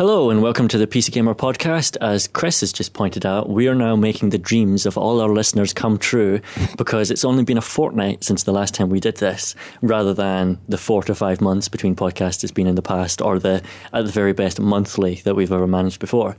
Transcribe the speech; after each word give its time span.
Hello 0.00 0.30
and 0.30 0.40
welcome 0.40 0.66
to 0.66 0.78
the 0.78 0.86
PC 0.86 1.12
Gamer 1.12 1.34
podcast. 1.34 1.94
As 2.00 2.26
Chris 2.26 2.60
has 2.60 2.72
just 2.72 2.94
pointed 2.94 3.26
out, 3.26 3.50
we 3.50 3.68
are 3.68 3.74
now 3.74 3.96
making 3.96 4.30
the 4.30 4.38
dreams 4.38 4.86
of 4.86 4.96
all 4.96 5.20
our 5.20 5.28
listeners 5.28 5.74
come 5.74 5.98
true 5.98 6.40
because 6.78 7.10
it's 7.10 7.22
only 7.22 7.44
been 7.44 7.58
a 7.58 7.60
fortnight 7.60 8.24
since 8.24 8.44
the 8.44 8.52
last 8.52 8.72
time 8.72 8.88
we 8.88 8.98
did 8.98 9.18
this, 9.18 9.54
rather 9.82 10.14
than 10.14 10.58
the 10.70 10.78
four 10.78 11.02
to 11.02 11.14
five 11.14 11.42
months 11.42 11.68
between 11.68 11.94
podcasts 11.94 12.42
it's 12.42 12.50
been 12.50 12.66
in 12.66 12.76
the 12.76 12.80
past, 12.80 13.20
or 13.20 13.38
the 13.38 13.62
at 13.92 14.06
the 14.06 14.10
very 14.10 14.32
best 14.32 14.58
monthly 14.58 15.16
that 15.16 15.34
we've 15.34 15.52
ever 15.52 15.66
managed 15.66 16.00
before. 16.00 16.34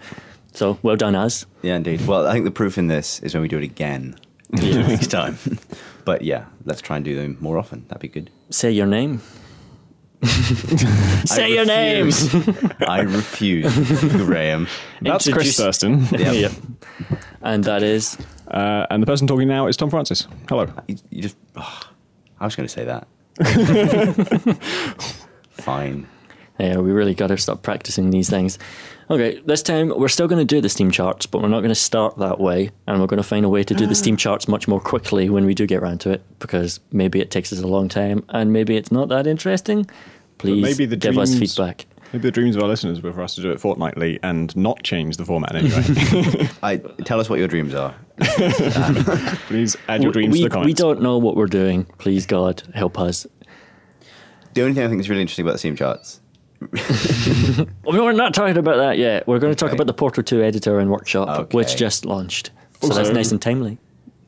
So 0.54 0.80
well 0.82 0.96
done, 0.96 1.14
us. 1.14 1.46
Yeah, 1.62 1.76
indeed. 1.76 2.08
Well, 2.08 2.26
I 2.26 2.34
think 2.34 2.46
the 2.46 2.50
proof 2.50 2.80
in 2.80 2.88
this 2.88 3.20
is 3.20 3.36
when 3.36 3.44
we 3.44 3.48
do 3.48 3.60
it 3.60 3.64
again 3.64 4.16
next 4.50 5.12
time. 5.12 5.38
but 6.04 6.24
yeah, 6.24 6.46
let's 6.66 6.82
try 6.82 6.96
and 6.96 7.06
do 7.06 7.16
them 7.16 7.38
more 7.40 7.60
often. 7.60 7.86
That'd 7.90 8.02
be 8.02 8.08
good. 8.08 8.32
Say 8.50 8.72
your 8.72 8.88
name. 8.88 9.22
Say 11.26 11.54
your 11.54 11.66
name. 11.66 12.06
refuse. 12.06 12.80
I 12.88 13.00
refuse, 13.02 14.02
Graham. 14.26 14.68
That's 15.02 15.28
Introduce- 15.28 15.56
Chris 15.56 15.58
Thurston. 15.58 16.06
Yeah. 16.20 16.32
Yep. 16.32 16.52
And 17.42 17.64
that 17.64 17.82
is 17.84 18.18
Uh, 18.48 18.86
and 18.92 19.02
the 19.02 19.08
person 19.08 19.26
talking 19.28 19.48
now 19.48 19.68
is 19.68 19.78
Tom 19.78 19.90
Francis. 19.90 20.28
Hello. 20.48 20.68
You, 20.88 20.96
you 21.10 21.22
just. 21.24 21.36
oh, 21.56 21.80
I 22.40 22.46
was 22.46 22.56
going 22.56 22.68
to 22.68 22.74
say 22.74 22.86
that. 22.86 23.08
Fine. 25.52 26.08
Yeah, 26.60 26.78
we 26.78 26.92
really 26.92 27.16
got 27.16 27.28
to 27.28 27.38
stop 27.38 27.64
practicing 27.64 28.10
these 28.12 28.30
things. 28.30 28.60
Okay, 29.12 29.42
this 29.46 29.62
time 29.62 29.90
we're 29.90 30.08
still 30.08 30.30
going 30.30 30.40
to 30.40 30.46
do 30.46 30.62
the 30.62 30.70
Steam 30.70 30.90
charts, 30.90 31.26
but 31.26 31.42
we're 31.42 31.50
not 31.50 31.60
going 31.60 31.70
to 31.70 31.76
start 31.76 32.18
that 32.20 32.40
way, 32.40 32.72
and 32.88 33.02
we're 33.02 33.08
going 33.08 33.22
to 33.22 33.28
find 33.28 33.46
a 33.46 33.50
way 33.50 33.62
to 33.62 33.74
do 33.74 33.86
the 33.86 33.94
Steam 33.94 34.16
ah. 34.16 34.18
charts 34.18 34.48
much 34.48 34.70
more 34.70 34.80
quickly 34.80 35.30
when 35.30 35.44
we 35.46 35.54
do 35.54 35.68
get 35.68 35.84
around 35.84 36.00
to 36.02 36.12
it, 36.12 36.24
because 36.40 36.80
maybe 36.94 37.20
it 37.20 37.30
takes 37.30 37.52
us 37.52 37.60
a 37.60 37.68
long 37.68 37.90
time, 37.90 38.24
and 38.30 38.54
maybe 38.54 38.78
it's 38.78 38.90
not 38.90 39.10
that 39.10 39.28
interesting. 39.28 39.86
Please 40.38 40.64
maybe 40.64 40.86
the 40.86 40.96
give 40.96 41.18
us 41.18 41.32
dreams- 41.32 41.54
feedback. 41.54 41.88
Maybe 42.14 42.22
the 42.24 42.32
dreams 42.32 42.56
of 42.56 42.64
our 42.64 42.70
listeners 42.70 43.02
were 43.02 43.12
for 43.12 43.22
us 43.22 43.36
to 43.36 43.42
do 43.42 43.52
it 43.52 43.60
fortnightly 43.60 44.18
and 44.24 44.56
not 44.56 44.82
change 44.84 45.18
the 45.18 45.26
format 45.26 45.56
in 45.56 45.66
any 45.66 45.76
way. 45.76 46.50
I, 46.64 46.78
tell 46.78 47.20
us 47.20 47.30
what 47.30 47.40
your 47.40 47.50
dreams 47.50 47.74
are. 47.74 47.94
Please 49.48 49.76
add 49.90 50.04
your 50.04 50.14
dreams 50.14 50.34
we, 50.34 50.40
to 50.40 50.44
the 50.46 50.50
comments. 50.50 50.68
we 50.68 50.74
don't 50.74 51.02
know 51.02 51.18
what 51.18 51.36
we're 51.36 51.48
doing. 51.48 51.84
Please, 51.98 52.26
God, 52.26 52.64
help 52.74 52.98
us. 52.98 53.28
The 54.54 54.62
only 54.62 54.74
thing 54.74 54.86
I 54.86 54.88
think 54.88 55.02
is 55.02 55.10
really 55.10 55.22
interesting 55.22 55.44
about 55.44 55.54
the 55.54 55.60
Steam 55.60 55.76
charts. 55.76 56.21
Well, 57.84 58.04
We're 58.06 58.12
not 58.14 58.34
talking 58.34 58.58
about 58.58 58.78
that 58.78 58.98
yet. 58.98 59.28
We're 59.28 59.40
going 59.40 59.52
to 59.52 59.56
talk 59.58 59.68
Okay. 59.70 59.76
about 59.78 59.88
the 59.88 59.94
Portal 59.94 60.24
2 60.24 60.44
editor 60.44 60.80
and 60.80 60.90
workshop, 60.92 61.28
Okay. 61.30 61.58
which 61.58 61.76
just 61.76 62.06
launched. 62.06 62.52
So 62.82 62.90
that's 62.90 63.10
nice 63.10 63.32
and 63.32 63.42
timely. 63.42 63.78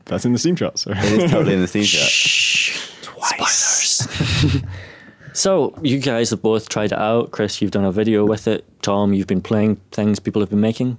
That's 0.06 0.26
in 0.26 0.34
the 0.34 0.40
Steam 0.40 0.56
chart. 0.56 0.78
So. 0.80 0.92
It 0.92 0.98
is 1.22 1.32
totally 1.32 1.54
in 1.54 1.62
the 1.62 1.68
Steam 1.68 1.84
chart. 1.86 2.10
Shh. 2.10 2.78
Spoilers. 3.02 4.08
so 5.34 5.74
you 5.82 6.00
guys 6.00 6.30
have 6.32 6.42
both 6.42 6.70
tried 6.70 6.92
it 6.92 6.98
out. 6.98 7.32
Chris, 7.32 7.62
you've 7.62 7.72
done 7.72 7.86
a 7.86 7.92
video 7.92 8.26
with 8.26 8.48
it. 8.48 8.66
Tom, 8.82 9.14
you've 9.14 9.28
been 9.28 9.42
playing 9.42 9.78
things 9.92 10.20
people 10.20 10.42
have 10.42 10.50
been 10.50 10.60
making. 10.62 10.98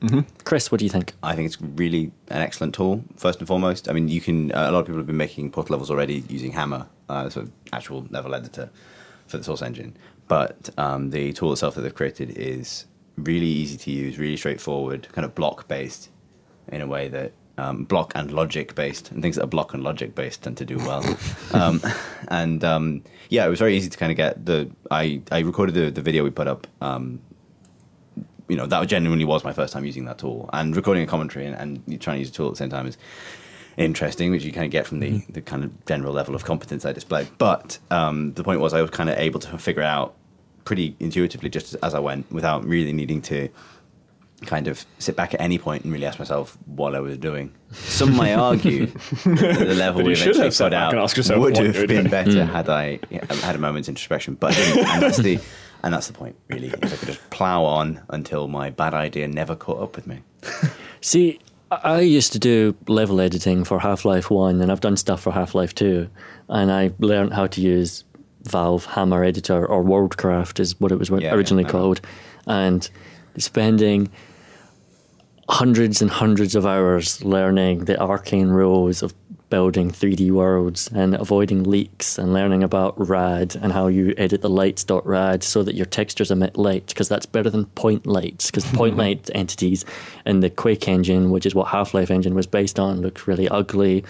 Mm-hmm. 0.00 0.20
Chris, 0.44 0.70
what 0.70 0.78
do 0.80 0.84
you 0.84 0.90
think? 0.90 1.14
I 1.22 1.34
think 1.34 1.46
it's 1.46 1.60
really 1.60 2.12
an 2.28 2.42
excellent 2.42 2.74
tool. 2.74 3.02
First 3.16 3.38
and 3.38 3.48
foremost, 3.48 3.88
I 3.88 3.92
mean, 3.92 4.08
you 4.08 4.20
can. 4.20 4.52
Uh, 4.52 4.68
a 4.68 4.72
lot 4.72 4.80
of 4.80 4.86
people 4.86 4.98
have 4.98 5.06
been 5.06 5.16
making 5.16 5.50
portal 5.50 5.72
levels 5.74 5.90
already 5.90 6.24
using 6.28 6.52
Hammer, 6.52 6.86
uh, 7.08 7.30
sort 7.30 7.46
of 7.46 7.52
actual 7.72 8.06
level 8.10 8.34
editor 8.34 8.68
for 9.26 9.38
the 9.38 9.44
Source 9.44 9.62
engine. 9.62 9.96
But 10.28 10.70
um, 10.78 11.10
the 11.10 11.32
tool 11.32 11.52
itself 11.52 11.74
that 11.74 11.82
they've 11.82 11.94
created 11.94 12.30
is 12.30 12.86
really 13.16 13.46
easy 13.46 13.76
to 13.76 13.90
use, 13.90 14.18
really 14.18 14.36
straightforward, 14.36 15.08
kind 15.12 15.24
of 15.24 15.34
block 15.34 15.68
based 15.68 16.10
in 16.68 16.80
a 16.80 16.86
way 16.86 17.08
that 17.08 17.32
um, 17.56 17.84
block 17.84 18.12
and 18.14 18.32
logic 18.32 18.74
based, 18.74 19.10
and 19.10 19.22
things 19.22 19.36
that 19.36 19.44
are 19.44 19.48
block 19.48 19.74
and 19.74 19.82
logic 19.82 20.14
based 20.14 20.42
tend 20.42 20.56
to 20.56 20.64
do 20.64 20.78
well. 20.78 21.04
um, 21.52 21.80
and 22.28 22.64
um, 22.64 23.02
yeah, 23.28 23.46
it 23.46 23.48
was 23.48 23.58
very 23.58 23.76
easy 23.76 23.88
to 23.88 23.98
kind 23.98 24.10
of 24.10 24.16
get 24.16 24.44
the. 24.44 24.70
I 24.90 25.20
I 25.30 25.40
recorded 25.40 25.74
the 25.74 25.90
the 25.90 26.02
video 26.02 26.24
we 26.24 26.30
put 26.30 26.48
up. 26.48 26.66
Um, 26.80 27.20
you 28.48 28.56
know 28.56 28.66
that 28.66 28.86
genuinely 28.88 29.24
was 29.24 29.42
my 29.42 29.54
first 29.54 29.72
time 29.72 29.86
using 29.86 30.04
that 30.04 30.18
tool 30.18 30.50
and 30.52 30.76
recording 30.76 31.02
a 31.02 31.06
commentary 31.06 31.46
and, 31.46 31.56
and 31.56 32.00
trying 32.00 32.16
to 32.16 32.18
use 32.18 32.28
a 32.28 32.32
tool 32.32 32.48
at 32.48 32.52
the 32.52 32.56
same 32.58 32.68
time 32.68 32.86
is 32.86 32.98
interesting 33.76 34.30
which 34.30 34.44
you 34.44 34.52
kind 34.52 34.64
of 34.64 34.70
get 34.70 34.86
from 34.86 35.00
the, 35.00 35.10
mm-hmm. 35.10 35.32
the 35.32 35.40
kind 35.40 35.64
of 35.64 35.84
general 35.86 36.12
level 36.12 36.34
of 36.34 36.44
competence 36.44 36.84
i 36.84 36.92
displayed 36.92 37.28
but 37.38 37.78
um, 37.90 38.32
the 38.34 38.44
point 38.44 38.60
was 38.60 38.72
i 38.74 38.80
was 38.80 38.90
kind 38.90 39.10
of 39.10 39.18
able 39.18 39.40
to 39.40 39.58
figure 39.58 39.82
out 39.82 40.14
pretty 40.64 40.96
intuitively 41.00 41.48
just 41.48 41.76
as 41.82 41.94
i 41.94 41.98
went 41.98 42.30
without 42.32 42.64
really 42.64 42.92
needing 42.92 43.20
to 43.20 43.48
kind 44.44 44.68
of 44.68 44.84
sit 44.98 45.16
back 45.16 45.34
at 45.34 45.40
any 45.40 45.58
point 45.58 45.84
and 45.84 45.92
really 45.92 46.06
ask 46.06 46.18
myself 46.18 46.56
what 46.66 46.94
i 46.94 47.00
was 47.00 47.16
doing. 47.18 47.52
Some 47.72 48.16
might 48.16 48.32
argue 48.34 48.86
that 48.86 49.56
the 49.58 49.74
level 49.74 50.02
we 50.02 50.14
should 50.14 50.36
eventually 50.36 50.44
have 50.44 50.54
sat 50.54 50.64
put 50.66 50.74
out 50.74 50.92
and 50.92 51.00
asked 51.00 51.16
yourself 51.16 51.40
would 51.40 51.56
have 51.56 51.88
been 51.88 52.08
better 52.08 52.30
mm. 52.30 52.48
had 52.48 52.68
i 52.68 52.98
yeah, 53.10 53.24
had 53.36 53.54
a 53.56 53.58
moment's 53.58 53.88
introspection. 53.88 54.34
But 54.34 54.56
and 54.58 55.02
that's 55.02 55.18
the 55.18 55.38
and 55.82 55.94
that's 55.94 56.06
the 56.06 56.12
point 56.12 56.36
really 56.48 56.68
is 56.68 56.92
i 56.92 56.96
could 56.96 57.08
just 57.08 57.30
plow 57.30 57.64
on 57.64 58.02
until 58.08 58.48
my 58.48 58.70
bad 58.70 58.94
idea 58.94 59.28
never 59.28 59.56
caught 59.56 59.82
up 59.82 59.96
with 59.96 60.06
me. 60.06 60.22
See, 61.00 61.40
I 61.82 62.00
used 62.00 62.32
to 62.32 62.38
do 62.38 62.76
level 62.88 63.20
editing 63.20 63.64
for 63.64 63.78
Half 63.78 64.04
Life 64.04 64.30
1, 64.30 64.60
and 64.60 64.70
I've 64.70 64.80
done 64.80 64.96
stuff 64.96 65.22
for 65.22 65.32
Half 65.32 65.54
Life 65.54 65.74
2, 65.74 66.08
and 66.48 66.70
I 66.70 66.92
learned 66.98 67.32
how 67.32 67.46
to 67.48 67.60
use 67.60 68.04
Valve 68.42 68.84
Hammer 68.84 69.24
Editor, 69.24 69.66
or 69.66 69.82
Worldcraft 69.82 70.60
is 70.60 70.78
what 70.80 70.92
it 70.92 70.98
was 70.98 71.10
Yeah, 71.10 71.34
originally 71.34 71.64
yeah, 71.64 71.70
called. 71.70 72.00
And 72.46 72.88
spending 73.38 74.10
hundreds 75.48 76.00
and 76.00 76.10
hundreds 76.10 76.54
of 76.54 76.64
hours 76.64 77.22
learning 77.24 77.84
the 77.84 78.00
arcane 78.00 78.48
rules 78.48 79.02
of 79.02 79.14
building 79.50 79.90
3D 79.90 80.30
worlds 80.30 80.90
and 80.94 81.14
avoiding 81.14 81.64
leaks 81.64 82.18
and 82.18 82.32
learning 82.32 82.62
about 82.62 82.94
RAD 82.98 83.56
and 83.56 83.72
how 83.72 83.86
you 83.86 84.14
edit 84.16 84.42
the 84.42 84.50
lights.rad 84.50 85.42
so 85.42 85.62
that 85.62 85.74
your 85.74 85.86
textures 85.86 86.30
emit 86.30 86.56
light 86.56 86.86
because 86.88 87.08
that's 87.08 87.26
better 87.26 87.50
than 87.50 87.66
point 87.66 88.06
lights 88.06 88.50
because 88.50 88.64
point 88.72 88.96
light 88.96 89.30
entities 89.34 89.84
in 90.26 90.40
the 90.40 90.50
Quake 90.50 90.88
engine, 90.88 91.30
which 91.30 91.46
is 91.46 91.54
what 91.54 91.68
Half 91.68 91.94
Life 91.94 92.10
engine 92.10 92.34
was 92.34 92.46
based 92.46 92.78
on, 92.78 93.00
look 93.00 93.26
really 93.26 93.48
ugly. 93.48 94.04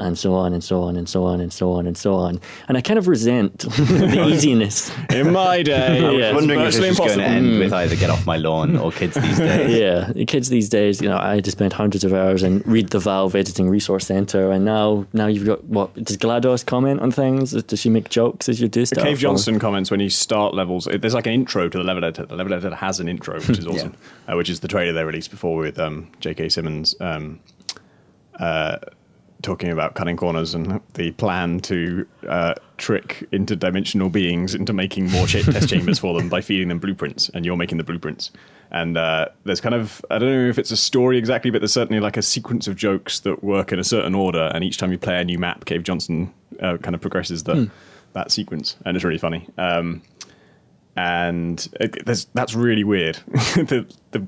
And 0.00 0.18
so 0.18 0.34
on 0.34 0.52
and 0.54 0.64
so 0.64 0.82
on 0.82 0.96
and 0.96 1.08
so 1.08 1.24
on 1.24 1.40
and 1.40 1.52
so 1.52 1.72
on 1.72 1.86
and 1.86 1.96
so 1.96 2.14
on. 2.14 2.40
And 2.68 2.76
I 2.78 2.80
kind 2.80 2.98
of 2.98 3.06
resent 3.06 3.58
the 3.76 4.26
easiness 4.32 4.90
in 5.10 5.32
my 5.32 5.62
day, 5.72 6.04
I 6.04 6.10
was 6.10 6.18
Yeah, 6.18 6.34
wondering 6.34 6.60
if 6.60 6.74
this 6.74 6.98
was 6.98 6.98
going 6.98 7.18
to 7.18 7.24
end 7.24 7.58
with 7.58 7.72
either 7.72 7.96
get 7.96 8.10
off 8.10 8.24
my 8.26 8.36
lawn 8.38 8.76
or 8.76 8.90
kids 8.92 9.14
these 9.14 9.38
days 9.38 9.78
yeah, 9.78 10.24
kids 10.24 10.48
these 10.48 10.68
days, 10.68 11.00
you 11.00 11.08
know, 11.08 11.18
I 11.18 11.34
had 11.36 11.44
to 11.44 11.50
spend 11.50 11.72
hundreds 11.72 12.02
of 12.04 12.12
hours 12.12 12.42
and 12.42 12.66
read 12.66 12.88
the 12.88 12.98
Valve 12.98 13.34
Editing 13.34 13.68
Resource 13.68 14.06
Center, 14.06 14.50
and 14.50 14.64
now, 14.64 15.06
now 15.12 15.26
you've 15.26 15.46
got 15.46 15.62
what? 15.64 15.92
Does 15.94 16.16
Glados 16.16 16.64
comment 16.64 17.00
on 17.00 17.10
things? 17.10 17.52
Does 17.64 17.78
she 17.80 17.90
make 17.90 18.08
jokes 18.08 18.48
as 18.48 18.60
you 18.60 18.68
do 18.68 18.86
stuff? 18.86 19.04
Cave 19.04 19.16
or- 19.18 19.20
Johnson 19.20 19.58
comments 19.58 19.90
when 19.90 20.00
you 20.00 20.10
start 20.10 20.54
levels. 20.54 20.88
There's 20.90 21.14
like 21.14 21.26
an 21.26 21.32
intro 21.34 21.68
to 21.68 21.78
the 21.78 21.84
level 21.84 22.04
editor. 22.04 22.26
The 22.26 22.36
level 22.36 22.54
editor 22.54 22.74
has 22.74 23.00
an 23.00 23.08
intro, 23.08 23.34
which 23.36 23.58
is 23.58 23.66
awesome, 23.66 23.94
uh, 24.28 24.36
which 24.36 24.48
is 24.48 24.60
the 24.60 24.68
trailer 24.68 24.92
they 24.92 25.04
released 25.04 25.30
before 25.30 25.56
with 25.58 25.78
um, 25.78 26.10
J.K. 26.20 26.48
Simmons 26.48 26.94
um, 27.00 27.40
uh, 28.38 28.78
talking 29.42 29.70
about 29.70 29.94
cutting 29.94 30.16
corners 30.16 30.54
and 30.54 30.80
the 30.94 31.12
plan 31.12 31.60
to 31.60 32.06
uh, 32.28 32.54
trick 32.76 33.26
interdimensional 33.32 34.10
beings 34.10 34.54
into 34.54 34.72
making 34.72 35.10
more 35.10 35.26
test 35.26 35.68
chambers 35.70 35.98
for 35.98 36.18
them 36.18 36.28
by 36.28 36.40
feeding 36.40 36.68
them 36.68 36.78
blueprints, 36.78 37.28
and 37.30 37.44
you're 37.44 37.56
making 37.56 37.78
the 37.78 37.84
blueprints. 37.84 38.30
And 38.70 38.96
uh, 38.96 39.28
there's 39.44 39.60
kind 39.60 39.74
of 39.74 40.04
I 40.10 40.18
don't 40.18 40.30
know 40.30 40.48
if 40.48 40.58
it's 40.58 40.70
a 40.70 40.76
story 40.76 41.18
exactly, 41.18 41.50
but 41.50 41.60
there's 41.60 41.72
certainly 41.72 42.00
like 42.00 42.16
a 42.16 42.22
sequence 42.22 42.68
of 42.68 42.76
jokes 42.76 43.20
that 43.20 43.42
work 43.42 43.72
in 43.72 43.78
a 43.78 43.84
certain 43.84 44.14
order, 44.14 44.50
and 44.54 44.62
each 44.62 44.78
time 44.78 44.92
you 44.92 44.98
play 44.98 45.20
a 45.20 45.24
new 45.24 45.38
map, 45.38 45.64
Cave 45.64 45.82
Johnson 45.82 46.32
uh, 46.60 46.76
kind 46.78 46.94
of 46.94 47.00
progresses 47.00 47.44
the 47.44 47.70
that 48.12 48.30
sequence, 48.30 48.76
and 48.84 48.96
it's 48.96 49.04
really 49.04 49.18
funny. 49.18 49.48
Um, 49.58 50.02
and 50.96 51.68
it, 51.80 52.04
there's, 52.04 52.26
that's 52.34 52.54
really 52.54 52.84
weird. 52.84 53.16
the, 53.54 53.86
the, 54.10 54.26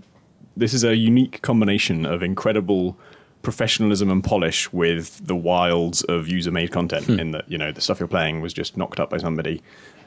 this 0.56 0.74
is 0.74 0.84
a 0.84 0.96
unique 0.96 1.42
combination 1.42 2.06
of 2.06 2.22
incredible 2.22 2.96
professionalism 3.42 4.10
and 4.10 4.22
polish 4.22 4.72
with 4.72 5.24
the 5.26 5.36
wilds 5.36 6.02
of 6.02 6.28
user-made 6.28 6.70
content. 6.70 7.08
In 7.08 7.32
that, 7.32 7.50
you 7.50 7.58
know, 7.58 7.72
the 7.72 7.80
stuff 7.80 8.00
you're 8.00 8.08
playing 8.08 8.40
was 8.40 8.52
just 8.52 8.76
knocked 8.76 9.00
up 9.00 9.10
by 9.10 9.18
somebody 9.18 9.62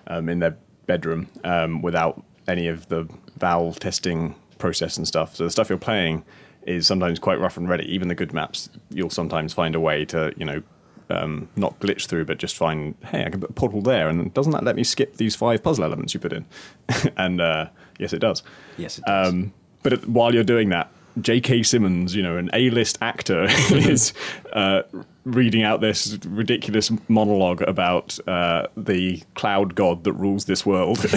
um, 0.07 0.29
in 0.29 0.39
their 0.39 0.57
bedroom 0.85 1.27
um, 1.43 1.81
without 1.81 2.23
any 2.47 2.67
of 2.67 2.87
the 2.87 3.07
Valve 3.37 3.79
testing 3.79 4.35
process 4.57 4.97
and 4.97 5.07
stuff. 5.07 5.35
So 5.35 5.43
the 5.43 5.49
stuff 5.49 5.69
you're 5.69 5.77
playing 5.77 6.23
is 6.65 6.87
sometimes 6.87 7.19
quite 7.19 7.39
rough 7.39 7.57
and 7.57 7.67
ready. 7.67 7.83
Even 7.93 8.07
the 8.07 8.15
good 8.15 8.33
maps, 8.33 8.69
you'll 8.89 9.09
sometimes 9.09 9.53
find 9.53 9.75
a 9.75 9.79
way 9.79 10.05
to, 10.05 10.33
you 10.37 10.45
know, 10.45 10.63
um, 11.09 11.49
not 11.55 11.79
glitch 11.79 12.07
through, 12.07 12.25
but 12.25 12.37
just 12.37 12.55
find, 12.55 12.95
hey, 13.05 13.25
I 13.25 13.29
can 13.29 13.41
put 13.41 13.49
a 13.49 13.53
portal 13.53 13.81
there, 13.81 14.09
and 14.09 14.33
doesn't 14.33 14.51
that 14.53 14.63
let 14.63 14.75
me 14.75 14.83
skip 14.83 15.17
these 15.17 15.35
five 15.35 15.61
puzzle 15.61 15.83
elements 15.83 16.13
you 16.13 16.19
put 16.19 16.33
in? 16.33 16.45
and 17.17 17.41
uh, 17.41 17.69
yes, 17.99 18.13
it 18.13 18.19
does. 18.19 18.41
Yes, 18.77 18.97
it 18.97 19.05
does. 19.05 19.27
Um, 19.27 19.53
but 19.83 19.93
it, 19.93 20.09
while 20.09 20.33
you're 20.33 20.43
doing 20.43 20.69
that, 20.69 20.91
J.K. 21.21 21.63
Simmons, 21.63 22.15
you 22.15 22.21
know, 22.21 22.37
an 22.37 22.49
A-list 22.53 22.97
actor, 23.01 23.43
is 23.71 24.13
uh, 24.53 24.81
reading 25.23 25.63
out 25.63 25.81
this 25.81 26.17
ridiculous 26.25 26.91
monologue 27.07 27.61
about 27.61 28.17
uh, 28.27 28.67
the 28.75 29.21
cloud 29.35 29.75
god 29.75 30.03
that 30.03 30.13
rules 30.13 30.45
this 30.45 30.65
world. 30.65 30.99
and 31.03 31.11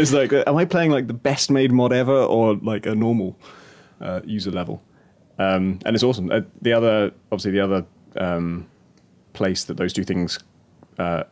it's 0.00 0.12
like, 0.12 0.32
am 0.32 0.56
I 0.56 0.64
playing 0.64 0.90
like 0.90 1.06
the 1.06 1.14
best 1.14 1.50
made 1.50 1.72
mod 1.72 1.92
ever, 1.92 2.16
or 2.16 2.54
like 2.56 2.86
a 2.86 2.94
normal 2.94 3.36
uh, 4.00 4.20
user 4.24 4.50
level? 4.50 4.82
Um, 5.38 5.80
and 5.84 5.94
it's 5.94 6.04
awesome. 6.04 6.30
Uh, 6.30 6.42
the 6.62 6.72
other, 6.72 7.12
obviously, 7.30 7.50
the 7.52 7.60
other 7.60 7.86
um, 8.16 8.66
place 9.32 9.64
that 9.64 9.76
those 9.76 9.92
two 9.92 10.04
things 10.04 10.38
uh, 10.98 11.24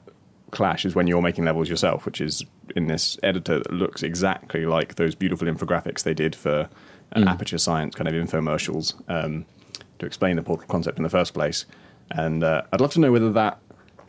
clash 0.50 0.84
is 0.84 0.94
when 0.94 1.06
you're 1.06 1.22
making 1.22 1.44
levels 1.44 1.68
yourself, 1.68 2.04
which 2.04 2.20
is 2.20 2.44
in 2.76 2.86
this 2.86 3.18
editor 3.22 3.58
that 3.58 3.72
looks 3.72 4.02
exactly 4.02 4.66
like 4.66 4.96
those 4.96 5.14
beautiful 5.14 5.48
infographics 5.48 6.02
they 6.02 6.14
did 6.14 6.34
for 6.34 6.68
uh, 7.14 7.24
Aperture 7.26 7.58
Science 7.58 7.94
kind 7.94 8.08
of 8.08 8.14
infomercials 8.14 8.94
um, 9.08 9.44
to 9.98 10.06
explain 10.06 10.36
the 10.36 10.42
portal 10.42 10.66
concept 10.68 10.98
in 10.98 11.02
the 11.02 11.10
first 11.10 11.34
place. 11.34 11.66
And 12.10 12.44
uh, 12.44 12.62
I'd 12.72 12.80
love 12.80 12.92
to 12.92 13.00
know 13.00 13.12
whether 13.12 13.32
that 13.32 13.58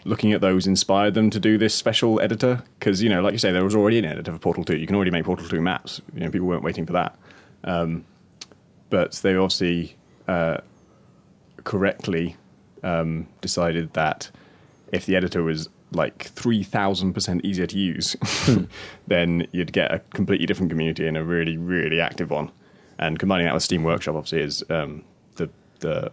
looking 0.06 0.34
at 0.34 0.42
those 0.42 0.68
inspired 0.68 1.14
them 1.14 1.30
to 1.30 1.40
do 1.40 1.58
this 1.58 1.74
special 1.74 2.20
editor? 2.22 2.64
Because 2.80 3.02
you 3.02 3.10
know 3.10 3.22
like 3.22 3.34
you 3.34 3.40
say 3.40 3.52
there 3.52 3.64
was 3.64 3.76
already 3.76 4.00
an 4.00 4.06
editor 4.06 4.32
for 4.32 4.40
portal 4.40 4.64
2 4.64 4.78
you 4.78 4.88
can 4.88 4.96
already 4.96 5.12
make 5.12 5.26
portal 5.26 5.48
2 5.48 5.62
maps. 5.62 6.02
You 6.14 6.22
know 6.22 6.30
people 6.30 6.48
weren't 6.48 6.64
waiting 6.64 6.86
for 6.86 6.94
that. 6.94 7.18
Um, 7.64 8.06
but 8.90 9.14
they 9.14 9.36
obviously 9.36 9.96
uh, 10.28 10.58
correctly 11.64 12.36
um, 12.84 13.28
decided 13.42 13.94
that 13.94 14.30
if 14.92 15.06
the 15.06 15.16
editor 15.16 15.42
was 15.42 15.70
like 15.92 16.34
3000% 16.36 17.42
easier 17.46 17.68
to 17.68 17.78
use 17.78 18.16
then 19.08 19.48
you'd 19.52 19.72
get 19.72 19.94
a 19.94 20.00
completely 20.14 20.48
different 20.48 20.72
community 20.72 21.08
and 21.08 21.16
a 21.16 21.24
really 21.24 21.56
really 21.56 22.02
active 22.02 22.32
one 22.32 22.52
and 23.00 23.20
combining 23.20 23.46
that 23.46 23.54
with 23.54 23.64
steam 23.64 23.84
workshop 23.84 24.16
obviously 24.16 24.42
is 24.42 24.64
um, 24.70 25.04
the, 25.36 25.50
the 25.80 26.12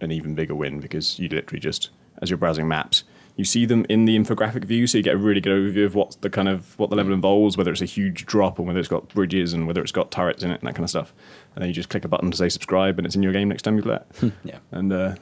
an 0.00 0.10
even 0.12 0.34
bigger 0.34 0.54
win 0.54 0.80
because 0.80 1.18
you 1.18 1.28
literally 1.28 1.60
just 1.60 1.90
as 2.22 2.30
you're 2.30 2.36
browsing 2.36 2.68
maps 2.68 3.04
you 3.40 3.44
see 3.44 3.64
them 3.64 3.86
in 3.88 4.04
the 4.04 4.18
infographic 4.18 4.64
view, 4.64 4.86
so 4.86 4.98
you 4.98 5.02
get 5.02 5.14
a 5.14 5.18
really 5.18 5.40
good 5.40 5.52
overview 5.52 5.86
of 5.86 5.94
what 5.94 6.14
the 6.20 6.28
kind 6.28 6.46
of 6.46 6.78
what 6.78 6.90
the 6.90 6.96
level 6.96 7.14
involves, 7.14 7.56
whether 7.56 7.72
it's 7.72 7.80
a 7.80 7.86
huge 7.86 8.26
drop 8.26 8.58
and 8.58 8.68
whether 8.68 8.78
it's 8.78 8.88
got 8.88 9.08
bridges 9.08 9.54
and 9.54 9.66
whether 9.66 9.80
it's 9.80 9.92
got 9.92 10.10
turrets 10.10 10.42
in 10.42 10.50
it 10.50 10.60
and 10.60 10.68
that 10.68 10.74
kind 10.74 10.84
of 10.84 10.90
stuff. 10.90 11.14
And 11.54 11.62
then 11.62 11.68
you 11.68 11.74
just 11.74 11.88
click 11.88 12.04
a 12.04 12.08
button 12.08 12.30
to 12.30 12.36
say 12.36 12.50
subscribe, 12.50 12.98
and 12.98 13.06
it's 13.06 13.16
in 13.16 13.22
your 13.22 13.32
game 13.32 13.48
next 13.48 13.62
time 13.62 13.76
you 13.76 13.82
play 13.82 13.96
it. 13.96 14.32
Yeah. 14.44 14.58
And 14.72 14.92
uh, 14.92 15.14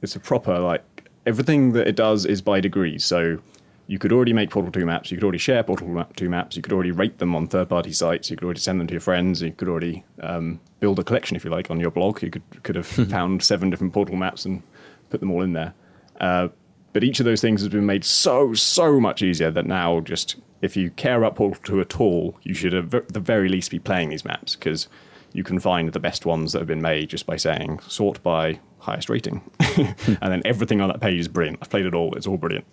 it's 0.00 0.14
a 0.14 0.20
proper 0.20 0.60
like 0.60 1.10
everything 1.26 1.72
that 1.72 1.88
it 1.88 1.96
does 1.96 2.24
is 2.24 2.40
by 2.40 2.60
degrees. 2.60 3.04
So 3.04 3.40
you 3.86 3.98
could 3.98 4.12
already 4.12 4.32
make 4.32 4.50
Portal 4.50 4.72
2 4.72 4.84
maps, 4.84 5.10
you 5.10 5.16
could 5.16 5.24
already 5.24 5.38
share 5.38 5.62
Portal 5.62 6.06
2 6.16 6.28
maps, 6.28 6.56
you 6.56 6.62
could 6.62 6.72
already 6.72 6.90
rate 6.90 7.18
them 7.18 7.36
on 7.36 7.46
third 7.46 7.68
party 7.68 7.92
sites, 7.92 8.30
you 8.30 8.36
could 8.36 8.44
already 8.44 8.60
send 8.60 8.80
them 8.80 8.86
to 8.88 8.94
your 8.94 9.00
friends, 9.00 9.42
you 9.42 9.52
could 9.52 9.68
already 9.68 10.04
um, 10.22 10.60
build 10.80 10.98
a 10.98 11.04
collection 11.04 11.36
if 11.36 11.44
you 11.44 11.50
like 11.50 11.70
on 11.70 11.78
your 11.78 11.90
blog. 11.90 12.22
You 12.22 12.30
could 12.30 12.62
could 12.62 12.76
have 12.76 12.86
found 13.10 13.42
seven 13.42 13.70
different 13.70 13.92
Portal 13.92 14.16
maps 14.16 14.44
and 14.44 14.62
put 15.10 15.20
them 15.20 15.30
all 15.30 15.42
in 15.42 15.52
there. 15.52 15.74
Uh, 16.20 16.48
but 16.92 17.04
each 17.04 17.20
of 17.20 17.26
those 17.26 17.42
things 17.42 17.60
has 17.60 17.68
been 17.68 17.84
made 17.84 18.04
so, 18.04 18.54
so 18.54 18.98
much 18.98 19.20
easier 19.20 19.50
that 19.50 19.66
now 19.66 20.00
just 20.00 20.36
if 20.62 20.76
you 20.76 20.90
care 20.90 21.18
about 21.18 21.36
Portal 21.36 21.62
2 21.62 21.80
at 21.80 22.00
all, 22.00 22.38
you 22.42 22.54
should 22.54 22.72
at 22.72 23.12
the 23.12 23.20
very 23.20 23.48
least 23.48 23.70
be 23.70 23.78
playing 23.78 24.08
these 24.08 24.24
maps 24.24 24.56
because 24.56 24.88
you 25.32 25.44
can 25.44 25.60
find 25.60 25.92
the 25.92 26.00
best 26.00 26.24
ones 26.24 26.52
that 26.52 26.60
have 26.60 26.66
been 26.66 26.80
made 26.80 27.10
just 27.10 27.26
by 27.26 27.36
saying 27.36 27.78
sort 27.80 28.22
by 28.22 28.58
highest 28.78 29.10
rating. 29.10 29.42
and 29.60 30.18
then 30.22 30.40
everything 30.46 30.80
on 30.80 30.88
that 30.88 31.00
page 31.00 31.20
is 31.20 31.28
brilliant. 31.28 31.58
I've 31.60 31.68
played 31.68 31.84
it 31.84 31.94
all, 31.94 32.14
it's 32.14 32.26
all 32.26 32.38
brilliant. 32.38 32.64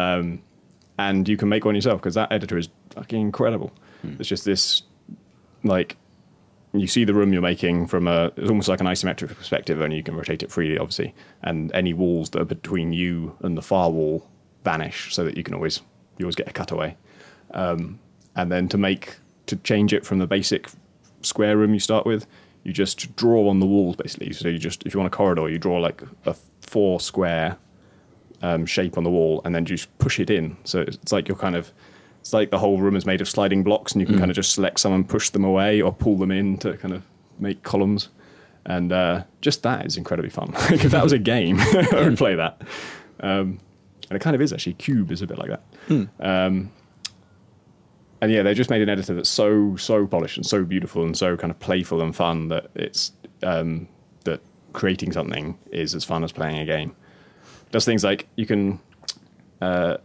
Um, 0.00 0.42
and 0.98 1.28
you 1.28 1.36
can 1.36 1.48
make 1.48 1.64
one 1.64 1.74
yourself 1.74 2.00
because 2.00 2.14
that 2.14 2.30
editor 2.30 2.58
is 2.58 2.68
fucking 2.90 3.20
incredible. 3.20 3.72
It's 4.18 4.28
just 4.28 4.44
this, 4.44 4.82
like, 5.64 5.96
you 6.72 6.86
see 6.86 7.04
the 7.04 7.14
room 7.14 7.32
you're 7.32 7.42
making 7.42 7.86
from 7.86 8.06
a 8.06 8.30
it's 8.36 8.48
almost 8.48 8.68
like 8.68 8.80
an 8.80 8.86
isometric 8.86 9.34
perspective 9.36 9.80
only 9.80 9.96
you 9.96 10.02
can 10.02 10.14
rotate 10.14 10.42
it 10.42 10.50
freely 10.52 10.78
obviously. 10.78 11.14
And 11.42 11.72
any 11.74 11.92
walls 11.92 12.30
that 12.30 12.40
are 12.40 12.44
between 12.44 12.92
you 12.92 13.36
and 13.40 13.56
the 13.58 13.62
far 13.62 13.90
wall 13.90 14.28
vanish 14.64 15.12
so 15.14 15.24
that 15.24 15.36
you 15.36 15.42
can 15.42 15.54
always 15.54 15.82
you 16.18 16.26
always 16.26 16.36
get 16.36 16.48
a 16.48 16.52
cutaway. 16.52 16.96
Um, 17.52 17.98
and 18.36 18.52
then 18.52 18.68
to 18.68 18.78
make 18.78 19.16
to 19.46 19.56
change 19.56 19.92
it 19.92 20.06
from 20.06 20.20
the 20.20 20.26
basic 20.26 20.68
square 21.22 21.56
room 21.56 21.74
you 21.74 21.80
start 21.80 22.06
with 22.06 22.26
you 22.62 22.72
just 22.72 23.16
draw 23.16 23.48
on 23.48 23.58
the 23.58 23.66
walls 23.66 23.96
basically. 23.96 24.32
So 24.32 24.48
you 24.48 24.58
just 24.58 24.86
if 24.86 24.94
you 24.94 25.00
want 25.00 25.12
a 25.12 25.16
corridor 25.16 25.48
you 25.48 25.58
draw 25.58 25.78
like 25.78 26.02
a 26.24 26.34
four 26.60 27.00
square 27.00 27.56
um, 28.42 28.64
shape 28.66 28.96
on 28.96 29.04
the 29.04 29.10
wall 29.10 29.42
and 29.44 29.54
then 29.54 29.64
just 29.64 29.96
push 29.98 30.18
it 30.18 30.30
in 30.30 30.56
so 30.64 30.80
it's 30.80 31.12
like 31.12 31.28
you're 31.28 31.36
kind 31.36 31.56
of 31.56 31.72
it's 32.20 32.32
like 32.32 32.50
the 32.50 32.58
whole 32.58 32.78
room 32.78 32.96
is 32.96 33.06
made 33.06 33.20
of 33.20 33.28
sliding 33.28 33.62
blocks, 33.62 33.92
and 33.92 34.00
you 34.00 34.06
can 34.06 34.18
kind 34.18 34.30
of 34.30 34.34
just 34.34 34.52
select 34.52 34.78
some 34.80 34.92
and 34.92 35.08
push 35.08 35.30
them 35.30 35.42
away 35.42 35.80
or 35.80 35.92
pull 35.92 36.16
them 36.16 36.30
in 36.30 36.58
to 36.58 36.76
kind 36.76 36.92
of 36.92 37.02
make 37.38 37.62
columns. 37.62 38.10
And 38.66 38.92
uh, 38.92 39.24
just 39.40 39.62
that 39.62 39.86
is 39.86 39.96
incredibly 39.96 40.30
fun. 40.30 40.52
like 40.52 40.84
if 40.84 40.90
that 40.90 41.02
was 41.02 41.12
a 41.12 41.18
game, 41.18 41.58
I 41.60 42.02
would 42.02 42.18
play 42.18 42.34
that. 42.34 42.60
Um, 43.20 43.58
and 44.10 44.16
it 44.16 44.20
kind 44.20 44.36
of 44.36 44.42
is 44.42 44.52
actually. 44.52 44.74
Cube 44.74 45.10
is 45.10 45.22
a 45.22 45.26
bit 45.26 45.38
like 45.38 45.48
that. 45.48 45.62
Um, 46.20 46.70
and 48.20 48.30
yeah, 48.30 48.42
they 48.42 48.52
just 48.52 48.68
made 48.68 48.82
an 48.82 48.90
editor 48.90 49.14
that's 49.14 49.30
so 49.30 49.76
so 49.76 50.06
polished 50.06 50.36
and 50.36 50.44
so 50.44 50.62
beautiful 50.62 51.02
and 51.02 51.16
so 51.16 51.38
kind 51.38 51.50
of 51.50 51.58
playful 51.58 52.02
and 52.02 52.14
fun 52.14 52.48
that 52.48 52.68
it's 52.74 53.12
um, 53.42 53.88
that 54.24 54.42
creating 54.74 55.12
something 55.12 55.58
is 55.72 55.94
as 55.94 56.04
fun 56.04 56.22
as 56.22 56.32
playing 56.32 56.58
a 56.58 56.66
game. 56.66 56.94
Does 57.70 57.84
things 57.84 58.02
like 58.02 58.26
you 58.36 58.46
can 58.46 58.80
uh, 59.60 59.98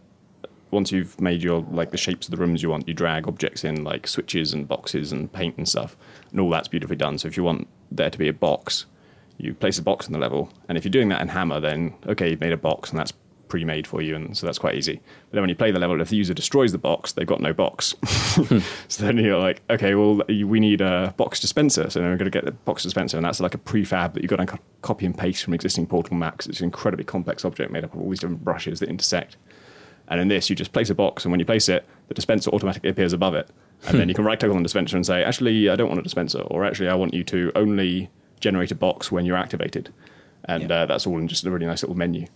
once 0.70 0.92
you've 0.92 1.20
made 1.20 1.42
your 1.42 1.60
like 1.70 1.90
the 1.90 1.96
shapes 1.96 2.26
of 2.26 2.30
the 2.30 2.36
rooms 2.36 2.62
you 2.62 2.70
want, 2.70 2.86
you 2.88 2.94
drag 2.94 3.26
objects 3.26 3.64
in 3.64 3.84
like 3.84 4.06
switches 4.06 4.52
and 4.52 4.68
boxes 4.68 5.12
and 5.12 5.32
paint 5.32 5.56
and 5.56 5.68
stuff, 5.68 5.96
and 6.30 6.40
all 6.40 6.50
that's 6.50 6.68
beautifully 6.68 6.96
done. 6.96 7.18
So 7.18 7.28
if 7.28 7.36
you 7.36 7.42
want 7.42 7.68
there 7.90 8.10
to 8.10 8.18
be 8.18 8.28
a 8.28 8.32
box, 8.32 8.86
you 9.38 9.54
place 9.54 9.78
a 9.78 9.82
box 9.82 10.06
in 10.06 10.12
the 10.12 10.18
level, 10.18 10.52
and 10.68 10.76
if 10.76 10.84
you're 10.84 10.90
doing 10.90 11.08
that 11.10 11.20
in 11.20 11.28
Hammer, 11.28 11.60
then 11.60 11.94
okay, 12.06 12.30
you've 12.30 12.40
made 12.40 12.52
a 12.52 12.56
box, 12.56 12.90
and 12.90 12.98
that's 12.98 13.12
pre-made 13.48 13.86
for 13.86 14.02
you, 14.02 14.14
and 14.16 14.36
so 14.36 14.46
that's 14.46 14.58
quite 14.58 14.74
easy. 14.74 14.94
But 14.96 15.32
then 15.32 15.42
when 15.42 15.48
you 15.50 15.56
play 15.56 15.70
the 15.70 15.78
level, 15.78 16.00
if 16.00 16.08
the 16.10 16.16
user 16.16 16.34
destroys 16.34 16.72
the 16.72 16.78
box, 16.78 17.12
they've 17.12 17.26
got 17.26 17.40
no 17.40 17.52
box. 17.52 17.94
so 18.88 19.04
then 19.04 19.16
you're 19.18 19.38
like, 19.38 19.62
okay, 19.70 19.94
well, 19.94 20.22
we 20.28 20.60
need 20.60 20.80
a 20.80 21.14
box 21.16 21.40
dispenser, 21.40 21.88
so 21.90 22.00
then 22.00 22.10
we're 22.10 22.16
going 22.16 22.30
to 22.30 22.36
get 22.36 22.44
the 22.44 22.52
box 22.52 22.82
dispenser, 22.82 23.16
and 23.16 23.24
that's 23.24 23.40
like 23.40 23.54
a 23.54 23.58
prefab 23.58 24.14
that 24.14 24.22
you've 24.22 24.30
got 24.30 24.46
to 24.46 24.58
copy 24.82 25.06
and 25.06 25.16
paste 25.16 25.44
from 25.44 25.54
existing 25.54 25.86
Portal 25.86 26.16
maps. 26.16 26.46
It's 26.46 26.60
an 26.60 26.64
incredibly 26.64 27.04
complex 27.04 27.44
object 27.44 27.70
made 27.70 27.84
up 27.84 27.94
of 27.94 28.00
all 28.00 28.10
these 28.10 28.20
different 28.20 28.44
brushes 28.44 28.80
that 28.80 28.88
intersect. 28.88 29.36
And 30.08 30.20
in 30.20 30.28
this, 30.28 30.48
you 30.48 30.54
just 30.56 30.72
place 30.72 30.90
a 30.90 30.94
box, 30.94 31.24
and 31.24 31.32
when 31.32 31.40
you 31.40 31.46
place 31.46 31.68
it, 31.68 31.84
the 32.08 32.14
dispenser 32.14 32.50
automatically 32.50 32.90
appears 32.90 33.12
above 33.12 33.34
it. 33.34 33.48
And 33.88 33.98
then 33.98 34.08
you 34.10 34.14
can 34.14 34.24
right 34.24 34.38
click 34.38 34.50
on 34.52 34.58
the 34.58 34.62
dispenser 34.62 34.96
and 34.96 35.04
say, 35.04 35.24
actually, 35.24 35.68
I 35.68 35.74
don't 35.76 35.88
want 35.88 35.98
a 35.98 36.02
dispenser, 36.04 36.40
or 36.42 36.64
actually, 36.64 36.88
I 36.88 36.94
want 36.94 37.12
you 37.14 37.24
to 37.24 37.50
only 37.56 38.08
generate 38.38 38.70
a 38.70 38.74
box 38.76 39.10
when 39.10 39.24
you're 39.24 39.36
activated. 39.36 39.92
And 40.44 40.70
Yeah. 40.70 40.82
uh, 40.82 40.86
that's 40.86 41.06
all 41.08 41.18
in 41.18 41.26
just 41.26 41.44
a 41.44 41.50
really 41.50 41.66
nice 41.66 41.82
little 41.82 41.96
menu. 41.96 42.26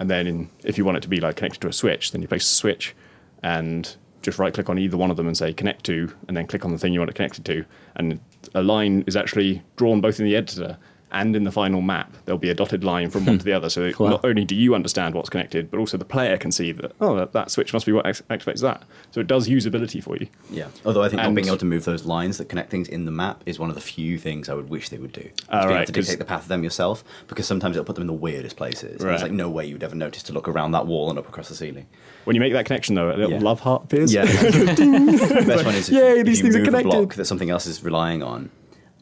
And 0.00 0.10
then 0.10 0.26
in, 0.26 0.50
if 0.64 0.78
you 0.78 0.84
want 0.84 0.96
it 0.96 1.02
to 1.02 1.08
be 1.08 1.20
like 1.20 1.36
connected 1.36 1.60
to 1.60 1.68
a 1.68 1.72
switch, 1.72 2.10
then 2.10 2.22
you 2.22 2.26
place 2.26 2.50
a 2.50 2.54
switch 2.54 2.96
and 3.42 3.94
just 4.22 4.38
right 4.38 4.52
click 4.52 4.68
on 4.68 4.78
either 4.78 4.96
one 4.96 5.10
of 5.10 5.16
them 5.16 5.26
and 5.26 5.36
say 5.36 5.52
connect 5.52 5.84
to, 5.84 6.12
and 6.26 6.36
then 6.36 6.46
click 6.46 6.64
on 6.64 6.72
the 6.72 6.78
thing 6.78 6.92
you 6.92 7.00
want 7.00 7.10
it 7.10 7.14
connected 7.14 7.44
to. 7.44 7.64
And 7.96 8.18
a 8.54 8.62
line 8.62 9.04
is 9.06 9.14
actually 9.14 9.62
drawn 9.76 10.00
both 10.00 10.18
in 10.18 10.24
the 10.24 10.36
editor 10.36 10.78
and 11.12 11.34
in 11.36 11.44
the 11.44 11.50
final 11.52 11.80
map. 11.80 12.14
There'll 12.24 12.38
be 12.38 12.50
a 12.50 12.54
dotted 12.54 12.84
line 12.84 13.10
from 13.10 13.26
one 13.26 13.38
to 13.38 13.44
the 13.44 13.52
other. 13.52 13.68
So 13.68 13.92
Wow. 13.98 14.10
not 14.10 14.24
only 14.24 14.44
do 14.44 14.54
you 14.54 14.74
understand 14.74 15.14
what's 15.14 15.28
connected, 15.30 15.70
but 15.70 15.78
also 15.78 15.96
the 15.96 16.04
player 16.04 16.36
can 16.36 16.52
see 16.52 16.72
that, 16.72 16.92
oh, 17.00 17.16
that, 17.16 17.32
that 17.32 17.50
switch 17.50 17.72
must 17.72 17.86
be 17.86 17.92
what 17.92 18.06
act- 18.06 18.26
activates 18.28 18.60
that. 18.62 18.82
So 19.10 19.20
it 19.20 19.26
does 19.26 19.48
usability 19.48 20.02
for 20.02 20.16
you. 20.16 20.28
Yeah. 20.50 20.68
Although 20.84 21.02
I 21.02 21.08
think 21.08 21.22
not 21.22 21.34
being 21.34 21.46
able 21.48 21.56
to 21.58 21.64
move 21.64 21.84
those 21.84 22.04
lines 22.06 22.38
that 22.38 22.48
connect 22.48 22.70
things 22.70 22.88
in 22.88 23.04
the 23.04 23.10
map 23.12 23.42
is 23.46 23.58
one 23.58 23.68
of 23.68 23.74
the 23.74 23.80
few 23.80 24.18
things 24.18 24.48
I 24.48 24.54
would 24.54 24.68
wish 24.70 24.88
they 24.88 24.98
would 24.98 25.12
do. 25.12 25.20
Is 25.22 25.30
Ah, 25.48 25.60
being 25.62 25.68
right, 25.70 25.76
able 25.82 25.86
to 25.86 25.92
dictate 25.92 26.18
the 26.18 26.24
path 26.24 26.42
of 26.42 26.48
them 26.48 26.62
yourself, 26.64 27.02
because 27.28 27.46
sometimes 27.46 27.76
it'll 27.76 27.84
put 27.84 27.94
them 27.96 28.02
in 28.02 28.06
the 28.08 28.12
weirdest 28.12 28.56
places. 28.56 29.00
Right. 29.00 29.10
There's 29.10 29.22
like 29.22 29.32
no 29.32 29.48
way 29.50 29.66
you'd 29.66 29.82
ever 29.82 29.94
notice 29.96 30.22
to 30.24 30.32
look 30.32 30.48
around 30.48 30.72
that 30.72 30.86
wall 30.86 31.10
and 31.10 31.18
up 31.18 31.28
across 31.28 31.48
the 31.48 31.54
ceiling. 31.54 31.86
When 32.24 32.34
you 32.36 32.40
make 32.40 32.52
that 32.52 32.66
connection, 32.66 32.94
though, 32.94 33.10
a 33.10 33.16
little 33.16 33.30
Yeah. 33.32 33.38
love 33.40 33.60
heart 33.60 33.84
appears. 33.84 34.12
Yeah. 34.12 34.24
the 34.26 35.44
best 35.46 35.64
one 35.64 35.74
is 35.74 35.88
Yay, 35.90 36.22
these 36.22 36.38
you 36.38 36.44
things 36.44 36.56
are 36.56 36.64
connected. 36.64 36.90
block 36.90 37.14
that 37.14 37.24
something 37.24 37.50
else 37.50 37.66
is 37.66 37.82
relying 37.82 38.22
on. 38.22 38.50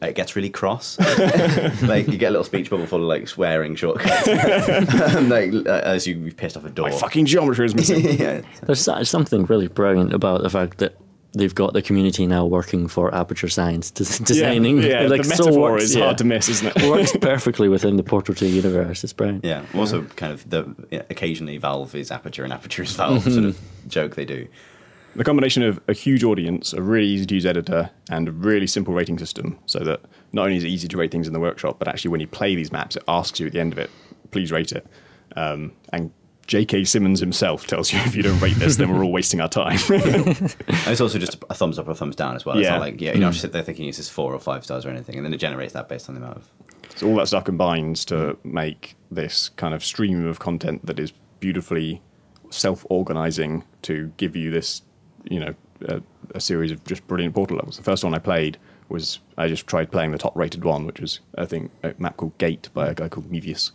It 0.01 0.15
gets 0.15 0.35
really 0.35 0.49
cross. 0.49 0.97
like 1.83 2.07
you 2.07 2.17
get 2.17 2.29
a 2.29 2.31
little 2.31 2.43
speech 2.45 2.69
bubble 2.69 2.85
full 2.85 3.01
of 3.01 3.07
like 3.07 3.27
swearing 3.27 3.75
shortcuts, 3.75 4.27
and, 4.27 5.29
like 5.29 5.53
uh, 5.67 5.81
as 5.83 6.07
you, 6.07 6.15
you've 6.17 6.37
pissed 6.37 6.55
off 6.55 6.63
a 6.65 6.69
door. 6.69 6.89
My 6.89 6.95
fucking 6.97 7.25
geometry 7.25 7.65
is 7.65 7.75
missing. 7.75 8.05
yeah, 8.17 8.41
There's 8.63 8.87
something 9.09 9.45
really 9.45 9.67
brilliant 9.67 10.13
about 10.13 10.41
the 10.41 10.49
fact 10.49 10.77
that 10.77 10.95
they've 11.33 11.53
got 11.53 11.73
the 11.73 11.81
community 11.81 12.25
now 12.25 12.45
working 12.45 12.87
for 12.87 13.13
Aperture 13.13 13.49
Science 13.49 13.91
des- 13.91 14.23
designing. 14.23 14.81
Yeah, 14.81 15.01
like, 15.01 15.21
the 15.21 15.35
so 15.35 15.43
metaphor 15.45 15.71
works- 15.73 15.83
is 15.83 15.95
yeah. 15.95 16.05
hard 16.05 16.17
to 16.19 16.23
miss, 16.23 16.49
isn't 16.49 16.75
it? 16.75 16.89
works 16.89 17.15
perfectly 17.19 17.67
within 17.69 17.97
the 17.97 18.03
Portal 18.03 18.33
2 18.33 18.47
universe. 18.47 19.03
It's 19.03 19.13
brilliant. 19.13 19.43
yeah. 19.45 19.63
Also, 19.75 20.03
kind 20.15 20.33
of 20.33 20.49
the 20.49 20.73
yeah, 20.91 21.03
occasionally 21.09 21.57
Valve 21.57 21.93
is 21.93 22.09
aperture 22.09 22.43
and 22.43 22.53
aperture 22.53 22.83
is 22.83 22.95
Valve 22.95 23.23
sort 23.23 23.45
of 23.45 23.59
joke 23.87 24.15
they 24.15 24.25
do. 24.25 24.47
The 25.15 25.23
combination 25.23 25.63
of 25.63 25.79
a 25.87 25.93
huge 25.93 26.23
audience, 26.23 26.73
a 26.73 26.81
really 26.81 27.07
easy 27.07 27.25
to 27.25 27.33
use 27.35 27.45
editor, 27.45 27.89
and 28.09 28.27
a 28.27 28.31
really 28.31 28.67
simple 28.67 28.93
rating 28.93 29.17
system, 29.19 29.57
so 29.65 29.79
that 29.79 30.01
not 30.33 30.43
only 30.45 30.57
is 30.57 30.63
it 30.63 30.67
easy 30.69 30.87
to 30.87 30.97
rate 30.97 31.11
things 31.11 31.27
in 31.27 31.33
the 31.33 31.39
workshop, 31.39 31.77
but 31.79 31.87
actually 31.87 32.11
when 32.11 32.21
you 32.21 32.27
play 32.27 32.55
these 32.55 32.71
maps, 32.71 32.95
it 32.95 33.03
asks 33.07 33.39
you 33.39 33.47
at 33.47 33.53
the 33.53 33.59
end 33.59 33.73
of 33.73 33.79
it, 33.79 33.89
please 34.31 34.51
rate 34.51 34.71
it. 34.71 34.85
Um, 35.35 35.73
and 35.91 36.11
J.K. 36.47 36.83
Simmons 36.85 37.19
himself 37.19 37.67
tells 37.67 37.91
you 37.93 37.99
if 38.05 38.15
you 38.15 38.23
don't 38.23 38.39
rate 38.39 38.55
this, 38.55 38.77
then 38.77 38.91
we're 38.91 39.03
all 39.03 39.11
wasting 39.11 39.39
our 39.41 39.49
time. 39.49 39.77
It's 39.89 41.01
also 41.01 41.19
just 41.19 41.37
a 41.49 41.53
thumbs 41.53 41.77
up 41.77 41.87
or 41.87 41.91
a 41.91 41.95
thumbs 41.95 42.15
down 42.15 42.35
as 42.35 42.45
well. 42.45 42.57
It's 42.57 42.63
Yeah. 42.65 42.71
not 42.71 42.81
like 42.81 42.99
yeah, 43.01 43.09
you 43.13 43.19
don't 43.19 43.31
have 43.33 43.35
sit 43.37 43.51
there 43.51 43.61
thinking 43.61 43.87
is 43.87 43.97
this 43.97 44.09
four 44.09 44.33
or 44.33 44.39
five 44.39 44.63
stars 44.63 44.85
or 44.85 44.89
anything, 44.89 45.15
and 45.17 45.25
then 45.25 45.33
it 45.33 45.37
generates 45.37 45.73
that 45.73 45.87
based 45.89 46.09
on 46.09 46.15
the 46.15 46.21
amount 46.21 46.37
of. 46.37 46.49
so 46.95 47.07
all 47.07 47.15
that 47.17 47.27
stuff 47.27 47.43
combines 47.43 48.03
to 48.05 48.37
make 48.43 48.95
this 49.11 49.49
kind 49.49 49.73
of 49.75 49.83
stream 49.83 50.25
of 50.25 50.39
content 50.39 50.85
that 50.87 50.97
is 50.99 51.13
beautifully 51.39 52.01
self-organizing 52.49 53.63
to 53.83 54.11
give 54.17 54.35
you 54.35 54.49
this, 54.51 54.81
you 55.23 55.39
know, 55.39 55.55
a, 55.87 56.01
a 56.35 56.39
series 56.39 56.71
of 56.71 56.83
just 56.85 57.05
brilliant 57.07 57.35
portal 57.35 57.57
levels. 57.57 57.77
The 57.77 57.83
first 57.83 58.03
one 58.03 58.13
I 58.13 58.19
played 58.19 58.57
was 58.89 59.19
I 59.37 59.47
just 59.47 59.67
tried 59.67 59.91
playing 59.91 60.11
the 60.11 60.17
top-rated 60.17 60.63
one, 60.63 60.85
which 60.85 60.99
was 60.99 61.19
I 61.37 61.45
think 61.45 61.71
a 61.83 61.93
map 61.99 62.17
called 62.17 62.37
Gate 62.37 62.69
by 62.73 62.87
a 62.87 62.93
guy 62.93 63.07
called 63.09 63.31
Mevius, 63.31 63.71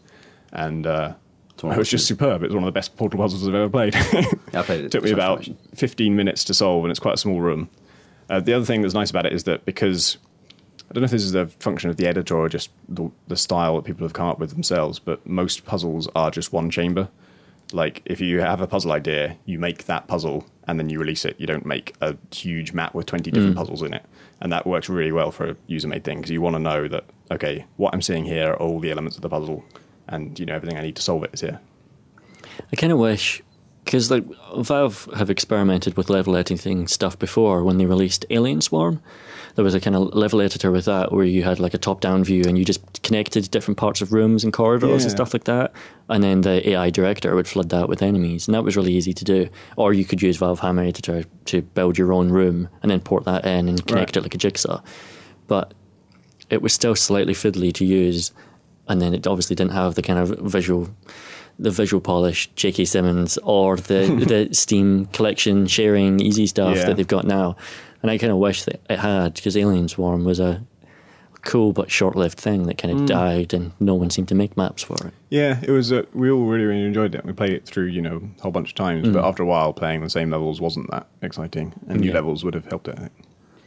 and 0.52 0.86
uh, 0.86 1.14
It 1.62 1.78
was 1.78 1.88
just 1.90 2.06
superb. 2.06 2.42
It 2.42 2.46
was 2.46 2.54
one 2.54 2.64
of 2.64 2.68
the 2.68 2.72
best 2.72 2.96
Portal 2.96 3.18
puzzles 3.20 3.46
I've 3.46 3.54
ever 3.54 3.68
played. 3.68 3.94
Yeah, 3.94 4.60
I 4.60 4.62
played 4.62 4.80
it. 4.80 4.86
It 4.86 4.92
took 4.92 5.04
me 5.04 5.12
about 5.12 5.48
15 5.74 6.16
minutes 6.16 6.44
to 6.44 6.54
solve, 6.54 6.84
and 6.84 6.90
it's 6.90 7.00
quite 7.00 7.14
a 7.14 7.18
small 7.18 7.40
room. 7.40 7.68
Uh, 8.28 8.40
the 8.40 8.52
other 8.54 8.64
thing 8.64 8.82
that's 8.82 8.94
nice 8.94 9.10
about 9.10 9.26
it 9.26 9.32
is 9.32 9.44
that 9.44 9.64
because 9.64 10.16
I 10.90 10.94
don't 10.94 11.02
know 11.02 11.06
if 11.06 11.10
this 11.10 11.24
is 11.24 11.34
a 11.34 11.46
function 11.46 11.90
of 11.90 11.96
the 11.96 12.06
editor 12.06 12.36
or 12.36 12.48
just 12.48 12.70
the, 12.88 13.10
the 13.28 13.36
style 13.36 13.76
that 13.76 13.84
people 13.84 14.04
have 14.04 14.12
come 14.12 14.26
up 14.28 14.38
with 14.38 14.50
themselves, 14.50 14.98
but 14.98 15.24
most 15.26 15.64
puzzles 15.64 16.08
are 16.14 16.30
just 16.30 16.52
one 16.52 16.70
chamber. 16.70 17.08
Like 17.72 18.02
if 18.04 18.20
you 18.20 18.40
have 18.40 18.60
a 18.60 18.66
puzzle 18.66 18.92
idea, 18.92 19.36
you 19.44 19.58
make 19.58 19.84
that 19.86 20.06
puzzle 20.06 20.46
and 20.66 20.78
then 20.78 20.88
you 20.88 20.98
release 20.98 21.24
it. 21.24 21.36
You 21.38 21.46
don't 21.46 21.66
make 21.66 21.94
a 22.00 22.16
huge 22.32 22.72
map 22.72 22.94
with 22.94 23.06
20 23.06 23.30
different 23.30 23.54
mm. 23.54 23.58
puzzles 23.58 23.82
in 23.82 23.94
it. 23.94 24.04
And 24.40 24.52
that 24.52 24.66
works 24.66 24.88
really 24.88 25.12
well 25.12 25.30
for 25.30 25.50
a 25.50 25.56
user 25.66 25.88
made 25.88 26.04
thing 26.04 26.18
because 26.18 26.30
you 26.30 26.40
want 26.40 26.56
to 26.56 26.60
know 26.60 26.88
that, 26.88 27.04
okay, 27.30 27.66
what 27.76 27.94
I'm 27.94 28.02
seeing 28.02 28.24
here 28.24 28.52
are 28.52 28.56
all 28.56 28.80
the 28.80 28.90
elements 28.90 29.16
of 29.16 29.22
the 29.22 29.28
puzzle 29.28 29.64
and 30.08 30.38
you 30.38 30.46
know 30.46 30.54
everything 30.54 30.78
I 30.78 30.82
need 30.82 30.96
to 30.96 31.02
solve 31.02 31.24
it 31.24 31.30
is 31.32 31.40
here. 31.40 31.60
I 32.72 32.76
kind 32.76 32.92
of 32.92 32.98
wish 32.98 33.42
because 33.84 34.10
like 34.10 34.24
Valve 34.56 35.08
have 35.16 35.30
experimented 35.30 35.96
with 35.96 36.10
level 36.10 36.36
editing 36.36 36.86
stuff 36.88 37.18
before 37.18 37.62
when 37.62 37.78
they 37.78 37.86
released 37.86 38.24
Alien 38.30 38.60
Swarm. 38.60 39.02
There 39.56 39.64
was 39.64 39.74
a 39.74 39.80
kind 39.80 39.94
of 39.94 40.12
level 40.14 40.40
editor 40.40 40.72
with 40.72 40.86
that 40.86 41.12
where 41.12 41.24
you 41.24 41.44
had 41.44 41.60
like 41.60 41.74
a 41.74 41.78
top-down 41.78 42.24
view 42.24 42.42
and 42.48 42.58
you 42.58 42.64
just 42.64 43.02
connected 43.04 43.48
different 43.52 43.78
parts 43.78 44.00
of 44.00 44.12
rooms 44.12 44.42
and 44.42 44.52
corridors 44.52 45.04
and 45.04 45.12
stuff 45.12 45.32
like 45.32 45.44
that, 45.44 45.72
and 46.08 46.24
then 46.24 46.40
the 46.40 46.70
AI 46.70 46.90
director 46.90 47.34
would 47.36 47.46
flood 47.46 47.68
that 47.68 47.88
with 47.88 48.02
enemies, 48.02 48.48
and 48.48 48.54
that 48.54 48.64
was 48.64 48.76
really 48.76 48.92
easy 48.92 49.12
to 49.12 49.24
do. 49.24 49.48
Or 49.76 49.92
you 49.92 50.04
could 50.04 50.20
use 50.22 50.36
Valve 50.38 50.58
Hammer 50.58 50.82
Editor 50.82 51.22
to 51.46 51.62
build 51.62 51.96
your 51.96 52.12
own 52.12 52.30
room 52.30 52.68
and 52.82 52.90
then 52.90 53.00
port 53.00 53.24
that 53.26 53.44
in 53.46 53.68
and 53.68 53.86
connect 53.86 54.16
Right. 54.16 54.16
it 54.16 54.22
like 54.24 54.34
a 54.34 54.38
jigsaw. 54.38 54.80
But 55.46 55.72
it 56.50 56.60
was 56.60 56.72
still 56.72 56.96
slightly 56.96 57.32
fiddly 57.34 57.72
to 57.74 57.84
use, 57.84 58.32
and 58.88 59.00
then 59.00 59.14
it 59.14 59.26
obviously 59.26 59.54
didn't 59.54 59.72
have 59.72 59.94
the 59.94 60.02
kind 60.02 60.18
of 60.18 60.30
visual, 60.40 60.88
the 61.60 61.70
visual 61.70 62.00
polish 62.00 62.50
J.K. 62.56 62.86
Simmons 62.86 63.38
or 63.44 63.76
the 63.76 64.06
the 64.48 64.52
Steam 64.52 65.06
collection 65.06 65.66
sharing 65.68 66.18
easy 66.20 66.46
stuff 66.48 66.76
Yeah. 66.76 66.86
that 66.86 66.96
they've 66.96 67.06
got 67.06 67.24
now. 67.24 67.56
And 68.04 68.10
I 68.10 68.18
kind 68.18 68.30
of 68.30 68.36
wish 68.36 68.64
that 68.64 68.82
it 68.90 68.98
had 68.98 69.32
because 69.32 69.56
Alien 69.56 69.88
Swarm 69.88 70.24
was 70.26 70.38
a 70.38 70.62
cool 71.40 71.72
but 71.72 71.90
short-lived 71.90 72.38
thing 72.38 72.64
that 72.64 72.76
kind 72.76 72.92
of 73.00 73.06
died, 73.06 73.54
and 73.54 73.72
no 73.80 73.94
one 73.94 74.10
seemed 74.10 74.28
to 74.28 74.34
make 74.34 74.58
maps 74.58 74.82
for 74.82 74.94
it. 75.06 75.14
Yeah, 75.30 75.58
it 75.62 75.70
was. 75.70 75.90
Uh, 75.90 76.02
we 76.12 76.30
all 76.30 76.44
really, 76.44 76.64
really 76.66 76.84
enjoyed 76.84 77.14
it. 77.14 77.24
We 77.24 77.32
played 77.32 77.52
it 77.54 77.64
through, 77.64 77.86
you 77.86 78.02
know, 78.02 78.20
a 78.38 78.42
whole 78.42 78.52
bunch 78.52 78.68
of 78.68 78.74
times. 78.74 79.08
But 79.08 79.24
after 79.24 79.42
a 79.42 79.46
while, 79.46 79.72
playing 79.72 80.02
the 80.02 80.10
same 80.10 80.28
levels 80.28 80.60
wasn't 80.60 80.90
that 80.90 81.06
exciting, 81.22 81.72
and 81.88 82.00
new 82.02 82.08
Yeah. 82.08 82.14
levels 82.14 82.44
would 82.44 82.52
have 82.52 82.66
helped 82.66 82.88
it. 82.88 82.96
I 82.98 83.00
think. 83.00 83.12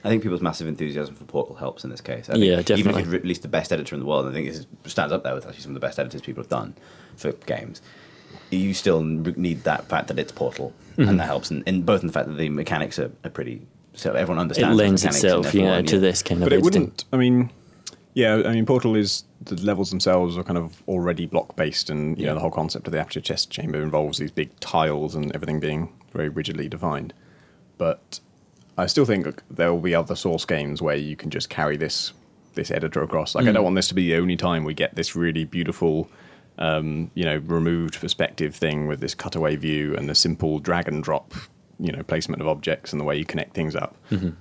I 0.03 0.09
think 0.09 0.21
people's 0.21 0.41
massive 0.43 0.67
enthusiasm 0.67 1.15
for 1.15 1.25
Portal 1.25 1.55
helps 1.55 1.83
in 1.83 1.89
this 1.89 1.99
case. 2.01 2.29
I 2.29 2.35
Yeah, 2.35 2.57
think 2.57 2.69
Even 2.69 2.91
definitely. 2.93 3.01
if 3.01 3.07
you 3.07 3.19
release 3.19 3.39
the 3.39 3.47
best 3.47 3.73
editor 3.73 3.95
in 3.95 4.01
the 4.01 4.05
world, 4.05 4.27
I 4.27 4.31
think 4.33 4.45
this 4.53 4.67
stands 4.85 5.11
up 5.11 5.23
there 5.23 5.33
with 5.33 5.47
actually 5.47 5.61
some 5.63 5.71
of 5.71 5.73
the 5.73 5.79
best 5.87 5.97
editors 5.97 6.21
people 6.21 6.43
have 6.43 6.49
done 6.49 6.75
for 7.15 7.31
games. 7.47 7.81
You 8.51 8.75
still 8.75 9.01
need 9.01 9.63
that 9.63 9.89
fact 9.89 10.09
that 10.09 10.19
it's 10.19 10.31
Portal, 10.31 10.73
Mm-hmm. 10.97 11.09
and 11.09 11.19
that 11.19 11.25
helps. 11.25 11.51
And, 11.51 11.63
and 11.67 11.85
both 11.85 12.01
in 12.01 12.07
the 12.07 12.13
fact 12.13 12.27
that 12.27 12.37
the 12.37 12.49
mechanics 12.49 12.97
are, 12.99 13.11
are 13.23 13.29
pretty, 13.29 13.61
so 13.97 14.13
everyone 14.13 14.37
It 14.37 14.41
understands. 14.41 14.73
It 14.79 14.83
lends 14.83 15.03
mechanics 15.03 15.23
itself, 15.23 15.45
and 15.47 15.53
yeah, 15.55 15.61
everyone, 15.63 15.85
to 15.87 15.99
this 15.99 16.23
kind 16.23 16.39
But 16.39 16.47
of 16.47 16.53
it 16.53 16.55
editing. 16.61 16.81
wouldn't. 16.81 17.05
I 17.11 17.17
mean, 17.17 17.49
yeah. 18.13 18.41
I 18.45 18.53
mean, 18.53 18.65
Portal 18.65 18.95
is 18.95 19.23
the 19.41 19.55
levels 19.55 19.89
themselves 19.89 20.37
are 20.37 20.43
kind 20.43 20.57
of 20.57 20.81
already 20.87 21.25
block 21.25 21.55
based, 21.55 21.89
and 21.89 22.17
you 22.17 22.23
Yeah. 22.23 22.29
know 22.29 22.35
the 22.35 22.41
whole 22.41 22.51
concept 22.51 22.87
of 22.87 22.93
the 22.93 22.99
aperture 22.99 23.21
test 23.21 23.49
chamber 23.51 23.81
involves 23.83 24.17
these 24.19 24.31
big 24.31 24.57
tiles 24.61 25.13
and 25.15 25.31
everything 25.35 25.59
being 25.59 25.89
very 26.13 26.29
rigidly 26.29 26.69
defined. 26.69 27.13
But 27.77 28.19
I 28.77 28.85
still 28.87 29.05
think 29.05 29.41
there 29.51 29.71
will 29.73 29.81
be 29.81 29.93
other 29.93 30.15
source 30.15 30.45
games 30.45 30.81
where 30.81 30.95
you 30.95 31.15
can 31.15 31.29
just 31.29 31.49
carry 31.49 31.75
this 31.77 32.13
this 32.55 32.71
editor 32.71 33.03
across. 33.03 33.35
Like, 33.35 33.45
I 33.45 33.51
don't 33.51 33.63
want 33.63 33.75
this 33.75 33.87
to 33.89 33.93
be 33.93 34.07
the 34.11 34.15
only 34.15 34.35
time 34.35 34.63
we 34.63 34.73
get 34.73 34.95
this 34.95 35.15
really 35.15 35.43
beautiful. 35.45 36.09
Um, 36.59 37.11
you 37.13 37.23
know, 37.23 37.37
removed 37.45 37.99
perspective 37.99 38.55
thing 38.55 38.87
with 38.87 38.99
this 38.99 39.13
cutaway 39.13 39.55
view 39.57 39.95
and 39.95 40.09
the 40.09 40.15
simple 40.15 40.57
drag 40.57 40.87
and 40.87 41.03
drop, 41.03 41.35
you 41.79 41.91
know, 41.91 42.03
placement 42.03 42.41
of 42.41 42.47
objects 42.47 42.91
and 42.91 42.99
the 42.99 43.05
way 43.05 43.17
you 43.17 43.25
connect 43.25 43.53
things 43.53 43.75
up. 43.75 43.95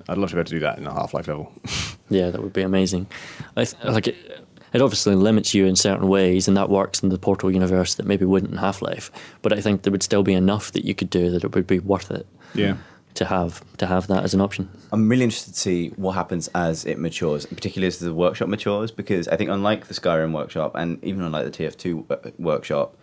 I'd 0.09 0.19
love 0.19 0.31
to 0.31 0.37
be 0.37 0.41
able 0.41 0.49
to 0.49 0.55
do 0.55 0.61
that 0.61 0.79
in 0.79 0.87
a 0.87 0.93
Half 0.93 1.15
Life 1.15 1.29
level. 1.29 1.53
Yeah, 2.09 2.31
that 2.31 2.41
would 2.41 2.53
be 2.53 2.63
amazing. 2.63 3.09
I 3.57 3.65
th- 3.65 3.83
like 3.83 4.07
it. 4.07 4.47
It 4.73 4.81
obviously 4.81 5.17
limits 5.17 5.55
you 5.55 5.67
in 5.67 5.75
certain 5.75 6.07
ways, 6.07 6.47
and 6.47 6.57
that 6.57 6.69
works 6.69 7.03
in 7.03 7.09
the 7.09 7.19
Portal 7.19 7.51
universe 7.51 7.97
that 7.97 8.07
maybe 8.07 8.25
wouldn't 8.25 8.53
in 8.53 8.59
Half 8.59 8.81
Life. 8.83 9.11
But 9.43 9.53
I 9.53 9.61
think 9.61 9.83
there 9.83 9.91
would 9.91 10.05
still 10.05 10.23
be 10.23 10.33
enough 10.33 10.71
that 10.73 10.85
you 10.85 10.95
could 10.95 11.11
do 11.11 11.31
that 11.31 11.43
it 11.43 11.55
would 11.55 11.67
be 11.67 11.79
worth 11.81 12.11
it 12.11 12.27
yeah. 12.55 12.77
to 13.15 13.25
have 13.25 13.65
to 13.79 13.87
have 13.87 14.07
that 14.07 14.23
as 14.23 14.35
an 14.35 14.41
option. 14.41 14.69
I'm 14.93 15.09
really 15.09 15.25
interested 15.25 15.55
to 15.55 15.59
see 15.59 15.89
what 15.97 16.13
happens 16.13 16.49
as 16.55 16.85
it 16.85 16.99
matures, 16.99 17.47
particularly 17.47 17.89
as 17.89 17.99
the 17.99 18.15
workshop 18.15 18.49
matures, 18.49 18.93
because 18.93 19.27
I 19.29 19.37
think 19.37 19.51
unlike 19.51 19.87
the 19.87 19.95
Skyrim 19.95 20.33
workshop 20.33 20.77
and 20.77 21.03
even 21.03 21.23
unlike 21.23 21.51
the 21.51 21.65
TF2 21.65 22.11
uh, 22.11 22.31
workshop, 22.39 22.97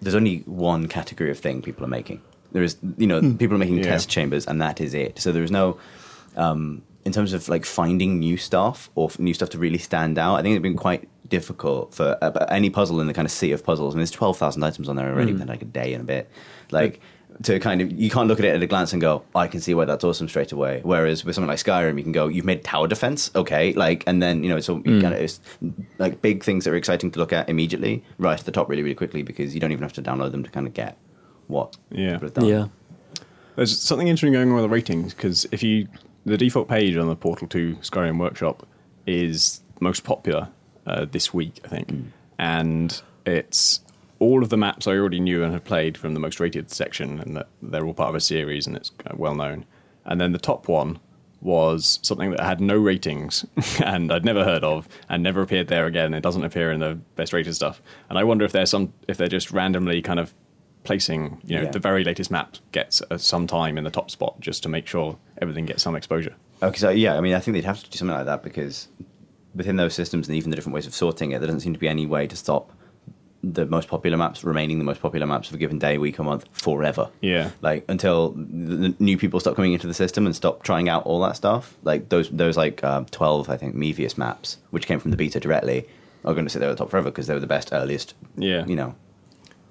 there's 0.00 0.14
only 0.14 0.38
one 0.46 0.88
category 0.88 1.30
of 1.30 1.38
thing 1.38 1.60
people 1.60 1.84
are 1.84 1.88
making. 1.88 2.22
There 2.52 2.62
is, 2.62 2.76
you 2.96 3.06
know, 3.06 3.20
people 3.20 3.54
are 3.56 3.58
making 3.58 3.78
Yeah. 3.78 3.84
test 3.84 4.08
chambers, 4.08 4.46
and 4.46 4.60
that 4.62 4.80
is 4.80 4.94
it. 4.94 5.18
So 5.18 5.32
there 5.32 5.42
is 5.42 5.50
no, 5.50 5.78
um, 6.36 6.82
in 7.04 7.12
terms 7.12 7.32
of 7.32 7.48
like 7.48 7.64
finding 7.64 8.18
new 8.18 8.36
stuff 8.36 8.90
or 8.94 9.10
new 9.18 9.34
stuff 9.34 9.50
to 9.50 9.58
really 9.58 9.78
stand 9.78 10.18
out. 10.18 10.36
I 10.36 10.42
think 10.42 10.56
it's 10.56 10.62
been 10.62 10.76
quite 10.76 11.08
difficult 11.28 11.94
for 11.94 12.16
uh, 12.22 12.46
any 12.48 12.70
puzzle 12.70 13.00
in 13.00 13.06
the 13.06 13.14
kind 13.14 13.26
of 13.26 13.32
sea 13.32 13.52
of 13.52 13.62
puzzles. 13.64 13.94
And 13.94 14.00
there's 14.00 14.10
twelve 14.10 14.38
thousand 14.38 14.62
items 14.62 14.88
on 14.88 14.96
there 14.96 15.10
already 15.12 15.32
within 15.32 15.48
like 15.48 15.62
a 15.62 15.66
day 15.66 15.92
and 15.94 16.02
a 16.02 16.06
bit. 16.06 16.30
Like 16.70 17.00
to 17.44 17.60
kind 17.60 17.80
of 17.80 17.92
you 17.92 18.10
can't 18.10 18.26
look 18.26 18.38
at 18.40 18.44
it 18.44 18.54
at 18.54 18.62
a 18.62 18.66
glance 18.66 18.92
and 18.92 19.00
go, 19.00 19.22
I 19.34 19.46
can 19.46 19.60
see 19.60 19.72
why 19.74 19.84
that's 19.84 20.02
awesome 20.02 20.28
straight 20.28 20.50
away. 20.52 20.80
Whereas 20.82 21.24
with 21.24 21.34
something 21.34 21.48
like 21.48 21.58
Skyrim, 21.58 21.96
you 21.96 22.02
can 22.02 22.12
go, 22.12 22.26
you've 22.26 22.44
made 22.44 22.64
tower 22.64 22.88
defense, 22.88 23.30
okay, 23.36 23.72
like, 23.74 24.02
and 24.06 24.20
then 24.22 24.42
you 24.42 24.48
know, 24.48 24.58
so 24.60 24.82
you 24.84 25.00
kind 25.00 25.14
of 25.14 25.20
it's 25.20 25.38
like 25.98 26.20
big 26.20 26.42
things 26.42 26.64
that 26.64 26.72
are 26.72 26.76
exciting 26.76 27.10
to 27.12 27.18
look 27.18 27.32
at 27.32 27.48
immediately, 27.48 28.02
right 28.18 28.38
to 28.38 28.44
the 28.44 28.50
top 28.50 28.68
really, 28.68 28.82
really 28.82 28.94
quickly 28.94 29.22
because 29.22 29.54
you 29.54 29.60
don't 29.60 29.70
even 29.70 29.82
have 29.82 29.92
to 29.92 30.02
download 30.02 30.32
them 30.32 30.42
to 30.42 30.50
kind 30.50 30.66
of 30.66 30.74
get 30.74 30.96
what 31.48 31.76
Yeah. 31.90 32.12
people 32.14 32.26
have 32.28 32.34
done. 32.34 32.44
Yeah, 32.46 32.66
There's 33.56 33.76
something 33.78 34.06
interesting 34.08 34.32
going 34.32 34.48
on 34.50 34.54
with 34.54 34.64
the 34.64 34.68
ratings 34.68 35.12
because 35.14 35.46
if 35.50 35.62
you 35.62 35.88
the 36.24 36.36
default 36.36 36.68
page 36.68 36.96
on 36.96 37.08
the 37.08 37.16
Portal 37.16 37.48
2 37.48 37.76
Skyrim 37.82 38.18
Workshop 38.18 38.66
is 39.06 39.62
most 39.80 40.04
popular 40.04 40.48
uh, 40.86 41.06
this 41.10 41.32
week, 41.34 41.60
I 41.64 41.68
think, 41.68 41.90
and 42.38 43.00
it's 43.26 43.80
all 44.18 44.42
of 44.42 44.48
the 44.50 44.56
maps 44.56 44.86
I 44.86 44.92
already 44.92 45.20
knew 45.20 45.42
and 45.44 45.52
had 45.52 45.64
played 45.64 45.96
from 45.96 46.12
the 46.14 46.20
most 46.20 46.38
rated 46.40 46.70
section, 46.70 47.18
and 47.20 47.36
that 47.36 47.48
they're 47.62 47.86
all 47.86 47.94
part 47.94 48.10
of 48.10 48.14
a 48.14 48.20
series 48.20 48.66
and 48.66 48.76
it's 48.76 48.90
uh, 49.06 49.14
well 49.16 49.34
known. 49.34 49.64
And 50.04 50.20
then 50.20 50.32
the 50.32 50.38
top 50.38 50.68
one 50.68 50.98
was 51.40 52.00
something 52.02 52.30
that 52.32 52.40
had 52.40 52.60
no 52.60 52.76
ratings 52.76 53.46
and 53.84 54.10
I'd 54.12 54.24
never 54.24 54.42
heard 54.44 54.64
of 54.64 54.88
and 55.08 55.22
never 55.22 55.40
appeared 55.40 55.68
there 55.68 55.86
again. 55.86 56.12
It 56.14 56.20
doesn't 56.22 56.44
appear 56.44 56.72
in 56.72 56.80
the 56.80 56.94
best 57.14 57.32
rated 57.32 57.54
stuff. 57.54 57.80
And 58.10 58.18
I 58.18 58.24
wonder 58.24 58.44
if 58.44 58.50
there's 58.52 58.70
some 58.70 58.92
if 59.06 59.16
they're 59.18 59.28
just 59.28 59.52
randomly 59.52 60.02
kind 60.02 60.18
of 60.18 60.34
placing, 60.88 61.40
you 61.44 61.56
know, 61.56 61.62
Yeah. 61.64 61.70
the 61.70 61.78
very 61.90 62.02
latest 62.10 62.30
map 62.30 62.56
gets 62.72 63.00
uh, 63.10 63.18
some 63.18 63.46
time 63.46 63.78
in 63.78 63.84
the 63.84 63.90
top 63.98 64.10
spot 64.10 64.34
just 64.40 64.62
to 64.64 64.68
make 64.68 64.86
sure 64.88 65.16
everything 65.42 65.66
gets 65.66 65.82
some 65.82 65.94
exposure. 65.94 66.34
Okay, 66.62 66.78
so 66.78 66.90
yeah, 66.90 67.16
I 67.16 67.20
mean, 67.20 67.34
I 67.34 67.40
think 67.40 67.54
they'd 67.54 67.64
have 67.72 67.82
to 67.84 67.90
do 67.90 67.96
something 67.98 68.16
like 68.16 68.26
that 68.26 68.42
because 68.42 68.88
within 69.54 69.76
those 69.76 69.94
systems 69.94 70.26
and 70.28 70.36
even 70.36 70.50
the 70.50 70.56
different 70.56 70.74
ways 70.74 70.86
of 70.86 70.94
sorting 70.94 71.30
it, 71.32 71.38
there 71.40 71.46
doesn't 71.46 71.60
seem 71.60 71.74
to 71.74 71.78
be 71.78 71.88
any 71.88 72.06
way 72.06 72.26
to 72.26 72.36
stop 72.36 72.72
the 73.44 73.64
most 73.66 73.86
popular 73.88 74.16
maps 74.16 74.42
remaining 74.42 74.78
the 74.78 74.84
most 74.84 75.00
popular 75.00 75.24
maps 75.26 75.48
of 75.48 75.54
a 75.54 75.58
given 75.58 75.78
day, 75.78 75.96
week, 75.96 76.18
or 76.18 76.24
month 76.24 76.44
forever. 76.50 77.08
Yeah. 77.20 77.50
Like 77.60 77.84
until 77.88 78.30
the 78.32 78.76
the 78.82 78.94
new 78.98 79.16
people 79.16 79.38
stop 79.40 79.54
coming 79.54 79.72
into 79.74 79.86
the 79.86 79.94
system 79.94 80.26
and 80.26 80.34
stop 80.34 80.64
trying 80.64 80.88
out 80.88 81.02
all 81.06 81.20
that 81.20 81.36
stuff. 81.36 81.64
Like 81.84 82.08
those 82.08 82.28
those 82.30 82.56
like 82.56 82.82
uh, 82.82 83.04
twelve, 83.12 83.48
I 83.48 83.56
think, 83.56 83.76
Mevius 83.76 84.18
maps, 84.18 84.56
which 84.74 84.86
came 84.88 84.98
from 84.98 85.12
the 85.12 85.16
beta 85.16 85.38
directly, 85.38 85.86
are 86.24 86.34
going 86.34 86.46
to 86.46 86.50
sit 86.50 86.58
there 86.60 86.68
at 86.70 86.76
the 86.76 86.82
top 86.82 86.90
forever 86.90 87.10
because 87.12 87.26
they 87.28 87.34
were 87.34 87.46
the 87.48 87.54
best, 87.56 87.68
earliest. 87.72 88.14
Yeah. 88.36 88.66
You 88.66 88.74
know. 88.74 88.94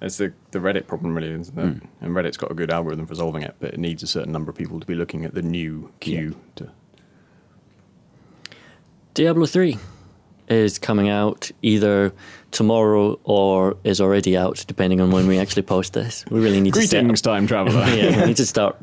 It's 0.01 0.17
the, 0.17 0.33
the 0.51 0.59
Reddit 0.59 0.85
problem, 0.87 1.15
really, 1.15 1.31
isn't 1.31 1.57
it? 1.57 1.63
Hmm. 1.63 1.85
And 2.01 2.15
Reddit's 2.15 2.37
got 2.37 2.51
a 2.51 2.53
good 2.53 2.71
algorithm 2.71 3.07
for 3.07 3.15
solving 3.15 3.41
it, 3.41 3.55
but 3.59 3.73
it 3.73 3.79
needs 3.79 4.03
a 4.03 4.07
certain 4.07 4.31
number 4.31 4.51
of 4.51 4.57
people 4.57 4.79
to 4.79 4.85
be 4.85 4.95
looking 4.95 5.25
at 5.25 5.33
the 5.33 5.41
new 5.41 5.91
queue. 5.99 6.35
To, 6.57 6.69
Diablo 9.13 9.47
three 9.47 9.77
is 10.47 10.77
coming 10.77 11.09
out 11.09 11.49
either 11.61 12.13
tomorrow 12.51 13.19
or 13.23 13.75
is 13.83 13.99
already 13.99 14.37
out, 14.37 14.63
depending 14.67 15.01
on 15.01 15.11
when 15.11 15.27
we 15.27 15.39
actually 15.39 15.63
post 15.63 15.93
this. 15.93 16.23
We 16.29 16.39
really 16.39 16.61
need 16.61 16.73
to 16.73 16.79
Greetings, 16.79 17.21
time 17.21 17.47
traveler. 17.47 17.85
yeah, 17.87 18.21
we 18.21 18.27
need 18.27 18.37
to 18.37 18.45
start 18.55 18.77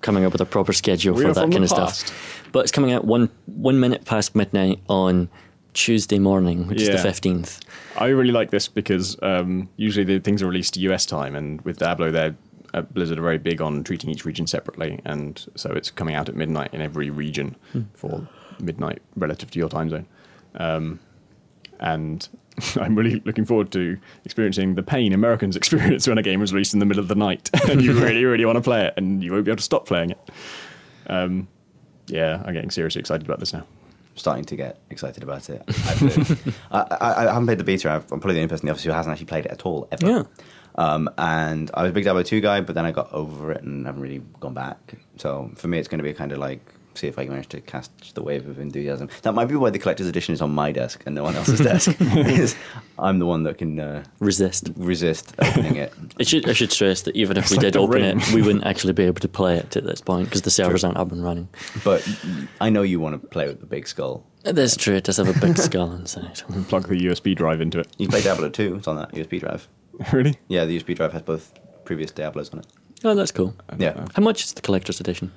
coming 0.00 0.24
up 0.24 0.32
with 0.32 0.40
a 0.40 0.46
proper 0.46 0.72
schedule 0.72 1.14
We 1.14 1.22
for 1.22 1.32
that 1.32 1.50
kind 1.50 1.64
of 1.64 1.70
past. 1.70 2.06
stuff. 2.08 2.48
But 2.52 2.60
it's 2.60 2.72
coming 2.72 2.92
out 2.92 3.04
one 3.04 3.30
one 3.46 3.80
minute 3.80 4.04
past 4.04 4.34
midnight 4.34 4.80
on 4.88 5.28
Tuesday 5.76 6.18
morning, 6.18 6.66
which 6.66 6.80
is 6.80 6.88
the 6.88 6.98
fifteenth. 6.98 7.60
I 7.96 8.06
really 8.06 8.32
like 8.32 8.50
this 8.50 8.66
because 8.66 9.16
um, 9.22 9.68
usually 9.76 10.04
the 10.04 10.18
things 10.20 10.42
are 10.42 10.46
released 10.46 10.76
US 10.78 11.06
time, 11.06 11.36
and 11.36 11.60
with 11.62 11.78
Diablo, 11.78 12.10
they're 12.10 12.34
uh, 12.74 12.82
Blizzard 12.82 13.18
are 13.18 13.22
very 13.22 13.38
big 13.38 13.60
on 13.60 13.84
treating 13.84 14.10
each 14.10 14.24
region 14.24 14.46
separately, 14.46 15.00
and 15.04 15.46
so 15.54 15.70
it's 15.70 15.90
coming 15.90 16.14
out 16.14 16.28
at 16.28 16.34
midnight 16.34 16.72
in 16.74 16.80
every 16.80 17.10
region 17.10 17.56
for 17.94 18.26
midnight 18.60 19.02
relative 19.16 19.50
to 19.50 19.58
your 19.58 19.68
time 19.68 19.90
zone. 19.90 20.06
Um, 20.56 20.98
and 21.80 22.28
I'm 22.76 22.96
really 22.96 23.20
looking 23.24 23.44
forward 23.44 23.70
to 23.72 23.98
experiencing 24.24 24.74
the 24.74 24.82
pain 24.82 25.12
Americans 25.12 25.56
experience 25.62 26.06
when 26.08 26.18
a 26.18 26.22
game 26.22 26.42
is 26.42 26.52
released 26.52 26.74
in 26.74 26.80
the 26.80 26.86
middle 26.86 27.02
of 27.02 27.08
the 27.08 27.14
night, 27.14 27.50
and 27.68 27.82
you 27.82 27.92
really, 27.92 28.24
really 28.24 28.44
want 28.44 28.56
to 28.56 28.62
play 28.62 28.86
it, 28.86 28.94
and 28.96 29.22
you 29.22 29.32
won't 29.32 29.44
be 29.44 29.50
able 29.50 29.56
to 29.56 29.62
stop 29.62 29.86
playing 29.86 30.10
it. 30.10 30.30
Um, 31.08 31.48
yeah, 32.08 32.42
I'm 32.44 32.54
getting 32.54 32.70
seriously 32.70 33.00
excited 33.00 33.26
about 33.26 33.40
this 33.40 33.52
now. 33.52 33.66
Starting 34.16 34.44
to 34.46 34.56
get 34.56 34.80
excited 34.90 35.22
about 35.22 35.48
it. 35.50 35.62
I, 36.70 36.80
I, 37.00 37.14
I 37.28 37.32
haven't 37.32 37.46
played 37.46 37.58
the 37.58 37.64
beta. 37.64 37.90
I've- 37.90 38.04
I'm 38.10 38.20
probably 38.20 38.34
the 38.34 38.40
only 38.40 38.48
person 38.48 38.64
in 38.64 38.66
the 38.68 38.72
office 38.72 38.84
who 38.84 38.90
hasn't 38.90 39.12
actually 39.12 39.26
played 39.26 39.46
it 39.46 39.52
at 39.52 39.64
all 39.64 39.88
ever. 39.92 40.06
Yeah. 40.06 40.22
Um, 40.76 41.08
and 41.16 41.70
I 41.72 41.82
was 41.82 41.90
a 41.90 41.94
big 41.94 42.04
Diablo 42.04 42.22
2 42.22 42.40
guy, 42.40 42.60
but 42.60 42.74
then 42.74 42.84
I 42.84 42.90
got 42.92 43.10
over 43.12 43.50
it 43.52 43.62
and 43.62 43.86
haven't 43.86 44.02
really 44.02 44.22
gone 44.40 44.52
back. 44.54 44.96
So 45.16 45.50
for 45.54 45.68
me, 45.68 45.78
it's 45.78 45.88
going 45.88 45.98
to 45.98 46.04
be 46.04 46.12
kind 46.12 46.32
of 46.32 46.38
like 46.38 46.60
see 46.96 47.06
if 47.08 47.18
I 47.18 47.24
can 47.24 47.32
manage 47.32 47.48
to 47.50 47.60
catch 47.60 47.88
the 48.14 48.22
wave 48.22 48.48
of 48.48 48.58
enthusiasm. 48.58 49.08
That 49.22 49.32
might 49.34 49.46
be 49.46 49.56
why 49.56 49.70
the 49.70 49.78
collector's 49.78 50.06
edition 50.06 50.32
is 50.34 50.40
on 50.42 50.50
my 50.54 50.72
desk 50.72 51.02
and 51.06 51.14
no 51.14 51.22
one 51.22 51.36
else's 51.36 51.60
desk. 51.60 51.94
is 52.00 52.56
I'm 52.98 53.18
the 53.18 53.26
one 53.26 53.42
that 53.44 53.58
can 53.58 53.78
uh, 53.78 54.04
Resist. 54.20 54.70
resist 54.76 55.34
opening 55.38 55.76
it. 55.76 55.92
It 56.18 56.26
should, 56.28 56.48
I 56.48 56.52
should 56.54 56.72
stress 56.72 57.02
that 57.02 57.14
even 57.14 57.36
if 57.36 57.44
It's 57.44 57.50
we 57.50 57.56
like 57.58 57.64
did 57.72 57.76
open 57.76 58.02
ring. 58.02 58.20
it, 58.20 58.32
we 58.32 58.40
wouldn't 58.42 58.64
actually 58.64 58.94
be 58.94 59.04
able 59.04 59.20
to 59.20 59.28
play 59.28 59.56
it 59.58 59.76
at 59.76 59.84
this 59.84 60.00
point 60.00 60.28
because 60.28 60.42
the 60.42 60.50
servers 60.50 60.82
aren't 60.82 60.96
up 60.96 61.12
and 61.12 61.22
running. 61.22 61.48
But 61.84 62.08
I 62.60 62.70
know 62.70 62.82
you 62.82 63.00
want 63.00 63.20
to 63.20 63.28
play 63.28 63.46
with 63.46 63.60
the 63.60 63.66
big 63.66 63.86
skull. 63.86 64.24
That's 64.44 64.76
true. 64.76 64.94
It 64.94 65.04
does 65.04 65.18
have 65.18 65.28
a 65.28 65.38
big 65.38 65.58
skull 65.58 65.92
inside. 65.92 66.36
Plug 66.68 66.88
the 66.88 66.98
USB 66.98 67.34
drive 67.36 67.60
into 67.60 67.80
it. 67.80 67.88
You 67.98 68.06
can 68.06 68.12
play 68.12 68.22
Diablo 68.22 68.48
2, 68.48 68.76
it's 68.76 68.88
on 68.88 68.96
that 68.96 69.12
USB 69.12 69.40
drive. 69.40 69.68
really? 70.12 70.36
Yeah, 70.48 70.64
the 70.64 70.78
USB 70.80 70.94
drive 70.96 71.12
has 71.12 71.22
both 71.22 71.52
previous 71.84 72.10
Diablos 72.12 72.50
on 72.52 72.60
it. 72.60 72.66
Oh, 73.04 73.14
that's 73.14 73.30
cool. 73.32 73.54
Yeah. 73.78 74.06
How 74.14 74.22
much 74.22 74.44
is 74.44 74.54
the 74.54 74.62
collector's 74.62 75.00
edition? 75.00 75.30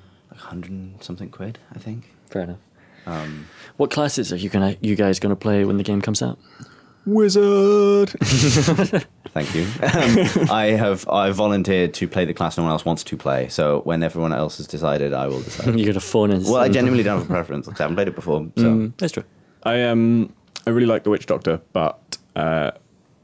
Like 0.50 0.64
100 0.64 0.70
and 0.70 1.02
something 1.02 1.30
quid, 1.30 1.58
I 1.74 1.78
think. 1.78 2.10
Fair 2.28 2.42
enough. 2.42 2.58
Um, 3.06 3.46
What 3.76 3.90
classes 3.90 4.32
are 4.32 4.36
you 4.36 4.48
gonna 4.48 4.76
you 4.80 4.96
guys 4.96 5.18
gonna 5.20 5.36
play 5.36 5.64
when 5.64 5.76
the 5.76 5.82
game 5.84 6.00
comes 6.02 6.22
out? 6.22 6.38
Wizard. 7.06 8.10
Thank 9.32 9.54
you. 9.54 9.62
Um, 9.82 10.50
I 10.50 10.74
have 10.76 11.08
I 11.08 11.30
volunteered 11.30 11.94
to 11.94 12.08
play 12.08 12.24
the 12.24 12.34
class 12.34 12.56
no 12.58 12.64
one 12.64 12.72
else 12.72 12.84
wants 12.84 13.04
to 13.04 13.16
play. 13.16 13.48
So 13.48 13.80
when 13.84 14.02
everyone 14.02 14.32
else 14.32 14.58
has 14.58 14.66
decided, 14.66 15.14
I 15.14 15.28
will 15.28 15.40
decide. 15.40 15.74
you 15.78 15.86
got 15.86 15.96
a 15.96 16.00
phone 16.00 16.30
in. 16.30 16.42
well, 16.44 16.56
I 16.56 16.68
genuinely 16.68 17.04
don't 17.04 17.18
have 17.20 17.26
a 17.30 17.32
preference. 17.32 17.66
Like, 17.66 17.80
I 17.80 17.84
haven't 17.84 17.96
played 17.96 18.08
it 18.08 18.14
before, 18.14 18.46
so 18.56 18.64
Mm, 18.64 18.92
that's 18.98 19.12
true. 19.12 19.24
I 19.62 19.82
um 19.84 20.32
I 20.66 20.70
really 20.70 20.86
like 20.86 21.04
the 21.04 21.10
Witch 21.10 21.26
Doctor, 21.26 21.60
but 21.72 22.18
uh, 22.36 22.72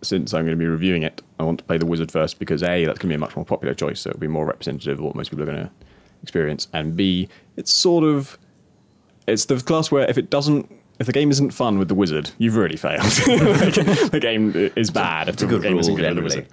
since 0.02 0.33
I'm 0.33 0.45
going 0.45 0.56
to 0.56 0.64
be 0.64 0.66
reviewing 0.66 1.02
it, 1.02 1.21
I 1.38 1.42
want 1.45 1.59
to 1.59 1.64
play 1.64 1.76
the 1.76 1.87
Wizard 1.87 2.11
first 2.11 2.38
because 2.38 2.62
a 2.62 2.85
that's 2.87 2.99
going 2.99 3.09
to 3.11 3.14
be 3.14 3.14
a 3.14 3.18
much 3.18 3.37
more 3.37 3.45
popular 3.45 3.75
choice, 3.75 4.00
so 4.00 4.11
it'll 4.11 4.21
be 4.21 4.26
more 4.26 4.47
representative 4.47 4.99
of 4.99 5.04
what 5.04 5.14
most 5.14 5.30
people 5.30 5.42
are 5.42 5.47
going 5.52 5.64
to 5.66 5.71
experience, 6.26 6.68
and 6.73 6.97
b 6.97 7.28
it's 7.56 7.73
sort 7.73 8.04
of 8.04 8.38
it's 9.26 9.45
the 9.47 9.56
class 9.61 9.90
where 9.90 10.09
if 10.11 10.18
it 10.18 10.30
doesn't. 10.30 10.71
If 10.99 11.04
the 11.04 11.12
game 11.12 11.30
isn't 11.30 11.50
fun 11.50 11.78
with 11.78 11.88
the 11.88 11.95
wizard, 11.95 12.30
you've 12.38 12.56
really 12.56 12.78
failed. 12.78 13.02
Like, 13.26 13.75
the 14.11 14.18
game 14.18 14.52
is 14.76 14.90
bad 14.90 15.28
if 15.28 15.37
the 15.37 15.47
game 15.47 15.78
isn't 15.78 15.95
rule, 15.95 16.02
good 16.02 16.16
with 16.16 16.16
the 16.16 16.23
wizard. 16.23 16.49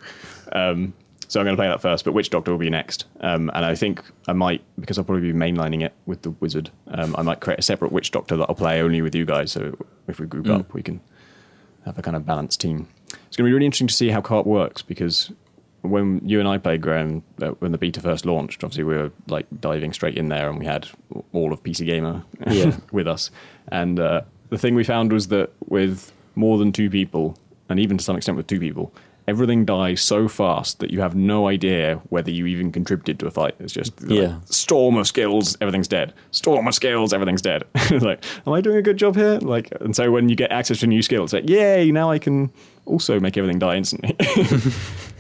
Um, 0.52 0.94
so 1.30 1.40
I'm 1.40 1.46
going 1.46 1.56
to 1.56 1.60
play 1.60 1.70
that 1.70 1.82
first, 1.82 2.04
but 2.06 2.14
Witch 2.14 2.30
Doctor 2.30 2.52
will 2.52 2.58
be 2.58 2.70
next. 2.70 3.06
Um, 3.22 3.50
and 3.56 3.66
I 3.66 3.74
think 3.74 4.04
I 4.28 4.34
might, 4.34 4.62
because 4.80 4.98
I'll 4.98 5.04
probably 5.04 5.32
be 5.32 5.38
mainlining 5.38 5.82
it 5.82 5.94
with 6.06 6.22
the 6.22 6.30
Wizard, 6.30 6.70
um, 6.90 7.16
I 7.18 7.22
might 7.24 7.40
create 7.40 7.58
a 7.58 7.64
separate 7.64 7.92
Witch 7.92 8.12
Doctor 8.12 8.38
that 8.38 8.46
I'll 8.50 8.56
play 8.56 8.82
only 8.82 9.02
with 9.02 9.16
you 9.16 9.26
guys. 9.26 9.52
So 9.52 9.76
if 10.08 10.20
we 10.20 10.28
group 10.28 10.48
up, 10.50 10.74
we 10.74 10.84
can 10.84 11.02
have 11.86 11.98
a 11.98 12.02
kind 12.02 12.16
of 12.16 12.26
balanced 12.26 12.60
team. 12.62 12.88
It's 13.08 13.38
going 13.38 13.46
to 13.46 13.50
be 13.50 13.54
really 13.54 13.66
interesting 13.66 13.88
to 13.88 13.94
see 13.94 14.10
how 14.10 14.22
co-op 14.22 14.46
works 14.46 14.82
because 14.82 15.32
when 15.84 16.22
you 16.28 16.40
and 16.40 16.48
I 16.48 16.58
played 16.58 16.82
Graham, 16.82 17.24
uh, 17.42 17.50
when 17.60 17.72
the 17.72 17.78
beta 17.78 18.02
first 18.02 18.26
launched, 18.26 18.64
obviously 18.64 18.84
we 18.86 18.96
were 18.96 19.12
like 19.28 19.46
diving 19.62 19.94
straight 19.94 20.18
in 20.18 20.30
there, 20.30 20.50
and 20.50 20.58
we 20.60 20.66
had 20.66 20.88
all 21.32 21.54
of 21.54 21.62
PC 21.64 21.86
Gamer 21.86 22.24
Yeah. 22.50 22.78
with 22.92 23.08
us. 23.08 23.30
And 23.70 24.00
uh, 24.00 24.22
the 24.50 24.58
thing 24.58 24.76
we 24.76 24.84
found 24.84 25.14
was 25.14 25.28
that 25.28 25.52
with 25.68 26.12
more 26.36 26.58
than 26.58 26.72
two 26.72 26.90
people, 26.90 27.38
and 27.70 27.80
even 27.80 27.98
to 27.98 28.04
some 28.04 28.16
extent 28.16 28.38
with 28.38 28.48
two 28.48 28.60
people, 28.60 28.92
everything 29.26 29.64
dies 29.64 30.02
so 30.02 30.28
fast 30.28 30.80
that 30.80 30.92
you 30.92 31.00
have 31.00 31.16
no 31.16 31.48
idea 31.48 32.02
whether 32.10 32.30
you 32.30 32.46
even 32.46 32.72
contributed 32.74 33.18
to 33.20 33.26
a 33.28 33.32
fight. 33.32 33.56
It's 33.60 33.72
just 33.72 34.02
like, 34.02 34.20
Yeah. 34.20 34.40
storm 34.46 34.98
of 34.98 35.08
skills, 35.08 35.56
everything's 35.62 35.88
dead. 35.88 36.14
Storm 36.32 36.68
of 36.68 36.76
skills, 36.76 37.14
everything's 37.14 37.42
dead. 37.42 37.64
It's 37.90 38.04
like, 38.04 38.22
am 38.46 38.52
I 38.54 38.60
doing 38.60 38.76
a 38.78 38.82
good 38.82 38.98
job 38.98 39.16
here? 39.16 39.40
Like, 39.40 39.70
and 39.80 39.96
so 39.96 40.12
when 40.12 40.28
you 40.28 40.36
get 40.36 40.52
access 40.52 40.80
to 40.80 40.86
a 40.88 40.90
new 40.90 41.02
skill, 41.02 41.24
it's 41.24 41.32
like, 41.34 41.48
yay! 41.50 41.90
Now 41.92 42.12
I 42.12 42.20
can 42.20 42.52
also 42.86 43.18
make 43.20 43.38
everything 43.38 43.60
die 43.60 43.78
instantly. 43.78 44.14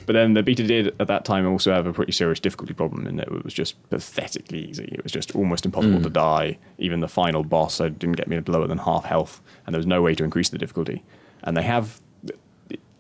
but 0.06 0.14
then 0.14 0.34
the 0.34 0.44
beta 0.44 0.64
did 0.64 0.96
at 1.00 1.08
that 1.08 1.26
time 1.26 1.48
also 1.48 1.74
have 1.74 1.88
a 1.88 1.94
pretty 1.94 2.12
serious 2.12 2.40
difficulty 2.40 2.74
problem 2.74 3.08
in 3.08 3.18
that 3.18 3.28
it 3.28 3.44
was 3.44 3.54
just 3.54 3.76
pathetically 3.90 4.70
easy. 4.70 4.90
It 4.92 5.04
was 5.04 5.12
just 5.12 5.36
almost 5.36 5.66
impossible 5.66 6.02
to 6.02 6.10
die. 6.10 6.58
Even 6.78 7.00
the 7.00 7.08
final 7.08 7.44
boss, 7.44 7.80
I 7.82 7.90
didn't 7.90 8.18
get 8.18 8.28
me 8.28 8.40
to 8.40 8.52
lower 8.52 8.68
than 8.68 8.78
half 8.80 9.06
health, 9.06 9.42
and 9.66 9.74
there 9.74 9.80
was 9.80 9.88
no 9.88 10.02
way 10.02 10.16
to 10.16 10.24
increase 10.24 10.50
the 10.50 10.58
difficulty. 10.58 11.04
And 11.44 11.58
they 11.58 11.64
have 11.64 12.02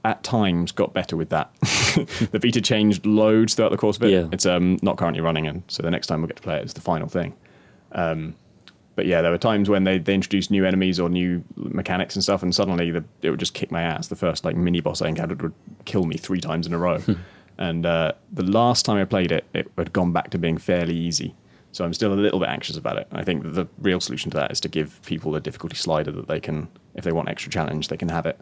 at 0.05 0.23
times 0.23 0.71
got 0.71 0.93
better 0.93 1.15
with 1.15 1.29
that. 1.29 1.53
the 2.31 2.39
beta 2.41 2.61
changed 2.61 3.05
loads 3.05 3.53
throughout 3.53 3.71
the 3.71 3.77
course 3.77 3.97
of 3.97 4.03
it. 4.03 4.11
Yeah. 4.11 4.27
It's 4.31 4.45
um, 4.45 4.77
not 4.81 4.97
currently 4.97 5.21
running, 5.21 5.47
and 5.47 5.63
so 5.67 5.81
the 5.81 5.91
next 5.91 6.07
time 6.07 6.21
we'll 6.21 6.27
get 6.27 6.37
to 6.37 6.43
play 6.43 6.57
it 6.57 6.65
is 6.65 6.73
the 6.73 6.81
final 6.81 7.07
thing. 7.07 7.33
Um, 7.93 8.35
but 8.95 9.05
yeah, 9.05 9.21
there 9.21 9.31
were 9.31 9.37
times 9.37 9.69
when 9.69 9.83
they, 9.83 9.97
they 9.97 10.13
introduced 10.13 10.51
new 10.51 10.65
enemies 10.65 10.99
or 10.99 11.09
new 11.09 11.43
mechanics 11.55 12.15
and 12.15 12.23
stuff, 12.23 12.43
and 12.43 12.53
suddenly 12.53 12.91
the, 12.91 13.03
it 13.21 13.31
would 13.31 13.39
just 13.39 13.53
kick 13.53 13.71
my 13.71 13.81
ass. 13.81 14.07
The 14.07 14.15
first 14.15 14.45
like 14.45 14.55
mini 14.55 14.81
boss 14.81 15.01
I 15.01 15.07
encountered 15.07 15.41
would 15.41 15.53
kill 15.85 16.03
me 16.03 16.17
three 16.17 16.41
times 16.41 16.67
in 16.67 16.73
a 16.73 16.77
row. 16.77 17.01
and 17.57 17.85
uh, 17.85 18.13
the 18.31 18.43
last 18.43 18.85
time 18.85 18.97
I 18.97 19.05
played 19.05 19.31
it, 19.31 19.45
it 19.53 19.71
had 19.77 19.93
gone 19.93 20.11
back 20.11 20.29
to 20.31 20.37
being 20.37 20.57
fairly 20.57 20.95
easy. 20.95 21.35
So 21.71 21.83
I'm 21.83 21.93
still 21.93 22.13
a 22.13 22.15
little 22.15 22.39
bit 22.39 22.49
anxious 22.49 22.77
about 22.77 22.97
it. 22.97 23.07
I 23.11 23.23
think 23.23 23.53
the 23.53 23.67
real 23.79 23.99
solution 23.99 24.29
to 24.31 24.37
that 24.37 24.51
is 24.51 24.59
to 24.59 24.69
give 24.69 25.01
people 25.05 25.35
a 25.35 25.39
difficulty 25.39 25.75
slider 25.75 26.11
that 26.11 26.27
they 26.27 26.39
can, 26.39 26.67
if 26.93 27.03
they 27.03 27.11
want 27.11 27.29
extra 27.29 27.51
challenge, 27.51 27.87
they 27.87 27.97
can 27.97 28.09
have 28.09 28.27
it. 28.27 28.39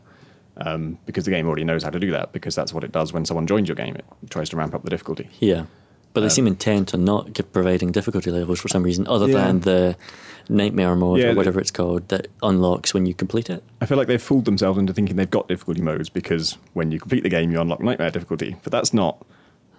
Um, 0.58 1.00
because 1.06 1.24
the 1.24 1.32
game 1.32 1.48
already 1.48 1.64
knows 1.64 1.82
how 1.82 1.92
to 1.92 2.00
do 2.00 2.12
that, 2.12 2.34
because 2.34 2.56
that's 2.56 2.74
what 2.74 2.84
it 2.84 2.92
does 2.92 3.14
when 3.14 3.24
someone 3.24 3.48
joins 3.48 3.70
your 3.70 3.76
game. 3.76 3.96
It 3.96 4.06
tries 4.30 4.50
to 4.50 4.58
ramp 4.58 4.76
up 4.76 4.84
the 4.84 4.90
difficulty. 4.90 5.30
Yeah, 5.40 5.66
but 6.14 6.22
they 6.22 6.26
Um, 6.28 6.30
seem 6.32 6.48
intent 6.48 6.94
on 6.94 7.04
not 7.06 7.38
providing 7.54 7.92
difficulty 7.92 8.32
levels 8.32 8.60
for 8.60 8.68
some 8.68 8.84
reason, 8.84 9.08
other 9.08 9.28
Yeah. 9.28 9.46
than 9.48 9.60
the 9.62 9.96
nightmare 10.50 10.96
mode 10.96 11.20
Yeah, 11.20 11.32
or 11.32 11.36
whatever 11.36 11.60
it's 11.60 11.72
called 11.72 12.08
that 12.10 12.28
unlocks 12.44 12.94
when 12.94 13.06
you 13.06 13.14
complete 13.14 13.50
it. 13.50 13.64
I 13.80 13.86
feel 13.86 13.98
like 13.98 14.08
they've 14.08 14.22
fooled 14.22 14.46
themselves 14.46 14.78
into 14.78 14.92
thinking 14.94 15.16
they've 15.16 15.30
got 15.30 15.48
difficulty 15.48 15.82
modes 15.82 16.10
because 16.10 16.58
when 16.74 16.92
you 16.92 17.00
complete 17.00 17.24
the 17.24 17.30
game, 17.30 17.52
you 17.52 17.62
unlock 17.62 17.82
nightmare 17.82 18.12
difficulty. 18.12 18.56
But 18.64 18.72
that's 18.72 18.94
not 18.94 19.26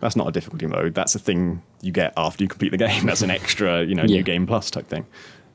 that's 0.01 0.17
not 0.17 0.27
a 0.27 0.33
difficulty 0.33 0.67
mode. 0.67 0.95
That's 0.95 1.15
a 1.15 1.19
thing 1.21 1.63
you 1.81 1.93
get 1.93 2.13
after 2.17 2.43
you 2.43 2.49
complete 2.49 2.71
the 2.71 2.77
game. 2.77 3.07
That's 3.07 3.23
an 3.23 3.31
extra, 3.31 3.85
you 3.85 3.95
know, 3.95 4.03
Yeah. 4.03 4.17
new 4.17 4.23
game 4.25 4.47
plus 4.49 4.69
type 4.69 4.89
thing. 4.89 5.07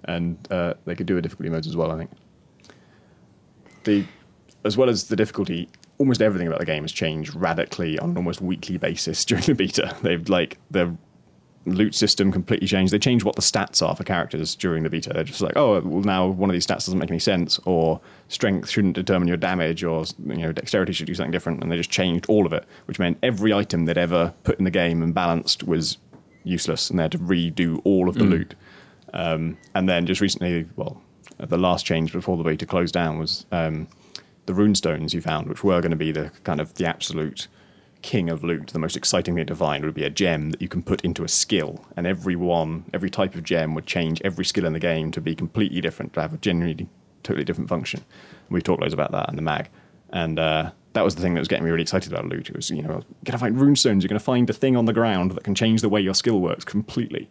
And 0.05 0.37
uh, 0.49 0.75
they 0.85 0.95
could 0.95 1.05
do 1.05 1.17
a 1.17 1.21
difficulty 1.21 1.49
modes 1.49 1.67
as 1.67 1.75
well. 1.75 1.91
I 1.91 1.97
think 1.97 2.11
the 3.83 4.05
as 4.63 4.77
well 4.77 4.89
as 4.89 5.05
the 5.05 5.15
difficulty. 5.15 5.67
Almost 5.99 6.21
everything 6.21 6.47
about 6.47 6.59
the 6.59 6.65
game 6.65 6.83
has 6.83 6.91
changed 6.91 7.33
radically 7.35 7.97
on 7.99 8.11
an 8.11 8.17
almost 8.17 8.41
weekly 8.41 8.77
basis 8.77 9.25
during 9.25 9.43
the 9.43 9.55
beta. 9.55 9.95
They've 10.01 10.27
like 10.29 10.57
the 10.69 10.95
loot 11.67 11.93
system 11.93 12.31
completely 12.31 12.67
changed. 12.67 12.93
They 12.93 12.99
changed 12.99 13.25
what 13.25 13.35
the 13.35 13.41
stats 13.41 13.85
are 13.85 13.95
for 13.95 14.03
characters 14.03 14.55
during 14.55 14.83
the 14.83 14.89
beta. 14.89 15.11
They're 15.13 15.23
just 15.23 15.41
like, 15.41 15.53
oh, 15.55 15.81
well, 15.81 16.01
now 16.01 16.27
one 16.27 16.49
of 16.49 16.53
these 16.53 16.65
stats 16.65 16.85
doesn't 16.85 16.97
make 16.97 17.09
any 17.09 17.19
sense, 17.19 17.59
or 17.65 17.99
strength 18.29 18.69
shouldn't 18.69 18.95
determine 18.95 19.27
your 19.27 19.37
damage, 19.37 19.83
or 19.83 20.05
you 20.25 20.37
know, 20.37 20.51
dexterity 20.51 20.93
should 20.93 21.07
do 21.07 21.13
something 21.13 21.31
different, 21.31 21.61
and 21.61 21.71
they 21.71 21.77
just 21.77 21.91
changed 21.91 22.25
all 22.27 22.45
of 22.45 22.53
it, 22.53 22.65
which 22.85 22.99
meant 22.99 23.17
every 23.21 23.53
item 23.53 23.85
they'd 23.85 23.97
ever 23.97 24.33
put 24.43 24.57
in 24.59 24.65
the 24.65 24.71
game 24.71 25.03
and 25.03 25.13
balanced 25.13 25.63
was 25.63 25.97
useless, 26.43 26.89
and 26.89 26.97
they 26.97 27.03
had 27.03 27.11
to 27.11 27.19
redo 27.19 27.81
all 27.83 28.07
of 28.07 28.15
the 28.15 28.23
loot. 28.23 28.55
Um, 29.13 29.57
and 29.75 29.87
then 29.87 30.05
just 30.05 30.21
recently, 30.21 30.67
well, 30.75 31.01
the 31.37 31.57
last 31.57 31.85
change 31.85 32.11
before 32.11 32.37
the 32.37 32.43
beta 32.43 32.65
closed 32.65 32.93
down 32.93 33.19
was 33.19 33.45
um, 33.51 33.87
the 34.47 34.53
runestones 34.53 35.13
you 35.13 35.21
found, 35.21 35.47
which 35.47 35.63
were 35.63 35.79
going 35.79 35.91
to 35.91 35.97
be 35.97 36.11
the 36.11 36.31
kind 36.43 36.59
of 36.59 36.73
the 36.73 36.87
absolute 36.87 37.47
king 38.01 38.29
of 38.29 38.43
loot, 38.43 38.67
the 38.67 38.79
most 38.79 38.95
exciting 38.95 39.35
thing 39.35 39.45
to 39.45 39.55
find 39.55 39.83
would 39.83 39.93
be 39.93 40.03
a 40.03 40.09
gem 40.09 40.51
that 40.51 40.61
you 40.61 40.67
can 40.67 40.81
put 40.81 41.01
into 41.01 41.23
a 41.23 41.27
skill, 41.27 41.85
and 41.95 42.07
every 42.07 42.35
one, 42.35 42.85
every 42.93 43.09
type 43.09 43.35
of 43.35 43.43
gem 43.43 43.75
would 43.75 43.85
change 43.85 44.21
every 44.23 44.45
skill 44.45 44.65
in 44.65 44.73
the 44.73 44.79
game 44.79 45.11
to 45.11 45.21
be 45.21 45.35
completely 45.35 45.81
different, 45.81 46.13
to 46.13 46.21
have 46.21 46.33
a 46.33 46.37
genuinely 46.37 46.87
totally 47.23 47.43
different 47.43 47.69
function. 47.69 47.99
And 47.99 48.53
we've 48.53 48.63
talked 48.63 48.81
loads 48.81 48.93
about 48.93 49.11
that 49.11 49.29
in 49.29 49.35
the 49.35 49.41
mag, 49.41 49.69
and 50.11 50.39
uh, 50.39 50.71
that 50.93 51.03
was 51.03 51.15
the 51.15 51.21
thing 51.21 51.33
that 51.33 51.41
was 51.41 51.47
getting 51.47 51.65
me 51.65 51.71
really 51.71 51.83
excited 51.83 52.11
about 52.11 52.25
loot. 52.25 52.49
It 52.49 52.55
was, 52.55 52.69
you 52.69 52.81
know, 52.81 52.89
you're 52.89 53.03
going 53.25 53.33
to 53.33 53.37
find 53.37 53.57
runestones, 53.57 54.01
you're 54.01 54.09
going 54.09 54.19
to 54.19 54.19
find 54.19 54.49
a 54.49 54.53
thing 54.53 54.77
on 54.77 54.85
the 54.85 54.93
ground 54.93 55.31
that 55.31 55.43
can 55.43 55.55
change 55.55 55.81
the 55.81 55.89
way 55.89 55.99
your 55.99 56.15
skill 56.15 56.39
works 56.39 56.63
completely, 56.63 57.29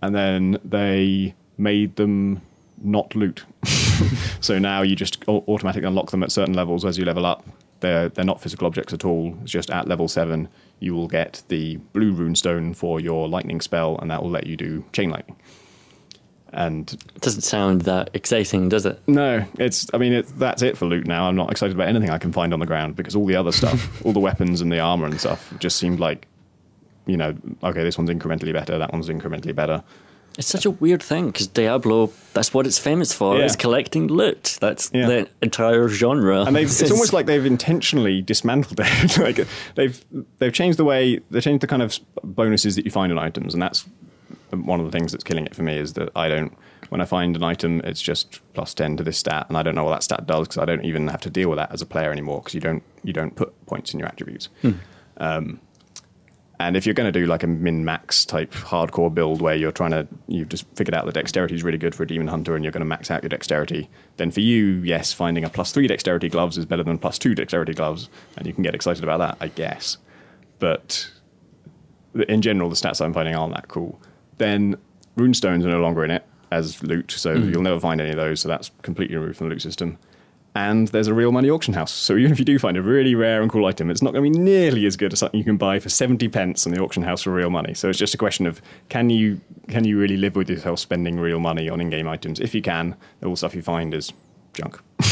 and 0.00 0.14
then 0.14 0.58
they 0.64 1.34
made 1.58 1.96
them 1.96 2.42
not 2.82 3.14
loot. 3.14 3.44
so 4.40 4.58
now 4.58 4.82
you 4.82 4.96
just 4.96 5.26
automatically 5.28 5.86
unlock 5.86 6.10
them 6.10 6.22
at 6.22 6.32
certain 6.32 6.54
levels 6.54 6.84
as 6.84 6.98
you 6.98 7.04
level 7.04 7.24
up. 7.26 7.46
They're 7.80 8.08
they're 8.08 8.24
not 8.24 8.40
physical 8.40 8.66
objects 8.66 8.92
at 8.92 9.04
all. 9.04 9.36
It's 9.42 9.50
just 9.52 9.70
at 9.70 9.88
level 9.88 10.08
seven 10.08 10.48
you 10.78 10.94
will 10.94 11.08
get 11.08 11.42
the 11.48 11.76
blue 11.92 12.12
runestone 12.12 12.74
for 12.74 12.98
your 13.00 13.28
lightning 13.28 13.60
spell, 13.60 13.98
and 14.00 14.10
that 14.10 14.22
will 14.22 14.30
let 14.30 14.46
you 14.46 14.56
do 14.56 14.84
chain 14.92 15.10
lightning. 15.10 15.36
And 16.54 16.92
It 16.92 17.22
doesn't 17.22 17.42
sound 17.42 17.82
that 17.82 18.10
exciting, 18.12 18.68
does 18.68 18.84
it? 18.84 19.00
no, 19.06 19.44
it's. 19.58 19.86
I 19.94 19.98
mean, 19.98 20.12
it, 20.12 20.26
that's 20.38 20.60
it 20.60 20.76
for 20.76 20.84
loot 20.84 21.06
now. 21.06 21.26
I'm 21.26 21.36
not 21.36 21.50
excited 21.50 21.74
about 21.74 21.88
anything 21.88 22.10
I 22.10 22.18
can 22.18 22.30
find 22.32 22.52
on 22.52 22.60
the 22.60 22.66
ground 22.66 22.94
because 22.94 23.16
all 23.16 23.24
the 23.26 23.36
other 23.36 23.52
stuff, 23.52 24.04
all 24.04 24.12
the 24.12 24.20
weapons 24.20 24.60
and 24.60 24.70
the 24.70 24.78
armor 24.80 25.06
and 25.06 25.18
stuff, 25.18 25.52
just 25.60 25.78
seemed 25.78 25.98
like, 25.98 26.26
you 27.06 27.16
know, 27.16 27.34
okay, 27.62 27.82
this 27.82 27.96
one's 27.96 28.10
incrementally 28.10 28.52
better, 28.52 28.76
that 28.76 28.92
one's 28.92 29.08
incrementally 29.08 29.54
better. 29.54 29.82
It's 30.38 30.48
such 30.48 30.64
a 30.64 30.70
weird 30.70 31.02
thing 31.02 31.26
because 31.26 31.46
Diablo, 31.46 32.10
that's 32.32 32.54
what 32.54 32.66
it's 32.66 32.78
famous 32.78 33.12
for, 33.12 33.36
Yeah. 33.38 33.44
is 33.44 33.54
collecting 33.56 34.06
loot. 34.08 34.56
That's 34.60 34.90
Yeah. 34.94 35.06
the 35.06 35.28
entire 35.42 35.88
genre. 35.88 36.44
and 36.44 36.56
they've, 36.56 36.66
it's 36.68 36.90
almost 36.90 37.12
like 37.12 37.26
they've 37.26 37.44
intentionally 37.44 38.22
dismantled 38.22 38.80
it. 38.82 39.18
like 39.18 39.46
they've 39.74 40.04
they've 40.38 40.52
changed 40.52 40.78
the 40.78 40.84
way 40.84 41.20
they 41.30 41.40
changed 41.40 41.62
the 41.62 41.66
kind 41.66 41.82
of 41.82 41.98
bonuses 42.24 42.76
that 42.76 42.84
you 42.84 42.90
find 42.90 43.12
on 43.12 43.18
items, 43.18 43.52
and 43.54 43.62
that's 43.62 43.84
one 44.50 44.80
of 44.80 44.86
the 44.86 44.92
things 44.92 45.12
that's 45.12 45.24
killing 45.24 45.44
it 45.46 45.54
for 45.54 45.62
me. 45.62 45.76
Is 45.78 45.92
that 45.94 46.10
I 46.16 46.28
don't 46.28 46.56
when 46.88 47.00
I 47.00 47.04
find 47.06 47.34
an 47.36 47.42
item, 47.42 47.80
it's 47.84 48.02
just 48.02 48.40
plus 48.54 48.74
ten 48.74 48.96
to 48.98 49.02
this 49.02 49.18
stat, 49.18 49.46
and 49.48 49.56
I 49.58 49.62
don't 49.62 49.74
know 49.74 49.84
what 49.84 49.92
that 49.92 50.02
stat 50.02 50.26
does 50.26 50.48
because 50.48 50.58
I 50.58 50.64
don't 50.64 50.84
even 50.84 51.08
have 51.08 51.20
to 51.22 51.30
deal 51.30 51.48
with 51.50 51.58
that 51.58 51.72
as 51.72 51.80
a 51.82 51.86
player 51.86 52.10
anymore 52.12 52.40
because 52.40 52.54
you 52.54 52.60
don't 52.60 52.82
you 53.04 53.12
don't 53.12 53.34
put 53.36 53.52
points 53.66 53.92
in 53.92 53.98
your 54.00 54.08
attributes. 54.08 54.48
Um, 55.18 55.60
And 56.62 56.76
if 56.76 56.86
you're 56.86 56.94
going 56.94 57.12
to 57.12 57.18
do 57.20 57.26
like 57.26 57.42
a 57.42 57.48
min 57.48 57.84
max 57.84 58.24
type 58.24 58.52
hardcore 58.52 59.12
build 59.12 59.42
where 59.42 59.56
you're 59.56 59.72
trying 59.72 59.90
to, 59.90 60.06
you've 60.28 60.48
just 60.48 60.64
figured 60.76 60.94
out 60.94 61.06
that 61.06 61.14
dexterity 61.14 61.56
is 61.56 61.64
really 61.64 61.76
good 61.76 61.92
for 61.92 62.04
a 62.04 62.06
demon 62.06 62.28
hunter 62.28 62.54
and 62.54 62.64
you're 62.64 62.70
going 62.70 62.82
to 62.82 62.86
max 62.86 63.10
out 63.10 63.20
your 63.24 63.28
dexterity, 63.28 63.90
then 64.16 64.30
for 64.30 64.38
you, 64.38 64.66
yes, 64.84 65.12
finding 65.12 65.42
a 65.44 65.50
plus 65.50 65.72
three 65.72 65.88
dexterity 65.88 66.28
gloves 66.28 66.56
is 66.56 66.64
better 66.64 66.84
than 66.84 66.98
plus 66.98 67.18
two 67.18 67.34
dexterity 67.34 67.74
gloves, 67.74 68.08
and 68.36 68.46
you 68.46 68.52
can 68.52 68.62
get 68.62 68.76
excited 68.76 69.02
about 69.02 69.18
that, 69.18 69.36
I 69.40 69.48
guess. 69.48 69.98
But 70.60 71.10
in 72.28 72.42
general, 72.42 72.70
the 72.70 72.76
stats 72.76 73.04
I'm 73.04 73.12
finding 73.12 73.34
aren't 73.34 73.54
that 73.54 73.66
cool. 73.66 74.00
Then 74.38 74.76
runestones 75.16 75.64
are 75.64 75.68
no 75.68 75.80
longer 75.80 76.04
in 76.04 76.12
it 76.12 76.24
as 76.52 76.80
loot, 76.84 77.10
so 77.10 77.36
hmm. 77.36 77.50
you'll 77.50 77.62
never 77.62 77.80
find 77.80 78.00
any 78.00 78.10
of 78.10 78.16
those, 78.16 78.40
so 78.40 78.48
that's 78.48 78.70
completely 78.82 79.16
removed 79.16 79.38
from 79.38 79.48
the 79.48 79.54
loot 79.54 79.62
system 79.62 79.98
and 80.54 80.88
there's 80.88 81.06
a 81.06 81.14
real 81.14 81.32
money 81.32 81.48
auction 81.48 81.72
house. 81.72 81.92
So 81.92 82.16
even 82.16 82.30
if 82.30 82.38
you 82.38 82.44
do 82.44 82.58
find 82.58 82.76
a 82.76 82.82
really 82.82 83.14
rare 83.14 83.40
and 83.40 83.50
cool 83.50 83.64
item, 83.64 83.90
it's 83.90 84.02
not 84.02 84.12
going 84.12 84.24
to 84.32 84.38
be 84.38 84.44
nearly 84.44 84.84
as 84.86 84.96
good 84.96 85.12
as 85.12 85.20
something 85.20 85.38
you 85.38 85.44
can 85.44 85.56
buy 85.56 85.78
for 85.78 85.88
70 85.88 86.28
pence 86.28 86.66
on 86.66 86.72
the 86.74 86.80
auction 86.80 87.02
house 87.02 87.22
for 87.22 87.32
real 87.32 87.48
money. 87.48 87.72
So 87.74 87.88
it's 87.88 87.98
just 87.98 88.14
a 88.14 88.18
question 88.18 88.46
of 88.46 88.60
can 88.88 89.08
you 89.08 89.40
can 89.68 89.84
you 89.84 89.98
really 89.98 90.16
live 90.16 90.36
with 90.36 90.50
yourself 90.50 90.78
spending 90.78 91.18
real 91.18 91.40
money 91.40 91.68
on 91.68 91.80
in-game 91.80 92.06
items? 92.06 92.38
If 92.38 92.54
you 92.54 92.60
can, 92.60 92.96
all 93.24 93.36
stuff 93.36 93.54
you 93.54 93.62
find 93.62 93.94
is 93.94 94.12
junk. 94.52 94.76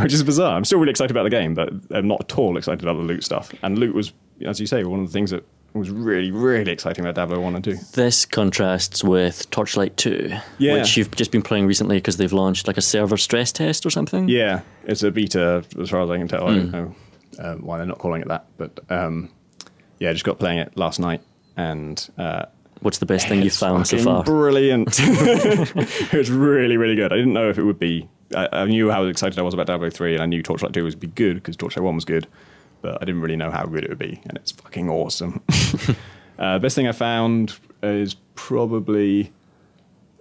Which 0.00 0.14
is 0.14 0.22
bizarre. 0.22 0.56
I'm 0.56 0.64
still 0.64 0.78
really 0.78 0.90
excited 0.90 1.10
about 1.10 1.24
the 1.24 1.30
game, 1.30 1.54
but 1.54 1.70
I'm 1.90 2.08
not 2.08 2.20
at 2.22 2.38
all 2.38 2.56
excited 2.56 2.82
about 2.82 2.94
the 2.94 3.02
loot 3.02 3.24
stuff. 3.24 3.52
And 3.62 3.78
loot 3.78 3.94
was, 3.94 4.12
as 4.46 4.58
you 4.58 4.66
say, 4.66 4.84
one 4.84 5.00
of 5.00 5.06
the 5.06 5.12
things 5.12 5.30
that 5.30 5.44
was 5.74 5.90
really, 5.90 6.30
really 6.30 6.72
exciting 6.72 7.04
about 7.04 7.14
Diablo 7.14 7.40
1 7.40 7.54
and 7.56 7.64
2. 7.64 7.76
This 7.94 8.24
contrasts 8.26 9.04
with 9.04 9.48
Torchlight 9.50 9.96
2, 9.96 10.32
Yeah. 10.58 10.74
which 10.74 10.96
you've 10.96 11.10
just 11.12 11.30
been 11.30 11.42
playing 11.42 11.66
recently 11.66 11.98
because 11.98 12.16
they've 12.16 12.32
launched 12.32 12.66
like 12.66 12.76
a 12.76 12.82
server 12.82 13.16
stress 13.16 13.52
test 13.52 13.84
or 13.86 13.90
something. 13.90 14.28
Yeah, 14.28 14.62
it's 14.84 15.02
a 15.02 15.10
beta 15.10 15.64
as 15.80 15.90
far 15.90 16.02
as 16.02 16.10
I 16.10 16.18
can 16.18 16.28
tell. 16.28 16.48
I 16.48 16.54
don't 16.54 16.70
know 16.70 16.94
uh, 17.38 17.54
why 17.56 17.78
they're 17.78 17.86
not 17.86 17.98
calling 17.98 18.22
it 18.22 18.28
that, 18.28 18.46
but 18.56 18.80
um, 18.90 19.30
yeah, 19.98 20.12
just 20.12 20.24
got 20.24 20.38
playing 20.38 20.58
it 20.58 20.76
last 20.76 20.98
night, 20.98 21.22
and 21.56 22.08
uh, 22.18 22.46
What's 22.80 22.98
the 22.98 23.06
best 23.06 23.28
thing 23.28 23.42
you've 23.42 23.54
found 23.54 23.86
so 23.88 23.98
far? 23.98 24.22
Brilliant! 24.22 24.88
it 25.00 26.12
was 26.12 26.30
really, 26.30 26.76
really 26.76 26.94
good. 26.94 27.12
I 27.12 27.16
didn't 27.16 27.32
know 27.32 27.50
if 27.50 27.58
it 27.58 27.64
would 27.64 27.78
be. 27.78 28.08
I, 28.36 28.48
I 28.52 28.64
knew 28.66 28.90
how 28.90 29.04
excited 29.04 29.38
I 29.38 29.42
was 29.42 29.54
about 29.54 29.66
Diablo 29.66 29.90
three, 29.90 30.14
and 30.14 30.22
I 30.22 30.26
knew 30.26 30.42
Torchlight 30.42 30.72
two 30.72 30.84
would 30.84 31.00
be 31.00 31.08
good 31.08 31.34
because 31.34 31.56
Torchlight 31.56 31.82
one 31.84 31.96
was 31.96 32.04
good, 32.04 32.28
but 32.80 33.00
I 33.00 33.04
didn't 33.04 33.20
really 33.20 33.36
know 33.36 33.50
how 33.50 33.64
good 33.66 33.84
it 33.84 33.90
would 33.90 33.98
be, 33.98 34.20
and 34.26 34.36
it's 34.36 34.52
fucking 34.52 34.88
awesome. 34.88 35.42
uh, 36.38 36.58
best 36.58 36.76
thing 36.76 36.86
I 36.86 36.92
found 36.92 37.58
is 37.82 38.14
probably. 38.34 39.32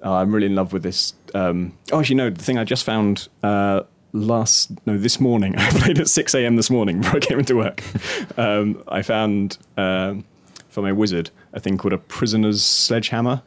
Oh, 0.03 0.13
I'm 0.13 0.31
really 0.31 0.45
in 0.45 0.55
love 0.55 0.73
with 0.73 0.83
this. 0.83 1.15
Um, 1.33 1.73
oh, 1.91 1.99
actually, 1.99 2.17
no. 2.17 2.29
The 2.29 2.43
thing 2.43 2.59
I 2.59 2.63
just 2.63 2.83
found 2.83 3.27
uh, 3.41 3.81
last 4.13 4.71
no 4.85 4.97
this 4.97 5.19
morning. 5.19 5.55
I 5.57 5.69
played 5.71 5.99
at 5.99 6.07
six 6.07 6.33
a.m. 6.35 6.55
this 6.55 6.69
morning 6.69 7.01
before 7.01 7.17
I 7.17 7.19
came 7.19 7.39
into 7.39 7.55
work. 7.55 7.83
Um, 8.37 8.83
I 8.87 9.01
found 9.01 9.57
um, 9.77 10.23
for 10.69 10.81
my 10.83 10.91
wizard 10.91 11.31
a 11.53 11.59
thing 11.59 11.77
called 11.77 11.93
a 11.93 11.97
prisoner's 11.97 12.63
sledgehammer, 12.63 13.41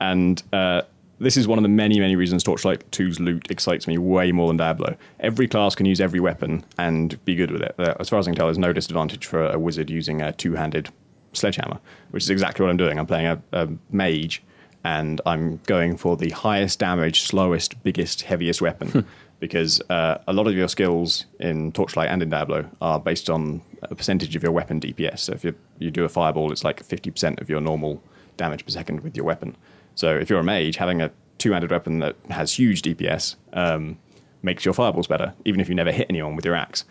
and 0.00 0.42
uh, 0.52 0.82
this 1.22 1.36
is 1.36 1.46
one 1.46 1.58
of 1.58 1.62
the 1.62 1.68
many 1.68 1.98
many 2.00 2.16
reasons 2.16 2.42
Torchlight 2.42 2.90
2's 2.90 3.20
loot 3.20 3.50
excites 3.50 3.86
me 3.86 3.98
way 3.98 4.32
more 4.32 4.48
than 4.48 4.56
Diablo. 4.56 4.96
Every 5.20 5.48
class 5.48 5.74
can 5.74 5.86
use 5.86 6.00
every 6.00 6.20
weapon 6.20 6.64
and 6.78 7.22
be 7.24 7.34
good 7.34 7.50
with 7.50 7.62
it. 7.62 7.74
Uh, 7.78 7.94
as 8.00 8.08
far 8.08 8.18
as 8.18 8.26
I 8.26 8.30
can 8.30 8.36
tell, 8.36 8.46
there's 8.46 8.58
no 8.58 8.72
disadvantage 8.72 9.26
for 9.26 9.46
a 9.46 9.58
wizard 9.58 9.88
using 9.90 10.20
a 10.20 10.32
two-handed 10.32 10.90
sledgehammer, 11.32 11.78
which 12.10 12.24
is 12.24 12.30
exactly 12.30 12.64
what 12.64 12.70
I'm 12.70 12.76
doing. 12.76 12.98
I'm 12.98 13.06
playing 13.06 13.26
a, 13.26 13.42
a 13.52 13.68
mage 13.90 14.42
and 14.84 15.20
I'm 15.24 15.58
going 15.66 15.96
for 15.96 16.16
the 16.16 16.30
highest 16.30 16.78
damage, 16.80 17.22
slowest, 17.22 17.82
biggest, 17.82 18.22
heaviest 18.22 18.60
weapon. 18.60 19.06
because 19.42 19.80
uh, 19.90 20.18
a 20.28 20.32
lot 20.32 20.46
of 20.46 20.54
your 20.54 20.68
skills 20.68 21.24
in 21.40 21.72
Torchlight 21.72 22.08
and 22.08 22.22
in 22.22 22.30
Diablo 22.30 22.64
are 22.80 23.00
based 23.00 23.28
on 23.28 23.60
a 23.82 23.92
percentage 23.92 24.36
of 24.36 24.42
your 24.44 24.52
weapon 24.52 24.80
DPS. 24.80 25.18
So 25.18 25.32
if 25.32 25.42
you, 25.42 25.56
you 25.80 25.90
do 25.90 26.04
a 26.04 26.08
fireball, 26.08 26.52
it's 26.52 26.62
like 26.62 26.86
50% 26.86 27.40
of 27.40 27.50
your 27.50 27.60
normal 27.60 28.00
damage 28.36 28.64
per 28.64 28.70
second 28.70 29.00
with 29.00 29.16
your 29.16 29.26
weapon. 29.26 29.56
So 29.94 30.16
if 30.16 30.30
you're 30.30 30.40
a 30.40 30.44
mage, 30.44 30.76
having 30.76 31.00
a 31.00 31.10
two 31.38 31.52
handed 31.52 31.70
weapon 31.70 31.98
that 32.00 32.16
has 32.30 32.52
huge 32.52 32.82
DPS 32.82 33.36
um, 33.52 33.98
makes 34.42 34.64
your 34.64 34.74
fireballs 34.74 35.06
better, 35.06 35.34
even 35.44 35.60
if 35.60 35.68
you 35.68 35.74
never 35.74 35.92
hit 35.92 36.06
anyone 36.08 36.36
with 36.36 36.44
your 36.44 36.54
axe. 36.54 36.84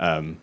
Um, 0.00 0.38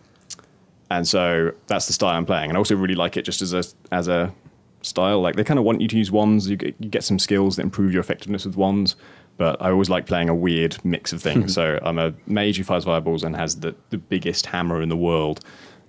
and 0.90 1.06
so 1.06 1.52
that's 1.66 1.86
the 1.86 1.92
style 1.92 2.16
I'm 2.16 2.26
playing. 2.26 2.50
And 2.50 2.56
I 2.56 2.58
also 2.58 2.74
really 2.74 2.94
like 2.94 3.16
it 3.16 3.22
just 3.22 3.42
as 3.42 3.52
a 3.52 3.62
as 3.92 4.08
a 4.08 4.34
style. 4.82 5.20
Like 5.20 5.36
they 5.36 5.44
kind 5.44 5.58
of 5.58 5.64
want 5.64 5.80
you 5.80 5.88
to 5.88 5.96
use 5.96 6.10
wands. 6.10 6.48
You 6.48 6.56
get, 6.56 6.74
you 6.78 6.88
get 6.88 7.04
some 7.04 7.18
skills 7.18 7.56
that 7.56 7.62
improve 7.62 7.92
your 7.92 8.00
effectiveness 8.00 8.44
with 8.44 8.56
wands. 8.56 8.96
But 9.36 9.62
I 9.62 9.70
always 9.70 9.88
like 9.88 10.06
playing 10.06 10.28
a 10.28 10.34
weird 10.34 10.82
mix 10.84 11.12
of 11.12 11.22
things. 11.22 11.54
so 11.58 11.78
I'm 11.82 11.98
a 11.98 12.12
mage 12.26 12.56
who 12.56 12.64
fires 12.64 12.84
fireballs 12.84 13.22
and 13.22 13.36
has 13.36 13.60
the, 13.60 13.74
the 13.90 13.98
biggest 13.98 14.46
hammer 14.46 14.82
in 14.82 14.88
the 14.88 14.96
world. 14.96 15.40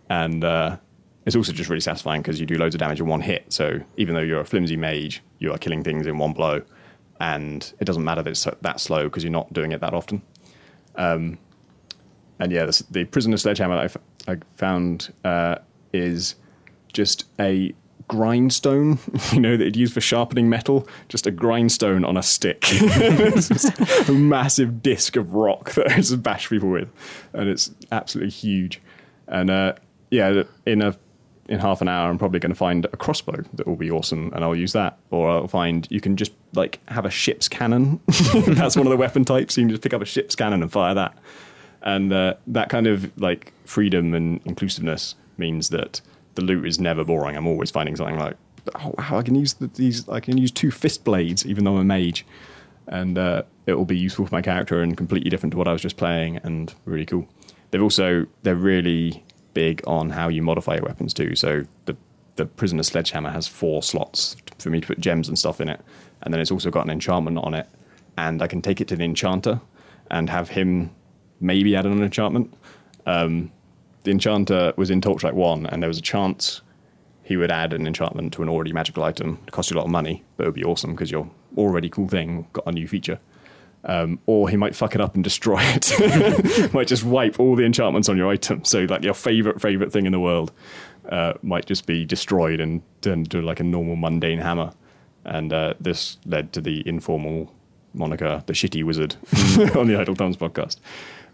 And 0.10 0.44
uh, 0.44 0.78
it's 1.26 1.36
also 1.36 1.52
just 1.52 1.70
really 1.70 1.82
satisfying 1.82 2.22
because 2.22 2.40
you 2.40 2.46
do 2.46 2.56
loads 2.56 2.74
of 2.76 2.80
damage 2.80 3.00
in 3.00 3.08
one 3.08 3.22
hit. 3.22 3.52
So 3.54 3.80
even 3.98 4.16
though 4.16 4.22
you're 4.22 4.40
a 4.40 4.46
flimsy 4.46 4.76
mage, 4.76 5.22
you 5.40 5.52
are 5.52 5.58
killing 5.58 5.84
things 5.84 6.08
in 6.08 6.18
one 6.18 6.34
blow. 6.34 6.62
And 7.20 7.72
it 7.80 7.86
doesn't 7.86 8.04
matter 8.04 8.24
that 8.24 8.32
it's 8.32 8.48
that 8.62 8.80
slow 8.80 9.04
because 9.04 9.24
you're 9.24 9.32
not 9.32 9.54
doing 9.54 9.72
it 9.72 9.82
that 9.82 9.94
often. 9.94 10.24
Um, 10.96 11.38
and 12.40 12.52
yeah, 12.52 12.66
the, 12.66 12.84
the 12.90 13.06
prisoner 13.06 13.38
sledgehammer 13.38 13.76
I, 13.76 13.86
f- 13.86 13.98
I 14.28 14.38
found 14.56 15.14
uh, 15.24 15.58
is 15.94 16.36
just 16.92 17.26
a 17.40 17.74
grindstone, 18.08 18.98
you 19.32 19.40
know, 19.40 19.56
that 19.56 19.64
you'd 19.64 19.76
use 19.78 19.94
for 19.94 20.02
sharpening 20.02 20.50
metal, 20.50 20.88
just 21.08 21.28
a 21.28 21.32
grindstone 21.32 22.04
on 22.04 22.18
a 22.18 22.24
stick. 22.24 22.66
a 22.72 24.12
massive 24.12 24.82
disc 24.82 25.16
of 25.16 25.36
rock 25.36 25.72
that 25.76 25.92
I 25.92 25.98
just 25.98 26.24
bash 26.24 26.50
people 26.50 26.70
with. 26.70 26.90
And 27.34 27.48
it's 27.48 27.72
absolutely 27.92 28.32
huge. 28.32 28.82
And 29.28 29.52
uh, 29.52 29.74
yeah, 30.10 30.44
in 30.66 30.82
a 30.82 30.98
in 31.52 31.60
half 31.60 31.82
an 31.82 31.90
hour, 31.90 32.10
I'm 32.10 32.18
probably 32.18 32.40
going 32.40 32.54
to 32.54 32.58
find 32.58 32.86
a 32.86 32.98
crossbow 32.98 33.44
that 33.56 33.68
will 33.68 33.76
be 33.76 33.92
awesome, 33.92 34.32
and 34.34 34.42
I'll 34.42 34.56
use 34.56 34.72
that. 34.72 34.98
Or 35.12 35.30
I'll 35.30 35.50
find 35.50 35.86
you 35.92 36.00
can 36.00 36.16
just 36.16 36.32
like 36.54 36.80
have 36.88 37.06
a 37.06 37.10
ship's 37.10 37.50
cannon. 37.50 38.00
That's 38.48 38.78
one 38.78 38.88
of 38.88 38.92
the 38.92 38.98
weapon 38.98 39.26
types. 39.26 39.58
You 39.58 39.64
can 39.64 39.70
just 39.70 39.82
pick 39.82 39.94
up 39.94 40.02
a 40.02 40.06
ship's 40.06 40.34
cannon 40.34 40.62
and 40.62 40.72
fire 40.72 40.94
that. 40.94 41.18
And 41.82 42.14
uh, 42.14 42.36
that 42.48 42.70
kind 42.70 42.88
of 42.88 43.12
like 43.20 43.52
freedom 43.66 44.14
and 44.14 44.40
inclusiveness 44.46 45.16
means 45.38 45.70
that 45.70 46.00
the 46.36 46.42
loot 46.42 46.66
is 46.66 46.80
never 46.80 47.04
boring. 47.04 47.36
I'm 47.36 47.48
always 47.48 47.70
finding 47.70 47.98
something 47.98 48.18
like, 48.18 48.38
oh 48.76 48.96
wow, 48.98 49.18
I 49.18 49.22
can 49.22 49.36
use 49.36 49.56
the, 49.56 49.68
these. 49.68 50.08
I 50.08 50.22
can 50.22 50.38
use 50.38 50.52
two 50.52 50.72
fist 50.72 51.04
blades, 51.04 51.46
even 51.46 51.66
though 51.66 51.76
I'm 51.76 51.82
a 51.82 51.84
mage, 51.84 52.26
and 52.88 53.18
uh, 53.18 53.44
it 53.66 53.74
will 53.74 53.84
be 53.84 53.98
useful 53.98 54.26
for 54.26 54.34
my 54.34 54.42
character 54.42 54.82
and 54.82 54.96
completely 54.96 55.30
different 55.30 55.52
to 55.52 55.58
what 55.58 55.68
I 55.68 55.74
was 55.74 55.82
just 55.82 55.98
playing, 55.98 56.38
and 56.38 56.74
really 56.86 57.06
cool. 57.06 57.28
They've 57.72 57.84
also 57.84 58.26
they're 58.44 58.56
really 58.56 59.26
big 59.54 59.82
on 59.88 60.10
how 60.10 60.28
you 60.28 60.42
modify 60.42 60.76
your 60.76 60.84
weapons 60.84 61.14
too. 61.14 61.36
So 61.36 61.66
the 61.86 61.96
the 62.38 62.46
prisoner 62.46 62.84
sledgehammer 62.84 63.30
has 63.30 63.48
four 63.48 63.84
slots 63.84 64.38
for 64.58 64.70
me 64.70 64.80
to 64.80 64.88
put 64.88 65.00
gems 65.00 65.28
and 65.28 65.38
stuff 65.38 65.60
in 65.60 65.70
it, 65.70 65.82
and 66.22 66.34
then 66.34 66.40
it's 66.40 66.52
also 66.52 66.72
got 66.72 66.86
an 66.86 66.92
enchantment 66.92 67.38
on 67.38 67.54
it, 67.54 67.68
and 68.18 68.42
I 68.42 68.48
can 68.48 68.62
take 68.62 68.82
it 68.82 68.88
to 68.90 68.96
the 68.96 69.04
enchanter 69.04 69.62
and 70.10 70.30
have 70.30 70.50
him 70.50 70.92
maybe 71.40 71.76
add 71.76 71.86
an 71.86 72.02
enchantment. 72.02 72.54
Um, 73.06 73.52
the 74.04 74.12
enchanter 74.12 74.74
was 74.78 74.90
in 74.90 75.02
Torchlight 75.02 75.36
One, 75.36 75.66
and 75.66 75.82
there 75.84 75.88
was 75.88 75.98
a 75.98 76.02
chance 76.02 76.62
he 77.24 77.38
would 77.38 77.52
add 77.52 77.74
an 77.74 77.88
enchantment 77.88 78.34
to 78.34 78.44
an 78.44 78.50
already 78.50 78.74
magical 78.74 79.04
item. 79.04 79.40
It 79.48 79.52
cost 79.52 79.70
you 79.70 79.76
a 79.76 79.80
lot 79.80 79.86
of 79.86 79.92
money, 79.92 80.24
but 80.38 80.44
it 80.44 80.48
would 80.48 80.56
be 80.56 80.64
awesome 80.64 80.92
because 80.92 81.12
your 81.12 81.30
already 81.58 81.90
cool 81.90 82.08
thing 82.08 82.48
got 82.54 82.68
a 82.68 82.72
new 82.72 82.88
feature. 82.88 83.20
Um, 83.84 84.20
or 84.28 84.48
he 84.48 84.58
might 84.58 84.76
fuck 84.76 84.94
it 84.94 85.02
up 85.02 85.16
and 85.16 85.24
destroy 85.24 85.60
it. 85.62 86.74
might 86.74 86.88
just 86.88 87.04
wipe 87.04 87.40
all 87.40 87.56
the 87.56 87.64
enchantments 87.66 88.10
on 88.10 88.18
your 88.18 88.30
item. 88.30 88.64
So, 88.64 88.82
like 88.82 89.04
your 89.04 89.16
favorite 89.16 89.60
favorite 89.60 89.92
thing 89.92 90.06
in 90.06 90.12
the 90.12 90.20
world 90.20 90.52
uh, 91.10 91.34
might 91.42 91.66
just 91.66 91.88
be 91.88 92.06
destroyed 92.06 92.60
and 92.60 92.84
turned 93.02 93.26
into 93.26 93.42
like 93.42 93.60
a 93.60 93.64
normal 93.64 93.96
mundane 93.96 94.40
hammer. 94.40 94.72
And 95.26 95.52
uh, 95.52 95.74
this 95.80 96.18
led 96.26 96.54
to 96.54 96.62
the 96.62 96.88
informal 96.88 97.52
moniker, 97.94 98.44
the 98.46 98.54
shitty 98.54 98.84
wizard, 98.84 99.16
on 99.76 99.88
the 99.88 100.00
Idle 100.00 100.16
Thumbs 100.16 100.38
podcast, 100.38 100.78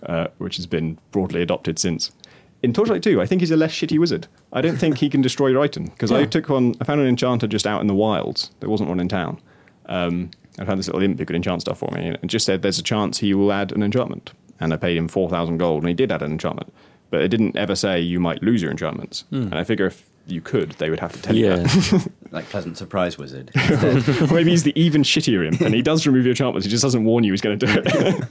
uh, 0.03 0.27
which 0.37 0.57
has 0.57 0.65
been 0.65 0.97
broadly 1.11 1.41
adopted 1.41 1.79
since. 1.79 2.11
In 2.63 2.73
Torchlight 2.73 3.03
2, 3.03 3.21
I 3.21 3.25
think 3.25 3.41
he's 3.41 3.51
a 3.51 3.57
less 3.57 3.71
shitty 3.71 3.99
wizard. 3.99 4.27
I 4.51 4.61
don't 4.61 4.77
think 4.77 4.97
he 4.97 5.09
can 5.09 5.21
destroy 5.21 5.47
your 5.49 5.61
item 5.61 5.85
because 5.85 6.11
I 6.11 6.25
took 6.25 6.49
one. 6.49 6.73
I 6.81 6.85
found 6.85 6.99
an 6.99 7.07
enchanter 7.07 7.45
just 7.45 7.67
out 7.67 7.81
in 7.81 7.87
the 7.87 7.93
wilds. 7.93 8.49
There 8.59 8.69
wasn't 8.69 8.89
one 8.89 8.99
in 8.99 9.07
town. 9.07 9.39
Um, 9.85 10.31
I 10.59 10.65
found 10.65 10.79
this 10.79 10.87
little 10.87 11.01
imp 11.03 11.19
who 11.19 11.25
could 11.25 11.35
enchant 11.35 11.61
stuff 11.61 11.77
for 11.79 11.89
me, 11.93 12.07
and 12.07 12.15
it 12.15 12.27
just 12.27 12.45
said 12.45 12.61
there's 12.61 12.79
a 12.79 12.83
chance 12.83 13.19
he 13.19 13.33
will 13.33 13.51
add 13.51 13.71
an 13.71 13.83
enchantment. 13.83 14.31
And 14.59 14.73
I 14.73 14.77
paid 14.77 14.97
him 14.97 15.07
four 15.07 15.29
thousand 15.29 15.57
gold, 15.59 15.83
and 15.83 15.87
he 15.89 15.93
did 15.93 16.11
add 16.11 16.21
an 16.23 16.31
enchantment. 16.31 16.73
But 17.09 17.21
it 17.21 17.27
didn't 17.29 17.55
ever 17.55 17.75
say 17.75 18.01
you 18.01 18.19
might 18.19 18.41
lose 18.43 18.61
your 18.61 18.71
enchantments. 18.71 19.23
Hmm. 19.29 19.43
And 19.43 19.55
I 19.55 19.63
figure 19.63 19.85
if 19.85 20.09
you 20.25 20.41
could, 20.41 20.71
they 20.73 20.89
would 20.89 20.99
have 20.99 21.13
to 21.13 21.21
tell 21.21 21.35
you 21.35 21.45
Yeah. 21.45 21.55
that. 21.57 22.11
like 22.31 22.45
pleasant 22.49 22.77
surprise 22.77 23.17
wizard. 23.17 23.51
Maybe 23.55 24.49
he's 24.51 24.63
the 24.63 24.73
even 24.75 25.03
shittier 25.03 25.47
imp, 25.47 25.61
and 25.61 25.73
he 25.75 25.81
does 25.81 26.05
remove 26.07 26.25
your 26.25 26.31
enchantments. 26.31 26.65
He 26.65 26.71
just 26.71 26.83
doesn't 26.83 27.03
warn 27.05 27.23
you 27.23 27.31
he's 27.33 27.41
going 27.41 27.57
to 27.59 27.65
do 27.65 27.71
it. 27.75 28.23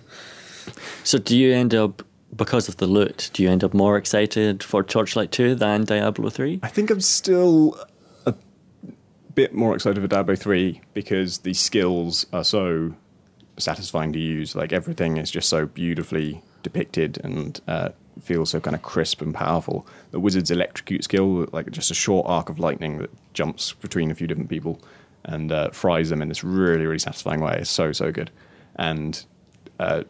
So 1.04 1.18
do 1.18 1.36
you 1.38 1.54
end 1.54 1.74
up 1.74 2.02
because 2.34 2.68
of 2.68 2.76
the 2.78 2.86
loot? 2.86 3.30
Do 3.32 3.42
you 3.42 3.48
end 3.50 3.62
up 3.64 3.72
more 3.72 3.96
excited 3.96 4.62
for 4.62 4.82
Torchlight 4.82 5.30
Two 5.30 5.54
than 5.54 5.84
Diablo 5.84 6.28
Three? 6.28 6.58
I 6.62 6.68
think 6.68 6.90
I'm 6.90 7.00
still 7.00 7.78
a 7.80 7.86
bit 9.36 9.54
more 9.54 9.74
excited 9.74 10.00
for 10.00 10.08
Diablo 10.08 10.34
3 10.34 10.80
because 10.94 11.38
the 11.38 11.54
skills 11.54 12.26
are 12.32 12.42
so 12.42 12.94
satisfying 13.58 14.12
to 14.14 14.18
use. 14.18 14.56
Like 14.56 14.72
everything 14.72 15.18
is 15.18 15.30
just 15.30 15.48
so 15.48 15.66
beautifully 15.66 16.42
depicted 16.62 17.18
and 17.22 17.60
uh, 17.68 17.90
feels 18.20 18.50
so 18.50 18.60
kind 18.60 18.74
of 18.74 18.82
crisp 18.82 19.20
and 19.20 19.34
powerful. 19.34 19.86
The 20.10 20.18
wizard's 20.18 20.50
electrocute 20.50 21.04
skill, 21.04 21.46
like 21.52 21.70
just 21.70 21.90
a 21.90 21.94
short 21.94 22.26
arc 22.26 22.48
of 22.48 22.58
lightning 22.58 22.98
that 22.98 23.10
jumps 23.34 23.74
between 23.74 24.10
a 24.10 24.14
few 24.14 24.26
different 24.26 24.48
people 24.48 24.80
and 25.24 25.52
uh, 25.52 25.70
fries 25.70 26.08
them 26.08 26.22
in 26.22 26.28
this 26.28 26.42
really 26.42 26.86
really 26.86 26.98
satisfying 26.98 27.40
way. 27.40 27.58
It's 27.60 27.70
so 27.70 27.92
so 27.92 28.10
good. 28.10 28.30
And 28.76 29.22
uh, 29.78 30.04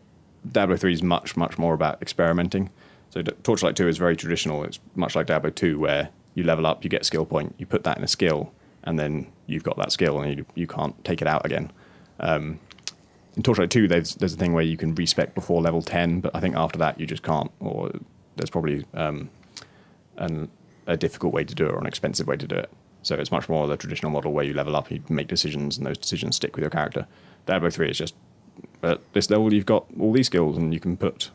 Diablo 0.50 0.76
three 0.76 0.92
is 0.92 1.02
much 1.02 1.36
much 1.36 1.58
more 1.58 1.74
about 1.74 2.00
experimenting. 2.00 2.70
So 3.10 3.22
Torchlight 3.22 3.74
two 3.74 3.88
is 3.88 3.98
very 3.98 4.14
traditional. 4.14 4.62
It's 4.62 4.78
much 4.94 5.16
like 5.16 5.26
Diablo 5.26 5.50
two, 5.50 5.78
where 5.80 6.10
you 6.34 6.44
level 6.44 6.66
up, 6.66 6.84
you 6.84 6.90
get 6.90 7.04
skill 7.04 7.24
point, 7.24 7.54
you 7.58 7.66
put 7.66 7.82
that 7.84 7.96
in 7.96 8.04
a 8.04 8.08
skill, 8.08 8.52
and 8.86 8.98
then 8.98 9.26
you've 9.46 9.64
got 9.64 9.76
that 9.76 9.92
skill, 9.92 10.20
and 10.20 10.38
you 10.38 10.46
you 10.54 10.66
can't 10.66 11.04
take 11.04 11.20
it 11.20 11.28
out 11.28 11.44
again. 11.44 11.70
Um, 12.20 12.58
in 13.36 13.42
Torchlight 13.42 13.70
2, 13.70 13.86
there's 13.88 14.14
there's 14.14 14.32
a 14.32 14.36
thing 14.36 14.54
where 14.54 14.64
you 14.64 14.76
can 14.76 14.94
respec 14.94 15.34
before 15.34 15.60
level 15.60 15.82
10, 15.82 16.20
but 16.20 16.34
I 16.34 16.40
think 16.40 16.56
after 16.56 16.78
that 16.78 16.98
you 16.98 17.06
just 17.06 17.22
can't, 17.22 17.50
or 17.60 17.90
there's 18.36 18.50
probably 18.50 18.84
um, 18.94 19.28
an, 20.16 20.48
a 20.86 20.96
difficult 20.96 21.34
way 21.34 21.44
to 21.44 21.54
do 21.54 21.66
it 21.66 21.72
or 21.72 21.78
an 21.78 21.86
expensive 21.86 22.26
way 22.26 22.36
to 22.36 22.46
do 22.46 22.56
it. 22.56 22.70
So 23.02 23.14
it's 23.14 23.30
much 23.30 23.48
more 23.48 23.66
the 23.66 23.76
traditional 23.76 24.10
model 24.10 24.32
where 24.32 24.44
you 24.44 24.54
level 24.54 24.74
up, 24.74 24.90
you 24.90 25.02
make 25.08 25.28
decisions, 25.28 25.76
and 25.76 25.86
those 25.86 25.98
decisions 25.98 26.36
stick 26.36 26.56
with 26.56 26.62
your 26.62 26.70
character. 26.70 27.06
Diablo 27.44 27.70
3 27.70 27.90
is 27.90 27.98
just 27.98 28.14
at 28.82 29.00
this 29.12 29.28
level 29.30 29.52
you've 29.52 29.66
got 29.66 29.86
all 30.00 30.12
these 30.12 30.26
skills, 30.26 30.56
and 30.56 30.72
you 30.72 30.80
can 30.80 30.96
put 30.96 31.30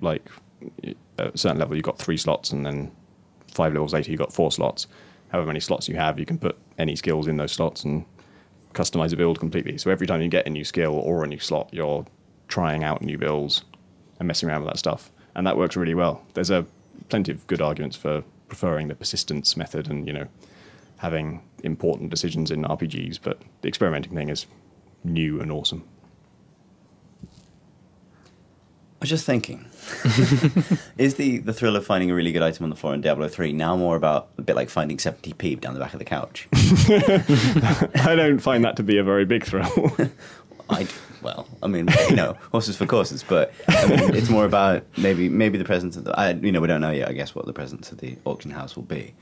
like 0.00 0.30
at 1.18 1.34
a 1.34 1.36
certain 1.36 1.58
level 1.58 1.74
you've 1.74 1.84
got 1.84 1.98
three 1.98 2.16
slots, 2.16 2.52
and 2.52 2.64
then 2.64 2.92
five 3.48 3.72
levels 3.72 3.92
later 3.92 4.10
you've 4.10 4.20
got 4.20 4.32
four 4.32 4.52
slots. 4.52 4.86
However 5.30 5.46
many 5.46 5.60
slots 5.60 5.88
you 5.88 5.96
have, 5.96 6.18
you 6.18 6.26
can 6.26 6.38
put 6.38 6.58
any 6.78 6.96
skills 6.96 7.26
in 7.28 7.36
those 7.36 7.52
slots 7.52 7.84
and 7.84 8.04
customize 8.74 9.12
a 9.12 9.16
build 9.16 9.38
completely. 9.40 9.78
So 9.78 9.90
every 9.90 10.06
time 10.06 10.22
you 10.22 10.28
get 10.28 10.46
a 10.46 10.50
new 10.50 10.64
skill 10.64 10.94
or 10.94 11.24
a 11.24 11.26
new 11.26 11.38
slot, 11.38 11.70
you're 11.72 12.06
trying 12.48 12.84
out 12.84 13.02
new 13.02 13.18
builds 13.18 13.64
and 14.18 14.26
messing 14.26 14.48
around 14.48 14.62
with 14.62 14.72
that 14.72 14.78
stuff, 14.78 15.10
and 15.34 15.46
that 15.46 15.56
works 15.56 15.76
really 15.76 15.94
well. 15.94 16.24
There's 16.34 16.50
a 16.50 16.66
plenty 17.08 17.32
of 17.32 17.46
good 17.46 17.60
arguments 17.60 17.96
for 17.96 18.22
preferring 18.48 18.88
the 18.88 18.94
persistence 18.94 19.56
method 19.56 19.88
and 19.88 20.06
you 20.06 20.12
know 20.12 20.26
having 20.98 21.42
important 21.64 22.10
decisions 22.10 22.50
in 22.50 22.62
RPGs, 22.62 23.18
but 23.22 23.40
the 23.62 23.68
experimenting 23.68 24.14
thing 24.14 24.28
is 24.28 24.46
new 25.02 25.40
and 25.40 25.50
awesome. 25.50 25.84
I 29.00 29.04
was 29.04 29.08
just 29.08 29.24
thinking, 29.24 29.64
is 30.98 31.14
the, 31.14 31.38
the 31.38 31.54
thrill 31.54 31.74
of 31.74 31.86
finding 31.86 32.10
a 32.10 32.14
really 32.14 32.32
good 32.32 32.42
item 32.42 32.64
on 32.64 32.70
the 32.70 32.76
floor 32.76 32.92
in 32.92 33.00
Diablo 33.00 33.28
3 33.28 33.54
now 33.54 33.74
more 33.74 33.96
about 33.96 34.28
a 34.36 34.42
bit 34.42 34.56
like 34.56 34.68
finding 34.68 34.98
70p 34.98 35.58
down 35.58 35.72
the 35.72 35.80
back 35.80 35.94
of 35.94 35.98
the 35.98 36.04
couch? 36.04 36.46
I 36.52 38.14
don't 38.14 38.40
find 38.40 38.62
that 38.62 38.76
to 38.76 38.82
be 38.82 38.98
a 38.98 39.02
very 39.02 39.24
big 39.24 39.44
thrill. 39.44 39.96
I, 40.68 40.86
well, 41.22 41.48
I 41.62 41.66
mean, 41.66 41.88
you 42.10 42.14
know, 42.14 42.36
horses 42.52 42.76
for 42.76 42.84
courses, 42.84 43.24
but 43.26 43.54
I 43.68 43.86
mean, 43.86 44.14
it's 44.14 44.28
more 44.28 44.44
about 44.44 44.84
maybe 44.98 45.30
maybe 45.30 45.56
the 45.56 45.64
presence 45.64 45.96
of 45.96 46.04
the, 46.04 46.18
I, 46.20 46.32
you 46.32 46.52
know, 46.52 46.60
we 46.60 46.68
don't 46.68 46.82
know 46.82 46.90
yet, 46.90 47.08
I 47.08 47.12
guess, 47.14 47.34
what 47.34 47.46
the 47.46 47.54
presence 47.54 47.90
of 47.90 47.98
the 47.98 48.18
auction 48.26 48.50
house 48.50 48.76
will 48.76 48.82
be, 48.82 49.14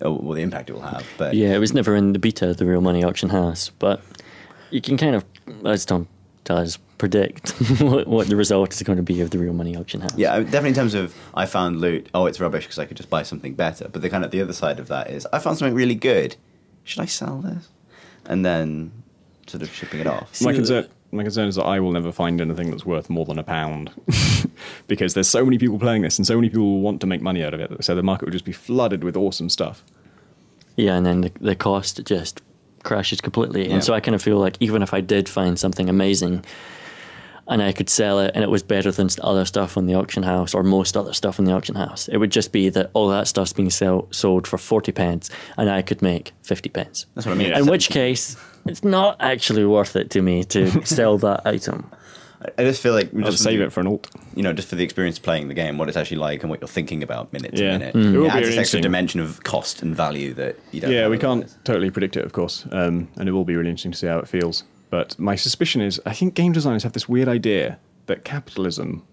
or 0.00 0.16
what 0.16 0.36
the 0.36 0.42
impact 0.42 0.70
it 0.70 0.72
will 0.72 0.80
have. 0.80 1.06
But 1.18 1.34
Yeah, 1.34 1.54
it 1.54 1.58
was 1.58 1.74
never 1.74 1.94
in 1.94 2.14
the 2.14 2.18
beta, 2.18 2.54
the 2.54 2.64
real 2.64 2.80
money 2.80 3.04
auction 3.04 3.28
house, 3.28 3.70
but 3.78 4.00
you 4.70 4.80
can 4.80 4.96
kind 4.96 5.14
of, 5.14 5.24
as 5.66 5.84
Tom 5.84 6.08
does, 6.44 6.78
predict 7.00 7.48
what, 7.80 8.06
what 8.06 8.28
the 8.28 8.36
result 8.36 8.74
is 8.74 8.82
going 8.82 8.98
to 8.98 9.02
be 9.02 9.22
of 9.22 9.30
the 9.30 9.38
real 9.38 9.54
money 9.54 9.74
auction 9.74 10.02
house. 10.02 10.14
Yeah, 10.18 10.38
definitely 10.40 10.68
in 10.68 10.74
terms 10.74 10.92
of 10.92 11.16
I 11.32 11.46
found 11.46 11.80
loot. 11.80 12.10
Oh, 12.14 12.26
it's 12.26 12.38
rubbish 12.38 12.64
because 12.64 12.78
I 12.78 12.84
could 12.84 12.98
just 12.98 13.08
buy 13.08 13.22
something 13.22 13.54
better. 13.54 13.88
But 13.88 14.02
the 14.02 14.10
kind 14.10 14.22
of 14.22 14.30
the 14.30 14.42
other 14.42 14.52
side 14.52 14.78
of 14.78 14.88
that 14.88 15.08
is 15.08 15.26
I 15.32 15.38
found 15.38 15.56
something 15.56 15.74
really 15.74 15.94
good. 15.94 16.36
Should 16.84 17.00
I 17.00 17.06
sell 17.06 17.38
this? 17.38 17.68
And 18.26 18.44
then 18.44 18.92
sort 19.46 19.62
of 19.62 19.72
shipping 19.72 20.00
it 20.00 20.06
off. 20.06 20.42
my 20.42 20.52
concern, 20.52 20.88
my 21.10 21.22
concern 21.22 21.48
is 21.48 21.54
that 21.54 21.64
I 21.64 21.80
will 21.80 21.90
never 21.90 22.12
find 22.12 22.38
anything 22.38 22.70
that's 22.70 22.84
worth 22.84 23.08
more 23.08 23.24
than 23.24 23.38
a 23.38 23.42
pound 23.42 23.90
because 24.86 25.14
there's 25.14 25.26
so 25.26 25.42
many 25.42 25.56
people 25.56 25.78
playing 25.78 26.02
this 26.02 26.18
and 26.18 26.26
so 26.26 26.36
many 26.36 26.50
people 26.50 26.80
want 26.80 27.00
to 27.00 27.06
make 27.06 27.22
money 27.22 27.42
out 27.42 27.54
of 27.54 27.60
it. 27.60 27.82
So 27.82 27.94
the 27.94 28.02
market 28.02 28.26
will 28.26 28.32
just 28.32 28.44
be 28.44 28.52
flooded 28.52 29.02
with 29.02 29.16
awesome 29.16 29.48
stuff. 29.48 29.82
Yeah, 30.76 30.96
and 30.96 31.06
then 31.06 31.22
the, 31.22 31.32
the 31.40 31.56
cost 31.56 32.04
just 32.04 32.42
crashes 32.82 33.22
completely. 33.22 33.68
Yeah. 33.68 33.74
And 33.74 33.84
so 33.84 33.94
I 33.94 34.00
kind 34.00 34.14
of 34.14 34.22
feel 34.22 34.36
like 34.36 34.58
even 34.60 34.82
if 34.82 34.92
I 34.92 35.00
did 35.00 35.30
find 35.30 35.58
something 35.58 35.88
amazing 35.88 36.44
and 37.50 37.62
I 37.62 37.72
could 37.72 37.90
sell 37.90 38.20
it 38.20 38.30
and 38.34 38.42
it 38.42 38.48
was 38.48 38.62
better 38.62 38.90
than 38.90 39.08
other 39.20 39.44
stuff 39.44 39.76
on 39.76 39.84
the 39.86 39.94
auction 39.94 40.22
house 40.22 40.54
or 40.54 40.62
most 40.62 40.96
other 40.96 41.12
stuff 41.12 41.38
in 41.38 41.44
the 41.44 41.52
auction 41.52 41.74
house, 41.74 42.08
it 42.08 42.16
would 42.16 42.30
just 42.30 42.52
be 42.52 42.68
that 42.70 42.90
all 42.94 43.08
that 43.08 43.26
stuff's 43.28 43.52
being 43.52 43.68
sell, 43.70 44.06
sold 44.12 44.46
for 44.46 44.56
40 44.56 44.92
pence 44.92 45.28
and 45.58 45.68
I 45.68 45.82
could 45.82 46.00
make 46.00 46.32
50 46.42 46.68
pence. 46.70 47.06
That's 47.14 47.26
what 47.26 47.34
I 47.34 47.36
mean. 47.36 47.52
In 47.52 47.66
which 47.66 47.90
case, 47.90 48.36
it's 48.66 48.84
not 48.84 49.16
actually 49.20 49.64
worth 49.66 49.96
it 49.96 50.10
to 50.10 50.22
me 50.22 50.44
to 50.44 50.86
sell 50.86 51.18
that 51.18 51.46
item. 51.46 51.90
I 52.56 52.64
just 52.64 52.80
feel 52.82 52.94
like 52.94 53.10
I'll 53.14 53.30
just 53.30 53.42
save 53.42 53.58
the- 53.58 53.66
it 53.66 53.72
for 53.72 53.80
an 53.80 53.86
alt. 53.86 54.08
you 54.34 54.42
know, 54.42 54.54
just 54.54 54.68
for 54.68 54.74
the 54.76 54.82
experience 54.84 55.18
of 55.18 55.24
playing 55.24 55.48
the 55.48 55.54
game, 55.54 55.76
what 55.76 55.88
it's 55.88 55.96
actually 55.98 56.16
like, 56.16 56.40
and 56.42 56.48
what 56.48 56.60
you're 56.62 56.68
thinking 56.68 57.02
about 57.02 57.30
minute 57.34 57.54
to 57.56 57.62
minute. 57.62 57.94
Mm. 57.94 58.14
It 58.14 58.16
will 58.16 58.24
It 58.26 58.28
be 58.32 58.38
adds 58.38 58.48
this 58.48 58.56
extra 58.56 58.80
dimension 58.80 59.20
of 59.20 59.42
cost 59.42 59.82
and 59.82 59.94
value 59.94 60.32
that 60.34 60.56
you 60.72 60.80
don't. 60.80 60.90
Yeah, 60.90 61.08
we 61.08 61.18
can't 61.18 61.54
totally 61.64 61.90
predict 61.90 62.16
it, 62.16 62.24
of 62.24 62.32
course, 62.32 62.64
um, 62.72 63.08
and 63.16 63.28
it 63.28 63.32
will 63.32 63.44
be 63.44 63.56
really 63.56 63.68
interesting 63.68 63.92
to 63.92 63.98
see 63.98 64.06
how 64.06 64.18
it 64.20 64.26
feels. 64.26 64.64
But 64.90 65.18
my 65.18 65.36
suspicion 65.36 65.80
is, 65.80 66.00
I 66.04 66.12
think 66.12 66.34
game 66.34 66.52
designers 66.52 66.82
have 66.82 66.92
this 66.92 67.08
weird 67.08 67.28
idea 67.28 67.78
that 68.06 68.24
capitalism 68.24 69.06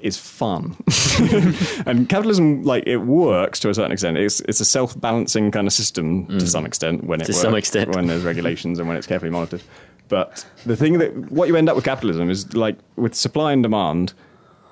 is 0.00 0.18
fun, 0.18 0.76
and 1.86 2.08
capitalism, 2.08 2.62
like 2.62 2.84
it 2.86 2.98
works 2.98 3.58
to 3.60 3.70
a 3.70 3.74
certain 3.74 3.90
extent. 3.90 4.18
It's 4.18 4.40
it's 4.40 4.60
a 4.60 4.64
self 4.64 4.98
balancing 5.00 5.50
kind 5.50 5.66
of 5.66 5.72
system 5.72 6.26
to 6.26 6.34
mm. 6.34 6.48
some 6.48 6.66
extent 6.66 7.04
when 7.04 7.20
it 7.20 7.24
To 7.24 7.32
some 7.32 7.54
extent. 7.54 7.94
when 7.94 8.06
there's 8.06 8.22
regulations 8.22 8.78
and 8.78 8.86
when 8.86 8.96
it's 8.96 9.06
carefully 9.06 9.30
monitored. 9.30 9.62
But 10.08 10.44
the 10.66 10.76
thing 10.76 10.98
that 10.98 11.14
what 11.32 11.48
you 11.48 11.56
end 11.56 11.68
up 11.68 11.76
with 11.76 11.84
capitalism 11.84 12.28
is 12.28 12.54
like 12.54 12.76
with 12.96 13.14
supply 13.14 13.52
and 13.52 13.62
demand, 13.62 14.12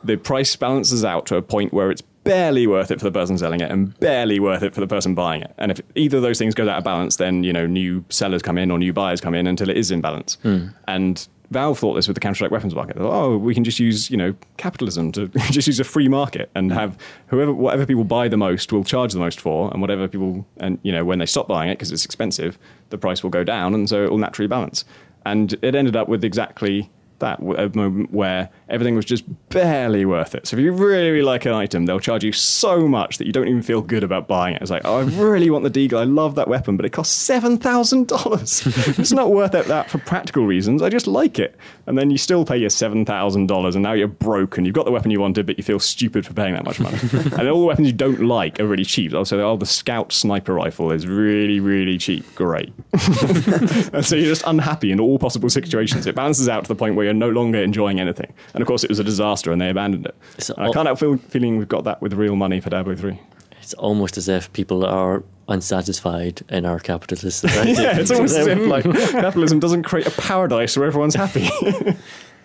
the 0.05 0.17
price 0.17 0.55
balances 0.55 1.05
out 1.05 1.27
to 1.27 1.37
a 1.37 1.43
point 1.43 1.73
where 1.73 1.91
it's 1.91 2.03
barely 2.25 2.67
worth 2.67 2.91
it 2.91 2.99
for 2.99 3.05
the 3.05 3.13
person 3.13 3.37
selling 3.37 3.61
it 3.61 3.71
and 3.71 3.99
barely 4.01 4.39
worth 4.39 4.63
it 4.63 4.75
for 4.75 4.81
the 4.81 4.87
person 4.87 5.15
buying 5.15 5.43
it. 5.43 5.53
And 5.59 5.71
if 5.71 5.81
either 5.95 6.19
of 6.19 6.23
those 6.23 6.39
things 6.39 6.55
goes 6.55 6.69
out 6.69 6.79
of 6.79 6.85
balance, 6.85 7.17
then 7.17 7.45
you 7.45 7.53
know 7.53 7.67
new 7.67 8.05
sellers 8.09 8.43
come 8.43 8.59
in 8.59 8.71
or 8.71 8.79
new 8.79 8.93
buyers 8.93 9.21
come 9.21 9.35
in 9.35 9.47
until 9.47 9.69
it 9.69 9.77
is 9.77 9.91
in 9.91 10.01
balance. 10.01 10.39
Hmm. 10.43 10.69
And 10.87 11.27
Valve 11.51 11.79
thought 11.79 11.95
this 11.95 12.09
with 12.09 12.15
the 12.15 12.21
Counter-Strike 12.21 12.51
weapons 12.51 12.75
market. 12.75 12.97
Thought, 12.97 13.13
oh, 13.13 13.37
we 13.37 13.55
can 13.55 13.63
just 13.63 13.79
use 13.79 14.11
you 14.11 14.17
know 14.17 14.35
capitalism 14.57 15.13
to 15.13 15.29
just 15.51 15.67
use 15.67 15.81
a 15.81 15.85
free 15.85 16.09
market 16.09 16.51
and 16.55 16.71
hmm. 16.71 16.79
have 16.79 16.97
whoever 17.27 17.53
whatever 17.53 17.87
people 17.87 18.05
buy 18.05 18.29
the 18.29 18.37
most 18.37 18.73
will 18.73 18.85
charge 18.85 19.13
the 19.13 19.19
most 19.19 19.41
for, 19.41 19.71
and 19.73 19.81
whatever 19.81 20.09
people 20.09 20.47
and 20.59 20.79
you 20.83 20.93
know 20.93 21.05
when 21.05 21.19
they 21.19 21.27
stop 21.27 21.49
buying 21.49 21.71
it 21.71 21.75
because 21.75 21.93
it's 21.93 22.05
expensive, 22.05 22.59
the 22.91 22.99
price 22.99 23.23
will 23.23 23.31
go 23.31 23.45
down, 23.45 23.75
and 23.75 23.89
so 23.89 24.05
it 24.05 24.11
will 24.11 24.19
naturally 24.19 24.49
balance. 24.49 24.85
And 25.25 25.53
it 25.63 25.75
ended 25.75 25.95
up 25.95 26.09
with 26.09 26.25
exactly 26.25 26.91
that 27.23 27.41
moment 27.75 28.13
where 28.13 28.51
everything 28.69 28.95
was 28.95 29.05
just 29.05 29.25
barely 29.49 30.05
worth 30.05 30.35
it. 30.35 30.47
So 30.47 30.57
if 30.57 30.63
you 30.63 30.73
really, 30.73 31.11
really 31.11 31.23
like 31.23 31.47
an 31.47 31.53
item, 31.53 31.87
they'll 31.87 31.99
charge 31.99 32.23
you 32.23 32.33
so 32.33 32.87
much 32.87 33.19
that 33.19 33.27
you 33.27 33.33
don't 33.33 33.49
even 33.49 33.63
feel 33.63 33.81
good 33.81 34.05
about 34.05 34.29
buying 34.29 34.55
it. 34.55 34.63
It's 34.63 34.71
like, 34.71 34.83
oh, 34.85 34.99
I 34.99 35.03
really 35.03 35.49
want 35.51 35.65
the 35.65 35.71
Deagle. 35.71 35.99
I 35.99 36.05
love 36.05 36.35
that 36.35 36.49
weapon, 36.49 36.77
but 36.77 36.85
it 36.87 36.91
costs 36.91 37.15
seven 37.15 37.57
thousand 37.59 38.09
dollars. 38.09 38.63
It's 39.03 39.13
not 39.13 39.31
worth 39.31 39.55
it 39.55 39.67
that 39.67 39.89
for 39.89 39.99
practical 39.99 40.45
reasons. 40.45 40.83
I 40.83 40.91
just 40.91 41.07
like 41.07 41.39
it, 41.39 41.57
and 41.87 41.97
then 41.97 42.11
you 42.11 42.19
still 42.19 42.45
pay 42.45 42.59
your 42.59 42.71
seven 42.71 43.05
thousand 43.05 43.47
dollars, 43.47 43.75
and 43.75 43.83
now 43.83 43.93
you're 43.93 44.09
broke, 44.09 44.59
and 44.59 44.67
you've 44.67 44.75
got 44.75 44.85
the 44.85 44.91
weapon 44.91 45.11
you 45.11 45.21
wanted, 45.21 45.47
but 45.47 45.57
you 45.57 45.65
feel 45.65 45.79
stupid 45.79 46.27
for 46.27 46.35
paying 46.35 46.55
that 46.55 46.65
much 46.65 46.79
money. 46.79 46.99
and 47.13 47.49
all 47.49 47.61
the 47.61 47.67
weapons 47.67 47.87
you 47.87 47.93
don't 47.93 48.21
like 48.21 48.61
are 48.61 48.67
really 48.67 48.85
cheap. 48.85 49.15
Oh, 49.15 49.19
also, 49.19 49.41
oh, 49.41 49.57
the 49.57 49.67
Scout 49.67 50.13
sniper 50.13 50.53
rifle 50.53 50.93
is 50.93 51.07
really, 51.07 51.61
really 51.61 51.97
cheap. 51.97 52.25
Great. 52.35 52.73
And 53.93 54.05
so 54.05 54.17
you're 54.17 54.27
just 54.27 54.45
unhappy 54.47 54.91
in 54.91 55.01
all 55.01 55.19
possible 55.19 55.51
situations. 55.51 56.07
It 56.07 56.15
balances 56.15 56.49
out 56.49 56.65
to 56.65 56.69
the 56.69 56.75
point 56.75 56.95
where 56.95 57.05
you're 57.05 57.12
no 57.19 57.29
longer 57.31 57.63
enjoying 57.63 58.01
anything. 58.01 58.33
And 58.55 58.63
of 58.63 58.69
course, 58.69 58.85
it 58.85 58.91
was 58.91 58.99
a 58.99 59.05
disaster 59.05 59.53
and 59.53 59.61
they 59.61 59.71
abandoned 59.71 60.07
it. 60.07 60.15
So 60.39 60.55
And 60.57 60.67
I 60.67 60.73
can't 60.73 60.87
help 60.87 60.99
feel, 60.99 61.17
feeling 61.17 61.59
we've 61.59 61.69
got 61.69 61.85
that 61.85 62.01
with 62.03 62.13
real 62.15 62.37
money 62.37 62.61
for 62.61 62.71
Diablo 62.71 62.95
3. 62.95 63.19
It's 63.61 63.75
almost 63.75 64.17
as 64.19 64.29
if 64.29 64.53
people 64.53 64.85
are 64.85 65.23
unsatisfied 65.49 66.43
in 66.49 66.67
our 66.67 66.79
capitalist 66.79 67.41
society. 67.41 67.73
Yeah, 67.83 67.99
it's 67.99 68.11
almost 68.11 68.37
as 68.37 68.47
if 68.47 68.59
like 68.67 68.85
capitalism 68.85 69.61
doesn't 69.61 69.85
create 69.85 70.07
a 70.07 70.11
paradise 70.11 70.77
where 70.77 70.87
everyone's 70.87 71.15
happy. 71.15 71.49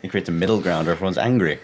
It 0.03 0.11
creates 0.11 0.29
a 0.29 0.31
middle 0.31 0.61
ground 0.61 0.85
where 0.85 0.93
everyone's 0.93 1.17
angry. 1.17 1.59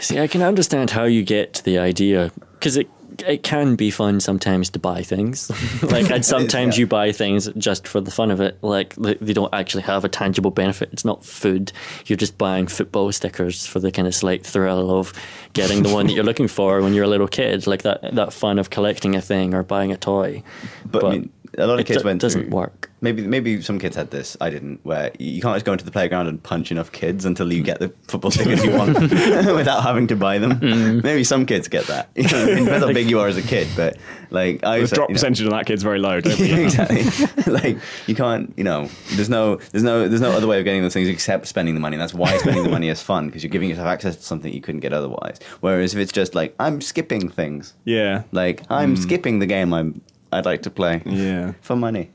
See, 0.00 0.18
I 0.18 0.26
can 0.28 0.40
understand 0.40 0.90
how 0.90 1.04
you 1.04 1.22
get 1.22 1.52
to 1.54 1.64
the 1.64 1.78
idea 1.78 2.32
because 2.54 2.78
it 2.78 2.88
it 3.26 3.42
can 3.42 3.76
be 3.76 3.90
fun 3.90 4.20
sometimes 4.20 4.70
to 4.70 4.78
buy 4.78 5.02
things. 5.02 5.50
like, 5.82 6.10
and 6.10 6.24
sometimes 6.24 6.76
yeah. 6.76 6.80
you 6.80 6.86
buy 6.86 7.12
things 7.12 7.48
just 7.56 7.88
for 7.88 8.00
the 8.00 8.10
fun 8.10 8.30
of 8.30 8.40
it. 8.40 8.58
Like, 8.62 8.94
they 8.96 9.32
don't 9.32 9.52
actually 9.52 9.82
have 9.84 10.04
a 10.04 10.08
tangible 10.08 10.50
benefit. 10.50 10.90
It's 10.92 11.04
not 11.04 11.24
food. 11.24 11.72
You're 12.06 12.16
just 12.16 12.38
buying 12.38 12.66
football 12.66 13.10
stickers 13.12 13.66
for 13.66 13.80
the 13.80 13.90
kind 13.90 14.06
of 14.08 14.14
slight 14.14 14.46
thrill 14.46 14.90
of 14.90 15.12
getting 15.52 15.82
the 15.82 15.92
one 15.92 16.06
that 16.06 16.12
you're 16.12 16.24
looking 16.24 16.48
for 16.48 16.80
when 16.82 16.94
you're 16.94 17.04
a 17.04 17.08
little 17.08 17.28
kid. 17.28 17.66
Like 17.66 17.82
that 17.82 18.14
that 18.14 18.32
fun 18.32 18.58
of 18.58 18.70
collecting 18.70 19.16
a 19.16 19.20
thing 19.20 19.54
or 19.54 19.62
buying 19.62 19.92
a 19.92 19.96
toy. 19.96 20.42
But, 20.86 21.04
I 21.04 21.10
mean, 21.10 21.30
a 21.58 21.66
lot 21.66 21.74
of 21.74 21.80
It 21.80 21.86
kids 21.86 22.02
do- 22.02 22.06
went 22.06 22.20
doesn't 22.20 22.42
through- 22.42 22.50
work. 22.50 22.90
Maybe 23.00 23.24
maybe 23.24 23.62
some 23.62 23.78
kids 23.78 23.94
had 23.94 24.10
this. 24.10 24.36
I 24.40 24.50
didn't. 24.50 24.80
Where 24.82 25.12
you 25.20 25.40
can't 25.40 25.54
just 25.54 25.64
go 25.64 25.70
into 25.72 25.84
the 25.84 25.92
playground 25.92 26.26
and 26.26 26.42
punch 26.42 26.72
enough 26.72 26.90
kids 26.90 27.24
until 27.24 27.52
you 27.52 27.62
get 27.62 27.78
the 27.78 27.92
football 28.08 28.32
tickets 28.32 28.64
you 28.64 28.72
want 28.72 28.98
without 29.00 29.82
having 29.84 30.08
to 30.08 30.16
buy 30.16 30.38
them. 30.38 30.58
Mm. 30.58 31.04
Maybe 31.04 31.22
some 31.22 31.46
kids 31.46 31.68
get 31.68 31.86
that. 31.86 32.08
You 32.16 32.24
know, 32.24 32.44
it 32.44 32.56
depends 32.64 32.84
how 32.84 32.92
big 32.92 33.08
you 33.08 33.20
are 33.20 33.28
as 33.28 33.36
a 33.36 33.42
kid, 33.42 33.68
but 33.76 33.98
like 34.30 34.64
I 34.64 34.76
The 34.78 34.80
was, 34.82 34.90
drop 34.90 35.08
you 35.10 35.12
know- 35.14 35.18
percentage 35.18 35.44
on 35.46 35.50
that 35.50 35.66
kid's 35.66 35.84
very 35.84 36.00
low. 36.00 36.20
Don't 36.20 36.38
we? 36.40 36.52
exactly. 36.64 37.52
like 37.52 37.78
you 38.08 38.16
can't, 38.16 38.52
you 38.56 38.64
know, 38.64 38.88
there's 39.12 39.28
no, 39.30 39.56
there's 39.70 39.84
no, 39.84 40.08
there's 40.08 40.20
no 40.20 40.32
other 40.32 40.48
way 40.48 40.58
of 40.58 40.64
getting 40.64 40.82
those 40.82 40.92
things 40.94 41.06
except 41.08 41.46
spending 41.46 41.74
the 41.74 41.80
money. 41.80 41.94
And 41.94 42.02
that's 42.02 42.14
why 42.14 42.36
spending 42.38 42.64
the 42.64 42.68
money 42.70 42.88
is 42.88 43.00
fun 43.00 43.26
because 43.26 43.44
you're 43.44 43.50
giving 43.50 43.68
yourself 43.68 43.86
access 43.86 44.16
to 44.16 44.22
something 44.22 44.52
you 44.52 44.60
couldn't 44.60 44.80
get 44.80 44.92
otherwise. 44.92 45.38
Whereas 45.60 45.94
if 45.94 46.00
it's 46.00 46.10
just 46.12 46.34
like 46.34 46.54
I'm 46.58 46.80
skipping 46.80 47.28
things, 47.28 47.74
Yeah. 47.84 48.24
like 48.32 48.62
I'm 48.70 48.96
skipping 48.96 49.38
the 49.38 49.46
game 49.46 49.72
I'm, 49.72 50.00
I'd 50.32 50.44
like 50.44 50.62
to 50.62 50.70
play 50.70 51.02
Yeah. 51.06 51.52
for 51.60 51.76
money. 51.76 52.10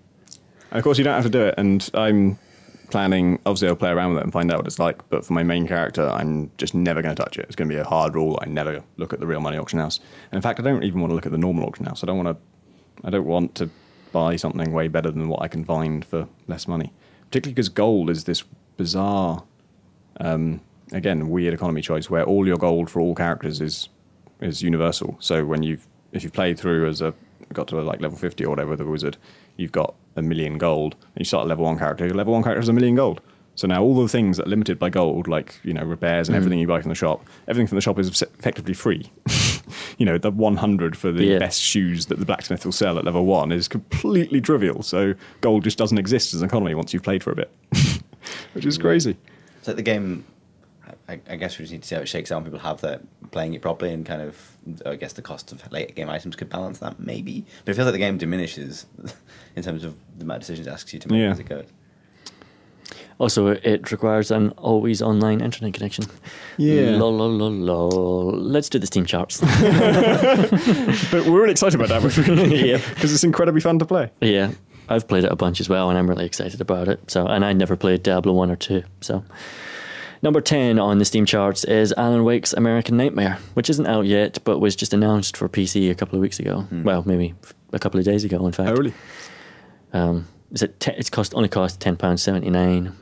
Of 0.72 0.84
course, 0.84 0.98
you 0.98 1.04
don't 1.04 1.14
have 1.16 1.24
to 1.24 1.30
do 1.30 1.42
it. 1.46 1.56
And 1.58 1.88
I'm 1.94 2.38
planning, 2.90 3.40
obviously, 3.46 3.68
I'll 3.68 3.76
play 3.76 3.90
around 3.92 4.12
with 4.14 4.20
it 4.20 4.24
and 4.24 4.34
find 4.34 4.52
out 4.52 4.58
what 4.58 4.68
it's 4.68 4.80
like. 4.80 5.08
But 5.10 5.26
for 5.26 5.34
my 5.34 5.44
main 5.44 5.68
character, 5.68 6.08
I'm 6.10 6.52
just 6.58 6.74
never 6.76 7.02
going 7.02 7.16
to 7.16 7.22
touch 7.24 7.38
it. 7.38 7.46
It's 7.46 7.56
going 7.56 7.70
to 7.70 7.74
be 7.76 7.80
a 7.80 7.84
hard 7.84 8.16
rule. 8.16 8.40
I 8.42 8.46
never 8.48 8.84
look 8.98 9.14
at 9.14 9.20
the 9.20 9.28
real 9.28 9.40
money 9.42 9.58
auction 9.58 9.80
house. 9.80 10.00
And 10.32 10.38
in 10.38 10.42
fact, 10.42 10.60
I 10.60 10.64
don't 10.64 10.84
even 10.84 11.00
want 11.02 11.12
to 11.12 11.16
look 11.16 11.26
at 11.26 11.32
the 11.32 11.38
normal 11.38 11.66
auction 11.66 11.86
house. 11.86 12.04
I 12.04 12.08
don't 12.08 12.18
want 12.24 12.38
to. 12.38 13.06
I 13.06 13.10
don't 13.10 13.26
want 13.26 13.56
to 13.56 13.70
buy 14.12 14.36
something 14.36 14.72
way 14.72 14.88
better 14.88 15.10
than 15.12 15.28
what 15.28 15.42
I 15.42 15.48
can 15.48 15.66
find 15.66 16.06
for 16.06 16.28
less 16.48 16.68
money. 16.68 16.94
Particularly 17.26 17.54
because 17.56 17.70
gold 17.70 18.10
is 18.12 18.26
this 18.26 18.44
bizarre, 18.78 19.44
um, 20.20 20.62
again, 20.92 21.30
weird 21.30 21.54
economy 21.54 21.82
choice 21.82 22.10
where 22.10 22.24
all 22.24 22.46
your 22.46 22.58
gold 22.58 22.90
for 22.92 23.00
all 23.00 23.16
characters 23.16 23.60
is 23.62 23.90
is 24.40 24.62
universal. 24.62 25.18
So 25.20 25.46
when 25.46 25.64
you've 25.64 25.88
if 26.12 26.24
you've 26.24 26.34
played 26.34 26.60
through 26.60 26.88
as 26.88 27.02
a 27.02 27.14
got 27.54 27.68
to 27.70 27.82
like 27.82 28.02
level 28.02 28.18
fifty 28.18 28.46
or 28.46 28.50
whatever 28.50 28.76
the 28.76 28.86
wizard, 28.86 29.18
you've 29.58 29.72
got 29.72 29.96
a 30.16 30.22
million 30.22 30.58
gold. 30.58 30.96
And 31.16 31.20
you 31.20 31.26
start 31.26 31.46
a 31.46 31.50
level 31.50 31.66
one 31.66 31.78
character. 31.78 32.06
Your 32.06 32.16
level 32.16 32.34
one 32.34 32.44
character 32.44 32.62
has 32.62 32.70
a 32.70 32.74
million 32.74 32.96
gold. 32.96 33.22
So 33.56 33.68
now 33.68 33.84
all 33.84 34.02
the 34.02 34.08
things 34.08 34.38
that 34.38 34.48
are 34.48 34.50
limited 34.50 34.80
by 34.80 34.90
gold, 34.90 35.28
like 35.28 35.60
you 35.64 35.74
know 35.74 35.84
repairs 35.84 36.28
and 36.28 36.34
mm. 36.34 36.38
everything 36.38 36.60
you 36.60 36.68
buy 36.68 36.82
from 36.82 36.90
the 36.90 36.96
shop, 36.96 37.26
everything 37.48 37.68
from 37.68 37.76
the 37.76 37.82
shop 37.82 38.00
is 38.00 38.22
effectively 38.22 38.74
free. 38.74 39.12
you 39.98 40.06
know 40.06 40.18
the 40.18 40.32
100 40.32 40.98
for 40.98 41.12
the 41.12 41.24
Yeah. 41.26 41.40
best 41.40 41.62
shoes 41.62 42.08
that 42.08 42.20
the 42.20 42.26
blacksmith 42.26 42.66
will 42.66 42.72
sell 42.72 42.98
at 42.98 43.06
level 43.06 43.26
one 43.26 43.52
is 43.52 43.68
completely 43.68 44.42
trivial. 44.42 44.82
So 44.82 45.14
gold 45.42 45.64
just 45.64 45.78
doesn't 45.78 45.98
exist 45.98 46.34
as 46.34 46.42
an 46.42 46.48
economy 46.48 46.74
once 46.74 46.94
you've 46.94 47.04
played 47.04 47.24
for 47.24 47.32
a 47.32 47.36
bit, 47.36 47.52
which 48.54 48.66
is 48.66 48.78
crazy. 48.78 49.18
It's 49.60 49.68
like 49.68 49.78
the 49.78 49.84
game. 49.84 50.26
I, 51.10 51.20
I 51.30 51.36
guess 51.36 51.58
we 51.58 51.64
just 51.64 51.74
need 51.74 51.82
to 51.82 51.88
see 51.88 51.96
how 51.96 52.02
it 52.02 52.08
shakes 52.08 52.32
out 52.32 52.36
when 52.38 52.46
people 52.46 52.60
have 52.60 52.80
that 52.82 53.02
playing 53.32 53.54
it 53.56 53.62
properly 53.62 53.92
and 53.94 54.06
kind 54.06 54.22
of. 54.22 54.52
I 54.86 54.96
guess 54.96 55.12
the 55.14 55.22
cost 55.22 55.52
of 55.52 55.70
late 55.72 55.94
game 55.96 56.10
items 56.10 56.38
could 56.38 56.50
balance 56.50 56.80
that 56.80 56.98
maybe, 57.00 57.46
but 57.66 57.72
it 57.72 57.76
feels 57.76 57.86
like 57.86 57.92
the 57.94 57.98
game 58.00 58.18
diminishes 58.18 58.86
in 59.58 59.64
terms 59.64 59.84
of 59.84 59.96
the 60.18 60.24
amount 60.24 60.38
of 60.38 60.42
decisions 60.44 60.68
it 60.68 60.72
asks 60.72 60.94
you 60.94 61.00
to 61.00 61.10
make 61.10 61.20
Yeah. 61.20 61.32
as 61.32 61.40
it 61.40 61.50
goes. 61.50 61.66
Also, 63.20 63.48
it 63.48 63.92
requires 63.92 64.32
an 64.32 64.50
always 64.52 65.02
online 65.02 65.40
internet 65.42 65.74
connection. 65.74 66.06
Yeah. 66.58 66.92
Lol, 66.98 67.16
lol, 67.16 67.30
lol, 67.30 67.52
lol. 67.52 68.32
Let's 68.32 68.70
do 68.70 68.80
the 68.80 68.88
Steam 68.88 69.06
charts. 69.06 69.40
But 71.12 71.26
we're 71.26 71.40
really 71.42 71.52
excited 71.52 71.80
about 71.80 71.90
that 71.90 72.52
Yeah. 72.66 72.78
because 72.94 73.14
it's 73.14 73.24
incredibly 73.24 73.62
fun 73.62 73.80
to 73.80 73.86
play. 73.86 74.10
yeah, 74.22 74.52
I've 74.90 75.08
played 75.08 75.24
it 75.26 75.32
a 75.32 75.36
bunch 75.36 75.60
as 75.60 75.70
well, 75.70 75.90
and 75.90 75.98
I'm 75.98 76.10
really 76.10 76.26
excited 76.26 76.60
about 76.62 76.88
it. 76.88 77.12
So, 77.12 77.28
and 77.28 77.46
I 77.46 77.54
never 77.54 77.76
played 77.76 78.04
Diablo 78.04 78.34
one 78.34 78.50
or 78.50 78.56
two. 78.56 78.84
So, 79.02 79.24
number 80.24 80.42
ten 80.42 80.80
on 80.80 80.98
the 80.98 81.06
Steam 81.06 81.26
charts 81.26 81.64
is 81.64 81.94
Alan 81.96 82.24
Wake's 82.24 82.54
American 82.54 82.98
Nightmare, 82.98 83.38
which 83.54 83.70
isn't 83.70 83.86
out 83.86 84.06
yet, 84.06 84.40
but 84.44 84.58
was 84.60 84.76
just 84.76 84.94
announced 84.94 85.38
for 85.38 85.48
PC 85.48 85.92
a 85.92 85.96
couple 85.96 86.16
of 86.16 86.22
weeks 86.22 86.40
ago. 86.40 86.66
Well, 86.72 87.04
maybe 87.06 87.36
a 87.72 87.80
couple 87.80 88.00
of 88.00 88.06
days 88.06 88.24
ago, 88.24 88.44
in 88.48 88.54
fact. 88.54 88.70
Oh, 88.70 88.74
really? 88.74 88.94
Um, 89.92 90.28
is 90.52 90.64
it? 90.64 90.80
Te- 90.80 90.94
it's 90.98 91.10
cost 91.12 91.36
only 91.36 91.50
cost 91.50 91.80
ten 91.80 91.96
pounds 91.98 92.24
seventy 92.24 92.50
nine. 92.50 92.96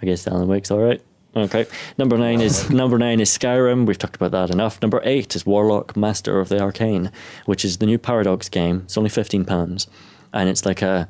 I 0.00 0.06
guess 0.06 0.26
Alan 0.26 0.48
Wake's 0.48 0.72
all 0.72 0.80
right. 0.80 1.00
Okay. 1.34 1.66
Number 1.96 2.18
nine 2.18 2.40
is 2.40 2.70
number 2.82 2.98
nine 2.98 3.20
is 3.20 3.30
Skyrim. 3.30 3.86
We've 3.86 3.98
talked 3.98 4.16
about 4.16 4.32
that 4.32 4.50
enough. 4.50 4.82
Number 4.82 5.00
eight 5.04 5.36
is 5.36 5.46
Warlock, 5.46 5.96
Master 5.96 6.40
of 6.40 6.48
the 6.48 6.60
Arcane, 6.60 7.12
which 7.46 7.64
is 7.64 7.78
the 7.78 7.86
new 7.86 7.98
Paradox 7.98 8.48
game. 8.48 8.82
It's 8.84 8.98
only 8.98 9.10
fifteen 9.10 9.44
pounds, 9.44 9.86
and 10.32 10.48
it's 10.48 10.66
like 10.66 10.82
a 10.82 11.08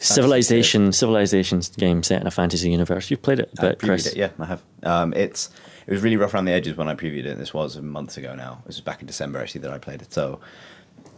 civilization 0.00 0.92
civilizations 0.92 1.68
game 1.70 2.02
set 2.02 2.20
in 2.20 2.26
a 2.26 2.30
fantasy 2.30 2.70
universe. 2.70 3.10
You've 3.10 3.22
played 3.22 3.40
it 3.40 3.50
a 3.58 3.62
I 3.62 3.68
bit, 3.70 3.78
previewed 3.78 3.86
Chris. 3.86 4.06
it, 4.06 4.16
yeah, 4.16 4.30
I 4.38 4.44
have. 4.46 4.62
Um, 4.82 5.12
it's 5.14 5.50
it 5.86 5.92
was 5.92 6.02
really 6.02 6.16
rough 6.16 6.34
around 6.34 6.44
the 6.46 6.52
edges 6.52 6.76
when 6.76 6.88
I 6.88 6.94
previewed 6.94 7.24
it. 7.26 7.38
This 7.38 7.52
was 7.54 7.76
months 7.80 8.16
ago 8.16 8.34
now. 8.34 8.62
This 8.66 8.76
was 8.76 8.80
back 8.82 9.00
in 9.00 9.06
December 9.06 9.38
actually 9.40 9.62
that 9.62 9.72
I 9.72 9.78
played 9.78 10.02
it. 10.02 10.12
So 10.12 10.40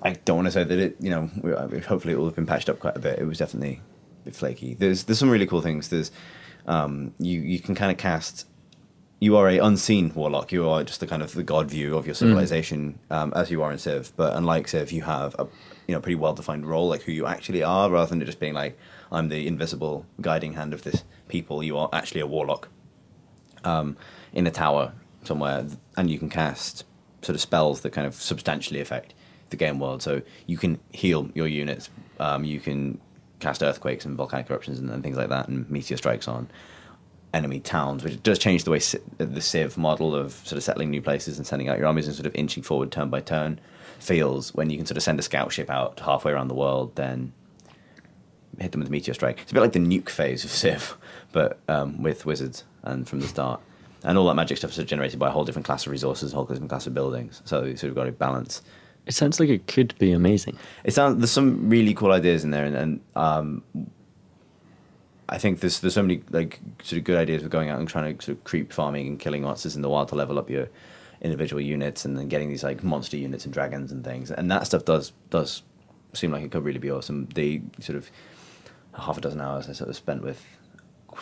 I 0.03 0.13
don't 0.25 0.37
want 0.37 0.47
to 0.47 0.53
say 0.53 0.65
that 0.65 0.79
it. 0.79 0.97
You 1.01 1.11
know, 1.11 1.31
we- 1.43 1.81
hopefully 1.81 2.15
it 2.15 2.17
will 2.19 2.27
have 2.27 2.35
been 2.37 2.47
patched 2.47 2.69
up 2.69 2.81
quite 2.81 2.97
a 2.97 3.01
bit. 3.01 3.19
It 3.19 3.25
was 3.25 3.39
definitely 3.39 3.81
a 4.23 4.25
bit 4.27 4.37
flaky. 4.37 4.75
There's 4.75 5.05
there's 5.05 5.19
some 5.19 5.31
really 5.31 5.47
cool 5.47 5.61
things. 5.63 5.89
There's 5.89 6.11
um, 6.67 7.13
you 7.19 7.41
you 7.41 7.59
can 7.61 7.75
kind 7.75 7.91
of 7.93 7.99
cast. 7.99 8.47
You 9.23 9.37
are 9.37 9.49
a 9.49 9.59
unseen 9.59 10.13
warlock. 10.17 10.51
You 10.51 10.69
are 10.69 10.83
just 10.83 10.99
the 10.99 11.07
kind 11.07 11.23
of 11.23 11.33
the 11.33 11.45
god 11.45 11.71
view 11.71 11.97
of 11.97 12.07
your 12.07 12.15
civilization, 12.17 12.99
um, 13.09 13.33
as 13.37 13.53
you 13.53 13.63
are 13.63 13.71
in 13.71 13.79
Civ. 13.79 14.13
But 14.17 14.37
unlike 14.37 14.67
Civ, 14.67 14.91
you 14.91 15.03
have 15.03 15.37
a 15.39 15.47
you 15.87 15.95
know 15.95 16.01
pretty 16.01 16.17
well 16.17 16.33
defined 16.33 16.67
role, 16.67 16.89
like 16.89 17.03
who 17.03 17.13
you 17.13 17.25
actually 17.27 17.63
are, 17.63 17.89
rather 17.89 18.09
than 18.09 18.21
it 18.21 18.25
just 18.25 18.41
being 18.41 18.53
like 18.53 18.77
I'm 19.13 19.29
the 19.29 19.47
invisible 19.47 20.07
guiding 20.21 20.55
hand 20.55 20.75
of 20.75 20.83
this 20.83 21.05
people. 21.29 21.63
You 21.63 21.79
are 21.79 21.89
actually 21.93 22.21
a 22.21 22.27
warlock 22.27 22.67
um, 23.63 23.97
in 24.33 24.45
a 24.49 24.51
tower 24.51 24.93
somewhere, 25.23 25.67
and 25.97 26.11
you 26.11 26.19
can 26.19 26.29
cast 26.29 26.85
sort 27.21 27.37
of 27.37 27.41
spells 27.41 27.83
that 27.83 27.93
kind 27.93 28.09
of 28.09 28.17
substantially 28.17 28.81
affect 28.81 29.15
the 29.51 29.57
game 29.57 29.79
world. 29.79 30.03
So 30.03 30.23
you 30.49 30.59
can 30.59 30.81
heal 30.91 31.31
your 31.33 31.47
units, 31.47 31.91
um, 32.19 32.43
you 32.43 32.59
can 32.59 33.01
cast 33.39 33.63
earthquakes 33.63 34.05
and 34.05 34.17
volcanic 34.17 34.51
eruptions 34.51 34.81
and, 34.81 34.91
and 34.91 35.01
things 35.01 35.17
like 35.17 35.29
that, 35.29 35.47
and 35.47 35.71
meteor 35.71 35.97
strikes 35.97 36.27
on 36.27 36.51
enemy 37.33 37.61
towns, 37.61 38.05
which 38.05 38.23
does 38.23 38.39
change 38.39 38.65
the 38.65 38.71
way 38.71 38.81
the 39.19 39.41
Civ 39.41 39.79
model 39.79 40.15
of 40.15 40.33
sort 40.47 40.57
of 40.57 40.63
settling 40.63 40.91
new 40.91 41.03
places 41.03 41.39
and 41.39 41.47
sending 41.47 41.69
out 41.69 41.79
your 41.79 41.87
armies 41.87 42.07
and 42.07 42.15
sort 42.15 42.27
of 42.27 42.35
inching 42.35 42.63
forward 42.63 42.93
turn 42.93 43.11
by 43.11 43.21
turn 43.21 43.59
feels 43.99 44.53
when 44.55 44.69
you 44.69 44.77
can 44.77 44.87
sort 44.87 44.97
of 44.97 45.03
send 45.03 45.19
a 45.19 45.23
scout 45.23 45.53
ship 45.53 45.71
out 45.71 46.01
halfway 46.01 46.33
around 46.33 46.49
the 46.49 46.55
world, 46.55 46.95
then 46.97 47.33
hit 48.59 48.73
them 48.73 48.81
with 48.81 48.89
a 48.89 48.93
meteor 48.93 49.15
strike. 49.15 49.41
It's 49.41 49.53
a 49.53 49.55
bit 49.55 49.61
like 49.61 49.73
the 49.73 49.79
nuke 49.79 50.09
phase 50.09 50.45
of 50.45 50.51
Civ, 50.51 50.97
but 51.33 51.59
um, 51.69 52.03
with 52.03 52.27
wizards 52.27 52.65
and 52.83 53.09
from 53.09 53.21
the 53.21 53.29
start. 53.29 53.61
And 54.05 54.19
all 54.19 54.27
that 54.27 54.35
magic 54.35 54.59
stuff 54.59 54.71
is 54.71 54.77
sort 54.77 54.85
of 54.85 54.91
generated 54.91 55.19
by 55.19 55.29
a 55.29 55.31
whole 55.31 55.45
different 55.45 55.65
class 55.65 55.87
of 55.87 55.93
resources, 55.93 56.33
a 56.33 56.37
whole 56.37 56.45
different 56.45 56.69
class 56.69 56.87
of 56.87 56.95
buildings. 56.95 57.41
So 57.45 57.65
you 57.65 57.77
sort 57.77 57.91
of 57.91 57.95
got 57.95 58.05
to 58.05 58.13
balance. 58.13 58.63
It 59.07 59.15
sounds 59.15 59.39
like 59.39 59.49
it 59.49 59.67
could 59.69 59.97
be 59.99 60.13
amazing. 60.13 60.59
It 60.85 60.93
sounds 60.93 61.19
there's 61.19 61.31
some 61.31 61.69
really 61.69 61.95
cool 61.95 62.13
ideas 62.13 62.45
in 62.45 62.51
there, 62.51 62.65
and, 62.65 62.77
and 62.77 63.01
um, 63.15 63.63
I 65.33 65.39
think 65.39 65.61
there's 65.61 65.81
there's 65.81 65.95
so 65.95 66.03
many 66.03 66.23
like 66.31 66.61
sort 66.83 66.99
of 66.99 67.05
good 67.05 67.17
ideas 67.17 67.43
with 67.43 67.51
going 67.51 67.71
out 67.71 67.79
and 67.79 67.89
trying 67.89 68.19
to 68.19 68.23
sort 68.23 68.37
of 68.37 68.45
creep 68.45 68.71
farming 68.71 69.07
and 69.07 69.19
killing 69.19 69.43
monsters 69.43 69.75
in 69.75 69.81
the 69.81 69.89
wild 69.89 70.09
to 70.09 70.15
level 70.15 70.39
up 70.39 70.51
your 70.51 70.69
individual 71.23 71.63
units, 71.63 72.05
and 72.05 72.19
then 72.19 72.29
getting 72.29 72.51
these 72.51 72.63
like 72.63 72.85
monster 72.85 73.17
units 73.17 73.47
and 73.47 73.55
dragons 73.55 73.91
and 73.91 74.05
things, 74.05 74.31
and 74.31 74.51
that 74.51 74.67
stuff 74.67 74.85
does 74.85 75.13
does 75.31 75.63
seem 76.13 76.33
like 76.33 76.45
it 76.45 76.51
could 76.51 76.65
really 76.65 76.79
be 76.79 76.91
awesome. 76.91 77.29
The 77.35 77.63
sort 77.81 77.97
of 77.97 78.11
half 78.93 79.17
a 79.17 79.23
dozen 79.23 79.41
hours 79.41 79.71
I 79.71 79.73
sort 79.73 79.89
of 79.89 79.97
spent 79.97 80.23
with 80.23 80.45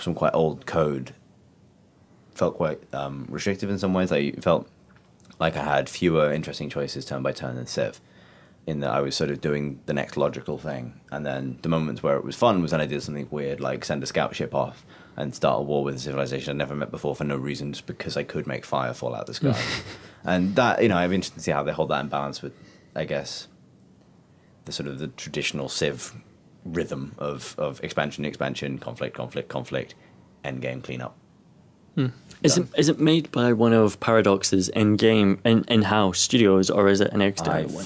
some 0.01 0.15
quite 0.15 0.35
old 0.35 0.67
code 0.67 1.15
felt 2.35 2.57
quite 2.57 2.81
um, 2.93 3.27
restrictive 3.29 3.71
in 3.71 3.79
some 3.79 3.95
ways. 3.95 4.11
I 4.11 4.33
felt 4.33 4.69
like 5.39 5.57
I 5.57 5.63
had 5.63 5.89
fewer 5.89 6.33
interesting 6.33 6.69
choices 6.69 7.05
turn 7.05 7.23
by 7.23 7.31
turn 7.31 7.55
than 7.55 7.67
Civ. 7.67 8.01
In 8.67 8.81
that 8.81 8.91
I 8.91 9.01
was 9.01 9.17
sort 9.17 9.31
of 9.31 9.41
doing 9.41 9.81
the 9.87 9.95
next 9.95 10.17
logical 10.17 10.59
thing, 10.59 11.01
and 11.11 11.25
then 11.25 11.59
the 11.63 11.69
moments 11.69 12.03
where 12.03 12.17
it 12.17 12.25
was 12.25 12.37
fun 12.37 12.63
was 12.63 12.73
when 12.73 12.81
I 12.81 12.87
did 12.87 13.03
something 13.03 13.27
weird, 13.31 13.61
like 13.61 13.85
send 13.85 14.03
a 14.03 14.07
scout 14.07 14.37
ship 14.37 14.55
off 14.55 14.85
and 15.17 15.35
start 15.35 15.61
a 15.61 15.63
war 15.63 15.83
with 15.83 15.97
a 15.97 15.99
civilization 15.99 16.53
I'd 16.53 16.59
never 16.59 16.75
met 16.75 16.91
before 16.91 17.17
for 17.17 17.25
no 17.25 17.37
reason, 17.37 17.73
just 17.73 17.87
because 17.87 18.17
I 18.17 18.23
could 18.23 18.47
make 18.47 18.65
fire 18.65 18.95
fall 18.95 19.15
out 19.15 19.23
of 19.23 19.27
the 19.27 19.35
sky. 19.35 19.61
and 20.25 20.55
that, 20.57 20.83
you 20.83 20.89
know, 20.89 20.97
I'm 20.97 21.13
interested 21.13 21.37
to 21.37 21.43
see 21.43 21.51
how 21.51 21.63
they 21.63 21.73
hold 21.73 21.89
that 21.89 22.01
in 22.01 22.09
balance 22.09 22.43
with, 22.43 22.53
I 22.95 23.05
guess, 23.05 23.49
the 24.67 24.73
sort 24.73 24.89
of 24.89 24.99
the 24.99 25.09
traditional 25.09 25.69
Civ 25.69 26.15
rhythm 26.65 27.15
of 27.19 27.55
of 27.59 27.83
expansion, 27.83 28.25
expansion, 28.25 28.79
conflict, 28.79 29.17
conflict, 29.17 29.49
conflict, 29.49 29.95
end 30.45 30.61
game 30.61 30.83
cleanup. 30.83 31.17
Hmm. 31.95 32.09
Is 32.43 32.57
it 32.59 32.67
is 32.77 32.89
it 32.89 32.99
made 32.99 33.31
by 33.33 33.53
one 33.53 33.73
of 33.73 33.99
Paradox's 34.01 34.69
in 34.71 34.97
game 34.97 35.39
in 35.45 35.65
in 35.69 35.83
house 35.83 36.19
studios 36.19 36.71
or 36.71 36.89
is 36.89 37.01
it 37.01 37.13
an 37.13 37.21
external 37.21 37.69
one? 37.81 37.85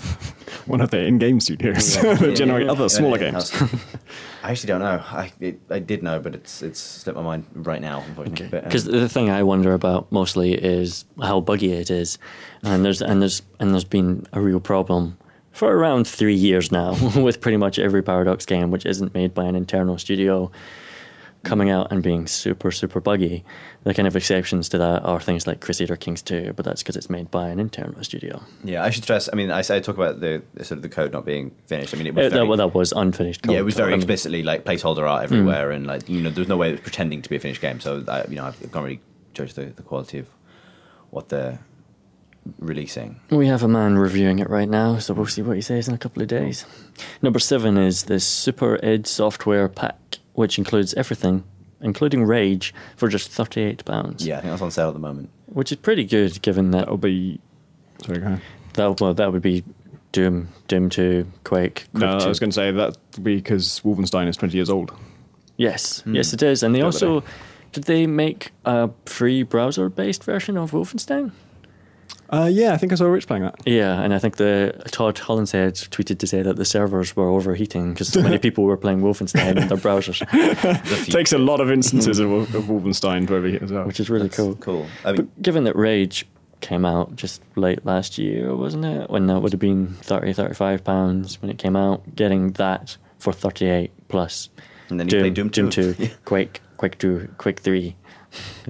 One 0.67 0.81
of 0.81 0.91
their 0.91 1.05
in-game 1.07 1.41
studios 1.41 1.97
Yeah. 1.97 2.15
that 2.21 2.37
generate 2.37 2.67
Yeah. 2.67 2.73
other 2.73 2.89
smaller 2.89 3.19
Yeah, 3.21 3.33
games. 3.33 3.53
I 4.45 4.51
actually 4.53 4.69
don't 4.69 4.81
know. 4.81 5.03
I 5.11 5.33
it, 5.41 5.59
I 5.71 5.79
did 5.81 6.03
know, 6.03 6.21
but 6.21 6.35
it's 6.35 6.63
it's 6.63 6.79
slipped 6.81 7.17
my 7.17 7.23
mind 7.25 7.45
right 7.55 7.81
now. 7.81 8.03
Unfortunately, 8.07 8.49
But, 8.51 8.59
um, 8.59 8.65
Because 8.69 8.85
the 8.85 9.09
thing 9.09 9.29
I 9.31 9.43
wonder 9.43 9.75
about 9.75 10.11
mostly 10.13 10.53
is 10.55 11.05
how 11.21 11.41
buggy 11.41 11.73
it 11.73 11.91
is, 11.91 12.19
and 12.63 12.85
there's 12.85 13.03
and 13.03 13.21
there's 13.21 13.43
and 13.59 13.73
there's 13.73 13.85
been 13.85 14.27
a 14.33 14.41
real 14.41 14.61
problem 14.61 15.17
for 15.53 15.73
around 15.77 16.07
three 16.07 16.35
years 16.35 16.71
now 16.73 16.95
with 17.17 17.41
pretty 17.41 17.57
much 17.59 17.79
every 17.79 18.03
Paradox 18.03 18.45
game 18.47 18.71
which 18.71 18.87
isn't 18.87 19.15
made 19.15 19.35
by 19.35 19.45
an 19.45 19.55
internal 19.57 19.97
studio 19.99 20.51
coming 21.45 21.71
out 21.71 21.93
and 21.93 22.03
being 22.03 22.27
super 22.27 22.71
super 22.73 23.01
buggy. 23.01 23.45
The 23.85 23.93
kind 23.95 24.09
of 24.09 24.17
exceptions 24.17 24.69
to 24.71 24.79
that 24.79 25.03
are 25.05 25.21
things 25.21 25.47
like 25.47 25.61
Crusader 25.61 25.95
Kings 25.97 26.23
2, 26.23 26.55
but 26.57 26.65
that's 26.65 26.83
because 26.83 26.97
it's 26.97 27.11
made 27.11 27.31
by 27.31 27.49
an 27.51 27.61
internal 27.61 28.03
studio. 28.03 28.43
Yeah, 28.65 28.83
I 28.83 28.89
should 28.91 29.03
stress. 29.05 29.29
I 29.33 29.37
mean, 29.37 29.51
I, 29.51 29.59
I 29.59 29.63
talk 29.81 29.89
about 29.97 30.21
the, 30.21 30.43
the 30.55 30.65
sort 30.65 30.79
of 30.79 30.83
the 30.83 30.89
code 30.89 31.13
not 31.13 31.27
being 31.27 31.51
finished. 31.67 31.93
I 31.95 31.99
mean, 31.99 32.07
it 32.07 32.15
was 32.15 32.27
Uh, 32.27 32.31
very, 32.31 32.41
that, 32.41 32.47
well, 32.47 32.57
that 32.57 32.75
was 32.75 32.93
unfinished. 32.93 33.43
Code. 33.43 33.53
yeah, 33.53 33.59
it 33.61 33.65
was 33.65 33.75
very 33.75 33.93
Um, 33.93 33.99
explicitly 34.01 34.43
like 34.43 34.65
placeholder 34.65 35.09
art 35.09 35.25
everywhere, 35.25 35.71
and 35.71 35.87
like 35.87 36.09
you 36.09 36.21
know, 36.23 36.31
there's 36.31 36.49
no 36.49 36.57
way 36.57 36.69
it 36.71 36.73
was 36.73 36.81
pretending 36.81 37.21
to 37.23 37.29
be 37.29 37.37
a 37.37 37.41
finished 37.41 37.61
game. 37.61 37.79
So 37.79 38.03
I, 38.09 38.25
you 38.29 38.37
know, 38.37 38.47
I 38.47 38.53
can't 38.53 38.75
really 38.75 39.01
judge 39.35 39.53
the, 39.55 39.67
the 39.67 39.83
quality 39.83 40.19
of 40.21 40.29
what 41.11 41.29
they're 41.29 41.59
releasing. 42.59 43.21
We 43.31 43.47
have 43.47 43.63
a 43.63 43.69
man 43.69 43.97
reviewing 43.99 44.39
it 44.39 44.49
right 44.51 44.69
now, 44.69 44.99
so 44.99 45.15
we'll 45.15 45.27
see 45.27 45.43
what 45.43 45.57
he 45.57 45.63
says 45.63 45.89
in 45.89 45.95
a 45.95 45.99
couple 45.99 46.23
of 46.23 46.29
days. 46.29 46.65
Number 47.23 47.39
seven 47.39 47.77
is 47.79 48.05
the 48.05 48.21
Super 48.21 48.79
Ed 48.85 49.07
Software 49.07 49.69
Pack, 49.69 49.97
which 50.35 50.59
includes 50.59 50.93
everything, 50.95 51.45
including 51.81 52.25
Rage, 52.25 52.75
for 52.97 53.09
just 53.09 53.31
thirty-eight 53.31 53.85
pounds. 53.85 54.27
Yeah, 54.27 54.39
I 54.39 54.41
think 54.41 54.53
that's 54.53 54.63
on 54.63 54.71
sale 54.71 54.89
at 54.89 54.95
the 54.95 55.01
moment. 55.01 55.31
which 55.47 55.73
is 55.73 55.79
pretty 55.79 56.05
good 56.05 56.41
given 56.43 56.71
that 56.73 56.81
That'll 56.81 56.99
be. 56.99 57.41
Sorry, 58.05 58.19
go 58.19 58.27
ahead. 58.27 58.41
that 58.75 59.01
well, 59.01 59.15
that 59.15 59.33
would 59.33 59.43
be 59.43 59.65
Doom, 60.13 60.49
Doom 60.69 60.91
Two, 60.91 61.27
Quake. 61.45 61.87
Quake 61.93 61.95
No, 61.95 62.19
2. 62.19 62.25
I 62.25 62.29
was 62.29 62.39
going 62.41 62.51
to 62.51 62.55
say 62.55 62.71
that 62.71 62.97
because 63.23 63.81
Wolfenstein 63.85 64.29
is 64.29 64.37
20 64.37 64.57
years 64.57 64.69
old. 64.71 64.93
Yes, 65.57 66.01
hmm. 66.01 66.15
yes, 66.15 66.33
it 66.33 66.43
is, 66.43 66.63
and 66.63 66.75
they 66.75 66.81
The 66.81 66.85
also 66.87 67.21
day. 67.21 67.27
did 67.73 67.85
they 67.85 68.07
make 68.07 68.51
a 68.65 68.91
free 69.07 69.43
browser-based 69.45 70.25
version 70.25 70.57
of 70.59 70.73
Wolfenstein? 70.73 71.31
Uh, 72.31 72.49
yeah, 72.51 72.73
I 72.73 72.77
think 72.77 72.93
I 72.93 72.95
saw 72.97 73.07
Rich 73.07 73.27
playing 73.27 73.43
that. 73.45 73.55
Yeah, 73.67 74.01
and 74.01 74.15
I 74.15 74.19
think 74.19 74.37
the 74.37 74.83
Todd 74.91 75.17
Hollenshead 75.17 75.89
tweeted 75.91 76.19
to 76.19 76.27
say 76.27 76.43
that 76.43 76.57
the 76.57 76.65
servers 76.65 77.15
were 77.15 77.29
overheating 77.29 77.93
because 77.93 78.09
so 78.09 78.23
many 78.23 78.39
people 78.47 78.65
were 78.65 78.77
playing 78.77 79.01
Wolfenstein 79.01 79.57
in 79.61 79.69
their 79.69 79.79
browsers, 79.79 80.19
The 80.31 81.13
takes 81.13 81.33
a 81.33 81.39
lot 81.39 81.61
of 81.61 81.71
instances 81.71 82.19
of, 82.19 82.31
of 82.33 82.65
Wolfenstein 82.65 83.27
to 83.29 83.37
overheat 83.37 83.63
as 83.63 83.73
well. 83.73 83.85
which 83.85 84.01
is 84.01 84.09
really 84.11 84.29
That's 84.29 84.37
cool. 84.37 84.55
Cool. 84.57 84.87
I 85.05 85.13
mean, 85.13 85.17
But 85.17 85.43
given 85.43 85.65
that 85.65 85.77
Rage 85.77 86.27
came 86.61 86.85
out 86.85 87.15
just 87.15 87.43
late 87.57 87.85
last 87.85 88.17
year, 88.17 88.55
wasn't 88.57 88.85
it? 88.87 89.11
When 89.11 89.27
that 89.27 89.41
would 89.41 89.53
have 89.53 89.61
been 89.61 89.89
30, 90.03 90.33
35 90.33 90.83
pounds 90.83 91.41
when 91.43 91.51
it 91.51 91.59
came 91.59 91.77
out, 91.77 92.17
getting 92.17 92.53
that 92.53 92.97
for 93.19 93.33
38 93.33 93.91
plus. 94.09 94.49
And 94.89 94.99
then 94.99 95.09
you 95.09 95.19
play 95.21 95.31
Doom 95.31 95.51
2. 95.51 95.69
2, 95.71 95.95
Quake, 96.25 96.61
Quake 96.79 96.99
2, 96.99 97.35
Quake 97.39 97.61
3, 97.61 97.97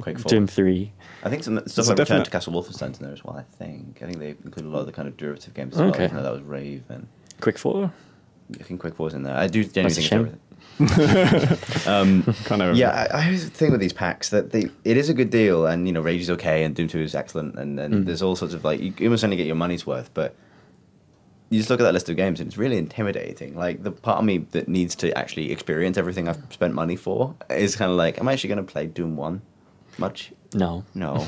Quake 0.01 0.19
4. 0.19 0.29
Doom 0.29 0.47
3. 0.47 0.93
I 1.25 1.31
think 1.31 1.43
some 1.45 1.67
stuff 1.67 1.89
like 1.89 1.99
Return 1.99 2.23
to 2.23 2.31
Castle 2.31 2.53
Wolfenstein's 2.53 2.99
in 2.99 3.05
there 3.05 3.13
as 3.15 3.25
well. 3.25 3.37
I 3.37 3.43
think. 3.43 4.01
I 4.03 4.07
think 4.07 4.19
they 4.19 4.31
include 4.45 4.67
a 4.67 4.69
lot 4.69 4.81
of 4.81 4.87
the 4.87 4.93
kind 4.93 5.09
of 5.09 5.17
derivative 5.17 5.55
games 5.55 5.75
as 5.75 5.81
Okay. 5.81 5.91
well. 5.91 6.03
Even 6.05 6.17
though 6.17 6.23
that 6.23 6.33
was 6.33 6.43
Rave 6.43 6.83
and 6.91 7.07
Quake 7.41 7.59
4? 7.59 7.91
I 8.61 8.63
think 8.63 8.81
Quake 8.81 8.95
4's 8.95 9.15
in 9.15 9.23
there. 9.23 9.37
I 9.37 9.47
do 9.47 9.65
genuinely 9.65 10.03
think 10.03 10.13
everything. 10.13 10.41
um, 11.87 12.23
kind 12.45 12.63
of. 12.63 12.77
Yeah, 12.77 12.91
I, 13.13 13.19
I 13.19 13.21
have 13.21 13.35
a 13.35 13.39
thing 13.39 13.71
with 13.71 13.81
these 13.81 13.93
packs 13.93 14.31
that 14.31 14.51
they 14.53 14.69
it 14.85 14.97
is 14.97 15.09
a 15.09 15.15
good 15.15 15.31
deal, 15.31 15.67
and 15.67 15.87
you 15.87 15.93
know 15.93 16.01
Rage 16.01 16.21
is 16.23 16.31
okay, 16.31 16.65
and 16.65 16.75
Doom 16.75 16.89
Two 16.89 17.01
is 17.01 17.15
excellent, 17.15 17.57
and, 17.59 17.79
and 17.81 17.95
Mm. 17.95 18.07
there's 18.07 18.23
all 18.23 18.37
sorts 18.37 18.55
of 18.55 18.65
like 18.65 18.81
you 18.81 18.93
almost 19.03 19.25
only 19.25 19.37
get 19.37 19.47
your 19.47 19.57
money's 19.57 19.87
worth, 19.87 20.11
but 20.15 20.35
you 21.51 21.59
just 21.59 21.71
look 21.71 21.79
at 21.81 21.85
that 21.85 21.93
list 21.95 22.09
of 22.09 22.17
games 22.17 22.41
and 22.41 22.49
it's 22.49 22.57
really 22.59 22.77
intimidating. 22.79 23.55
Like 23.57 23.83
the 23.83 23.93
part 23.93 24.19
of 24.19 24.25
me 24.25 24.39
that 24.53 24.67
needs 24.69 24.95
to 24.97 25.17
actually 25.17 25.53
experience 25.53 25.97
everything 25.97 26.29
I've 26.29 26.43
spent 26.51 26.75
money 26.75 26.97
for 26.97 27.35
is 27.51 27.77
kind 27.77 27.91
of 27.91 27.97
like, 27.97 28.19
am 28.19 28.27
I 28.29 28.33
actually 28.33 28.49
going 28.49 28.65
to 28.67 28.73
play 28.73 28.87
Doom 28.87 29.17
One 29.17 29.43
much? 29.99 30.33
No. 30.55 30.85
No. 30.95 31.27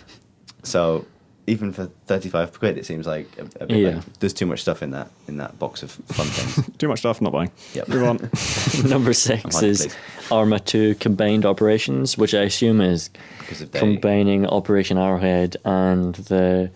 so 0.62 1.06
even 1.46 1.72
for 1.72 1.86
thirty 2.06 2.28
five 2.28 2.56
quid, 2.58 2.78
it 2.78 2.86
seems 2.86 3.06
like 3.06 3.26
a, 3.38 3.42
a 3.62 3.66
bit 3.66 3.76
Yeah. 3.78 3.88
like 3.96 4.18
there's 4.20 4.32
too 4.32 4.46
much 4.46 4.62
stuff 4.62 4.82
in 4.82 4.92
that 4.92 5.10
in 5.28 5.36
that 5.38 5.58
box 5.58 5.82
of 5.82 5.90
fun 5.90 6.26
things. 6.26 6.68
Too 6.78 6.88
much 6.88 7.00
stuff, 7.00 7.20
not 7.20 7.32
buying. 7.32 7.50
Yep. 7.74 7.88
Move 7.88 8.02
on. 8.04 8.30
Number 8.88 9.12
six 9.12 9.56
on, 9.56 9.64
is. 9.64 9.94
Arma 10.30 10.58
2 10.60 10.94
Combined 10.96 11.44
Operations, 11.44 12.16
which 12.16 12.32
I 12.34 12.42
assume 12.42 12.80
is 12.80 13.10
Because 13.40 13.60
if 13.60 13.70
they 13.72 13.78
combining 13.80 14.46
Operation 14.46 14.98
Arrowhead 14.98 15.56
and 15.64 16.14
the 16.14 16.70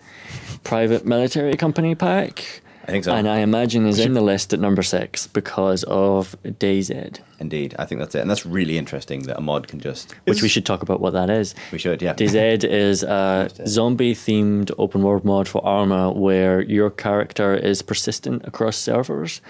private 0.63 1.05
military 1.05 1.55
company 1.55 1.95
pack. 1.95 2.61
I 2.87 2.91
think 2.91 3.03
so. 3.03 3.13
And 3.13 3.27
I 3.27 3.39
imagine 3.39 3.85
is 3.85 3.99
in 3.99 4.13
the 4.13 4.21
list 4.21 4.53
at 4.53 4.59
number 4.59 4.81
six 4.81 5.27
because 5.27 5.83
of 5.83 6.35
DayZ, 6.43 7.19
Indeed, 7.39 7.75
I 7.77 7.85
think 7.85 7.99
that's 7.99 8.15
it, 8.15 8.21
and 8.21 8.29
that's 8.29 8.45
really 8.45 8.77
interesting 8.77 9.23
that 9.23 9.37
a 9.37 9.41
mod 9.41 9.67
can 9.67 9.79
just. 9.79 10.13
which 10.25 10.41
we 10.41 10.47
should 10.47 10.65
talk 10.65 10.81
about 10.81 10.99
what 11.01 11.13
that 11.13 11.29
is. 11.29 11.53
We 11.71 11.77
should, 11.77 12.01
yeah. 12.01 12.13
DayZ 12.13 12.63
is 12.69 13.03
a 13.03 13.49
zombie 13.67 14.15
themed 14.15 14.71
open 14.77 15.03
world 15.03 15.23
mod 15.25 15.47
for 15.47 15.63
Arma 15.65 16.11
where 16.11 16.61
your 16.61 16.89
character 16.89 17.53
is 17.53 17.81
persistent 17.81 18.47
across 18.47 18.77
servers. 18.77 19.41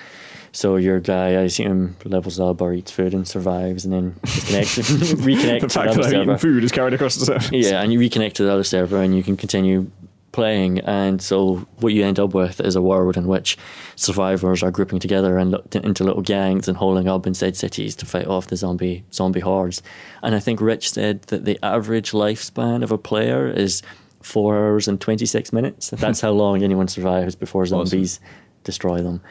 So 0.51 0.75
your 0.77 0.99
guy, 0.99 1.27
I 1.27 1.41
assume, 1.41 1.95
levels 2.03 2.39
up 2.39 2.61
or 2.61 2.73
eats 2.73 2.91
food 2.91 3.13
and 3.13 3.27
survives 3.27 3.85
and 3.85 3.93
then 3.93 4.15
disconnects, 4.23 4.77
reconnects 4.79 5.61
the 5.61 5.67
to 5.67 5.69
fact 5.69 5.93
the 5.93 6.01
that 6.01 6.05
I'm 6.07 6.13
eating 6.13 6.27
server. 6.29 6.37
food 6.39 6.63
is 6.63 6.71
carried 6.71 6.93
across 6.95 7.15
the 7.15 7.25
server. 7.25 7.55
Yeah, 7.55 7.81
and 7.81 7.93
you 7.93 7.99
reconnect 7.99 8.33
to 8.33 8.43
the 8.43 8.51
other 8.51 8.63
server 8.63 9.01
and 9.01 9.15
you 9.15 9.21
can 9.23 9.37
continue 9.37 9.91
playing. 10.37 10.77
And 10.81 11.19
so 11.19 11.65
what 11.79 11.93
you 11.93 12.05
end 12.05 12.19
up 12.19 12.35
with 12.35 12.61
is 12.61 12.75
a 12.75 12.81
world 12.81 13.17
in 13.17 13.25
which 13.25 13.57
survivors 13.95 14.61
are 14.61 14.69
grouping 14.69 14.99
together 14.99 15.35
and 15.39 15.49
looked 15.49 15.75
into 15.75 16.03
little 16.03 16.21
gangs 16.21 16.67
and 16.67 16.77
holding 16.77 17.07
up 17.07 17.25
inside 17.25 17.57
cities 17.57 17.95
to 17.95 18.05
fight 18.05 18.27
off 18.27 18.45
the 18.45 18.55
zombie 18.55 19.03
zombie 19.11 19.39
hordes. 19.39 19.81
And 20.21 20.35
I 20.35 20.39
think 20.39 20.61
Rich 20.61 20.91
said 20.91 21.23
that 21.23 21.45
the 21.45 21.57
average 21.65 22.11
lifespan 22.11 22.83
of 22.83 22.91
a 22.91 22.99
player 22.99 23.47
is 23.47 23.81
four 24.21 24.55
hours 24.55 24.87
and 24.87 25.01
twenty 25.01 25.25
six 25.25 25.51
minutes. 25.51 25.89
That's 25.89 26.21
how 26.21 26.31
long 26.43 26.61
anyone 26.61 26.87
survives 26.87 27.35
before 27.35 27.65
zombies 27.65 28.19
destroy 28.63 29.01
them. 29.01 29.21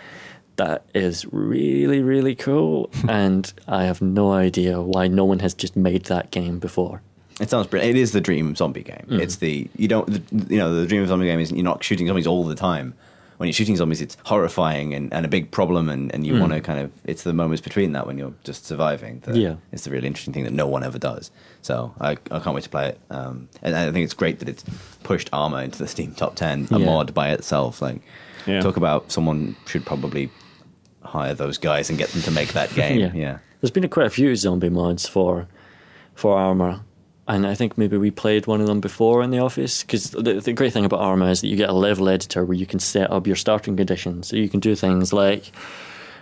That 0.57 0.87
is 0.93 1.25
really, 1.31 2.03
really 2.03 2.35
cool, 2.35 2.91
and 3.09 3.53
I 3.69 3.85
have 3.85 4.03
no 4.03 4.33
idea 4.33 4.83
why 4.83 5.07
no 5.07 5.25
one 5.25 5.39
has 5.39 5.55
just 5.55 5.77
made 5.77 6.07
that 6.07 6.33
game 6.33 6.59
before. 6.59 7.01
It 7.41 7.51
sounds 7.51 7.67
brilliant. 7.67 7.97
It 7.97 8.01
is 8.01 8.13
the 8.13 8.21
dream 8.21 8.55
zombie 8.57 8.83
game. 8.83 9.07
Mm. 9.09 9.21
It's 9.21 9.37
the 9.37 9.69
you 9.77 9.89
don't 9.89 10.07
the, 10.07 10.55
you 10.55 10.59
know 10.59 10.75
the 10.75 10.87
dream 10.87 11.03
of 11.03 11.09
zombie 11.09 11.27
game 11.27 11.39
is 11.41 11.53
you're 11.53 11.63
not 11.65 11.85
shooting 11.85 12.07
zombies 12.07 12.27
all 12.27 12.45
the 12.45 12.55
time. 12.55 12.95
When 13.37 13.47
you're 13.49 13.53
shooting 13.53 13.77
zombies, 13.77 14.01
it's 14.01 14.17
horrifying 14.25 14.95
and, 14.95 15.13
and 15.13 15.27
a 15.27 15.29
big 15.29 15.51
problem, 15.51 15.91
and, 15.91 16.11
and 16.15 16.27
you 16.27 16.33
Mm. 16.33 16.41
want 16.41 16.53
to 16.55 16.61
kind 16.63 16.81
of 16.81 16.91
it's 17.05 17.23
the 17.25 17.35
moments 17.35 17.61
between 17.61 17.93
that 17.93 18.07
when 18.07 18.17
you're 18.17 18.33
just 18.45 18.65
surviving. 18.65 19.21
That 19.27 19.37
Yeah. 19.37 19.57
it's 19.73 19.85
the 19.85 19.91
really 19.91 20.07
interesting 20.07 20.33
thing 20.33 20.45
that 20.45 20.55
no 20.55 20.67
one 20.67 20.83
ever 20.83 20.99
does. 20.99 21.31
So 21.61 21.95
I, 22.01 22.13
I 22.31 22.39
can't 22.39 22.55
wait 22.55 22.65
to 22.65 22.71
play 22.71 22.89
it. 22.89 23.01
Um, 23.11 23.51
and 23.61 23.77
I 23.77 23.93
think 23.93 24.05
it's 24.05 24.15
great 24.15 24.39
that 24.39 24.49
it's 24.49 24.65
pushed 25.03 25.29
Arma 25.35 25.59
into 25.59 25.79
the 25.79 25.87
Steam 25.89 26.13
top 26.15 26.37
ten, 26.37 26.67
a 26.71 26.79
Yeah. 26.79 26.87
mod 26.87 27.13
by 27.13 27.33
itself. 27.33 27.83
Like 27.83 28.01
Yeah. 28.47 28.61
talk 28.63 28.79
about 28.79 29.13
someone 29.13 29.55
should 29.67 29.85
probably 29.85 30.31
hire 31.05 31.35
those 31.35 31.59
guys 31.59 31.91
and 31.91 31.99
get 31.99 32.09
them 32.11 32.23
to 32.23 32.31
make 32.31 32.55
that 32.55 32.75
game. 32.75 33.01
Yeah. 33.01 33.11
yeah. 33.15 33.39
There's 33.61 33.71
been 33.71 33.87
quite 33.91 34.07
a 34.07 34.11
few 34.11 34.35
zombie 34.37 34.71
mods 34.71 35.07
for 35.07 35.47
for 36.15 36.39
Arma, 36.39 36.86
and 37.29 37.47
I 37.47 37.55
think 37.55 37.77
maybe 37.77 37.97
we 37.97 38.11
played 38.11 38.47
one 38.47 38.61
of 38.61 38.67
them 38.67 38.81
before 38.81 39.23
in 39.23 39.31
the 39.31 39.41
office. 39.41 39.83
Because 39.83 40.11
the, 40.11 40.41
the 40.41 40.53
great 40.53 40.73
thing 40.73 40.85
about 40.85 41.01
Arma 41.01 41.27
is 41.31 41.41
that 41.41 41.49
you 41.49 41.57
get 41.57 41.69
a 41.69 41.75
level 41.75 42.09
editor 42.09 42.45
where 42.45 42.57
you 42.57 42.67
can 42.67 42.79
set 42.79 43.11
up 43.11 43.27
your 43.27 43.37
starting 43.37 43.77
conditions, 43.77 44.29
so 44.29 44.37
you 44.37 44.49
can 44.49 44.61
do 44.61 44.75
things 44.75 45.13
like 45.13 45.53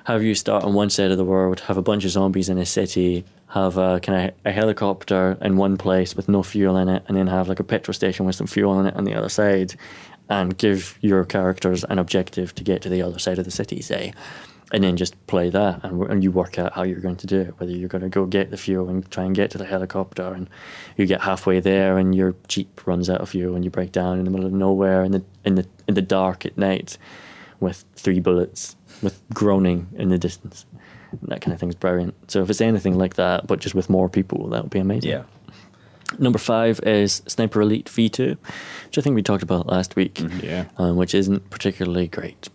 have 0.05 0.23
you 0.23 0.35
start 0.35 0.65
on 0.65 0.75
one 0.75 0.91
side 0.91 1.11
of 1.11 1.17
the 1.17 1.25
world, 1.25 1.61
have 1.61 1.79
a 1.79 1.83
bunch 1.83 2.05
of 2.05 2.11
zombies 2.11 2.51
in 2.51 2.59
a 2.59 2.67
city, 2.67 3.25
have 3.49 3.79
a 3.79 4.01
kind 4.01 4.29
of 4.29 4.35
a 4.45 4.53
helicopter 4.53 5.39
in 5.41 5.57
one 5.57 5.79
place 5.79 6.15
with 6.15 6.29
no 6.29 6.43
fuel 6.43 6.77
in 6.77 6.89
it, 6.89 7.03
and 7.09 7.17
then 7.17 7.27
have 7.27 7.49
like 7.49 7.61
a 7.61 7.65
petrol 7.65 7.95
station 7.95 8.27
with 8.27 8.37
some 8.37 8.47
fuel 8.47 8.79
in 8.81 8.87
it 8.87 8.97
on 8.97 9.05
the 9.05 9.15
other 9.15 9.31
side, 9.31 9.75
and 10.29 10.59
give 10.59 10.99
your 11.01 11.25
characters 11.25 11.85
an 11.85 11.99
objective 11.99 12.55
to 12.55 12.65
get 12.65 12.83
to 12.83 12.89
the 12.89 13.03
other 13.03 13.19
side 13.19 13.39
of 13.39 13.45
the 13.45 13.51
city, 13.51 13.81
say, 13.81 14.13
and 14.75 14.85
then 14.85 14.97
just 14.97 15.15
play 15.27 15.49
that, 15.51 15.83
and, 15.85 16.03
and 16.11 16.23
you 16.23 16.31
work 16.31 16.59
out 16.59 16.73
how 16.73 16.83
you're 16.83 17.01
going 17.01 17.17
to 17.17 17.27
do 17.27 17.41
it, 17.41 17.55
whether 17.59 17.73
you're 17.73 17.89
going 17.89 18.03
to 18.03 18.09
go 18.09 18.27
get 18.27 18.51
the 18.51 18.57
fuel 18.57 18.89
and 18.89 19.09
try 19.11 19.25
and 19.25 19.35
get 19.35 19.51
to 19.53 19.59
the 19.59 19.65
helicopter, 19.65 20.33
and 20.35 20.51
you 20.97 21.07
get 21.07 21.23
halfway 21.23 21.61
there, 21.61 21.97
and 21.97 22.15
your 22.15 22.35
jeep 22.49 22.87
runs 22.87 23.09
out 23.09 23.21
of 23.21 23.31
fuel, 23.31 23.55
and 23.55 23.65
you 23.65 23.71
break 23.71 23.93
down 23.93 24.19
in 24.19 24.25
the 24.25 24.31
middle 24.31 24.47
of 24.47 24.53
nowhere 24.53 25.05
in 25.05 25.13
the 25.13 25.23
in 25.45 25.55
the 25.55 25.67
in 25.89 25.95
the 25.95 26.03
dark 26.03 26.45
at 26.45 26.59
night 26.59 26.99
with 27.61 27.85
three 27.97 28.21
bullets, 28.21 28.77
with 29.03 29.23
groaning 29.33 29.87
in 29.95 30.09
the 30.11 30.19
distance. 30.19 30.67
That 31.23 31.41
kind 31.41 31.55
of 31.55 31.61
thing's 31.61 31.77
brilliant. 31.77 32.15
So 32.31 32.43
if 32.43 32.51
it's 32.51 32.61
anything 32.61 32.99
like 32.99 33.15
that, 33.15 33.47
but 33.47 33.61
just 33.61 33.75
with 33.77 33.89
more 33.89 34.09
people, 34.09 34.49
that 34.49 34.63
would 34.63 34.71
be 34.73 34.81
amazing. 34.81 35.11
Yeah. 35.13 35.23
Number 36.19 36.39
five 36.39 36.81
is 36.81 37.23
Sniper 37.27 37.61
Elite 37.63 37.87
V2, 37.87 38.37
which 38.87 38.99
I 38.99 39.01
think 39.01 39.15
we 39.15 39.23
talked 39.23 39.43
about 39.43 39.67
last 39.67 39.97
week, 39.97 40.21
Yeah. 40.43 40.67
um, 40.77 40.97
which 40.97 41.15
isn't 41.15 41.49
particularly 41.51 42.09
great. 42.09 42.49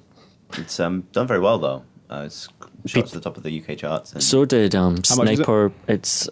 It's 0.58 0.80
um, 0.80 1.08
done 1.14 1.28
very 1.28 1.40
well 1.40 1.58
though. 1.58 1.84
Uh, 2.10 2.24
it's 2.26 2.50
shot 2.86 3.08
to 3.08 3.14
the 3.14 3.22
top 3.22 3.38
of 3.38 3.44
the 3.44 3.62
UK 3.62 3.78
charts. 3.78 4.14
And 4.14 4.24
So 4.24 4.46
did 4.46 4.74
um, 4.76 4.98
How 5.08 5.16
much 5.16 5.30
is 5.30 5.40
it? 5.40 5.44
Sniper. 5.44 5.72
It's 5.88 6.30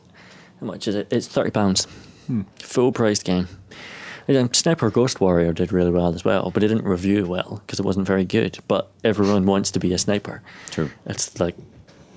how 0.59 0.65
much 0.65 0.87
is 0.87 0.95
it? 0.95 1.07
It's 1.11 1.27
thirty 1.27 1.51
pounds, 1.51 1.87
full 2.59 2.91
priced 2.91 3.25
game. 3.25 3.47
And, 4.27 4.35
um, 4.35 4.53
Sniper 4.53 4.89
Ghost 4.89 5.21
Warrior 5.21 5.53
did 5.53 5.71
really 5.71 5.91
well 5.91 6.13
as 6.13 6.25
well, 6.25 6.51
but 6.51 6.61
it 6.61 6.67
didn't 6.67 6.83
review 6.83 7.25
well 7.25 7.61
because 7.65 7.79
it 7.79 7.85
wasn't 7.85 8.07
very 8.07 8.25
good. 8.25 8.59
But 8.67 8.89
everyone 9.03 9.45
wants 9.45 9.71
to 9.71 9.79
be 9.79 9.93
a 9.93 9.97
sniper. 9.97 10.41
True. 10.69 10.91
It's 11.05 11.39
like, 11.39 11.55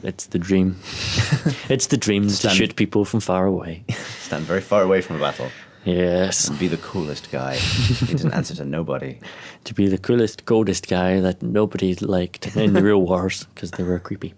it's 0.02 0.26
the 0.26 0.38
dream. 0.38 0.76
it's 1.68 1.86
the 1.86 1.96
dream 1.96 2.26
to 2.26 2.48
shoot 2.48 2.74
people 2.74 3.04
from 3.04 3.20
far 3.20 3.46
away. 3.46 3.84
stand 4.18 4.44
very 4.44 4.60
far 4.60 4.82
away 4.82 5.02
from 5.02 5.16
a 5.16 5.18
battle 5.20 5.50
yes, 5.84 6.48
and 6.48 6.58
be 6.58 6.68
the 6.68 6.76
coolest 6.78 7.30
guy. 7.30 7.56
he 7.56 8.12
doesn't 8.12 8.32
answer 8.34 8.54
to 8.56 8.64
nobody. 8.64 9.18
to 9.64 9.74
be 9.74 9.88
the 9.88 9.98
coolest, 9.98 10.44
coldest 10.44 10.88
guy 10.88 11.20
that 11.20 11.42
nobody 11.42 11.94
liked 11.96 12.56
in 12.56 12.72
the 12.74 12.82
real 12.82 13.02
wars 13.02 13.44
because 13.54 13.70
they 13.72 13.82
were 13.82 13.98
creepy. 13.98 14.34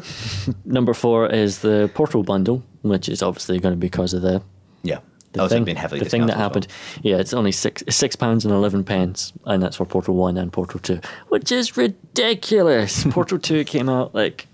Number 0.64 0.94
four 0.94 1.28
is 1.28 1.60
the 1.60 1.90
Portal 1.94 2.22
bundle, 2.22 2.62
which 2.82 3.08
is 3.08 3.22
obviously 3.22 3.58
going 3.60 3.72
to 3.72 3.76
be 3.78 3.86
because 3.88 4.14
of 4.14 4.22
the 4.22 4.42
Yeah. 4.82 4.98
the 5.32 5.42
Oh, 5.42 5.48
thing, 5.48 5.66
heavily 5.76 6.00
the 6.00 6.08
thing 6.08 6.26
that 6.26 6.36
happened. 6.36 6.66
Yeah, 7.02 7.16
it's 7.18 7.32
only 7.34 7.52
six 7.52 7.82
six 7.88 8.16
pounds 8.16 8.44
and 8.44 8.52
eleven 8.54 8.82
pence, 8.84 9.32
and 9.46 9.62
that's 9.62 9.76
for 9.76 9.84
Portal 9.86 10.14
One 10.14 10.36
and 10.36 10.52
Portal 10.52 10.80
Two, 10.80 11.00
which 11.28 11.52
is 11.52 11.76
ridiculous. 11.76 13.04
Portal 13.10 13.38
Two 13.38 13.64
came 13.64 13.88
out 13.88 14.14
like 14.14 14.46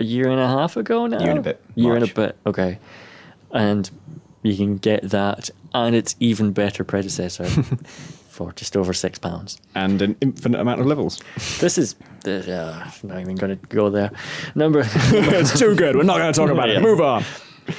a 0.00 0.04
year 0.04 0.28
and 0.28 0.40
a 0.40 0.46
half 0.48 0.76
ago 0.76 1.06
now. 1.06 1.20
Year 1.20 1.30
and 1.30 1.38
a 1.38 1.42
bit, 1.42 1.60
Year 1.74 1.94
and 1.96 2.08
a 2.10 2.12
bit. 2.14 2.36
Okay, 2.46 2.78
and 3.52 3.90
you 4.42 4.56
can 4.56 4.76
get 4.78 5.02
that 5.10 5.50
and 5.74 5.94
its 5.94 6.14
even 6.20 6.52
better 6.52 6.84
predecessor 6.84 7.44
for 8.28 8.52
just 8.52 8.76
over 8.76 8.92
six 8.92 9.18
pounds. 9.18 9.58
and 9.74 10.00
an 10.00 10.16
infinite 10.20 10.60
amount 10.60 10.80
of 10.80 10.86
levels. 10.86 11.20
This 11.60 11.76
is. 11.78 11.94
Uh, 12.26 12.90
I'm 13.02 13.08
not 13.08 13.20
even 13.20 13.36
going 13.36 13.58
to 13.58 13.66
go 13.66 13.90
there. 13.90 14.10
Number. 14.54 14.82
it's 14.86 15.58
too 15.58 15.74
good. 15.74 15.96
We're 15.96 16.02
not 16.04 16.18
going 16.18 16.32
to 16.32 16.38
talk 16.38 16.50
about 16.50 16.68
Yeah. 16.68 16.76
it. 16.78 16.82
Move 16.82 17.00
on. 17.00 17.24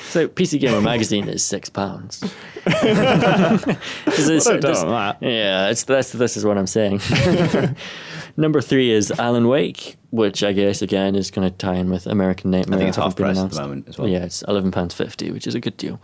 So 0.09 0.27
PC 0.27 0.59
Gamer 0.59 0.81
magazine 0.81 1.27
is 1.27 1.43
six 1.43 1.69
pounds. 1.69 2.21
This 2.65 4.45
Well, 4.45 4.59
don't 4.59 4.61
this-. 4.61 4.83
Yeah, 5.21 5.69
it's 5.69 5.83
that's 5.83 6.11
this 6.11 6.37
is 6.37 6.45
what 6.45 6.57
I'm 6.57 6.67
saying. 6.67 7.01
Number 8.37 8.61
three 8.61 8.91
is 8.91 9.11
Alan 9.11 9.47
Wake, 9.47 9.97
which 10.11 10.43
I 10.43 10.53
guess 10.53 10.81
again 10.81 11.15
is 11.15 11.29
going 11.31 11.49
to 11.49 11.55
tie 11.55 11.75
in 11.75 11.89
with 11.89 12.07
American 12.07 12.49
Nightmare. 12.51 12.77
I 12.77 12.79
think 12.79 12.87
it's 12.89 12.97
having 12.97 13.09
half 13.09 13.15
been 13.15 13.25
price 13.25 13.37
at 13.37 13.39
announced. 13.41 13.55
the 13.57 13.61
moment 13.61 13.87
as 13.89 13.97
well. 13.97 14.07
Yeah, 14.07 14.23
it's 14.25 14.41
eleven 14.43 14.71
pounds 14.71 14.93
fifty, 14.93 15.31
which 15.31 15.45
is 15.45 15.55
a 15.55 15.59
good 15.59 15.77
deal. 15.77 16.01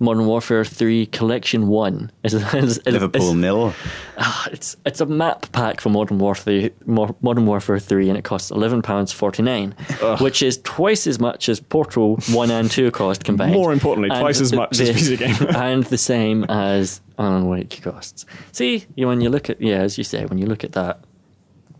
Modern 0.00 0.26
Warfare 0.26 0.64
Three 0.64 1.06
Collection 1.06 1.68
One 1.68 2.10
is, 2.24 2.34
is, 2.34 2.78
is 2.78 2.86
Liverpool 2.86 3.28
is- 3.28 3.34
nil. 3.34 3.72
Ah, 4.18 4.48
it's 4.52 4.76
it's 4.84 5.00
a 5.00 5.06
map 5.06 5.50
pack 5.52 5.80
for 5.80 5.88
Modern 5.90 6.18
Warfare 6.18 6.70
Modern 6.86 7.46
Warfare 7.46 7.78
Three, 7.78 8.08
and 8.08 8.18
it 8.18 8.24
costs 8.24 8.50
eleven 8.50 8.82
pounds 8.82 9.12
forty 9.12 9.42
nine, 9.42 9.74
which 10.20 10.42
is 10.42 10.58
twice 10.58 11.06
as 11.06 11.18
much 11.20 11.48
as 11.48 11.60
Portal 11.60 12.16
One 12.30 12.50
and 12.50 12.70
Two 12.70 12.90
cost 12.90 13.24
combined. 13.24 13.52
More 13.54 13.72
importantly, 13.72 14.10
And 14.10 14.20
twice 14.20 14.40
as 14.40 14.50
the- 14.50 14.56
much 14.56 14.80
as 14.80 14.90
PC 14.90 15.18
Game, 15.18 15.48
and 15.56 15.84
the 15.84 15.98
same 15.98 16.44
as 16.44 17.00
Alan 17.18 17.48
Wake 17.48 17.80
costs. 17.82 18.26
See, 18.52 18.84
you, 18.96 19.06
when 19.06 19.20
you 19.20 19.30
look 19.30 19.48
at 19.48 19.60
yeah, 19.60 19.76
as 19.78 19.96
you 19.98 20.02
say, 20.04 20.24
when 20.26 20.38
you 20.38 20.46
look 20.46 20.64
at 20.64 20.72
that. 20.72 21.00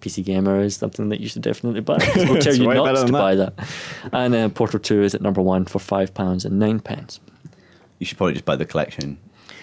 PC 0.05 0.25
Gamer 0.25 0.61
is 0.61 0.77
something 0.77 1.09
that 1.09 1.21
you 1.21 1.29
should 1.29 1.43
definitely 1.43 1.81
buy. 1.81 1.97
We'll 2.17 2.39
tell 2.41 2.55
you 2.55 2.67
not 2.75 2.93
to 2.95 3.01
than 3.05 3.13
buy 3.13 3.35
that. 3.37 3.55
And 4.13 4.35
uh, 4.35 4.49
Portal 4.51 4.79
Two 4.79 5.03
is 5.03 5.15
at 5.15 5.23
number 5.23 5.41
one 5.41 5.65
for 5.65 5.79
five 5.79 6.13
pounds 6.13 6.45
and 6.45 6.59
nine 6.59 6.81
pence. 6.81 7.21
You 7.99 8.07
should 8.07 8.19
probably 8.19 8.35
just 8.35 8.45
buy 8.45 8.57
the 8.57 8.67
collection, 8.67 9.19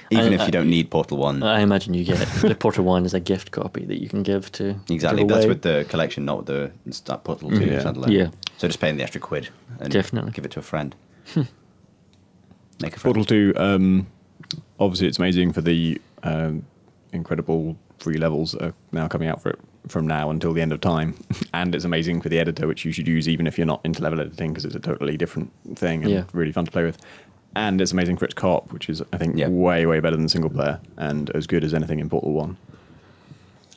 even 0.10 0.32
I- 0.32 0.36
if 0.36 0.42
I- 0.42 0.46
you 0.48 0.52
don't 0.52 0.70
need 0.70 0.90
Portal 0.90 1.18
One. 1.18 1.44
I 1.44 1.60
imagine 1.62 1.94
you 1.94 2.04
get 2.04 2.18
the 2.42 2.56
Portal 2.56 2.84
One 2.84 3.06
as 3.06 3.14
a 3.14 3.20
gift 3.20 3.52
copy 3.52 3.86
that 3.86 4.02
you 4.02 4.10
can 4.10 4.24
give 4.24 4.52
to 4.54 4.76
exactly. 4.90 5.22
give 5.24 5.28
That's 5.30 5.46
with 5.46 5.62
the 5.62 5.86
collection, 5.90 6.26
not 6.26 6.38
with 6.38 6.48
the 6.48 6.72
start 6.94 7.24
Portal 7.24 7.50
Two 7.52 7.64
Yeah. 7.66 7.84
standalone. 7.84 8.10
Yeah. 8.12 8.30
So 8.58 8.68
just 8.68 8.80
paying 8.80 8.98
the 8.98 9.04
extra 9.04 9.22
quid 9.22 9.50
and 9.80 9.92
Definitely. 9.92 10.32
give 10.32 10.46
it 10.46 10.52
to 10.52 10.60
a 10.60 10.64
friend. 10.64 10.96
Make 11.36 12.96
a 12.96 13.00
friend. 13.00 13.16
Portal 13.16 13.26
2, 13.26 13.54
um, 13.58 14.08
obviously, 14.80 15.08
it's 15.08 15.20
amazing 15.20 15.54
for 15.54 15.62
the 15.62 16.02
um, 16.24 16.66
incredible 17.14 17.78
free 18.00 18.18
levels 18.18 18.54
that 18.54 18.64
are 18.64 18.74
now 18.92 19.08
coming 19.08 19.28
out 19.28 19.40
for 19.42 19.50
it 19.52 19.60
from 19.88 20.06
now 20.08 20.30
until 20.30 20.54
the 20.54 20.62
end 20.62 20.72
of 20.72 20.82
time. 20.82 21.16
and 21.54 21.74
it's 21.76 21.86
amazing 21.86 22.22
for 22.22 22.30
the 22.30 22.40
editor, 22.40 22.68
which 22.68 22.86
you 22.86 22.92
should 22.92 23.08
use 23.08 23.28
even 23.28 23.48
if 23.48 23.58
you're 23.58 23.68
not 23.68 23.82
into 23.84 24.02
level 24.02 24.20
editing 24.20 24.52
because 24.52 24.66
it's 24.66 24.76
a 24.76 24.80
totally 24.80 25.18
different 25.18 25.52
thing 25.76 26.04
and 26.04 26.12
Yeah. 26.12 26.24
really 26.34 26.52
fun 26.52 26.66
to 26.66 26.72
play 26.72 26.84
with. 26.84 26.98
And 27.56 27.82
it's 27.82 27.92
amazing 27.92 28.18
for 28.18 28.26
its 28.26 28.34
co-op, 28.34 28.72
which 28.72 28.90
is, 28.90 29.02
I 29.12 29.18
think, 29.18 29.38
Yeah. 29.38 29.50
way, 29.50 29.86
way 29.86 30.00
better 30.00 30.16
than 30.16 30.30
single 30.30 30.50
player 30.50 30.80
and 30.98 31.30
as 31.32 31.48
good 31.48 31.64
as 31.64 31.74
anything 31.74 32.00
in 32.00 32.10
Portal 32.10 32.32
1. 32.34 32.58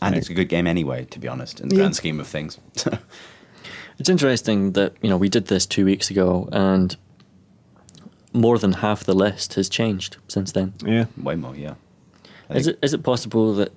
and 0.02 0.14
it's 0.14 0.28
a 0.28 0.34
good 0.34 0.50
game 0.50 0.66
anyway, 0.66 1.06
to 1.06 1.18
be 1.18 1.26
honest, 1.28 1.60
in 1.60 1.68
the 1.70 1.76
Yeah. 1.76 1.82
grand 1.82 1.96
scheme 1.96 2.20
of 2.20 2.26
things. 2.26 2.58
It's 3.98 4.08
interesting 4.08 4.72
that 4.72 4.92
you 5.02 5.08
know 5.08 5.16
we 5.16 5.28
did 5.28 5.46
this 5.46 5.64
two 5.66 5.84
weeks 5.84 6.10
ago, 6.10 6.48
and 6.52 6.96
more 8.32 8.58
than 8.58 8.72
half 8.74 9.04
the 9.04 9.14
list 9.14 9.54
has 9.54 9.68
changed 9.68 10.16
since 10.28 10.50
then. 10.52 10.74
Yeah. 10.84 11.04
Way 11.16 11.36
more, 11.36 11.54
yeah. 11.54 11.74
I 12.50 12.56
Is 12.56 12.66
think- 12.66 12.76
it 12.82 12.84
is 12.84 12.92
it 12.92 13.02
possible 13.04 13.54
that 13.54 13.72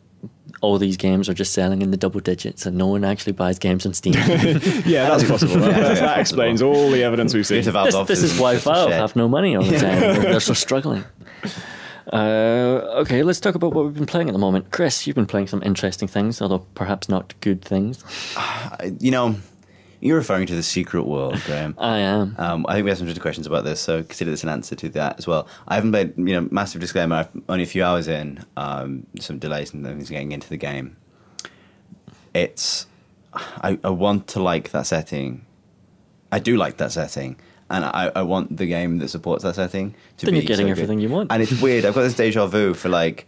all 0.61 0.77
these 0.79 0.97
games 0.97 1.29
are 1.29 1.33
just 1.33 1.53
selling 1.53 1.81
in 1.81 1.91
the 1.91 1.97
double 1.97 2.19
digits 2.19 2.65
and 2.65 2.77
no 2.77 2.87
one 2.87 3.03
actually 3.03 3.33
buys 3.33 3.59
games 3.59 3.85
on 3.85 3.93
Steam? 3.93 4.13
Yeah, 4.85 5.09
that's 5.09 5.23
possible. 5.29 5.53
Yeah, 5.53 5.59
that, 5.69 5.73
that's 5.79 5.99
that 5.99 6.19
explains 6.19 6.61
possible. 6.61 6.75
all 6.83 6.91
the 6.91 7.03
evidence 7.03 7.33
we've 7.33 7.45
seen. 7.45 7.55
Here's 7.55 7.67
a 7.67 7.71
Valve's 7.71 7.93
this, 8.07 8.21
this 8.21 8.23
is 8.33 8.39
why 8.39 8.53
just 8.53 8.65
Valve 8.65 8.91
have 8.91 9.15
no 9.15 9.27
money 9.27 9.55
all 9.55 9.63
the 9.63 9.77
time. 9.77 9.99
They're, 9.99 10.19
they're 10.19 10.39
so 10.39 10.53
struggling. 10.65 11.03
Uh, 12.11 13.01
okay, 13.01 13.21
let's 13.23 13.39
talk 13.39 13.55
about 13.55 13.73
what 13.73 13.85
we've 13.85 13.93
been 13.93 14.05
playing 14.05 14.29
at 14.29 14.33
the 14.33 14.39
moment. 14.39 14.71
Chris, 14.71 15.05
you've 15.05 15.15
been 15.15 15.25
playing 15.25 15.47
some 15.47 15.61
interesting 15.63 16.07
things, 16.07 16.41
although 16.41 16.59
perhaps 16.73 17.09
not 17.09 17.33
good 17.41 17.61
things. 17.61 18.03
I- 18.37 18.93
You 18.99 19.11
know, 19.11 19.35
you're 19.99 20.17
referring 20.17 20.47
to 20.47 20.55
the 20.55 20.63
secret 20.63 21.03
world, 21.03 21.41
Graham. 21.45 21.75
I 21.79 21.99
am. 21.99 22.35
Um, 22.37 22.65
I 22.67 22.73
think 22.73 22.85
we 22.85 22.91
have 22.91 22.97
some 22.97 23.07
Twitter 23.07 23.21
questions 23.21 23.47
about 23.47 23.63
this, 23.63 23.79
so 23.79 24.03
consider 24.03 24.31
this 24.31 24.43
an 24.43 24.49
answer 24.49 24.75
to 24.75 24.89
that 24.89 25.17
as 25.17 25.27
well. 25.27 25.47
I 25.67 25.75
haven't 25.75 25.91
played, 25.91 26.13
you 26.17 26.39
know, 26.39 26.47
massive 26.51 26.81
disclaimer, 26.81 27.29
I'm 27.33 27.43
only 27.49 27.63
a 27.63 27.67
few 27.67 27.83
hours 27.83 28.07
in, 28.07 28.45
um, 28.55 29.07
some 29.19 29.39
delays 29.39 29.73
and 29.73 29.85
things 29.85 30.09
getting 30.09 30.31
into 30.31 30.49
the 30.49 30.57
game. 30.57 30.97
It's, 32.33 32.87
I, 33.33 33.79
I 33.83 33.89
want 33.89 34.27
to 34.29 34.41
like 34.41 34.71
that 34.71 34.85
setting. 34.85 35.45
I 36.31 36.39
do 36.39 36.57
like 36.57 36.77
that 36.77 36.91
setting, 36.91 37.37
and 37.69 37.85
I, 37.85 38.11
I 38.15 38.21
want 38.21 38.57
the 38.57 38.67
game 38.67 38.99
that 38.99 39.07
supports 39.07 39.43
that 39.43 39.55
setting 39.55 39.95
to 40.17 40.25
Then 40.25 40.33
be 40.33 40.39
you're 40.39 40.47
getting 40.47 40.67
so 40.67 40.71
everything 40.71 40.99
you 40.99 41.09
want. 41.09 41.31
And 41.31 41.41
it's 41.41 41.59
weird, 41.61 41.85
I've 41.85 41.95
got 41.95 42.01
this 42.01 42.15
deja 42.15 42.45
vu 42.47 42.73
for 42.73 42.89
like, 42.89 43.27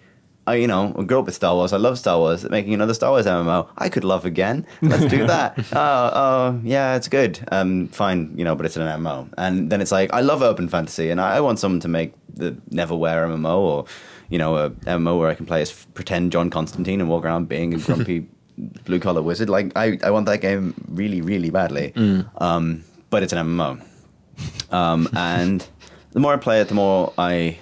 I, 0.49 0.55
you 0.55 0.65
know, 0.67 0.95
I 0.97 1.03
grew 1.03 1.19
up 1.19 1.27
with 1.27 1.35
Star 1.35 1.53
Wars. 1.53 1.73
I 1.73 1.77
love 1.77 1.99
Star 1.99 2.17
Wars. 2.17 2.49
Making 2.49 2.73
another 2.73 2.95
Star 2.95 3.11
Wars 3.11 3.27
MMO, 3.27 3.69
I 3.77 3.87
could 3.87 4.03
love 4.03 4.25
again. 4.25 4.65
Let's 4.81 5.05
do 5.05 5.27
that. 5.27 5.59
oh, 5.73 5.73
oh, 5.75 6.59
yeah, 6.63 6.95
it's 6.95 7.07
good. 7.07 7.39
Um, 7.51 7.87
fine, 7.89 8.33
you 8.35 8.43
know, 8.43 8.55
but 8.55 8.65
it's 8.65 8.75
an 8.75 8.81
MMO. 8.81 9.31
And 9.37 9.69
then 9.69 9.79
it's 9.79 9.91
like, 9.91 10.11
I 10.11 10.21
love 10.21 10.41
open 10.41 10.67
fantasy, 10.67 11.11
and 11.11 11.21
I, 11.21 11.37
I 11.37 11.39
want 11.41 11.59
someone 11.59 11.81
to 11.81 11.87
make 11.87 12.13
the 12.33 12.51
Neverwhere 12.71 13.27
MMO, 13.29 13.57
or 13.57 13.85
you 14.29 14.39
know, 14.39 14.57
a 14.57 14.71
MMO 14.71 15.19
where 15.19 15.29
I 15.29 15.35
can 15.35 15.45
play 15.45 15.61
as 15.61 15.85
pretend 15.93 16.31
John 16.31 16.49
Constantine 16.49 16.99
and 16.99 17.09
walk 17.09 17.25
around 17.25 17.47
being 17.47 17.75
a 17.75 17.77
grumpy 17.77 18.27
blue 18.85 18.99
collar 18.99 19.21
wizard. 19.21 19.49
Like, 19.49 19.71
I, 19.75 19.99
I 20.03 20.09
want 20.09 20.25
that 20.25 20.41
game 20.41 20.73
really, 20.87 21.21
really 21.21 21.51
badly. 21.51 21.93
Um, 22.37 22.83
but 23.11 23.21
it's 23.21 23.33
an 23.33 23.45
MMO. 23.45 23.85
Um, 24.71 25.09
and 25.15 25.67
the 26.11 26.19
more 26.19 26.33
I 26.33 26.37
play 26.37 26.61
it, 26.61 26.69
the 26.69 26.75
more 26.75 27.13
I 27.19 27.59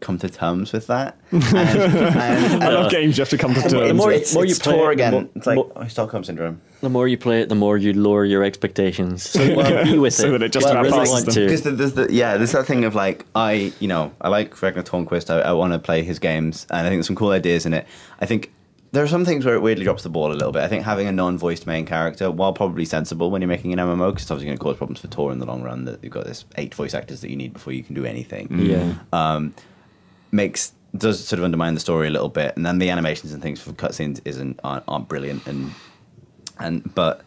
come 0.00 0.18
to 0.18 0.28
terms 0.28 0.72
with 0.72 0.86
that. 0.86 1.16
And, 1.32 1.44
and, 1.54 2.64
I 2.64 2.68
love 2.70 2.90
games 2.90 3.18
you 3.18 3.22
have 3.22 3.28
to 3.30 3.38
come 3.38 3.52
to 3.54 3.60
and 3.60 3.70
terms 3.70 3.88
the 3.88 3.94
more- 3.94 4.08
with. 4.08 4.16
it's, 4.22 4.34
more 4.34 4.44
you 4.44 4.50
it's 4.52 4.58
play 4.60 4.78
it, 4.78 4.90
again. 4.92 5.12
more- 5.12 5.28
it's 5.34 5.46
like 5.46 5.56
more- 5.56 5.72
oh, 5.76 5.86
Stockholm 5.88 6.24
syndrome. 6.24 6.60
The 6.80 6.88
more 6.88 7.08
you 7.08 7.18
play 7.18 7.40
it, 7.42 7.48
the 7.48 7.54
more 7.56 7.76
you 7.76 7.92
lower 7.92 8.24
your 8.24 8.44
expectations. 8.44 9.28
So 9.28 9.42
you 9.42 9.56
can 9.56 9.84
be 9.84 9.98
with 9.98 10.14
So 10.14 10.28
it. 10.28 10.38
that 10.38 10.42
it 10.44 10.52
just 10.52 10.64
but 10.66 10.72
about 10.72 10.84
really 10.84 10.98
passes 10.98 11.12
want 11.12 11.24
them. 11.26 11.34
to. 11.34 11.40
Because 11.44 11.62
the, 11.62 11.70
there's 11.72 11.92
the, 11.94 12.12
yeah, 12.12 12.36
there's 12.36 12.52
that 12.52 12.66
thing 12.66 12.84
of 12.84 12.94
like 12.94 13.26
I, 13.34 13.72
you 13.80 13.88
know, 13.88 14.12
I 14.20 14.28
like 14.28 14.60
Ragnar 14.62 14.84
Tornquist. 14.84 15.28
I, 15.28 15.40
I 15.40 15.52
want 15.52 15.72
to 15.72 15.78
play 15.80 16.02
his 16.04 16.18
games, 16.20 16.66
and 16.70 16.80
I 16.80 16.82
think 16.90 16.98
there's 16.98 17.06
some 17.08 17.16
cool 17.16 17.30
ideas 17.30 17.66
in 17.66 17.74
it. 17.74 17.86
I 18.20 18.26
think 18.26 18.52
there 18.92 19.02
are 19.02 19.08
some 19.08 19.24
things 19.24 19.44
where 19.44 19.54
it 19.54 19.60
weirdly 19.60 19.84
drops 19.84 20.02
the 20.04 20.08
ball 20.08 20.30
a 20.30 20.34
little 20.34 20.52
bit. 20.52 20.62
I 20.62 20.68
think 20.68 20.84
having 20.84 21.08
a 21.08 21.12
non-voiced 21.12 21.66
main 21.66 21.84
character, 21.84 22.30
while 22.30 22.52
probably 22.54 22.84
sensible 22.86 23.30
when 23.30 23.42
you're 23.42 23.48
making 23.48 23.72
an 23.72 23.78
MMO, 23.80 24.10
because 24.10 24.22
it's 24.22 24.30
obviously 24.30 24.46
going 24.46 24.56
to 24.58 24.62
cause 24.62 24.76
problems 24.76 25.00
for 25.00 25.08
Tor 25.08 25.30
in 25.32 25.40
the 25.40 25.46
long 25.46 25.62
run. 25.62 25.84
That 25.84 26.02
you've 26.02 26.12
got 26.12 26.24
this 26.26 26.44
eight 26.56 26.74
voice 26.74 26.94
actors 26.94 27.20
that 27.22 27.28
you 27.30 27.36
need 27.36 27.52
before 27.52 27.72
you 27.72 27.82
can 27.82 27.94
do 27.96 28.04
anything. 28.04 28.46
Yeah. 28.52 28.94
um, 29.12 29.52
makes 30.30 30.72
does 30.96 31.24
sort 31.26 31.38
of 31.38 31.44
undermine 31.44 31.74
the 31.74 31.80
story 31.80 32.08
a 32.08 32.10
little 32.10 32.28
bit, 32.28 32.56
and 32.56 32.64
then 32.64 32.78
the 32.78 32.90
animations 32.90 33.32
and 33.32 33.42
things 33.42 33.60
for 33.60 33.72
cutscenes 33.72 34.20
isn't 34.24 34.58
aren't, 34.64 34.84
aren't 34.88 35.08
brilliant, 35.08 35.46
and 35.46 35.72
and 36.58 36.94
but 36.94 37.22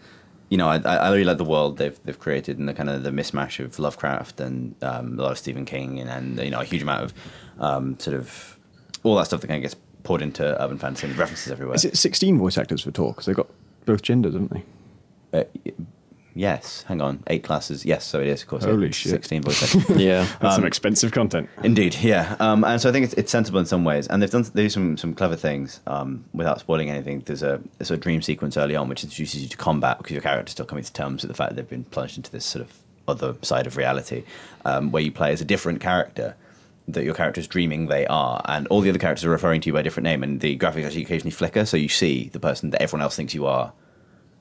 you 0.50 0.58
know 0.58 0.68
I, 0.68 0.78
I 0.78 1.10
really 1.12 1.24
like 1.24 1.38
the 1.38 1.46
world 1.46 1.78
they've 1.78 1.98
they've 2.04 2.20
created 2.20 2.58
and 2.60 2.68
the 2.68 2.74
kind 2.74 2.90
of 2.90 3.04
the 3.04 3.12
mismatch 3.12 3.64
of 3.64 3.78
Lovecraft 3.80 4.40
and 4.40 4.76
um, 4.84 5.20
a 5.20 5.24
lot 5.24 5.32
of 5.32 5.38
Stephen 5.38 5.66
King 5.66 6.00
and, 6.00 6.10
and 6.10 6.40
you 6.40 6.52
know 6.52 6.62
a 6.62 6.66
huge 6.66 6.82
amount 6.82 7.04
of 7.04 7.14
um, 7.60 8.00
sort 8.00 8.18
of 8.18 8.58
all 9.04 9.16
that 9.16 9.26
stuff 9.26 9.42
that 9.42 9.48
kind 9.48 9.58
of 9.58 9.64
gets 9.64 9.76
poured 10.04 10.22
into 10.22 10.62
urban 10.62 10.78
fantasy 10.78 11.08
and 11.08 11.18
references 11.18 11.52
everywhere. 11.52 11.76
Is 11.76 11.86
it 11.86 11.98
16 11.98 12.38
voice 12.38 12.58
actors 12.58 12.82
for 12.82 12.92
Tor? 12.92 13.12
Because 13.12 13.26
they've 13.26 13.36
got 13.36 13.48
both 13.86 14.02
genders, 14.02 14.34
haven't 14.34 14.52
they? 14.52 14.64
Uh, 15.40 15.72
yes, 16.34 16.84
hang 16.88 17.02
on, 17.02 17.24
eight 17.28 17.44
classes. 17.44 17.86
Yes, 17.86 18.06
so 18.06 18.20
it 18.22 18.28
is. 18.28 18.42
Of 18.42 18.48
course, 18.48 18.64
Holy 18.66 18.88
it's 18.88 18.98
shit. 18.98 19.12
sixteen 19.12 19.42
voice 19.42 19.76
actors. 19.76 19.98
Yeah. 19.98 20.28
That's 20.40 20.56
some 20.56 20.64
Um, 20.64 20.68
expensive 20.68 21.12
content. 21.12 21.50
Indeed, 21.64 21.96
yeah, 22.02 22.36
um, 22.40 22.64
and 22.64 22.80
so 22.82 22.90
I 22.90 22.92
think 22.92 23.06
it's, 23.06 23.14
it's 23.16 23.32
sensible 23.32 23.60
in 23.60 23.66
some 23.66 23.84
ways, 23.84 24.08
and 24.08 24.22
they've 24.22 24.30
done 24.32 24.44
they 24.54 24.64
do 24.64 24.70
some 24.70 24.98
some 24.98 25.14
clever 25.14 25.36
things 25.36 25.80
um, 25.88 26.26
without 26.34 26.60
spoiling 26.60 26.90
anything. 26.90 27.22
There's 27.22 27.44
a 27.44 27.62
there's 27.78 27.92
a 27.92 27.98
dream 27.98 28.22
sequence 28.22 28.58
early 28.58 28.76
on 28.76 28.88
which 28.90 29.04
introduces 29.04 29.42
you 29.44 29.50
to 29.50 29.58
combat 29.58 29.98
because 29.98 30.12
your 30.14 30.22
character's 30.22 30.52
still 30.54 30.66
coming 30.66 30.84
to 30.84 30.94
terms 30.94 31.24
with 31.24 31.30
the 31.30 31.36
fact 31.36 31.50
that 31.52 31.56
they've 31.56 31.70
been 31.70 31.84
plunged 31.86 32.18
into 32.18 32.32
this 32.32 32.46
sort 32.46 32.66
of 32.66 32.74
other 33.08 33.36
side 33.42 33.68
of 33.68 33.78
reality, 33.78 34.24
um, 34.66 34.92
where 34.92 35.02
you 35.04 35.12
play 35.12 35.32
as 35.34 35.42
a 35.42 35.46
different 35.46 35.80
character 35.82 36.36
that 36.88 37.04
your 37.04 37.14
character's 37.14 37.48
dreaming 37.48 37.88
they 37.88 38.06
are, 38.08 38.42
and 38.46 38.68
all 38.68 38.82
the 38.82 38.90
other 38.90 39.00
characters 39.00 39.24
are 39.24 39.30
referring 39.30 39.62
to 39.62 39.68
you 39.70 39.74
by 39.74 39.80
a 39.80 39.84
different 39.84 40.04
name, 40.04 40.24
and 40.24 40.42
the 40.42 40.58
graphics 40.58 40.86
actually 40.86 41.04
occasionally 41.04 41.32
flicker, 41.32 41.64
so 41.66 41.78
you 41.78 41.88
see 41.88 42.30
the 42.34 42.40
person 42.40 42.72
that 42.72 42.82
everyone 42.82 43.02
else 43.04 43.16
thinks 43.16 43.34
you 43.34 43.46
are 43.46 43.72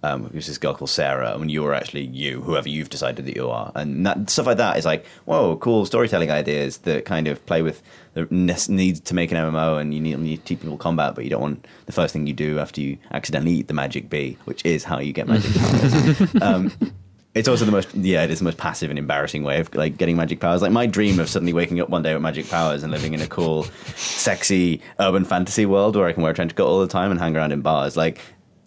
um, 0.02 0.30
this 0.32 0.56
girl 0.58 0.74
called 0.74 0.90
Sarah, 0.90 1.36
and 1.36 1.50
you're 1.50 1.74
actually 1.74 2.04
you, 2.06 2.40
whoever 2.40 2.68
you've 2.68 2.90
decided 2.90 3.26
that 3.26 3.36
you 3.36 3.50
are, 3.50 3.72
and 3.74 4.06
that 4.06 4.30
stuff 4.30 4.46
like 4.46 4.56
that 4.56 4.78
is 4.78 4.84
like, 4.84 5.04
whoa, 5.24 5.56
cool 5.56 5.84
storytelling 5.84 6.30
ideas 6.30 6.78
that 6.78 7.04
kind 7.04 7.28
of 7.28 7.44
play 7.46 7.62
with 7.62 7.82
the 8.14 8.26
need 8.30 9.04
to 9.04 9.14
make 9.14 9.30
an 9.30 9.38
MMO, 9.38 9.80
and 9.80 9.92
you 9.92 10.00
need, 10.00 10.10
you 10.10 10.16
need 10.18 10.36
to 10.38 10.44
teach 10.44 10.60
people 10.60 10.76
combat, 10.78 11.14
but 11.14 11.24
you 11.24 11.30
don't 11.30 11.42
want 11.42 11.66
the 11.86 11.92
first 11.92 12.12
thing 12.12 12.26
you 12.26 12.32
do 12.32 12.58
after 12.58 12.80
you 12.80 12.98
accidentally 13.12 13.52
eat 13.52 13.68
the 13.68 13.74
magic 13.74 14.08
bee, 14.08 14.38
which 14.44 14.64
is 14.64 14.84
how 14.84 14.98
you 14.98 15.12
get 15.12 15.28
magic 15.28 15.54
powers. 15.54 16.34
um, 16.42 16.92
it's 17.34 17.46
also 17.46 17.64
the 17.64 17.70
most 17.70 17.94
yeah 17.94 18.24
it 18.24 18.30
is 18.30 18.40
the 18.40 18.44
most 18.44 18.58
passive 18.58 18.90
and 18.90 18.98
embarrassing 18.98 19.44
way 19.44 19.60
of 19.60 19.72
like 19.74 19.96
getting 19.96 20.16
magic 20.16 20.40
powers. 20.40 20.62
Like 20.62 20.72
my 20.72 20.86
dream 20.86 21.20
of 21.20 21.28
suddenly 21.28 21.52
waking 21.52 21.80
up 21.80 21.88
one 21.88 22.02
day 22.02 22.12
with 22.12 22.22
magic 22.22 22.48
powers 22.48 22.82
and 22.82 22.90
living 22.90 23.14
in 23.14 23.20
a 23.20 23.26
cool 23.26 23.64
sexy 23.94 24.80
urban 24.98 25.24
fantasy 25.24 25.64
world 25.64 25.94
where 25.94 26.06
i 26.06 26.12
can 26.12 26.22
wear 26.22 26.32
a 26.32 26.34
trench 26.34 26.54
coat 26.56 26.66
all 26.66 26.80
the 26.80 26.88
time 26.88 27.10
and 27.10 27.20
hang 27.20 27.36
around 27.36 27.52
in 27.52 27.60
bars. 27.60 27.96
Like 27.96 28.20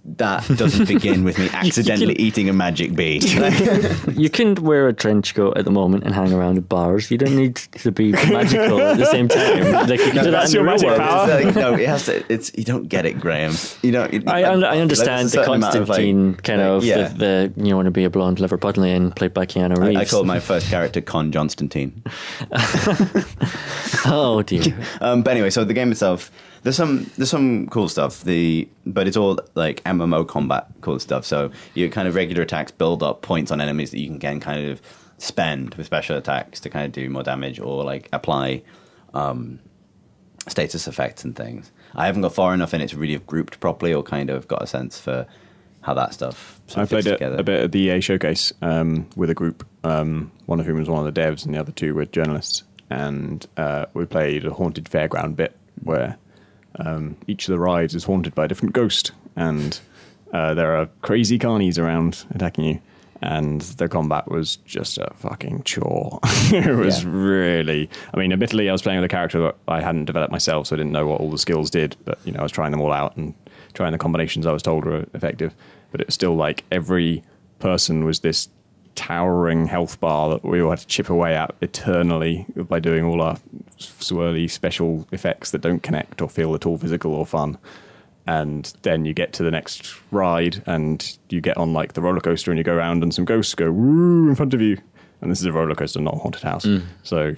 that 0.06 0.46
doesn't 0.58 0.88
begin 0.88 1.24
with 1.24 1.40
me 1.40 1.48
accidentally 1.54 2.14
eating 2.16 2.50
a 2.50 2.54
magic 2.54 2.94
bee 2.94 3.20
You 4.12 4.30
can 4.30 4.54
wear 4.56 4.90
a 4.90 4.94
trench 4.94 5.34
coat 5.34 5.58
at 5.58 5.64
the 5.64 5.72
moment 5.72 6.04
and 6.04 6.14
hang 6.14 6.34
around 6.34 6.58
at 6.58 6.68
bars. 6.68 7.10
You 7.10 7.18
don't 7.18 7.36
need 7.36 7.56
to 7.56 7.92
be 7.92 8.12
magical 8.12 8.82
at 8.82 8.98
the 8.98 9.06
same 9.06 9.30
time. 9.30 9.72
Like 9.72 10.00
you 10.00 10.12
can 10.12 10.24
do 10.26 10.32
that 10.32 10.32
that's 10.32 10.54
in 10.54 10.56
your 10.56 10.66
the 10.66 10.72
magic 10.72 10.98
power. 10.98 11.30
It's 11.32 11.46
like, 11.46 11.56
no 11.56 11.74
it 11.76 11.88
has 11.88 12.06
to 12.08 12.24
it's 12.32 12.52
you 12.56 12.66
don't 12.66 12.88
get 12.90 13.06
it 13.06 13.20
graham 13.20 13.54
you 13.82 13.92
don't 13.94 14.14
it- 14.14 14.28
I, 14.28 14.52
un- 14.52 14.64
I 14.64 14.80
understand 14.80 15.22
there's 15.30 15.34
a 15.36 15.38
the 15.38 15.44
certain 15.46 15.54
amount 15.56 15.76
of, 15.76 15.90
like- 15.90 15.98
Constantine 16.00 16.34
kind 16.36 16.60
like, 16.62 16.68
of 16.70 16.84
yeah 16.84 17.08
the, 17.08 17.54
the 17.56 17.64
you 17.66 17.76
want 17.76 17.86
to 17.86 17.92
be 17.92 18.04
a 18.04 18.10
blonde 18.10 18.40
Liverpudlian 18.40 19.16
played 19.16 19.34
by 19.34 19.46
Keanu 19.46 19.78
Reeves. 19.78 19.98
I, 19.98 20.02
I 20.02 20.06
called 20.06 20.28
my 20.28 20.40
first 20.40 20.70
character 20.70 21.00
Con 21.02 21.32
Constantine. 21.32 22.04
oh 24.06 24.44
dear. 24.46 24.78
Um, 25.02 25.24
but 25.24 25.32
anyway, 25.32 25.50
so 25.50 25.64
the 25.64 25.74
game 25.74 25.92
itself, 25.92 26.32
there's 26.64 26.78
some 26.78 27.10
there's 27.18 27.30
some 27.30 27.68
cool 27.68 27.90
stuff. 27.90 28.24
The 28.24 28.68
but 28.86 29.08
it's 29.08 29.18
all 29.18 29.40
like 29.56 29.84
MMO 29.84 30.28
combat 30.28 30.68
cool 30.82 31.00
stuff. 31.00 31.26
So 31.26 31.52
your 31.74 31.90
kind 31.90 32.08
of 32.08 32.16
regular 32.16 32.42
attacks 32.42 32.72
build 32.72 33.04
up 33.04 33.22
points 33.22 33.52
on 33.52 33.62
enemies 33.62 33.92
that 33.92 34.00
you 34.00 34.08
can 34.08 34.20
then 34.20 34.40
kind 34.40 34.68
of 34.68 34.82
spend 35.18 35.76
with 35.76 35.86
special 35.86 36.18
attacks 36.18 36.60
to 36.62 36.70
kind 36.70 36.86
of 36.86 36.92
do 36.92 37.10
more 37.10 37.24
damage 37.24 37.60
or 37.60 37.84
like 37.84 38.10
apply 38.12 38.64
um, 39.14 39.60
status 40.48 40.88
effects 40.88 41.24
and 41.24 41.36
things. 41.36 41.72
I 41.96 42.08
haven't 42.08 42.24
got 42.24 42.34
far 42.34 42.54
enough 42.54 42.74
in 42.74 42.82
it 42.82 42.90
to 42.90 42.98
really 42.98 43.14
have 43.14 43.28
grouped 43.28 43.60
properly 43.60 43.94
or 43.94 44.02
kind 44.02 44.30
of 44.30 44.48
got 44.48 44.64
a 44.64 44.68
sense 44.68 45.00
for 45.00 45.28
how 45.82 45.94
that 45.94 46.14
stuff. 46.14 46.62
I 46.76 46.86
played 46.86 47.06
it 47.06 47.22
a 47.22 47.44
bit 47.44 47.60
at 47.60 47.72
the 47.72 47.80
EA 47.80 48.02
showcase 48.02 48.54
um, 48.62 49.08
with 49.16 49.30
a 49.30 49.34
group, 49.34 49.68
um, 49.84 50.32
one 50.46 50.60
of 50.60 50.66
whom 50.66 50.80
was 50.80 50.90
one 50.90 51.06
of 51.06 51.14
the 51.14 51.22
devs, 51.22 51.46
and 51.46 51.54
the 51.54 51.60
other 51.60 51.74
two 51.74 51.94
were 51.94 52.06
journalists. 52.06 52.64
And 52.90 53.46
uh, 53.58 53.86
we 53.94 54.06
played 54.06 54.46
a 54.46 54.54
haunted 54.54 54.86
fairground 54.86 55.36
bit 55.36 55.56
where 55.84 56.18
um, 56.80 57.16
each 57.28 57.48
of 57.48 57.54
the 57.54 57.60
rides 57.60 57.96
is 57.96 58.04
haunted 58.04 58.34
by 58.36 58.46
a 58.46 58.48
different 58.48 58.74
ghost, 58.74 59.12
and 59.36 59.80
uh, 60.34 60.54
there 60.54 60.76
are 60.76 60.88
crazy 61.02 61.38
carnies 61.40 61.78
around 61.78 62.26
attacking 62.34 62.64
you. 62.66 62.80
And 63.22 63.62
the 63.62 63.88
combat 63.88 64.30
was 64.30 64.58
just 64.66 64.98
a 64.98 65.10
fucking 65.16 65.64
chore. 65.64 66.20
it 66.52 66.76
was 66.76 67.04
Yeah. 67.06 67.10
really. 67.14 67.90
I 68.14 68.18
mean, 68.18 68.34
admittedly, 68.34 68.68
I 68.68 68.74
was 68.74 68.82
playing 68.82 69.00
with 69.00 69.06
a 69.06 69.14
character 69.16 69.40
that 69.44 69.56
I 69.70 69.80
hadn't 69.80 70.06
developed 70.06 70.34
myself, 70.34 70.68
so 70.68 70.76
I 70.76 70.78
didn't 70.78 70.92
know 70.92 71.08
what 71.08 71.22
all 71.22 71.32
the 71.32 71.38
skills 71.38 71.70
did. 71.70 71.96
But 72.04 72.20
you 72.26 72.34
know, 72.34 72.40
I 72.40 72.44
was 72.44 72.52
trying 72.52 72.72
them 72.72 72.82
all 72.82 72.92
out 72.92 73.16
and 73.16 73.34
trying 73.76 73.94
the 73.94 73.98
combinations 73.98 74.46
I 74.46 74.52
was 74.52 74.62
told 74.62 74.84
were 74.84 75.06
effective. 75.14 75.56
But 75.92 76.02
it 76.02 76.08
was 76.08 76.16
still 76.16 76.36
like 76.36 76.66
every 76.70 77.24
person 77.60 78.04
was 78.04 78.20
this 78.20 78.50
towering 78.96 79.66
health 79.66 80.00
bar 80.00 80.30
that 80.30 80.44
we 80.44 80.62
all 80.62 80.70
had 80.70 80.80
to 80.80 80.88
chip 80.88 81.10
away 81.10 81.36
at 81.36 81.54
eternally 81.62 82.46
by 82.56 82.80
doing 82.80 83.04
all 83.04 83.22
our 83.22 83.38
swirly 83.80 84.50
special 84.50 85.08
effects 85.12 85.52
that 85.52 85.62
don't 85.62 85.84
connect 85.84 86.22
or 86.22 86.30
feel 86.30 86.54
at 86.56 86.66
all 86.66 86.78
physical 86.78 87.14
or 87.14 87.26
fun. 87.26 87.58
And 88.26 88.72
then 88.84 89.04
you 89.06 89.14
get 89.14 89.34
to 89.34 89.44
the 89.44 89.52
next 89.52 89.96
ride 90.12 90.64
and 90.66 91.18
you 91.30 91.42
get 91.42 91.58
on 91.58 91.74
like 91.74 91.94
the 91.94 92.02
roller 92.02 92.22
coaster 92.22 92.52
and 92.52 92.58
you 92.58 92.64
go 92.64 92.74
around 92.74 93.04
and 93.04 93.14
some 93.14 93.26
ghosts 93.26 93.54
go 93.54 93.72
woo 93.72 94.30
in 94.30 94.36
front 94.36 94.54
of 94.54 94.62
you. 94.62 94.78
And 95.22 95.32
this 95.32 95.40
is 95.40 95.46
a 95.46 95.52
roller 95.52 95.76
coaster, 95.76 96.00
not 96.00 96.16
a 96.16 96.20
haunted 96.20 96.44
house. 96.44 96.66
Mm. 96.66 96.84
So, 97.04 97.34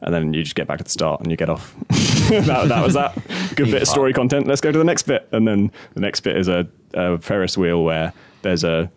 and 0.00 0.14
then 0.14 0.32
you 0.32 0.42
just 0.44 0.54
get 0.54 0.68
back 0.68 0.78
to 0.78 0.84
the 0.84 0.90
start 0.90 1.20
and 1.20 1.30
you 1.30 1.36
get 1.36 1.48
off. 1.48 1.74
that, 2.30 2.68
that 2.68 2.84
was 2.84 2.94
that. 2.94 3.14
Good 3.56 3.70
bit 3.70 3.82
of 3.82 3.88
story 3.88 4.12
content. 4.12 4.46
Let's 4.46 4.60
go 4.60 4.70
to 4.70 4.78
the 4.78 4.84
next 4.84 5.04
bit. 5.04 5.28
And 5.32 5.46
then 5.46 5.72
the 5.94 6.00
next 6.00 6.20
bit 6.20 6.36
is 6.36 6.46
a, 6.46 6.68
a 6.94 7.18
Ferris 7.18 7.58
wheel 7.58 7.82
where 7.82 8.12
there's 8.42 8.62
a 8.62 8.90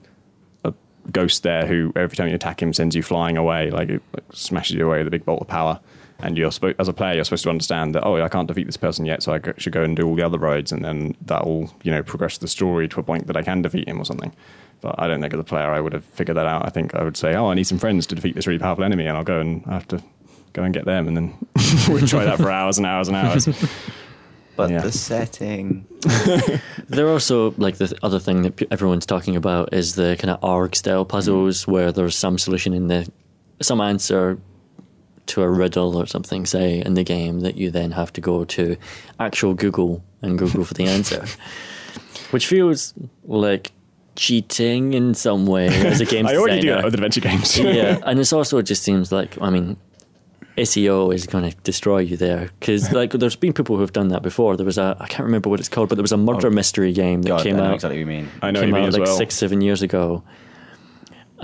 ghost 1.12 1.44
there 1.44 1.66
who 1.66 1.92
every 1.96 2.16
time 2.16 2.28
you 2.28 2.36
attack 2.36 2.62
him 2.62 2.74
sends 2.74 2.96
you 2.96 3.04
flying 3.04 3.38
away, 3.38 3.72
like 3.72 3.90
it 3.90 4.02
like, 4.14 4.24
smashes 4.34 4.76
you 4.76 4.86
away 4.86 5.00
with 5.00 5.08
a 5.08 5.12
big 5.12 5.26
bolt 5.26 5.42
of 5.42 5.48
power. 5.48 5.80
And 6.20 6.38
you're 6.38 6.52
supposed, 6.52 6.80
as 6.80 6.88
a 6.88 6.94
player, 6.94 7.16
you're 7.16 7.24
supposed 7.24 7.44
to 7.46 7.50
understand 7.50 7.96
that 7.96 8.06
oh, 8.06 8.22
I 8.24 8.30
can't 8.30 8.48
defeat 8.48 8.68
this 8.68 8.78
person 8.78 9.06
yet, 9.06 9.24
so 9.24 9.34
I 9.34 9.42
should 9.58 9.74
go 9.74 9.82
and 9.82 9.96
do 9.96 10.08
all 10.08 10.16
the 10.16 10.22
other 10.22 10.38
roads, 10.38 10.72
and 10.72 10.86
then 10.86 11.16
that 11.26 11.46
will 11.46 11.74
you 11.82 11.92
know 11.92 12.04
progress 12.04 12.38
the 12.38 12.48
story 12.48 12.88
to 12.90 13.00
a 13.00 13.04
point 13.04 13.26
that 13.26 13.36
I 13.36 13.42
can 13.42 13.64
defeat 13.64 13.88
him 13.88 14.00
or 14.00 14.06
something. 14.06 14.32
But 14.82 14.96
I 15.00 15.08
don't 15.08 15.20
think 15.22 15.34
as 15.34 15.40
a 15.40 15.44
player 15.44 15.72
I 15.72 15.80
would 15.80 15.94
have 15.94 16.06
figured 16.06 16.38
that 16.38 16.46
out. 16.46 16.66
I 16.66 16.70
think 16.70 16.94
I 16.94 17.04
would 17.04 17.18
say, 17.18 17.36
oh, 17.36 17.50
I 17.50 17.56
need 17.56 17.64
some 17.64 17.80
friends 17.80 18.06
to 18.08 18.16
defeat 18.16 18.36
this 18.36 18.46
really 18.46 18.60
powerful 18.60 18.84
enemy, 18.84 19.08
and 19.08 19.18
I'll 19.18 19.24
go 19.24 19.40
and 19.40 19.64
I 19.66 19.74
have 19.74 19.88
to 19.88 20.04
go 20.54 20.62
and 20.62 20.74
get 20.74 20.86
them, 20.86 21.08
and 21.08 21.18
then 21.18 21.34
we 21.92 22.06
try 22.06 22.26
that 22.26 22.38
for 22.38 22.52
hours 22.52 22.78
and 22.78 22.86
hours 22.86 23.08
and 23.08 23.18
hours. 23.18 23.48
but 24.62 24.70
yeah. 24.70 24.82
the 24.82 24.92
setting. 24.92 25.88
There 26.88 27.08
also 27.08 27.52
like 27.58 27.78
the 27.78 27.98
other 28.04 28.20
thing 28.20 28.42
that 28.42 28.62
everyone's 28.70 29.06
talking 29.06 29.36
about 29.38 29.74
is 29.74 29.96
the 29.96 30.18
kind 30.20 30.30
of 30.30 30.44
ARG 30.44 30.76
style 30.76 31.06
puzzles 31.06 31.64
mm. 31.64 31.68
where 31.72 31.92
there's 31.92 32.18
some 32.18 32.38
solution 32.38 32.74
in 32.74 32.88
the 32.88 33.10
some 33.62 33.80
answer 33.80 34.38
to 35.28 35.42
a 35.42 35.50
riddle 35.50 35.96
or 35.96 36.06
something, 36.06 36.46
say 36.46 36.82
in 36.82 36.96
the 36.96 37.04
game 37.04 37.40
that 37.42 37.56
you 37.56 37.72
then 37.72 37.92
have 37.92 38.12
to 38.14 38.22
go 38.22 38.44
to 38.46 38.76
actual 39.20 39.54
Google 39.54 40.04
and 40.22 40.38
Google 40.38 40.66
for 40.66 40.74
the 40.74 40.84
answer, 40.84 41.26
which 42.32 42.48
feels 42.48 42.94
like 43.24 43.72
cheating 44.16 44.94
in 44.94 45.14
some 45.14 45.46
way 45.46 45.68
as 45.68 46.02
a 46.02 46.06
game 46.14 46.28
I 46.28 46.36
already 46.36 46.62
do 46.62 46.68
designer. 46.68 46.82
that 46.82 46.86
with 46.86 46.94
adventure 46.96 47.22
games. 47.22 47.58
yeah, 47.58 48.00
and 48.06 48.20
it's 48.20 48.34
also 48.34 48.62
just 48.62 48.84
seems 48.84 49.12
like 49.12 49.42
I 49.42 49.50
mean, 49.50 49.78
SEO 50.58 51.14
is 51.14 51.28
going 51.28 51.50
to 51.50 51.56
destroy 51.58 52.00
you 52.00 52.18
there 52.18 52.50
because 52.60 52.92
like 52.94 53.12
there's 53.12 53.36
been 53.36 53.54
people 53.54 53.76
who 53.76 53.82
have 53.82 53.94
done 53.94 54.10
that 54.10 54.22
before. 54.22 54.58
There 54.58 54.66
was 54.66 54.78
a 54.78 54.98
I 55.00 55.08
can't 55.08 55.26
remember 55.26 55.50
what 55.50 55.60
it's 55.60 55.70
called, 55.70 55.90
but 55.90 55.96
there 55.96 56.04
was 56.04 56.12
a 56.12 56.18
murder 56.18 56.48
oh. 56.48 56.52
mystery 56.52 56.94
game 56.94 57.22
that 57.24 57.30
God, 57.30 57.44
came 57.44 57.56
I 57.56 57.60
know 57.60 57.66
out 57.66 57.76
exactly 57.76 57.98
what 57.98 58.00
you 58.00 58.06
mean. 58.06 58.30
I 58.42 58.52
know 58.52 58.60
what 58.60 58.66
came 58.66 58.70
you 58.70 58.76
mean 58.76 58.84
out 58.84 58.88
as 58.90 58.98
like 58.98 59.06
well. 59.06 59.18
six 59.18 59.36
seven 59.36 59.62
years 59.62 59.82
ago. 59.82 60.24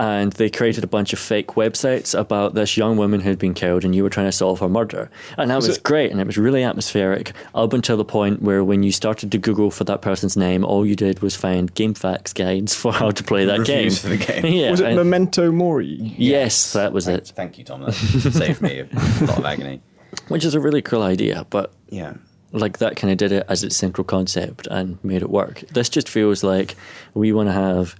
And 0.00 0.32
they 0.34 0.48
created 0.48 0.84
a 0.84 0.86
bunch 0.86 1.12
of 1.12 1.18
fake 1.18 1.48
websites 1.48 2.16
about 2.16 2.54
this 2.54 2.76
young 2.76 2.96
woman 2.96 3.20
who'd 3.20 3.38
been 3.40 3.52
killed, 3.52 3.84
and 3.84 3.94
you 3.96 4.04
were 4.04 4.10
trying 4.10 4.28
to 4.28 4.32
solve 4.32 4.60
her 4.60 4.68
murder. 4.68 5.10
And 5.36 5.50
that 5.50 5.56
was, 5.56 5.68
it- 5.68 5.82
great, 5.82 6.12
and 6.12 6.20
it 6.20 6.26
was 6.26 6.38
really 6.38 6.62
atmospheric, 6.62 7.32
up 7.54 7.72
until 7.72 7.96
the 7.96 8.04
point 8.04 8.40
where 8.40 8.62
when 8.62 8.84
you 8.84 8.92
started 8.92 9.32
to 9.32 9.38
Google 9.38 9.72
for 9.72 9.82
that 9.84 10.00
person's 10.00 10.36
name, 10.36 10.64
all 10.64 10.86
you 10.86 10.94
did 10.94 11.20
was 11.20 11.34
find 11.34 11.74
GameFAQs 11.74 12.32
guides 12.34 12.74
for 12.76 12.92
how 12.92 13.10
to 13.10 13.24
play 13.24 13.44
that 13.44 13.64
game. 13.66 13.76
Reviews 13.78 13.98
for 13.98 14.08
the 14.08 14.16
game. 14.18 14.46
yeah, 14.52 14.70
Was 14.70 14.78
it 14.80 14.86
and- 14.86 14.96
Memento 14.96 15.50
Mori? 15.50 15.86
yes, 16.16 16.72
that 16.74 16.92
was 16.92 17.06
Thank, 17.06 17.18
it. 17.18 17.32
thank 17.34 17.58
you, 17.58 17.64
Tom. 17.64 17.80
That 17.80 17.92
saved 17.92 18.62
me 18.62 18.80
a 18.80 18.84
lot 19.24 19.38
of 19.38 19.44
agony. 19.44 19.80
which 20.28 20.44
is 20.44 20.54
a 20.54 20.60
really 20.60 20.80
cool 20.80 21.02
idea, 21.02 21.44
but 21.50 21.72
Yeah. 21.90 22.14
like 22.52 22.78
that 22.78 22.94
kind 22.96 23.10
of 23.10 23.18
did 23.18 23.32
it 23.32 23.44
as 23.48 23.64
its 23.64 23.76
central 23.76 24.04
concept 24.04 24.68
and 24.70 25.02
made 25.04 25.22
it 25.22 25.28
work. 25.30 25.64
This 25.72 25.88
just 25.88 26.08
feels 26.08 26.44
like 26.44 26.76
we 27.14 27.32
want 27.32 27.48
to 27.48 27.52
have 27.52 27.96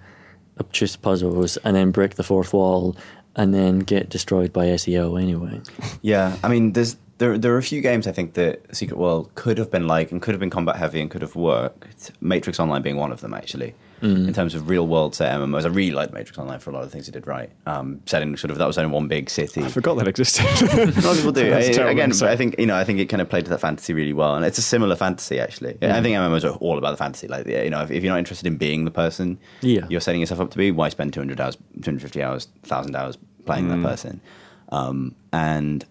obtuse 0.61 0.97
puzzles 0.97 1.57
and 1.59 1.77
then 1.77 1.91
break 1.91 2.15
the 2.15 2.23
fourth 2.23 2.53
wall 2.53 2.97
and 3.37 3.55
then 3.55 3.81
get 3.81 4.09
destroyed 4.09 4.53
by 4.53 4.67
SEO 4.67 5.21
anyway. 5.21 5.61
Yeah, 6.03 6.37
I 6.43 6.49
mean, 6.49 6.73
there's 6.73 6.97
there 7.19 7.37
there 7.37 7.55
are 7.55 7.59
a 7.59 7.63
few 7.63 7.81
games 7.81 8.07
I 8.07 8.13
think 8.13 8.35
that 8.35 8.75
Secret 8.75 8.99
World 8.99 9.31
could 9.35 9.59
have 9.59 9.71
been 9.71 9.87
like 9.87 10.11
and 10.13 10.23
could 10.23 10.35
have 10.35 10.41
been 10.41 10.51
combat 10.51 10.77
heavy 10.77 11.01
and 11.01 11.11
could 11.11 11.23
have 11.23 11.37
worked. 11.37 12.13
Matrix 12.21 12.59
Online 12.59 12.83
being 12.83 12.97
one 12.97 13.13
of 13.13 13.21
them, 13.21 13.35
actually. 13.35 13.75
In 14.01 14.33
terms 14.33 14.55
of 14.55 14.69
real 14.69 14.87
world 14.87 15.15
set 15.15 15.35
MMOs, 15.39 15.65
I 15.65 15.69
really 15.69 15.91
liked 15.93 16.13
Matrix 16.13 16.39
Online 16.39 16.59
for 16.61 16.71
a 16.71 16.73
lot 16.73 16.85
of 16.85 16.93
things 16.93 17.09
it 17.09 17.13
did 17.13 17.27
right. 17.27 17.51
Um, 17.67 18.01
setting 18.07 18.37
sort 18.37 18.51
of 18.51 18.59
that 18.59 18.67
was 18.67 18.79
only 18.79 18.93
one 18.93 19.09
big 19.09 19.29
city. 19.29 19.63
I 19.65 19.69
forgot 19.69 19.99
that 19.99 20.07
existed. 20.09 20.45
A 20.63 20.87
lot 20.87 20.97
of 20.97 21.17
people 21.17 21.33
do. 21.33 21.53
I- 21.55 21.59
again, 21.91 22.11
but. 22.11 22.23
I 22.25 22.37
think 22.37 22.55
you 22.59 22.67
know, 22.67 22.77
I 22.77 22.85
think 22.85 23.01
it 23.01 23.07
kind 23.07 23.21
of 23.21 23.29
played 23.29 23.45
to 23.45 23.51
that 23.51 23.61
fantasy 23.61 23.93
really 23.93 24.13
well, 24.13 24.35
and 24.37 24.45
it's 24.45 24.59
a 24.59 24.63
similar 24.63 24.95
fantasy 24.97 25.41
actually. 25.41 25.77
I 25.83 26.01
think 26.03 26.15
MMOs 26.17 26.45
are 26.49 26.57
all 26.59 26.79
about 26.79 26.93
the 26.93 26.97
fantasy. 26.97 27.29
Like, 27.29 27.47
yeah, 27.47 27.63
you 27.63 27.71
know, 27.71 27.83
if, 27.83 27.91
if 27.91 28.03
you're 28.05 28.13
not 28.13 28.19
interested 28.19 28.47
in 28.47 28.57
being 28.57 28.85
the 28.85 28.91
person 28.91 29.39
Yeah. 29.63 29.87
you're 29.89 30.01
setting 30.01 30.21
yourself 30.21 30.41
up 30.41 30.51
to 30.53 30.59
be, 30.59 30.71
why 30.71 30.89
spend 30.91 31.13
200 31.13 31.41
hours, 31.41 31.57
250 31.57 32.23
hours, 32.23 32.49
thousand 32.63 32.95
hours 32.95 33.17
playing 33.47 33.67
Mm. 33.69 33.83
that 33.83 33.89
person? 33.89 34.21
Um, 34.71 35.15
and 35.33 35.85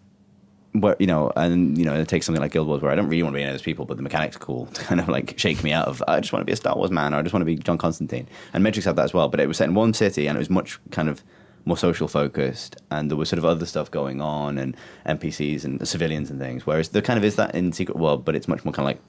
where 0.81 0.95
you 0.99 1.07
know, 1.07 1.31
and 1.35 1.77
you 1.77 1.85
know, 1.85 1.93
it 1.93 2.07
takes 2.07 2.25
something 2.25 2.41
like 2.41 2.51
Guild 2.51 2.67
Wars 2.67 2.81
where 2.81 2.91
I 2.91 2.95
don't 2.95 3.07
really 3.07 3.23
want 3.23 3.33
to 3.33 3.37
be 3.37 3.43
any 3.43 3.51
of 3.51 3.53
those 3.53 3.61
people, 3.61 3.85
but 3.85 3.97
the 3.97 4.03
mechanics 4.03 4.35
are 4.35 4.39
cool 4.39 4.65
to 4.73 4.83
kind 4.83 4.99
of 4.99 5.09
like 5.09 5.37
shake 5.37 5.63
me 5.63 5.71
out 5.71 5.87
of. 5.87 6.03
I 6.07 6.19
just 6.19 6.33
want 6.33 6.41
to 6.41 6.45
be 6.45 6.53
a 6.53 6.57
Star 6.57 6.75
Wars 6.75 6.91
man, 6.91 7.13
or 7.13 7.17
I 7.17 7.21
just 7.21 7.33
want 7.33 7.41
to 7.41 7.45
be 7.45 7.55
John 7.55 7.77
Constantine. 7.77 8.27
And 8.53 8.63
Matrix 8.63 8.85
had 8.85 8.95
that 8.95 9.05
as 9.05 9.13
well, 9.13 9.29
but 9.29 9.39
it 9.39 9.47
was 9.47 9.57
set 9.57 9.67
in 9.67 9.75
one 9.75 9.93
city, 9.93 10.27
and 10.27 10.37
it 10.37 10.39
was 10.39 10.49
much 10.49 10.79
kind 10.91 11.09
of 11.09 11.23
more 11.65 11.77
social 11.77 12.07
focused, 12.07 12.77
and 12.91 13.11
there 13.11 13.17
was 13.17 13.29
sort 13.29 13.39
of 13.39 13.45
other 13.45 13.65
stuff 13.65 13.91
going 13.91 14.21
on, 14.21 14.57
and 14.57 14.75
NPCs 15.05 15.63
and 15.63 15.85
civilians 15.87 16.29
and 16.29 16.39
things. 16.39 16.65
Whereas 16.65 16.89
there 16.89 17.01
kind 17.01 17.17
of 17.17 17.23
is 17.23 17.35
that 17.35 17.55
in 17.55 17.73
Secret 17.73 17.97
World, 17.97 18.23
but 18.23 18.35
it's 18.35 18.47
much 18.47 18.63
more 18.63 18.73
kind 18.73 18.89
of 18.89 18.95
like 18.95 19.01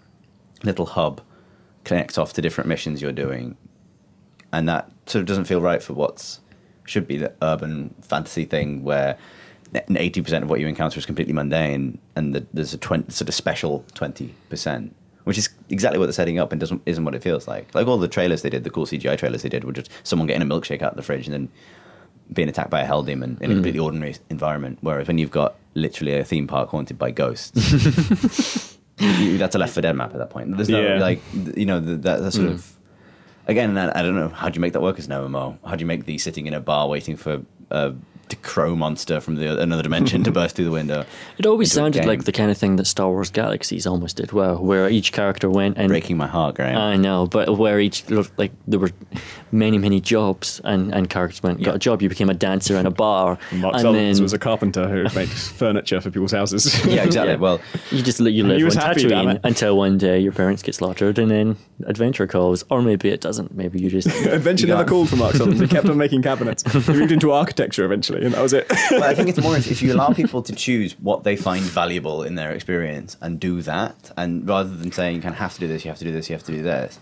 little 0.64 0.86
hub 0.86 1.20
connects 1.84 2.18
off 2.18 2.32
to 2.34 2.42
different 2.42 2.68
missions 2.68 3.00
you're 3.00 3.12
doing, 3.12 3.56
and 4.52 4.68
that 4.68 4.90
sort 5.06 5.20
of 5.20 5.26
doesn't 5.26 5.44
feel 5.44 5.60
right 5.60 5.82
for 5.82 5.94
what's 5.94 6.40
should 6.88 7.06
be 7.06 7.18
the 7.18 7.32
urban 7.42 7.94
fantasy 8.00 8.44
thing 8.44 8.82
where 8.82 9.18
eighty 9.74 10.22
percent 10.22 10.44
of 10.44 10.50
what 10.50 10.60
you 10.60 10.66
encounter 10.66 10.98
is 10.98 11.06
completely 11.06 11.32
mundane, 11.32 11.98
and 12.16 12.34
the, 12.34 12.46
there's 12.52 12.74
a 12.74 12.78
20, 12.78 13.10
sort 13.10 13.28
of 13.28 13.34
special 13.34 13.84
twenty 13.94 14.34
percent, 14.48 14.94
which 15.24 15.38
is 15.38 15.48
exactly 15.68 15.98
what 15.98 16.06
they're 16.06 16.12
setting 16.12 16.38
up, 16.38 16.52
and 16.52 16.60
doesn't 16.60 16.82
isn't 16.86 17.04
what 17.04 17.14
it 17.14 17.22
feels 17.22 17.46
like. 17.48 17.74
Like 17.74 17.86
all 17.86 17.98
the 17.98 18.08
trailers 18.08 18.42
they 18.42 18.50
did, 18.50 18.64
the 18.64 18.70
cool 18.70 18.86
CGI 18.86 19.18
trailers 19.18 19.42
they 19.42 19.48
did, 19.48 19.64
were 19.64 19.72
just 19.72 19.90
someone 20.02 20.26
getting 20.26 20.42
a 20.42 20.46
milkshake 20.46 20.82
out 20.82 20.92
of 20.92 20.96
the 20.96 21.02
fridge 21.02 21.26
and 21.26 21.34
then 21.34 21.48
being 22.32 22.48
attacked 22.48 22.70
by 22.70 22.82
a 22.82 22.84
hell 22.84 23.02
demon 23.02 23.38
in 23.40 23.50
a 23.50 23.54
hmm. 23.54 23.58
completely 23.58 23.80
ordinary 23.80 24.16
environment. 24.30 24.78
Whereas 24.80 25.08
when 25.08 25.18
you've 25.18 25.30
got 25.30 25.56
literally 25.74 26.18
a 26.18 26.24
theme 26.24 26.46
park 26.46 26.68
haunted 26.68 26.98
by 26.98 27.10
ghosts. 27.10 28.76
you, 28.98 29.38
that's 29.38 29.54
a 29.54 29.58
Left 29.58 29.72
4 29.72 29.82
Dead 29.82 29.96
map 29.96 30.12
at 30.12 30.18
that 30.18 30.30
point. 30.30 30.54
There's 30.56 30.68
no 30.68 30.80
Yeah. 30.80 30.98
like 30.98 31.22
you 31.56 31.66
know 31.66 31.80
th- 31.80 32.00
that, 32.02 32.20
that 32.20 32.32
sort 32.32 32.48
hmm. 32.48 32.54
of 32.54 32.76
again, 33.46 33.76
I, 33.78 33.98
I 33.98 34.02
don't 34.02 34.14
know 34.14 34.28
how 34.28 34.48
do 34.48 34.56
you 34.56 34.60
make 34.60 34.74
that 34.74 34.82
work 34.82 34.98
as 34.98 35.06
an 35.06 35.12
MMO. 35.12 35.58
How 35.64 35.74
do 35.74 35.80
you 35.80 35.86
make 35.86 36.04
the 36.04 36.18
sitting 36.18 36.46
in 36.46 36.54
a 36.54 36.60
bar 36.60 36.88
waiting 36.88 37.16
for 37.16 37.42
a 37.70 37.94
crow 38.36 38.74
monster 38.76 39.20
from 39.20 39.36
the 39.36 39.60
another 39.60 39.82
dimension 39.82 40.22
to 40.24 40.30
burst 40.38 40.56
through 40.56 40.64
the 40.66 40.70
window? 40.70 41.04
It 41.38 41.46
always 41.46 41.72
sounded 41.72 42.04
like 42.04 42.24
the 42.24 42.32
kind 42.32 42.50
of 42.50 42.58
thing 42.58 42.76
that 42.76 42.86
Star 42.86 43.08
Wars 43.10 43.30
Galaxies 43.30 43.86
almost 43.86 44.16
did 44.16 44.32
well, 44.32 44.58
where 44.58 44.88
each 44.88 45.12
character 45.12 45.48
went 45.50 45.76
and 45.78 45.88
breaking 45.88 46.16
my 46.16 46.26
heart, 46.26 46.56
Graham. 46.56 46.76
I 46.78 46.96
know, 46.96 47.26
but 47.26 47.56
where 47.58 47.80
each 47.80 48.04
like 48.36 48.52
there 48.66 48.78
were 48.80 48.90
many 49.52 49.78
many 49.78 50.00
jobs 50.00 50.60
and 50.64 50.92
and 50.94 51.08
characters 51.10 51.42
went 51.42 51.58
got 51.62 51.70
Yeah. 51.72 51.76
a 51.76 51.78
job. 51.78 52.02
You 52.02 52.08
became 52.08 52.28
a 52.30 52.34
dancer 52.34 52.76
in 52.76 52.86
a 52.86 52.90
bar, 52.90 53.38
Mark 53.52 53.74
and 53.74 53.80
Sullivans 53.82 54.18
then 54.18 54.22
was 54.22 54.32
a 54.32 54.38
carpenter 54.38 54.88
who 54.88 55.02
makes 55.18 55.48
furniture 55.48 56.00
for 56.00 56.10
people's 56.10 56.32
houses. 56.32 56.84
yeah, 56.86 57.02
exactly. 57.04 57.32
Yeah. 57.34 57.38
Well, 57.38 57.60
you 57.90 58.02
just 58.02 58.20
you 58.20 58.26
And 58.44 58.48
live 58.48 58.76
on 58.76 58.82
happy, 58.82 59.04
Tatooine 59.04 59.40
until 59.44 59.76
one 59.76 59.98
day 59.98 60.18
your 60.18 60.32
parents 60.32 60.62
get 60.62 60.74
slaughtered, 60.74 61.18
and 61.18 61.30
then 61.30 61.56
adventure 61.86 62.26
calls, 62.26 62.64
or 62.70 62.82
maybe 62.82 63.08
it 63.08 63.20
doesn't. 63.20 63.54
Maybe 63.54 63.80
you 63.80 63.90
just 63.90 64.06
adventure 64.26 64.66
You 64.66 64.74
never 64.74 64.84
called 64.88 65.08
for 65.08 65.16
Mark 65.16 65.34
Sullivans. 65.34 65.60
He 65.60 65.68
kept 65.68 65.88
on 65.88 65.96
making 65.96 66.22
cabinets. 66.22 66.62
He 66.72 66.92
moved 66.92 67.12
into 67.12 67.32
architecture 67.32 67.84
eventually, 67.84 68.17
and 68.24 68.34
that 68.34 68.42
was 68.42 68.52
it. 68.52 68.66
but 68.68 69.02
I 69.02 69.14
think 69.14 69.28
it's 69.28 69.40
more 69.40 69.56
if 69.74 69.82
you 69.82 69.92
allow 69.94 70.12
people 70.12 70.42
to 70.42 70.54
choose 70.54 70.92
what 71.00 71.24
they 71.24 71.36
find 71.36 71.62
valuable 71.64 72.22
in 72.22 72.34
their 72.34 72.50
experience 72.52 73.16
and 73.20 73.38
do 73.40 73.62
that, 73.62 74.10
and 74.16 74.48
rather 74.48 74.68
than 74.74 74.92
saying 74.92 75.16
you 75.16 75.22
kind 75.22 75.34
of 75.34 75.38
have 75.38 75.54
to 75.54 75.60
do 75.60 75.68
this, 75.68 75.84
you 75.84 75.90
have 75.90 75.98
to 75.98 76.04
do 76.04 76.12
this, 76.12 76.28
you 76.28 76.34
have 76.34 76.44
to 76.44 76.52
do 76.52 76.62
this, 76.62 76.98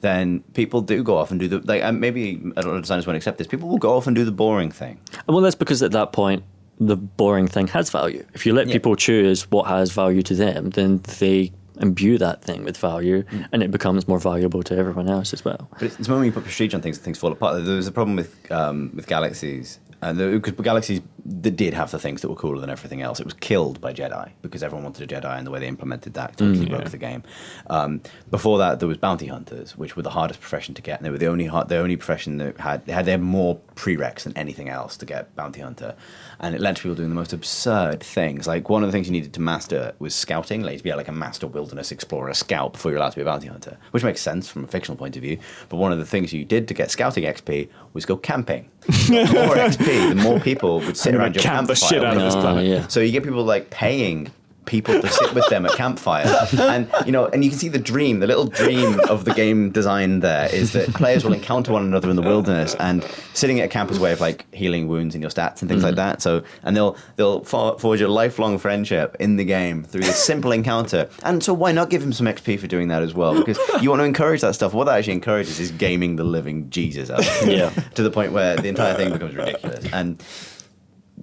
then 0.00 0.40
people 0.54 0.80
do 0.82 1.02
go 1.02 1.16
off 1.16 1.30
and 1.30 1.40
do 1.40 1.48
the 1.48 1.58
like. 1.60 1.82
And 1.82 2.00
maybe 2.00 2.40
a 2.56 2.62
lot 2.62 2.74
of 2.76 2.82
designers 2.82 3.06
won't 3.06 3.16
accept 3.16 3.38
this. 3.38 3.46
People 3.46 3.68
will 3.68 3.78
go 3.78 3.96
off 3.96 4.06
and 4.06 4.14
do 4.14 4.24
the 4.24 4.32
boring 4.32 4.70
thing. 4.70 5.00
well, 5.26 5.40
that's 5.40 5.54
because 5.54 5.82
at 5.82 5.92
that 5.92 6.12
point 6.12 6.42
the 6.80 6.96
boring 6.96 7.46
thing 7.46 7.68
has 7.68 7.88
value. 7.90 8.24
If 8.34 8.44
you 8.46 8.52
let 8.52 8.66
Yeah. 8.66 8.72
people 8.74 8.96
choose 8.96 9.48
what 9.50 9.66
has 9.68 9.92
value 9.92 10.22
to 10.22 10.34
them, 10.34 10.70
then 10.70 11.00
they 11.20 11.52
imbue 11.80 12.18
that 12.18 12.42
thing 12.42 12.62
with 12.64 12.76
value, 12.76 13.22
Mm. 13.24 13.46
and 13.52 13.62
it 13.62 13.70
becomes 13.70 14.06
more 14.06 14.18
valuable 14.20 14.62
to 14.64 14.76
everyone 14.76 15.08
else 15.08 15.32
as 15.32 15.44
well. 15.44 15.68
But 15.72 15.82
it's, 15.82 15.98
it's 16.00 16.08
when 16.08 16.22
you 16.24 16.30
put 16.32 16.42
prestige 16.44 16.74
on 16.74 16.80
things, 16.82 16.98
things 16.98 17.18
fall 17.18 17.32
apart. 17.32 17.64
There 17.64 17.76
was 17.76 17.86
a 17.88 17.92
problem 17.92 18.16
with 18.16 18.34
um, 18.52 18.90
with 18.94 19.06
galaxies, 19.06 19.78
and 20.04 20.42
because 20.42 20.52
galaxies 20.64 21.00
that 21.26 21.56
did 21.56 21.72
have 21.72 21.90
the 21.90 21.98
things 21.98 22.20
that 22.20 22.28
were 22.28 22.34
cooler 22.34 22.60
than 22.60 22.68
everything 22.68 23.00
else. 23.00 23.18
It 23.18 23.24
was 23.24 23.34
killed 23.34 23.80
by 23.80 23.94
Jedi 23.94 24.30
because 24.42 24.62
everyone 24.62 24.84
wanted 24.84 25.10
a 25.10 25.14
Jedi, 25.14 25.38
and 25.38 25.46
the 25.46 25.50
way 25.50 25.60
they 25.60 25.68
implemented 25.68 26.14
that 26.14 26.36
totally 26.36 26.66
broke 26.66 26.90
the 26.90 26.98
game. 26.98 27.22
Um, 27.68 28.02
before 28.30 28.58
that, 28.58 28.78
there 28.78 28.88
was 28.88 28.98
bounty 28.98 29.26
hunters, 29.26 29.76
which 29.76 29.96
were 29.96 30.02
the 30.02 30.10
hardest 30.10 30.40
profession 30.40 30.74
to 30.74 30.82
get. 30.82 30.98
And 30.98 31.06
they 31.06 31.10
were 31.10 31.18
the 31.18 31.28
only 31.28 31.46
hard, 31.46 31.68
the 31.68 31.78
only 31.78 31.96
profession 31.96 32.36
that 32.38 32.60
had 32.60 32.84
they 32.84 32.92
had 32.92 33.06
they 33.06 33.12
had 33.12 33.22
more 33.22 33.58
prereqs 33.74 34.24
than 34.24 34.36
anything 34.36 34.68
else 34.68 34.96
to 34.98 35.06
get 35.06 35.34
bounty 35.34 35.60
hunter, 35.60 35.94
and 36.40 36.54
it 36.54 36.60
led 36.60 36.76
to 36.76 36.82
people 36.82 36.94
doing 36.96 37.08
the 37.08 37.14
most 37.14 37.32
absurd 37.32 38.02
things. 38.02 38.46
Like 38.46 38.68
one 38.68 38.82
of 38.82 38.88
the 38.88 38.92
things 38.92 39.06
you 39.06 39.12
needed 39.12 39.32
to 39.34 39.40
master 39.40 39.94
was 39.98 40.14
scouting, 40.14 40.62
like 40.62 40.78
to 40.78 40.84
be 40.84 40.92
like 40.94 41.08
a 41.08 41.12
master 41.12 41.46
wilderness 41.46 41.92
explorer 41.92 42.28
a 42.28 42.34
scout 42.34 42.72
before 42.74 42.90
you're 42.90 42.98
allowed 42.98 43.10
to 43.10 43.16
be 43.16 43.22
a 43.22 43.24
bounty 43.24 43.46
hunter, 43.48 43.76
which 43.92 44.04
makes 44.04 44.20
sense 44.20 44.48
from 44.48 44.64
a 44.64 44.66
fictional 44.66 44.96
point 44.96 45.16
of 45.16 45.22
view. 45.22 45.38
But 45.68 45.76
one 45.76 45.92
of 45.92 45.98
the 45.98 46.06
things 46.06 46.32
you 46.32 46.44
did 46.44 46.68
to 46.68 46.74
get 46.74 46.90
scouting 46.90 47.24
XP 47.24 47.68
was 47.92 48.04
go 48.06 48.16
camping. 48.16 48.68
The 49.08 49.30
more 49.46 49.56
XP, 49.56 50.08
the 50.10 50.14
more 50.22 50.40
people 50.40 50.80
would 50.80 50.96
sit 50.96 51.14
around 51.14 51.34
your 51.34 51.42
camp 51.42 51.68
the 51.68 51.74
campfire. 51.74 51.88
shit 51.88 52.04
out 52.04 52.16
of 52.16 52.22
this 52.22 52.34
you. 52.34 52.40
Ah, 52.40 52.42
planet. 52.42 52.66
yeah. 52.66 52.86
So 52.88 53.00
you 53.00 53.12
get 53.12 53.22
people 53.24 53.44
like 53.44 53.70
paying 53.70 54.30
people 54.66 55.00
to 55.00 55.08
sit 55.08 55.34
with 55.34 55.48
them 55.48 55.66
at 55.66 55.72
campfire, 55.72 56.26
and 56.58 56.90
you 57.06 57.12
know, 57.12 57.26
and 57.26 57.44
you 57.44 57.50
can 57.50 57.58
see 57.58 57.68
the 57.68 57.78
dream, 57.78 58.20
the 58.20 58.26
little 58.26 58.46
dream 58.46 59.00
of 59.08 59.24
the 59.24 59.34
game 59.34 59.70
design. 59.70 60.20
There 60.20 60.52
is 60.54 60.72
that 60.72 60.92
players 60.94 61.24
will 61.24 61.32
encounter 61.32 61.72
one 61.72 61.84
another 61.84 62.10
in 62.10 62.16
the 62.16 62.22
wilderness, 62.22 62.74
and 62.76 63.02
sitting 63.32 63.60
at 63.60 63.66
a 63.66 63.68
camp 63.68 63.90
is 63.90 63.98
a 63.98 64.00
way 64.00 64.12
of 64.12 64.20
like 64.20 64.52
healing 64.54 64.88
wounds 64.88 65.14
in 65.14 65.20
your 65.20 65.30
stats 65.30 65.60
and 65.60 65.68
things 65.68 65.82
like 65.82 65.94
mm. 65.94 65.96
that. 65.96 66.22
So, 66.22 66.42
and 66.62 66.76
they'll 66.76 66.96
they'll 67.16 67.44
forge 67.44 68.00
a 68.00 68.08
lifelong 68.08 68.58
friendship 68.58 69.16
in 69.20 69.36
the 69.36 69.44
game 69.44 69.84
through 69.84 70.02
this 70.02 70.22
simple 70.22 70.52
encounter. 70.52 71.08
And 71.22 71.42
so, 71.42 71.52
why 71.54 71.72
not 71.72 71.90
give 71.90 72.02
him 72.02 72.12
some 72.12 72.26
XP 72.26 72.58
for 72.60 72.66
doing 72.66 72.88
that 72.88 73.02
as 73.02 73.14
well? 73.14 73.34
Because 73.34 73.58
you 73.82 73.90
want 73.90 74.00
to 74.00 74.04
encourage 74.04 74.40
that 74.40 74.54
stuff. 74.54 74.74
What 74.74 74.84
that 74.84 74.98
actually 74.98 75.14
encourages 75.14 75.60
is 75.60 75.70
gaming 75.70 76.16
the 76.16 76.24
living 76.24 76.70
Jesus 76.70 77.10
out 77.10 77.20
of 77.20 77.48
Yeah. 77.48 77.70
to 77.70 78.02
the 78.02 78.10
point 78.10 78.32
where 78.32 78.56
the 78.56 78.68
entire 78.68 78.94
thing 78.94 79.12
becomes 79.12 79.34
ridiculous. 79.34 79.84
And 79.92 80.22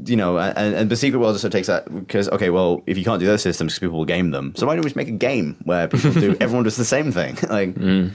you 0.06 0.16
know, 0.16 0.38
and, 0.38 0.76
and 0.76 0.90
the 0.90 0.96
secret 0.96 1.20
world 1.20 1.34
also 1.34 1.50
takes 1.50 1.68
that 1.68 1.94
because 1.94 2.30
okay, 2.30 2.50
well, 2.50 2.82
if 2.88 2.98
you 2.98 3.04
can't 3.04 3.20
do 3.20 3.26
those 3.26 3.42
systems, 3.42 3.78
people 3.78 3.98
will 3.98 4.06
game 4.06 4.32
them. 4.32 4.54
So 4.56 4.66
why 4.66 4.74
don't 4.76 4.84
we 4.84 4.88
just 4.90 4.96
make 4.96 5.10
a 5.10 5.12
game 5.12 5.58
where 5.64 5.88
people 5.88 6.12
do 6.14 6.36
everyone 6.42 6.64
does 6.64 6.78
the 6.78 6.86
same 6.86 7.12
thing? 7.12 7.36
like, 7.50 7.76
mm. 7.76 8.12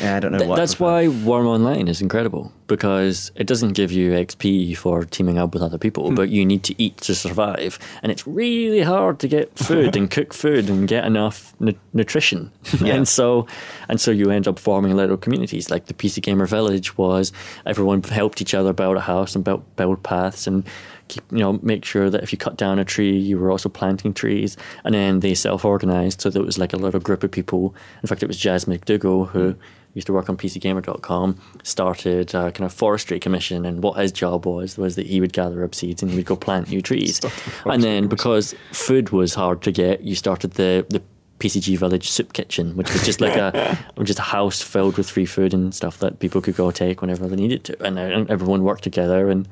yeah, 0.00 0.16
I 0.16 0.20
don't 0.20 0.32
know 0.32 0.38
Th- 0.38 0.48
what. 0.48 0.56
that's 0.56 0.78
why 0.78 1.06
Wurm 1.06 1.46
Online 1.46 1.88
is 1.88 2.00
incredible 2.00 2.52
because 2.68 3.30
it 3.34 3.46
doesn't 3.46 3.72
give 3.72 3.90
you 3.92 4.12
XP 4.12 4.76
for 4.76 5.04
teaming 5.04 5.36
up 5.38 5.52
with 5.52 5.62
other 5.62 5.78
people, 5.78 6.08
hmm. 6.08 6.14
but 6.14 6.28
you 6.30 6.44
need 6.44 6.62
to 6.64 6.80
eat 6.82 6.96
to 6.98 7.14
survive, 7.14 7.78
and 8.02 8.10
it's 8.12 8.26
really 8.26 8.80
hard 8.80 9.18
to 9.20 9.28
get 9.28 9.56
food 9.58 9.96
and 9.96 10.10
cook 10.10 10.32
food 10.42 10.68
and 10.68 10.88
get 10.88 11.04
enough 11.04 11.54
nu- 11.60 11.74
nutrition, 11.92 12.50
Yeah. 12.80 12.94
and 12.94 13.06
so 13.08 13.46
and 13.88 14.00
so 14.00 14.10
you 14.12 14.30
end 14.30 14.46
up 14.48 14.58
forming 14.58 14.94
little 14.96 15.16
communities. 15.16 15.70
Like 15.70 15.86
the 15.86 15.94
PC 15.94 16.22
Gamer 16.22 16.46
Village 16.46 16.96
was, 16.96 17.32
everyone 17.66 18.02
helped 18.02 18.40
each 18.40 18.54
other 18.54 18.72
build 18.72 18.96
a 18.96 19.00
house 19.00 19.34
and 19.34 19.44
build 19.44 19.64
build 19.76 20.02
paths 20.04 20.46
and. 20.46 20.64
Keep, 21.08 21.24
you 21.30 21.38
know, 21.38 21.58
make 21.62 21.84
sure 21.84 22.10
that 22.10 22.22
if 22.22 22.32
you 22.32 22.38
cut 22.38 22.56
down 22.56 22.78
a 22.78 22.84
tree, 22.84 23.16
you 23.16 23.38
were 23.38 23.50
also 23.50 23.68
planting 23.68 24.12
trees, 24.12 24.56
and 24.84 24.94
then 24.94 25.20
they 25.20 25.34
self-organized 25.34 26.20
so 26.20 26.30
that 26.30 26.40
it 26.40 26.44
was 26.44 26.58
like 26.58 26.72
a 26.72 26.76
little 26.76 27.00
group 27.00 27.22
of 27.22 27.30
people. 27.30 27.74
In 28.02 28.08
fact, 28.08 28.22
it 28.22 28.26
was 28.26 28.38
Jaz 28.38 28.66
McDougall 28.66 29.28
who 29.28 29.56
used 29.96 30.06
to 30.06 30.12
work 30.12 30.28
on 30.28 30.36
PCGamer.com, 30.36 31.40
started 31.62 32.34
a 32.34 32.52
kind 32.52 32.66
of 32.66 32.72
forestry 32.72 33.18
commission, 33.18 33.64
and 33.64 33.82
what 33.82 33.94
his 33.98 34.12
job 34.12 34.46
was 34.46 34.76
was 34.76 34.94
that 34.96 35.06
he 35.06 35.20
would 35.20 35.32
gather 35.32 35.64
up 35.64 35.74
seeds 35.74 36.02
and 36.02 36.10
he 36.10 36.16
would 36.18 36.26
go 36.26 36.36
plant 36.36 36.68
new 36.68 36.82
trees. 36.90 37.20
And 37.64 37.82
then 37.82 38.06
because 38.06 38.54
food 38.72 39.10
was 39.10 39.34
hard 39.34 39.62
to 39.62 39.72
get, 39.72 40.02
you 40.02 40.14
started 40.14 40.52
the 40.52 40.86
the 40.90 41.02
PCG 41.38 41.76
Village 41.78 42.10
Soup 42.10 42.32
Kitchen, 42.32 42.76
which 42.76 42.92
was 42.92 43.04
just 43.04 43.20
like 43.20 43.36
a 43.36 43.78
just 44.02 44.18
a 44.18 44.22
house 44.22 44.62
filled 44.62 44.96
with 44.96 45.08
free 45.08 45.26
food 45.26 45.52
and 45.54 45.74
stuff 45.74 45.98
that 45.98 46.18
people 46.18 46.40
could 46.40 46.56
go 46.56 46.70
take 46.70 47.00
whenever 47.00 47.26
they 47.26 47.36
needed 47.36 47.64
to, 47.64 47.82
and, 47.82 47.98
uh, 47.98 48.02
and 48.02 48.30
everyone 48.30 48.62
worked 48.62 48.84
together 48.84 49.30
and 49.30 49.48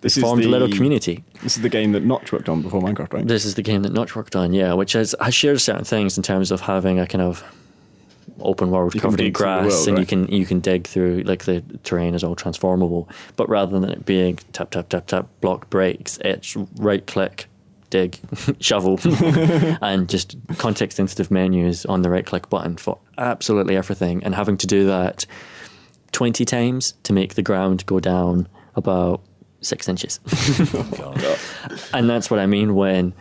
This 0.00 0.16
is 0.16 0.22
formed 0.22 0.44
a 0.44 0.48
little 0.48 0.68
community. 0.68 1.24
This 1.42 1.56
is 1.56 1.62
the 1.62 1.68
game 1.68 1.92
that 1.92 2.04
Notch 2.04 2.32
worked 2.32 2.48
on 2.48 2.62
before 2.62 2.80
Minecraft, 2.80 3.12
right? 3.12 3.26
This 3.26 3.44
is 3.44 3.54
the 3.54 3.62
game 3.62 3.82
that 3.82 3.92
Notch 3.92 4.16
worked 4.16 4.34
on, 4.34 4.52
yeah, 4.54 4.72
which 4.72 4.92
has, 4.94 5.14
has 5.20 5.34
shared 5.34 5.60
certain 5.60 5.84
things 5.84 6.16
in 6.16 6.22
terms 6.22 6.50
of 6.50 6.62
having 6.62 6.98
a 6.98 7.06
kind 7.06 7.22
of 7.22 7.44
open 8.40 8.70
world 8.70 8.94
You 8.94 9.00
covered 9.00 9.20
in 9.20 9.26
the 9.26 9.30
grass, 9.30 9.70
world, 9.70 9.88
and 9.88 9.98
you 9.98 10.06
can 10.06 10.26
you 10.28 10.46
can 10.46 10.60
dig 10.60 10.86
through 10.86 11.22
like 11.24 11.44
the 11.44 11.62
terrain 11.84 12.14
is 12.14 12.24
all 12.24 12.34
transformable. 12.34 13.08
But 13.36 13.48
rather 13.48 13.78
than 13.78 13.90
it 13.90 14.06
being 14.06 14.38
tap 14.52 14.70
tap 14.70 14.88
tap 14.88 15.06
tap 15.06 15.28
block 15.40 15.70
breaks, 15.70 16.18
it's 16.24 16.56
right 16.76 17.06
click. 17.06 17.46
Dig, 17.90 18.18
shovel, 18.60 19.00
and 19.82 20.08
just 20.08 20.36
context 20.58 20.96
sensitive 20.96 21.30
menus 21.30 21.84
on 21.86 22.02
the 22.02 22.08
right 22.08 22.24
click 22.24 22.48
button 22.48 22.76
for 22.76 22.98
absolutely 23.18 23.76
everything. 23.76 24.22
And 24.22 24.32
having 24.32 24.56
to 24.58 24.66
do 24.68 24.86
that 24.86 25.26
20 26.12 26.44
times 26.44 26.94
to 27.02 27.12
make 27.12 27.34
the 27.34 27.42
ground 27.42 27.84
go 27.86 27.98
down 27.98 28.46
about 28.76 29.20
six 29.60 29.88
inches. 29.88 30.20
and 31.92 32.08
that's 32.08 32.30
what 32.30 32.40
I 32.40 32.46
mean 32.46 32.74
when 32.74 33.14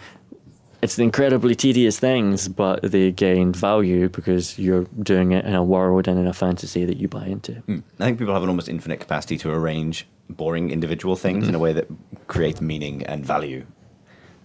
it's 0.81 0.97
incredibly 0.97 1.55
tedious 1.55 1.99
things, 1.99 2.47
but 2.47 2.81
they 2.81 3.11
gain 3.11 3.51
value 3.51 4.09
because 4.09 4.57
you're 4.57 4.85
doing 5.01 5.33
it 5.33 5.45
in 5.45 5.53
a 5.53 5.63
world 5.63 6.07
and 6.07 6.17
in 6.19 6.27
a 6.27 6.33
fantasy 6.33 6.85
that 6.85 6.97
you 6.97 7.07
buy 7.07 7.25
into. 7.25 7.61
I 7.99 8.05
think 8.05 8.19
people 8.19 8.33
have 8.33 8.43
an 8.43 8.49
almost 8.49 8.69
infinite 8.69 8.99
capacity 8.99 9.37
to 9.39 9.51
arrange 9.51 10.07
boring 10.29 10.71
individual 10.71 11.15
things 11.15 11.47
in 11.47 11.55
a 11.55 11.59
way 11.59 11.73
that 11.73 11.87
creates 12.27 12.61
meaning 12.61 13.03
and 13.03 13.25
value. 13.25 13.65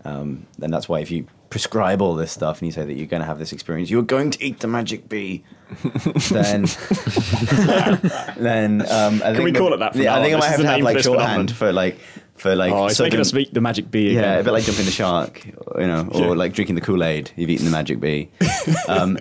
Um, 0.04 0.46
and 0.60 0.72
that's 0.72 0.88
why 0.88 1.00
if 1.00 1.10
you 1.10 1.26
prescribe 1.54 2.02
all 2.02 2.16
this 2.16 2.32
stuff 2.32 2.58
and 2.58 2.66
you 2.66 2.72
say 2.72 2.84
that 2.84 2.94
you're 2.94 3.06
going 3.06 3.20
to 3.20 3.26
have 3.26 3.38
this 3.38 3.52
experience, 3.52 3.88
you're 3.88 4.02
going 4.02 4.28
to 4.28 4.44
eat 4.44 4.58
the 4.58 4.66
magic 4.66 5.08
bee, 5.08 5.44
then 6.32 6.64
then 8.36 8.82
um, 8.90 9.22
I 9.24 9.32
think 9.32 9.44
we 9.44 9.50
that- 9.52 9.58
call 9.58 9.72
it 9.72 9.76
that 9.78 9.92
from 9.92 10.02
Yeah, 10.02 10.14
now 10.16 10.20
I 10.20 10.22
think 10.24 10.34
I 10.34 10.38
might 10.38 10.40
This 10.40 10.50
have 10.50 10.60
is 10.60 10.64
to 10.66 10.70
have 10.72 10.80
like 10.80 10.92
for 10.94 10.98
this 10.98 11.04
shorthand 11.06 11.52
for 11.54 11.72
like 11.72 11.98
for 12.36 12.56
like. 12.56 12.72
oh, 12.72 12.86
it's 12.86 12.98
making 12.98 13.12
certain- 13.12 13.20
us 13.20 13.32
beat 13.32 13.54
the 13.54 13.60
Magic 13.60 13.88
Bee 13.90 14.10
again. 14.10 14.22
yeah, 14.24 14.38
a 14.40 14.42
bit 14.44 14.50
like 14.52 14.64
jumping 14.64 14.84
the 14.84 14.90
shark, 14.90 15.44
you 15.46 15.86
know, 15.86 16.08
or 16.10 16.20
Yeah. 16.20 16.26
like 16.30 16.52
drinking 16.54 16.74
the 16.74 16.80
Kool 16.80 17.04
Aid. 17.04 17.30
You've 17.36 17.50
eaten 17.50 17.64
the 17.66 17.70
magic 17.70 18.00
bee. 18.00 18.30
um, 18.88 19.16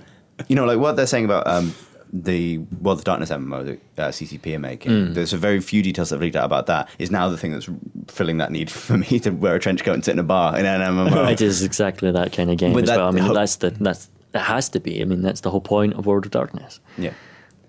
you 0.47 0.55
know, 0.55 0.65
like 0.65 0.79
what 0.79 0.95
they're 0.95 1.05
saying 1.05 1.25
about 1.25 1.45
um, 1.47 1.75
the 2.15 2.59
World 2.79 2.99
of 2.99 3.05
Darkness 3.05 3.31
MMO 3.31 3.79
that 3.95 4.03
uh, 4.07 4.11
CCP 4.11 4.55
are 4.55 4.59
making. 4.59 4.91
Hmm. 5.07 5.13
There's 5.13 5.33
a 5.33 5.37
very 5.37 5.59
few 5.59 5.81
details 5.81 6.09
that 6.11 6.17
I've 6.17 6.21
leaked 6.21 6.35
out 6.35 6.45
about 6.45 6.67
that. 6.67 6.87
Is 6.99 7.09
now 7.09 7.27
the 7.27 7.37
thing 7.37 7.51
that's 7.51 7.67
filling 8.07 8.37
that 8.37 8.51
need 8.51 8.69
for 8.85 8.97
me 8.99 9.19
to 9.21 9.31
wear 9.31 9.55
a 9.55 9.59
trench 9.59 9.83
coat 9.83 9.93
and 9.93 10.05
sit 10.05 10.11
in 10.11 10.19
a 10.19 10.23
bar 10.23 10.57
in 10.57 10.65
an 10.65 10.79
MMO. 10.81 11.31
It 11.31 11.41
is 11.41 11.63
exactly 11.63 12.11
that 12.11 12.31
kind 12.31 12.51
of 12.51 12.57
game 12.57 12.73
With 12.73 12.83
as 12.83 12.89
that 12.91 12.97
well. 12.97 13.07
I 13.07 13.11
mean, 13.11 13.23
hope- 13.23 13.35
that's 13.35 13.55
the 13.57 13.71
that's 13.71 14.09
it 14.33 14.39
has 14.41 14.69
to 14.69 14.79
be. 14.79 15.01
I 15.01 15.05
mean, 15.05 15.21
that's 15.21 15.41
the 15.41 15.49
whole 15.51 15.61
point 15.61 15.93
of 15.95 16.05
World 16.05 16.25
of 16.25 16.31
Darkness. 16.31 16.79
Yeah. 16.97 17.13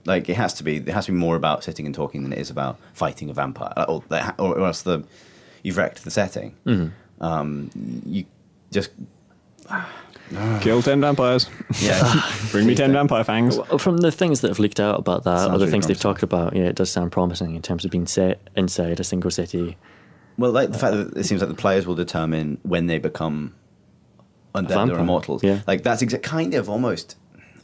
Like 0.06 0.28
it 0.28 0.34
has 0.36 0.52
to 0.54 0.62
be. 0.64 0.76
It 0.76 0.88
has 0.88 1.06
to 1.06 1.12
be 1.12 1.18
more 1.18 1.36
about 1.36 1.64
sitting 1.64 1.86
and 1.86 1.94
talking 1.94 2.22
than 2.24 2.32
it 2.34 2.38
is 2.38 2.50
about 2.50 2.78
fighting 2.92 3.30
a 3.30 3.32
vampire, 3.32 3.72
Uh, 3.76 3.84
or, 3.88 4.04
or, 4.38 4.58
or 4.58 4.66
else 4.66 4.82
the 4.82 5.04
you've 5.62 5.78
wrecked 5.78 6.04
the 6.04 6.10
setting. 6.10 6.54
Mm-hmm. 6.66 7.24
Um, 7.24 7.70
you 8.04 8.26
just 8.70 8.90
Ah. 10.36 10.58
Kill 10.62 10.80
ten 10.82 11.00
vampires. 11.00 11.48
yeah. 11.80 12.22
Bring 12.50 12.66
me 12.66 12.74
ten 12.74 12.92
vampire 12.92 13.24
fangs. 13.24 13.58
From 13.78 13.98
the 13.98 14.10
things 14.10 14.40
that 14.40 14.48
have 14.48 14.58
leaked 14.58 14.80
out 14.80 14.98
about 14.98 15.24
that, 15.24 15.38
Sounds 15.38 15.48
or 15.48 15.52
the 15.52 15.58
really 15.66 15.70
things 15.72 15.86
they've 15.86 15.98
talked 16.00 16.22
about, 16.22 16.56
yeah, 16.56 16.64
it 16.64 16.76
does 16.76 16.90
sound 16.90 17.12
promising 17.12 17.54
in 17.54 17.62
terms 17.62 17.84
of 17.84 17.90
being 17.90 18.06
set 18.06 18.40
inside 18.56 19.00
a 19.00 19.04
single 19.04 19.30
city. 19.30 19.76
Well, 20.38 20.50
like 20.50 20.72
the 20.72 20.78
fact 20.78 20.94
that 20.96 21.16
it 21.18 21.24
seems 21.24 21.40
like 21.42 21.50
the 21.50 21.54
players 21.56 21.86
will 21.86 21.94
determine 21.94 22.58
when 22.62 22.86
they 22.86 22.98
become 22.98 23.54
undead 24.54 24.90
or 24.94 24.98
immortals. 24.98 25.42
yeah. 25.44 25.60
Like 25.66 25.82
that's 25.82 26.02
exa- 26.02 26.22
kind 26.22 26.54
of 26.54 26.68
almost. 26.70 27.16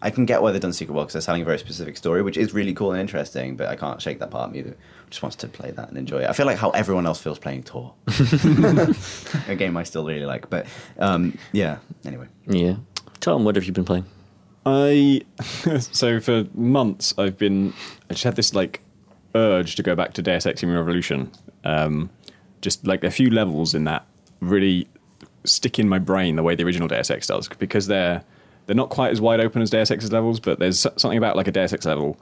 I 0.03 0.11
can 0.11 0.25
get 0.25 0.41
why 0.41 0.51
they've 0.53 0.61
done 0.61 0.73
Secret 0.73 0.95
World 0.95 1.09
because 1.09 1.15
they're 1.25 1.27
telling 1.29 1.43
a 1.43 1.45
very 1.45 1.59
specific 1.59 1.97
story, 1.97 2.23
which 2.23 2.37
is 2.39 2.55
really 2.55 2.73
cool 2.73 2.93
and 2.93 3.01
interesting. 3.01 3.57
But 3.57 3.69
I 3.69 3.77
can't 3.77 4.01
shake 4.01 4.19
that 4.21 4.31
part 4.31 4.49
of 4.49 4.53
me 4.55 4.63
that 4.63 4.79
just 5.11 5.23
wants 5.23 5.37
to 5.37 5.49
play 5.49 5.71
that 5.73 5.89
and 5.89 5.99
enjoy 5.99 6.21
it. 6.21 6.31
I 6.31 6.33
feel 6.33 6.47
like 6.47 6.59
how 6.59 6.71
everyone 6.71 7.07
else 7.07 7.21
feels 7.21 7.39
playing 7.39 7.65
Tor, 7.65 7.93
a 9.49 9.57
game 9.57 9.77
I 9.77 9.83
still 9.83 10.07
really 10.07 10.25
like. 10.25 10.49
But 10.49 10.67
um, 10.99 11.37
yeah, 11.53 11.79
anyway. 12.05 12.29
Yeah. 12.47 12.77
Tom, 13.21 13.45
what 13.45 13.57
have 13.57 13.65
you 13.65 13.73
been 13.73 13.85
playing? 13.85 14.07
I 14.65 15.23
so 15.81 16.21
for 16.21 16.45
months 16.55 17.15
I've 17.17 17.39
been 17.39 17.73
I 18.11 18.15
just 18.15 18.25
had 18.25 18.37
this 18.37 18.55
like 18.55 18.83
urge 19.35 19.77
to 19.77 19.83
go 19.83 19.95
back 19.95 20.13
to 20.15 20.23
Deus 20.23 20.47
Ex 20.47 20.61
Human 20.61 20.77
Revolution. 20.77 21.31
Um, 21.65 22.11
just 22.61 22.87
like 22.87 23.05
a 23.05 23.11
few 23.11 23.31
levels 23.31 23.75
in 23.75 23.85
that 23.85 24.07
really 24.41 24.87
stick 25.45 25.79
in 25.79 25.89
my 25.89 25.99
brain 25.99 26.37
the 26.37 26.43
way 26.43 26.55
the 26.55 26.65
original 26.65 26.89
Deus 26.89 27.11
Ex 27.11 27.27
does 27.27 27.49
because 27.49 27.87
they're 27.87 28.23
they're 28.67 28.77
not 28.77 28.91
quite 28.91 29.11
as 29.11 29.21
wide 29.21 29.41
open 29.41 29.63
as 29.63 29.71
Deus 29.71 29.91
Ex's 29.91 30.13
levels, 30.13 30.39
but 30.39 30.59
there's 30.59 30.81
something 30.81 31.19
about 31.19 31.37
like 31.37 31.49
a 31.49 31.53
Deus 31.53 31.73
Ex 31.73 31.87
level 31.87 32.17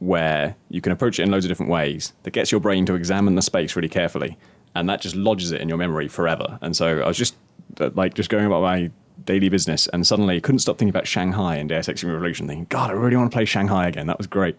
where 0.00 0.56
you 0.68 0.80
can 0.80 0.92
approach 0.92 1.18
it 1.18 1.22
in 1.22 1.30
loads 1.30 1.44
of 1.44 1.50
different 1.50 1.70
ways 1.70 2.12
that 2.24 2.32
gets 2.32 2.50
your 2.50 2.60
brain 2.60 2.84
to 2.86 2.94
examine 2.94 3.36
the 3.36 3.42
space 3.42 3.76
really 3.76 3.88
carefully, 3.88 4.36
and 4.74 4.88
that 4.88 5.00
just 5.00 5.14
lodges 5.14 5.52
it 5.52 5.60
in 5.60 5.68
your 5.68 5.78
memory 5.78 6.08
forever. 6.08 6.58
And 6.60 6.76
so 6.76 7.00
I 7.00 7.06
was 7.06 7.16
just 7.16 7.36
uh, 7.80 7.90
like 7.94 8.14
just 8.14 8.30
going 8.30 8.46
about 8.46 8.62
my 8.62 8.90
daily 9.24 9.48
business, 9.48 9.86
and 9.88 10.06
suddenly 10.06 10.40
couldn't 10.40 10.60
stop 10.60 10.78
thinking 10.78 10.90
about 10.90 11.06
Shanghai 11.06 11.56
and 11.56 11.68
Deus 11.68 11.88
Ex 11.88 12.02
Revolution, 12.02 12.48
thinking, 12.48 12.66
God, 12.68 12.90
I 12.90 12.94
really 12.94 13.16
want 13.16 13.30
to 13.30 13.36
play 13.36 13.44
Shanghai 13.44 13.86
again. 13.86 14.06
That 14.06 14.18
was 14.18 14.26
great. 14.26 14.58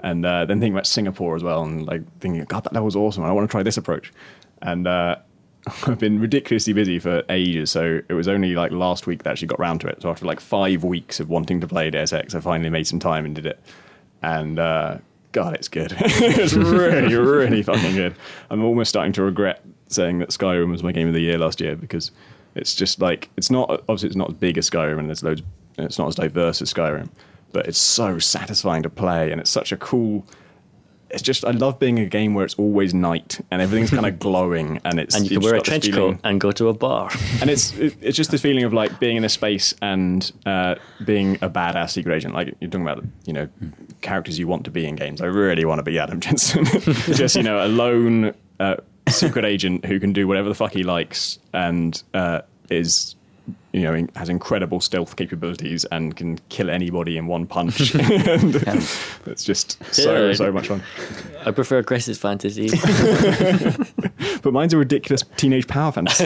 And 0.00 0.24
uh, 0.24 0.46
then 0.46 0.60
thinking 0.60 0.74
about 0.74 0.86
Singapore 0.86 1.36
as 1.36 1.42
well, 1.42 1.62
and 1.62 1.86
like 1.86 2.02
thinking, 2.20 2.42
God, 2.44 2.66
that, 2.70 2.82
was 2.82 2.96
awesome. 2.96 3.24
I 3.24 3.32
want 3.32 3.48
to 3.48 3.50
try 3.50 3.62
this 3.62 3.76
approach. 3.76 4.12
And 4.62 4.86
uh, 4.86 5.16
I've 5.86 5.98
been 5.98 6.18
ridiculously 6.18 6.72
busy 6.72 6.98
for 6.98 7.22
ages, 7.28 7.70
so 7.70 8.00
it 8.08 8.14
was 8.14 8.28
only 8.28 8.54
like 8.54 8.72
last 8.72 9.06
week 9.06 9.22
that 9.22 9.30
I 9.30 9.32
actually 9.32 9.48
got 9.48 9.60
round 9.60 9.82
to 9.82 9.88
it. 9.88 10.02
So 10.02 10.10
after 10.10 10.26
like 10.26 10.40
five 10.40 10.82
weeks 10.82 11.20
of 11.20 11.28
wanting 11.28 11.60
to 11.60 11.68
play 11.68 11.90
Deus 11.90 12.12
Ex, 12.12 12.34
I 12.34 12.40
finally 12.40 12.70
made 12.70 12.86
some 12.86 12.98
time 12.98 13.24
and 13.24 13.34
did 13.34 13.46
it. 13.46 13.60
And 14.22 14.58
uh, 14.58 14.98
God, 15.32 15.54
it's 15.54 15.68
good. 15.68 15.94
it's 15.98 16.54
really, 16.54 17.14
really 17.14 17.62
fucking 17.62 17.94
good. 17.94 18.14
I'm 18.50 18.64
almost 18.64 18.90
starting 18.90 19.12
to 19.14 19.22
regret 19.22 19.62
saying 19.88 20.18
that 20.20 20.30
Skyrim 20.30 20.70
was 20.70 20.82
my 20.82 20.92
game 20.92 21.08
of 21.08 21.14
the 21.14 21.20
year 21.20 21.38
last 21.38 21.60
year 21.60 21.74
because 21.76 22.10
it's 22.54 22.74
just 22.74 23.00
like 23.00 23.28
it's 23.36 23.50
not 23.50 23.70
obviously 23.70 24.08
it's 24.08 24.16
not 24.16 24.30
as 24.30 24.36
big 24.36 24.58
as 24.58 24.68
Skyrim 24.68 24.98
and 24.98 25.08
there's 25.08 25.22
loads. 25.22 25.42
It's 25.78 25.98
not 25.98 26.08
as 26.08 26.14
diverse 26.14 26.60
as 26.60 26.72
Skyrim, 26.72 27.08
but 27.52 27.66
it's 27.66 27.78
so 27.78 28.18
satisfying 28.18 28.82
to 28.82 28.90
play 28.90 29.32
and 29.32 29.40
it's 29.40 29.50
such 29.50 29.72
a 29.72 29.76
cool 29.76 30.26
it's 31.10 31.22
just 31.22 31.44
I 31.44 31.50
love 31.50 31.78
being 31.78 31.98
a 31.98 32.06
game 32.06 32.34
where 32.34 32.44
it's 32.44 32.54
always 32.54 32.94
night 32.94 33.40
and 33.50 33.60
everything's 33.60 33.90
kind 33.90 34.06
of 34.06 34.18
glowing 34.20 34.80
and 34.84 34.98
it's 35.00 35.14
And 35.14 35.24
you 35.24 35.38
can 35.38 35.44
wear 35.44 35.56
a 35.56 35.60
trench 35.60 35.90
coat 35.92 36.18
and 36.24 36.40
go 36.40 36.52
to 36.52 36.68
a 36.68 36.72
bar. 36.72 37.10
and 37.40 37.50
it's 37.50 37.76
it, 37.76 37.96
it's 38.00 38.16
just 38.16 38.30
the 38.30 38.38
feeling 38.38 38.64
of 38.64 38.72
like 38.72 39.00
being 39.00 39.16
in 39.16 39.24
a 39.24 39.28
space 39.28 39.74
and 39.82 40.30
uh, 40.46 40.76
being 41.04 41.36
a 41.36 41.50
badass 41.50 41.90
secret 41.90 42.14
agent. 42.14 42.34
Like 42.34 42.54
you're 42.60 42.70
talking 42.70 42.86
about, 42.86 43.04
you 43.26 43.32
know, 43.32 43.48
characters 44.00 44.38
you 44.38 44.46
want 44.48 44.64
to 44.64 44.70
be 44.70 44.86
in 44.86 44.96
games. 44.96 45.20
I 45.20 45.26
really 45.26 45.64
want 45.64 45.78
to 45.78 45.82
be 45.82 45.98
Adam 45.98 46.20
Jensen, 46.24 46.64
just 47.14 47.36
you 47.36 47.42
know, 47.42 47.64
a 47.64 47.68
lone 47.68 48.34
uh, 48.58 48.76
secret 49.08 49.44
agent 49.44 49.84
who 49.84 49.98
can 50.00 50.12
do 50.12 50.26
whatever 50.28 50.48
the 50.48 50.54
fuck 50.54 50.72
he 50.72 50.82
likes 50.82 51.38
and 51.52 52.02
uh, 52.14 52.40
is 52.70 53.14
you 53.72 53.82
know, 53.82 54.06
has 54.16 54.28
incredible 54.28 54.80
stealth 54.80 55.14
capabilities 55.16 55.84
and 55.86 56.16
can 56.16 56.38
kill 56.48 56.68
anybody 56.70 57.16
in 57.16 57.26
one 57.26 57.46
punch. 57.46 57.92
it's 57.94 59.44
just 59.44 59.82
so 59.94 60.26
Yeah. 60.28 60.32
so 60.34 60.50
much 60.52 60.68
fun. 60.68 60.82
I 61.46 61.52
prefer 61.52 61.78
aggressive 61.78 62.18
fantasy. 62.18 62.68
But 64.42 64.52
mine's 64.52 64.72
a 64.72 64.78
ridiculous 64.78 65.22
teenage 65.36 65.66
power 65.68 65.92
fantasy. 65.92 66.24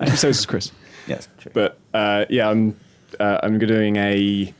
Actually, 0.00 0.16
so 0.16 0.28
is 0.28 0.46
Chris. 0.46 0.72
Yes, 1.06 1.28
true. 1.38 1.52
But 1.54 1.78
uh, 1.94 2.24
yeah, 2.28 2.48
I'm 2.50 2.76
uh, 3.20 3.38
I'm 3.42 3.58
doing 3.58 3.96
a 3.96 4.52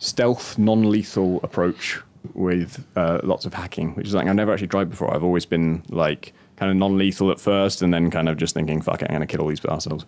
stealth, 0.00 0.58
non-lethal 0.58 1.40
approach 1.44 2.00
with 2.34 2.84
uh, 2.96 3.20
lots 3.22 3.46
of 3.46 3.54
hacking, 3.54 3.94
which 3.94 4.08
is 4.08 4.14
like 4.14 4.26
I've 4.26 4.34
never 4.34 4.52
actually 4.52 4.68
tried 4.68 4.90
before. 4.90 5.14
I've 5.14 5.22
always 5.22 5.46
been 5.46 5.84
like 5.88 6.32
kind 6.56 6.70
of 6.70 6.76
non-lethal 6.76 7.30
at 7.30 7.38
first, 7.38 7.80
and 7.82 7.94
then 7.94 8.10
kind 8.10 8.28
of 8.28 8.36
just 8.36 8.54
thinking, 8.54 8.82
"Fuck 8.82 9.02
it, 9.02 9.10
I'm 9.10 9.16
going 9.16 9.26
to 9.26 9.26
kill 9.26 9.42
all 9.42 9.48
these 9.48 9.64
assholes." 9.64 10.04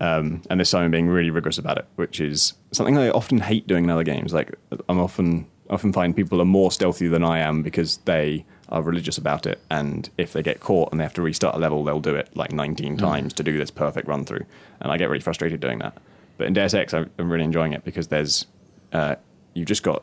Um, 0.00 0.42
and 0.50 0.60
this 0.60 0.70
time 0.70 0.84
I'm 0.84 0.90
being 0.90 1.08
really 1.08 1.30
rigorous 1.30 1.58
about 1.58 1.78
it, 1.78 1.86
which 1.96 2.20
is 2.20 2.52
something 2.70 2.96
I 2.96 3.08
often 3.10 3.38
hate 3.38 3.66
doing 3.66 3.84
in 3.84 3.90
other 3.90 4.04
games. 4.04 4.32
Like 4.32 4.54
I'm 4.88 5.00
often 5.00 5.46
often 5.70 5.92
find 5.92 6.14
people 6.14 6.40
are 6.40 6.46
more 6.46 6.70
stealthy 6.70 7.08
than 7.08 7.24
I 7.24 7.38
am 7.38 7.62
because 7.62 7.98
they 7.98 8.44
are 8.70 8.82
religious 8.82 9.18
about 9.18 9.46
it, 9.46 9.60
and 9.70 10.10
if 10.18 10.32
they 10.32 10.42
get 10.42 10.60
caught 10.60 10.90
and 10.90 11.00
they 11.00 11.04
have 11.04 11.14
to 11.14 11.22
restart 11.22 11.54
a 11.54 11.58
level, 11.58 11.84
they'll 11.84 12.00
do 12.00 12.14
it 12.14 12.28
like 12.36 12.52
19 12.52 12.96
times 12.96 13.32
to 13.34 13.42
do 13.42 13.56
this 13.56 13.70
perfect 13.70 14.06
run 14.08 14.24
through, 14.24 14.44
and 14.80 14.92
I 14.92 14.96
get 14.98 15.08
really 15.08 15.22
frustrated 15.22 15.60
doing 15.60 15.78
that. 15.78 15.96
But 16.36 16.46
in 16.46 16.52
Deus 16.52 16.74
Ex, 16.74 16.92
I'm 16.94 17.10
I'm 17.18 17.30
really 17.30 17.44
enjoying 17.44 17.72
it 17.72 17.84
because 17.84 18.08
there's 18.08 18.46
uh, 18.92 19.16
you've 19.58 19.68
just 19.68 19.82
got 19.82 20.02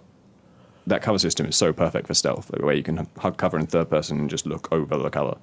that 0.88 1.02
cover 1.02 1.18
system 1.18 1.46
is 1.46 1.56
so 1.56 1.74
perfect 1.74 2.08
for 2.08 2.14
stealth, 2.14 2.52
the 2.54 2.66
way 2.66 2.76
you 2.76 2.84
can 2.84 3.08
hug 3.18 3.38
cover 3.38 3.58
in 3.58 3.66
third 3.66 3.90
person 3.90 4.20
and 4.20 4.30
just 4.30 4.46
look 4.46 4.72
over 4.72 4.98
the 4.98 5.10
cover 5.10 5.38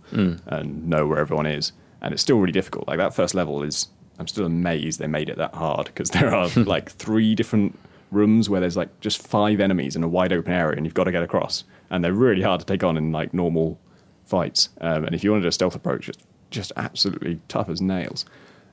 and 0.47 0.89
know 0.89 1.07
where 1.07 1.19
everyone 1.19 1.47
is. 1.47 1.73
And 2.01 2.13
it's 2.13 2.23
still 2.23 2.39
really 2.39 2.53
difficult. 2.53 2.87
Like 2.89 2.99
that 2.99 3.15
first 3.15 3.35
level 3.35 3.63
is, 3.63 3.89
I'm 4.19 4.29
still 4.29 4.47
amazed 4.47 4.99
they 5.01 5.07
made 5.07 5.29
it 5.29 5.39
that 5.39 5.55
hard 5.55 5.87
because 5.87 6.11
there 6.11 6.35
are 6.35 6.49
like 6.57 6.91
three 6.93 7.35
different 7.35 7.79
rooms 8.11 8.49
where 8.49 8.61
there's 8.61 8.77
like 8.77 9.01
just 9.01 9.27
five 9.27 9.59
enemies 9.59 9.97
in 9.97 10.03
a 10.03 10.09
wide 10.09 10.33
open 10.33 10.53
area 10.53 10.77
and 10.77 10.87
you've 10.87 10.95
got 10.95 11.05
to 11.05 11.13
get 11.13 11.23
across. 11.23 11.65
And 11.91 12.05
they're 12.05 12.13
really 12.13 12.43
hard 12.43 12.61
to 12.61 12.67
take 12.67 12.85
on 12.85 12.97
in 12.97 13.11
like 13.11 13.35
normal 13.35 13.81
fights. 14.25 14.69
Um, 14.81 15.05
and 15.05 15.15
if 15.15 15.25
you 15.25 15.31
want 15.31 15.41
to 15.41 15.45
do 15.45 15.49
a 15.49 15.53
stealth 15.53 15.75
approach, 15.75 16.09
it's 16.09 16.23
just 16.51 16.73
absolutely 16.77 17.41
tough 17.49 17.69
as 17.69 17.81
nails. 17.81 18.25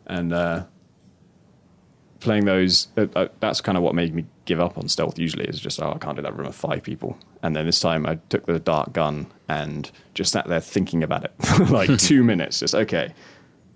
And 0.05 0.33
uh, 0.33 0.65
playing 2.19 2.45
those, 2.45 2.89
uh, 2.97 3.07
uh, 3.15 3.27
that's 3.39 3.61
kind 3.61 3.77
of 3.77 3.83
what 3.83 3.95
made 3.95 4.13
me 4.13 4.25
give 4.49 4.59
up 4.59 4.79
on 4.79 4.89
stealth. 4.89 5.19
Usually, 5.19 5.45
is 5.45 5.59
just 5.59 5.81
oh, 5.81 5.93
I 5.95 5.99
can't 5.99 6.15
do 6.15 6.23
that 6.23 6.35
room 6.35 6.47
of 6.47 6.55
five 6.55 6.83
people. 6.83 7.17
And 7.43 7.55
then 7.55 7.65
this 7.67 7.79
time, 7.79 8.05
I 8.05 8.15
took 8.29 8.47
the 8.47 8.59
dark 8.59 8.91
gun 8.91 9.27
and 9.47 9.89
just 10.15 10.31
sat 10.31 10.47
there 10.47 10.59
thinking 10.59 11.03
about 11.03 11.23
it 11.23 11.33
for 11.39 11.65
like 11.79 11.97
two 11.99 12.23
minutes. 12.23 12.59
Just 12.59 12.75
okay. 12.75 13.13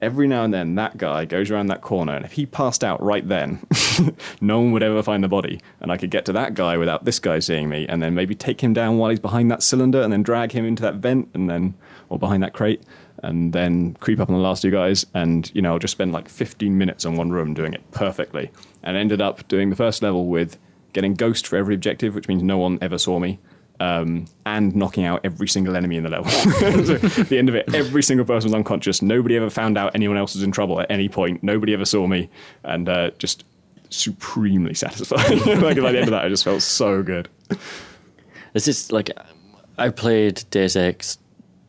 Every 0.02 0.28
now 0.28 0.44
and 0.44 0.54
then, 0.54 0.76
that 0.76 0.98
guy 0.98 1.24
goes 1.24 1.50
around 1.50 1.68
that 1.68 1.80
corner, 1.80 2.14
and 2.14 2.26
if 2.26 2.34
he 2.34 2.46
passed 2.46 2.84
out 2.84 3.02
right 3.02 3.26
then, 3.26 3.66
no 4.42 4.60
one 4.60 4.74
would 4.74 4.84
ever 4.84 5.02
find 5.02 5.24
the 5.24 5.30
body. 5.30 5.62
And 5.80 5.94
I 5.94 5.98
could 5.98 6.10
get 6.10 6.26
to 6.26 6.34
that 6.34 6.56
guy 6.56 6.76
without 6.76 7.06
this 7.06 7.20
guy 7.20 7.40
seeing 7.40 7.70
me, 7.70 7.86
and 7.88 8.04
then 8.04 8.14
maybe 8.14 8.36
take 8.36 8.62
him 8.62 8.74
down 8.74 8.98
while 8.98 9.12
he's 9.12 9.22
behind 9.22 9.50
that 9.52 9.64
cylinder, 9.64 10.02
and 10.02 10.12
then 10.12 10.22
drag 10.22 10.52
him 10.52 10.66
into 10.66 10.84
that 10.84 10.96
vent, 10.96 11.30
and 11.34 11.50
then 11.50 11.76
or 12.10 12.20
behind 12.20 12.44
that 12.44 12.52
crate, 12.52 12.84
and 13.20 13.54
then 13.54 13.96
creep 14.02 14.20
up 14.20 14.30
on 14.30 14.36
the 14.36 14.42
last 14.42 14.62
two 14.62 14.72
guys, 14.72 15.06
and 15.14 15.50
you 15.56 15.62
know, 15.62 15.72
I'll 15.72 15.80
just 15.80 15.94
spend 15.94 16.12
like 16.12 16.28
15 16.28 16.78
minutes 16.78 17.06
on 17.06 17.16
one 17.16 17.32
room 17.32 17.54
doing 17.54 17.74
it 17.74 17.90
perfectly, 17.92 18.52
and 18.84 18.98
ended 18.98 19.22
up 19.22 19.48
doing 19.48 19.70
the 19.70 19.76
first 19.76 20.02
level 20.02 20.28
with 20.28 20.58
getting 20.94 21.14
ghost 21.14 21.48
for 21.48 21.58
every 21.58 21.76
objective, 21.76 22.16
which 22.16 22.28
means 22.28 22.44
no 22.44 22.58
one 22.58 22.78
ever 22.82 22.98
saw 22.98 23.20
me. 23.20 23.40
Um, 23.80 24.28
and 24.46 24.76
knocking 24.76 25.04
out 25.04 25.22
every 25.24 25.48
single 25.48 25.76
enemy 25.76 25.98
in 25.98 26.04
the 26.04 26.10
level. 26.10 26.30
so 26.86 26.94
at 26.94 27.28
the 27.28 27.38
end 27.38 27.50
of 27.50 27.56
it, 27.56 27.74
every 27.74 28.04
single 28.04 28.26
person 28.26 28.50
was 28.50 28.54
unconscious. 28.54 29.02
Nobody 29.02 29.36
ever 29.36 29.50
found 29.50 29.78
out 29.78 29.94
anyone 29.96 30.16
else 30.16 30.36
was 30.36 30.44
in 30.44 30.52
trouble 30.52 30.80
at 30.80 30.90
any 30.90 31.10
point. 31.10 31.44
Nobody 31.44 31.74
ever 31.74 31.84
saw 31.84 32.08
me, 32.08 32.30
and 32.64 32.88
uh, 32.88 33.12
just 33.18 33.44
supremely 33.90 34.74
satisfying. 34.74 35.40
like 35.62 35.78
by 35.82 35.92
the 35.92 35.98
end 35.98 36.08
of 36.08 36.12
that, 36.12 36.24
I 36.24 36.30
just 36.30 36.44
felt 36.44 36.62
so 36.62 37.02
good. 37.04 37.28
It's 38.54 38.66
just 38.66 38.92
like 38.92 39.10
I 39.78 39.90
played 39.90 40.44
Deus 40.52 40.76
Ex 40.76 41.18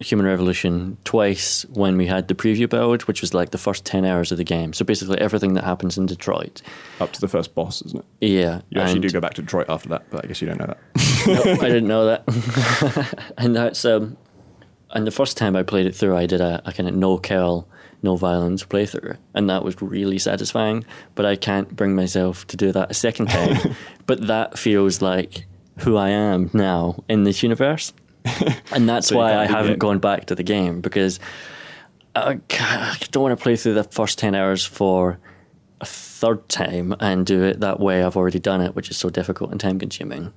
Human 0.01 0.26
Revolution 0.26 0.97
twice 1.05 1.64
when 1.70 1.97
we 1.97 2.07
had 2.07 2.28
the 2.28 2.34
preview 2.34 2.68
build, 2.68 3.03
which 3.03 3.20
was 3.20 3.32
like 3.32 3.51
the 3.51 3.59
first 3.59 3.84
10 3.84 4.05
hours 4.05 4.32
of 4.32 4.38
the 4.38 4.45
game. 4.45 4.72
So 4.72 4.84
basically 4.84 5.18
everything 5.20 5.55
that 5.55 5.64
happens 5.64 5.97
in 5.97 6.07
Detroit. 6.07 6.62
Up 7.01 7.12
to 7.12 7.20
the 7.20 7.28
first 7.28 7.55
boss, 7.55 7.80
isn't 7.82 8.01
it? 8.01 8.26
Yeah. 8.28 8.61
You 8.70 8.80
actually 8.80 9.01
do 9.01 9.11
go 9.11 9.20
back 9.20 9.34
to 9.34 9.42
Detroit 9.42 9.66
after 9.68 9.88
that, 9.90 10.05
but 10.11 10.24
I 10.24 10.28
guess 10.28 10.42
you 10.42 10.49
don't 10.49 10.59
know 10.59 10.66
that. 10.66 11.26
no, 11.26 11.53
I 11.53 11.68
didn't 11.68 11.88
know 11.88 12.07
that. 12.07 13.24
and 13.38 13.55
that's 13.55 13.84
um, 13.84 14.16
and 14.95 15.07
the 15.07 15.11
first 15.11 15.36
time 15.36 15.57
I 15.57 15.62
played 15.62 15.86
it 15.86 15.95
through, 15.95 16.16
I 16.16 16.26
did 16.26 16.40
a, 16.40 16.62
a 16.64 16.72
kind 16.72 16.88
of 16.88 16.95
no 16.95 17.18
kill, 17.18 17.68
no 18.03 18.16
violence 18.16 18.64
playthrough, 18.64 19.16
and 19.34 19.51
that 19.51 19.64
was 19.64 19.80
really 19.82 20.18
satisfying. 20.18 20.84
But 21.14 21.26
I 21.26 21.36
can't 21.36 21.74
bring 21.74 21.95
myself 21.95 22.47
to 22.49 22.57
do 22.57 22.72
that 22.72 22.90
a 22.90 22.95
second 22.95 23.26
time. 23.28 23.74
but 24.07 24.26
that 24.28 24.57
feels 24.57 25.03
like 25.03 25.47
who 25.78 25.97
I 25.97 26.11
am 26.11 26.51
now 26.53 27.03
in 27.09 27.24
this 27.24 27.42
universe, 27.42 27.92
and 28.72 28.89
that's 28.89 29.09
So 29.09 29.16
why 29.16 29.37
I 29.37 29.47
haven't 29.47 29.79
gone 29.79 29.99
back 29.99 30.27
to 30.27 30.35
the 30.35 30.43
game 30.43 30.81
because 30.81 31.20
I, 32.14 32.41
I 32.51 32.97
don't 33.11 33.22
want 33.22 33.39
to 33.39 33.43
play 33.43 33.57
through 33.57 33.75
the 33.75 33.85
first 33.85 34.18
ten 34.18 34.35
hours 34.35 34.64
for 34.64 35.18
a 35.81 35.87
third 35.87 36.49
time 36.49 36.95
and 37.01 37.27
do 37.27 37.43
it 37.43 37.61
that 37.61 37.81
way 37.81 38.03
I've 38.03 38.16
already 38.16 38.39
done 38.39 38.61
it, 38.61 38.75
which 38.75 38.91
is 38.91 38.97
so 38.97 39.11
difficult 39.11 39.51
and 39.51 39.61
time 39.61 39.79
consuming. 39.79 40.33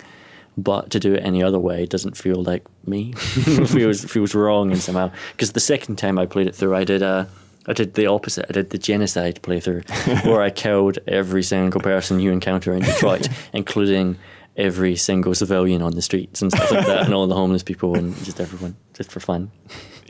But 0.57 0.89
to 0.89 0.99
do 0.99 1.13
it 1.13 1.23
any 1.23 1.43
other 1.43 1.59
way 1.59 1.85
doesn't 1.85 2.17
feel 2.17 2.43
like 2.43 2.65
me. 2.85 3.13
it 3.35 3.69
feels 3.69 4.03
feels 4.03 4.33
wrong 4.33 4.71
and 4.71 4.81
somehow 4.81 5.11
because 5.31 5.53
the 5.53 5.59
second 5.59 5.97
time 5.97 6.17
I 6.17 6.25
played 6.25 6.47
it 6.47 6.55
through, 6.55 6.75
I 6.75 6.83
did 6.83 7.03
uh, 7.03 7.25
I 7.67 7.73
did 7.73 7.93
the 7.93 8.07
opposite. 8.07 8.45
I 8.49 8.53
did 8.53 8.71
the 8.71 8.77
genocide 8.77 9.41
playthrough, 9.43 10.25
where 10.25 10.41
I 10.41 10.49
killed 10.49 10.97
every 11.07 11.43
single 11.43 11.79
person 11.81 12.19
you 12.19 12.31
encounter 12.31 12.73
in 12.73 12.81
Detroit, 12.81 13.27
including 13.53 14.17
every 14.57 14.95
single 14.95 15.33
civilian 15.35 15.81
on 15.81 15.93
the 15.93 16.01
streets 16.01 16.41
and 16.41 16.51
stuff 16.51 16.71
like 16.71 16.85
that, 16.87 17.05
and 17.05 17.13
all 17.13 17.27
the 17.27 17.35
homeless 17.35 17.63
people 17.63 17.95
and 17.95 18.15
just 18.25 18.39
everyone, 18.41 18.75
just 18.93 19.11
for 19.11 19.19
fun. 19.19 19.51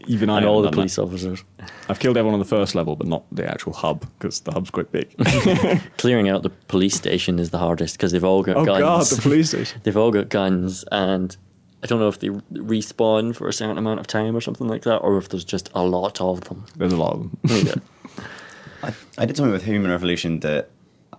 even 0.07 0.29
I 0.29 0.37
and 0.37 0.45
all 0.45 0.61
the 0.61 0.71
police 0.71 0.95
that. 0.95 1.03
officers. 1.03 1.43
I've 1.89 1.99
killed 1.99 2.17
everyone 2.17 2.33
on 2.33 2.39
the 2.39 2.45
first 2.45 2.73
level, 2.73 2.95
but 2.95 3.07
not 3.07 3.23
the 3.31 3.45
actual 3.45 3.73
hub 3.73 4.05
because 4.17 4.39
the 4.41 4.51
hub's 4.51 4.69
quite 4.71 4.91
big. 4.91 5.09
Clearing 5.97 6.29
out 6.29 6.43
the 6.43 6.49
police 6.49 6.95
station 6.95 7.39
is 7.39 7.49
the 7.49 7.57
hardest 7.57 7.97
because 7.97 8.11
they've 8.13 8.23
all 8.23 8.41
got 8.41 8.55
oh 8.57 8.65
guns. 8.65 8.79
god, 8.79 9.05
the 9.17 9.21
police 9.21 9.49
station. 9.53 9.81
they've 9.83 9.97
all 9.97 10.11
got 10.11 10.29
guns, 10.29 10.85
and 10.91 11.35
I 11.83 11.87
don't 11.87 11.99
know 11.99 12.07
if 12.07 12.19
they 12.19 12.29
respawn 12.29 13.35
for 13.35 13.47
a 13.47 13.53
certain 13.53 13.77
amount 13.77 13.99
of 13.99 14.07
time 14.07 14.35
or 14.35 14.41
something 14.41 14.67
like 14.67 14.83
that, 14.83 14.97
or 14.97 15.17
if 15.17 15.29
there's 15.29 15.45
just 15.45 15.69
a 15.75 15.83
lot 15.83 16.21
of 16.21 16.41
them. 16.41 16.65
There's 16.77 16.93
a 16.93 16.97
lot 16.97 17.13
of 17.13 17.19
them. 17.19 17.37
Yeah. 17.43 17.73
I, 18.83 18.93
I 19.17 19.25
did 19.25 19.35
something 19.35 19.51
with 19.51 19.65
Human 19.65 19.91
Revolution 19.91 20.39
that 20.41 20.69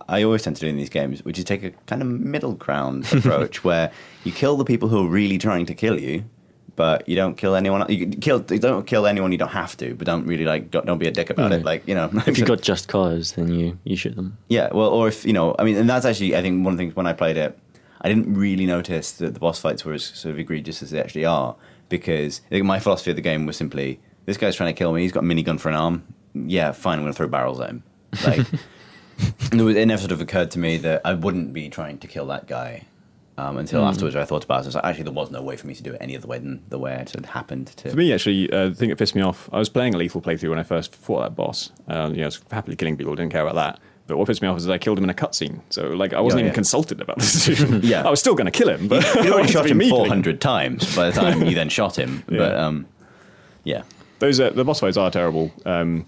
I 0.09 0.23
always 0.23 0.43
tend 0.43 0.55
to 0.57 0.61
do 0.61 0.67
in 0.67 0.77
these 0.77 0.89
games, 0.89 1.23
which 1.23 1.37
is 1.37 1.45
take 1.45 1.63
a 1.63 1.71
kind 1.87 2.01
of 2.01 2.07
middle 2.07 2.53
ground 2.53 3.07
approach 3.13 3.63
where 3.63 3.91
you 4.23 4.31
kill 4.31 4.57
the 4.57 4.65
people 4.65 4.89
who 4.89 5.05
are 5.05 5.09
really 5.09 5.37
trying 5.37 5.65
to 5.67 5.75
kill 5.75 5.99
you, 5.99 6.25
but 6.75 7.07
you 7.07 7.15
don't 7.15 7.35
kill 7.35 7.55
anyone. 7.55 7.85
You 7.89 8.07
kill. 8.07 8.43
You 8.49 8.59
don't 8.59 8.87
kill 8.87 9.05
anyone 9.05 9.31
you 9.31 9.37
don't 9.37 9.49
have 9.49 9.75
to, 9.77 9.93
but 9.95 10.05
don't 10.05 10.25
really 10.25 10.45
like. 10.45 10.71
Don't, 10.71 10.97
be 10.97 11.07
a 11.07 11.11
dick 11.11 11.29
about 11.29 11.51
it. 11.51 11.61
Mm. 11.61 11.65
Like 11.65 11.87
you 11.87 11.93
know. 11.93 12.09
if 12.25 12.37
you've 12.37 12.47
got 12.53 12.61
just 12.61 12.87
cause, 12.87 13.33
then 13.33 13.53
you 13.53 13.77
you 13.83 13.95
shoot 13.95 14.15
them. 14.15 14.37
Yeah, 14.47 14.69
well, 14.73 14.89
or 14.89 15.07
if 15.09 15.25
you 15.25 15.33
know, 15.33 15.55
I 15.59 15.63
mean, 15.63 15.75
and 15.75 15.89
that's 15.89 16.05
actually, 16.05 16.35
I 16.35 16.41
think, 16.41 16.63
one 16.63 16.73
of 16.73 16.77
the 16.77 16.83
things 16.83 16.95
when 16.95 17.05
I 17.05 17.13
played 17.13 17.37
it, 17.37 17.59
I 18.01 18.07
didn't 18.07 18.33
really 18.33 18.65
notice 18.65 19.11
that 19.13 19.33
the 19.33 19.39
boss 19.39 19.59
fights 19.59 19.83
were 19.83 19.93
as 19.93 20.03
sort 20.03 20.33
of 20.33 20.39
egregious 20.39 20.81
as 20.81 20.91
they 20.91 21.01
actually 21.01 21.25
are, 21.25 21.55
because 21.89 22.41
I 22.47 22.49
think 22.49 22.65
my 22.65 22.79
philosophy 22.79 23.11
of 23.11 23.17
the 23.17 23.21
game 23.21 23.45
was 23.45 23.57
simply, 23.57 23.99
this 24.25 24.37
guy's 24.37 24.55
trying 24.55 24.73
to 24.73 24.77
kill 24.77 24.93
me. 24.93 25.01
He's 25.01 25.11
got 25.11 25.23
a 25.23 25.27
minigun 25.27 25.59
for 25.59 25.69
an 25.69 25.75
arm. 25.75 26.03
Yeah, 26.33 26.71
fine. 26.71 26.97
I'm 26.97 27.03
going 27.03 27.11
to 27.11 27.17
throw 27.17 27.27
barrels 27.27 27.59
at 27.59 27.69
him. 27.69 27.83
Like, 28.25 28.47
it, 29.51 29.85
never 29.87 29.99
sort 29.99 30.11
of 30.11 30.21
occurred 30.21 30.51
to 30.51 30.59
me 30.59 30.77
that 30.77 31.01
I 31.05 31.13
wouldn't 31.13 31.53
be 31.53 31.69
trying 31.69 31.97
to 31.99 32.07
kill 32.07 32.27
that 32.27 32.47
guy. 32.47 32.83
Um, 33.37 33.55
until 33.57 33.85
afterwards, 33.85 34.17
I 34.17 34.25
thought 34.25 34.43
about 34.43 34.59
it. 34.59 34.63
I 34.63 34.67
was 34.67 34.75
like, 34.75 34.83
actually, 34.83 35.03
there 35.05 35.13
was 35.13 35.31
no 35.31 35.41
way 35.41 35.55
for 35.55 35.65
me 35.65 35.73
to 35.73 35.81
do 35.81 35.93
it 35.93 35.97
any 36.01 36.17
other 36.17 36.27
way 36.27 36.39
than 36.39 36.61
the 36.67 36.77
way 36.77 36.93
it 36.95 37.11
had 37.11 37.25
happened 37.25 37.67
to. 37.67 37.89
For 37.89 37.95
me, 37.95 38.11
actually, 38.11 38.51
uh, 38.51 38.67
the 38.67 38.75
thing 38.75 38.89
that 38.89 38.97
pissed 38.97 39.15
me 39.15 39.21
off, 39.21 39.47
I 39.53 39.59
was 39.59 39.69
playing 39.69 39.95
a 39.95 39.97
lethal 39.97 40.21
playthrough 40.21 40.49
when 40.49 40.59
I 40.59 40.63
first 40.63 40.93
fought 40.93 41.21
that 41.21 41.35
boss. 41.37 41.71
Uh, 41.87 42.09
you 42.11 42.17
know, 42.17 42.23
I 42.23 42.25
was 42.25 42.41
happily 42.51 42.75
killing 42.75 42.97
people, 42.97 43.15
didn't 43.15 43.31
care 43.31 43.43
about 43.43 43.55
that. 43.55 43.79
But 44.07 44.17
what 44.17 44.27
pissed 44.27 44.41
me 44.41 44.49
off 44.49 44.57
is 44.57 44.65
that 44.65 44.73
I 44.73 44.77
killed 44.77 44.97
him 44.97 45.05
in 45.05 45.09
a 45.09 45.13
cutscene. 45.13 45.61
So, 45.69 45.87
like, 45.87 46.11
I 46.13 46.19
wasn't 46.19 46.41
Yeah, 46.41 46.47
even 46.47 46.55
consulted 46.55 46.99
about 46.99 47.17
this 47.19 47.31
decision. 47.45 47.79
Yeah. 47.81 48.05
I 48.05 48.09
was 48.09 48.19
still 48.19 48.35
going 48.35 48.45
to 48.45 48.51
kill 48.51 48.67
him, 48.67 48.89
but 48.89 49.03
you 49.03 49.21
I 49.21 49.29
already 49.29 49.53
shot 49.53 49.67
him 49.67 49.79
400 49.79 50.41
times 50.41 50.93
by 50.93 51.09
the 51.09 51.15
time 51.15 51.43
you 51.45 51.55
then 51.55 51.69
shot 51.69 51.97
him. 51.97 52.23
But, 52.27 52.35
Yeah. 52.35 52.65
um, 52.65 52.87
yeah. 53.63 53.83
Those 54.17 54.41
are, 54.41 54.49
the 54.49 54.65
boss 54.65 54.81
fights 54.81 54.97
are 54.97 55.09
terrible, 55.11 55.53
um, 55.65 56.05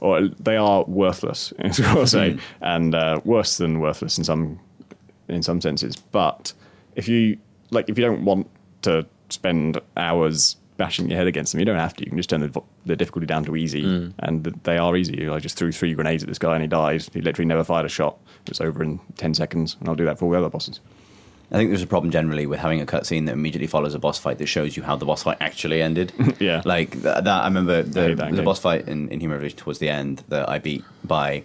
or 0.00 0.28
they 0.28 0.56
are 0.56 0.84
worthless, 0.84 1.52
is 1.60 1.78
what 1.80 1.88
I'll 1.88 2.06
say, 2.06 2.38
and 2.60 2.94
uh, 2.94 3.20
worse 3.24 3.58
than 3.58 3.80
worthless 3.80 4.18
in 4.18 4.24
some 4.24 4.58
in 5.28 5.42
some 5.42 5.60
senses. 5.60 5.96
But 5.96 6.52
if 6.96 7.08
you 7.08 7.38
like, 7.70 7.88
if 7.88 7.98
you 7.98 8.04
don't 8.04 8.24
want 8.24 8.48
to 8.82 9.06
spend 9.28 9.78
hours 9.96 10.56
bashing 10.76 11.08
your 11.10 11.18
head 11.18 11.26
against 11.26 11.52
them, 11.52 11.58
you 11.60 11.66
don't 11.66 11.76
have 11.78 11.94
to. 11.94 12.04
You 12.04 12.10
can 12.10 12.16
just 12.18 12.30
turn 12.30 12.40
the, 12.40 12.60
the 12.86 12.96
difficulty 12.96 13.26
down 13.26 13.44
to 13.44 13.54
easy, 13.56 13.84
and 14.20 14.44
they 14.64 14.78
are 14.78 14.96
easy. 14.96 15.28
I 15.28 15.38
just 15.38 15.56
threw 15.56 15.70
three 15.72 15.94
grenades 15.94 16.22
at 16.22 16.28
this 16.28 16.38
guy 16.38 16.54
and 16.54 16.62
he 16.62 16.68
died. 16.68 17.06
He 17.12 17.20
literally 17.20 17.46
never 17.46 17.62
fired 17.64 17.86
a 17.86 17.90
shot. 17.90 18.18
It 18.46 18.50
was 18.50 18.60
over 18.60 18.82
in 18.82 18.98
ten 19.16 19.34
seconds, 19.34 19.76
and 19.78 19.88
I'll 19.88 19.94
do 19.94 20.06
that 20.06 20.18
for 20.18 20.24
all 20.24 20.30
the 20.32 20.38
other 20.38 20.48
bosses. 20.48 20.80
I 21.52 21.56
think 21.56 21.70
there's 21.70 21.82
a 21.82 21.86
problem 21.86 22.10
generally 22.12 22.46
with 22.46 22.60
having 22.60 22.80
a 22.80 22.86
cutscene 22.86 23.26
that 23.26 23.32
immediately 23.32 23.66
follows 23.66 23.94
a 23.94 23.98
boss 23.98 24.18
fight 24.18 24.38
that 24.38 24.46
shows 24.46 24.76
you 24.76 24.82
how 24.84 24.94
the 24.96 25.04
boss 25.04 25.24
fight 25.24 25.38
actually 25.40 25.82
ended. 25.82 26.12
Yeah. 26.40 26.62
like 26.64 26.92
th- 26.92 27.02
that. 27.02 27.26
I 27.26 27.44
remember 27.46 27.82
the, 27.82 28.00
hate 28.08 28.16
that 28.18 28.32
the 28.34 28.42
boss 28.42 28.60
fight 28.60 28.86
in, 28.88 29.08
in 29.08 29.20
Human 29.20 29.34
Revolution 29.36 29.58
towards 29.58 29.78
the 29.80 29.88
end 29.88 30.22
that 30.28 30.48
I 30.48 30.58
beat 30.58 30.84
by. 31.04 31.42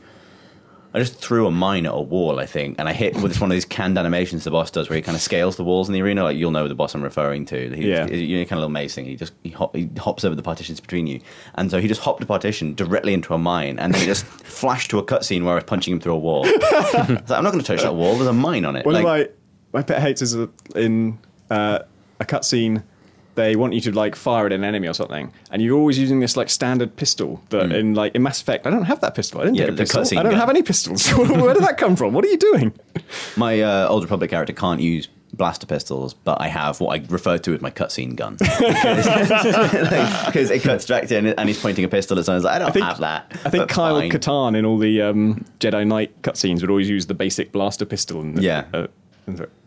I 0.93 0.99
just 0.99 1.15
threw 1.19 1.45
a 1.45 1.51
mine 1.51 1.85
at 1.85 1.91
a 1.93 1.99
wall, 1.99 2.39
I 2.39 2.45
think, 2.45 2.79
and 2.79 2.87
I 2.87 2.93
hit 2.93 3.15
with 3.21 3.41
one 3.41 3.51
of 3.51 3.55
these 3.55 3.65
canned 3.65 3.97
animations 3.97 4.45
the 4.45 4.51
boss 4.51 4.71
does, 4.71 4.87
where 4.89 4.95
he 4.95 5.01
kind 5.01 5.15
of 5.17 5.21
scales 5.21 5.57
the 5.57 5.63
walls 5.65 5.89
in 5.89 5.93
the 5.93 6.01
arena. 6.01 6.23
Like 6.23 6.37
you'll 6.37 6.51
know 6.51 6.69
the 6.69 6.75
boss 6.75 6.95
I'm 6.95 7.01
referring 7.03 7.43
to. 7.47 7.75
He, 7.75 7.89
Yeah. 7.89 8.07
you 8.07 8.37
know, 8.37 8.43
kind 8.45 8.53
of 8.53 8.59
little 8.59 8.69
maze 8.69 8.95
thing. 8.95 9.03
He 9.03 9.17
just 9.17 9.33
he, 9.43 9.49
hop, 9.49 9.75
he 9.75 9.89
hops 9.97 10.23
over 10.23 10.35
the 10.35 10.41
partitions 10.43 10.79
between 10.79 11.05
you, 11.07 11.19
and 11.55 11.69
so 11.69 11.81
he 11.81 11.89
just 11.89 11.99
hopped 11.99 12.23
a 12.23 12.25
partition 12.25 12.75
directly 12.75 13.13
into 13.13 13.33
a 13.33 13.37
mine, 13.37 13.77
and 13.79 13.93
then 13.93 13.99
he 13.99 14.05
just 14.07 14.23
flashed 14.25 14.89
to 14.91 14.99
a 14.99 15.03
cutscene 15.03 15.43
where 15.43 15.51
I 15.53 15.55
was 15.55 15.63
punching 15.65 15.91
him 15.95 15.99
through 15.99 16.13
a 16.13 16.19
wall. 16.19 16.45
I 16.47 16.49
was 16.51 17.29
like, 17.29 17.31
I'm 17.31 17.43
not 17.43 17.51
going 17.51 17.59
to 17.63 17.67
touch 17.67 17.81
that 17.81 17.95
wall. 17.95 18.15
There's 18.15 18.27
a 18.27 18.33
mine 18.33 18.63
on 18.63 18.77
it. 18.77 18.85
One 18.85 18.95
Like- 19.03 19.35
my 19.75 19.83
pet 19.83 20.01
hates 20.01 20.21
is 20.23 20.35
in 20.75 21.19
uh, 21.51 21.79
a 22.19 22.25
cutscene. 22.25 22.81
They 23.35 23.57
want 23.57 23.73
you 23.73 23.81
to 23.81 23.91
like 23.91 24.15
fire 24.15 24.45
at 24.45 24.53
an 24.53 24.63
enemy 24.63 24.87
or 24.87 24.93
something, 24.93 25.31
and 25.51 25.61
you're 25.61 25.77
always 25.77 25.99
using 25.99 26.21
this 26.21 26.37
like 26.37 26.49
standard 26.49 26.95
pistol. 26.95 27.43
That 27.49 27.71
in 27.73 27.93
like 27.93 28.15
in 28.15 28.23
Mass 28.23 28.41
Effect, 28.41 28.65
I 28.65 28.69
don't 28.69 28.85
have 28.85 29.01
that 29.01 29.13
pistol. 29.13 29.41
I 29.41 29.43
didn't 29.43 29.57
Yeah, 29.57 29.65
take 29.65 29.73
a 29.75 29.77
pistol. 29.79 30.19
I 30.19 30.23
don't 30.23 30.31
gun. 30.31 30.39
have 30.39 30.49
any 30.49 30.63
pistols. 30.63 31.07
Where 31.17 31.53
did 31.53 31.61
that 31.63 31.77
come 31.77 31.97
from? 31.97 32.13
What 32.13 32.23
are 32.23 32.29
you 32.29 32.37
doing? 32.37 32.71
My 33.35 33.59
uh, 33.61 33.87
Old 33.89 34.03
Republic 34.03 34.29
character 34.29 34.53
can't 34.53 34.79
use 34.79 35.09
blaster 35.33 35.67
pistols, 35.67 36.13
but 36.13 36.39
I 36.39 36.47
have 36.47 36.79
what 36.79 36.97
I 36.97 37.03
refer 37.09 37.37
to 37.39 37.53
as 37.53 37.59
my 37.59 37.69
cutscene 37.69 38.15
gun 38.15 38.37
because 40.25 40.49
it 40.49 40.61
cuts 40.63 40.85
direct 40.85 41.11
in 41.11 41.27
and 41.27 41.49
he's 41.49 41.59
pointing 41.61 41.83
a 41.83 41.89
pistol 41.89 42.17
at 42.19 42.23
someone. 42.25 42.43
Like, 42.43 42.53
I 42.55 42.59
don't 42.59 42.71
think- 42.71 42.85
have 42.85 42.99
that. 42.99 43.31
I 43.43 43.49
think 43.49 43.67
Kyle 43.69 43.99
fine. 43.99 44.11
Katarn 44.11 44.55
in 44.55 44.65
all 44.65 44.77
the 44.77 45.01
um, 45.01 45.43
Jedi 45.59 45.85
Knight 45.85 46.21
cutscenes 46.21 46.61
would 46.61 46.69
always 46.69 46.89
use 46.89 47.07
the 47.07 47.13
basic 47.13 47.51
blaster 47.51 47.83
pistol 47.85 48.21
and 48.21 48.41
Yeah. 48.41 48.63
uh, 48.73 48.87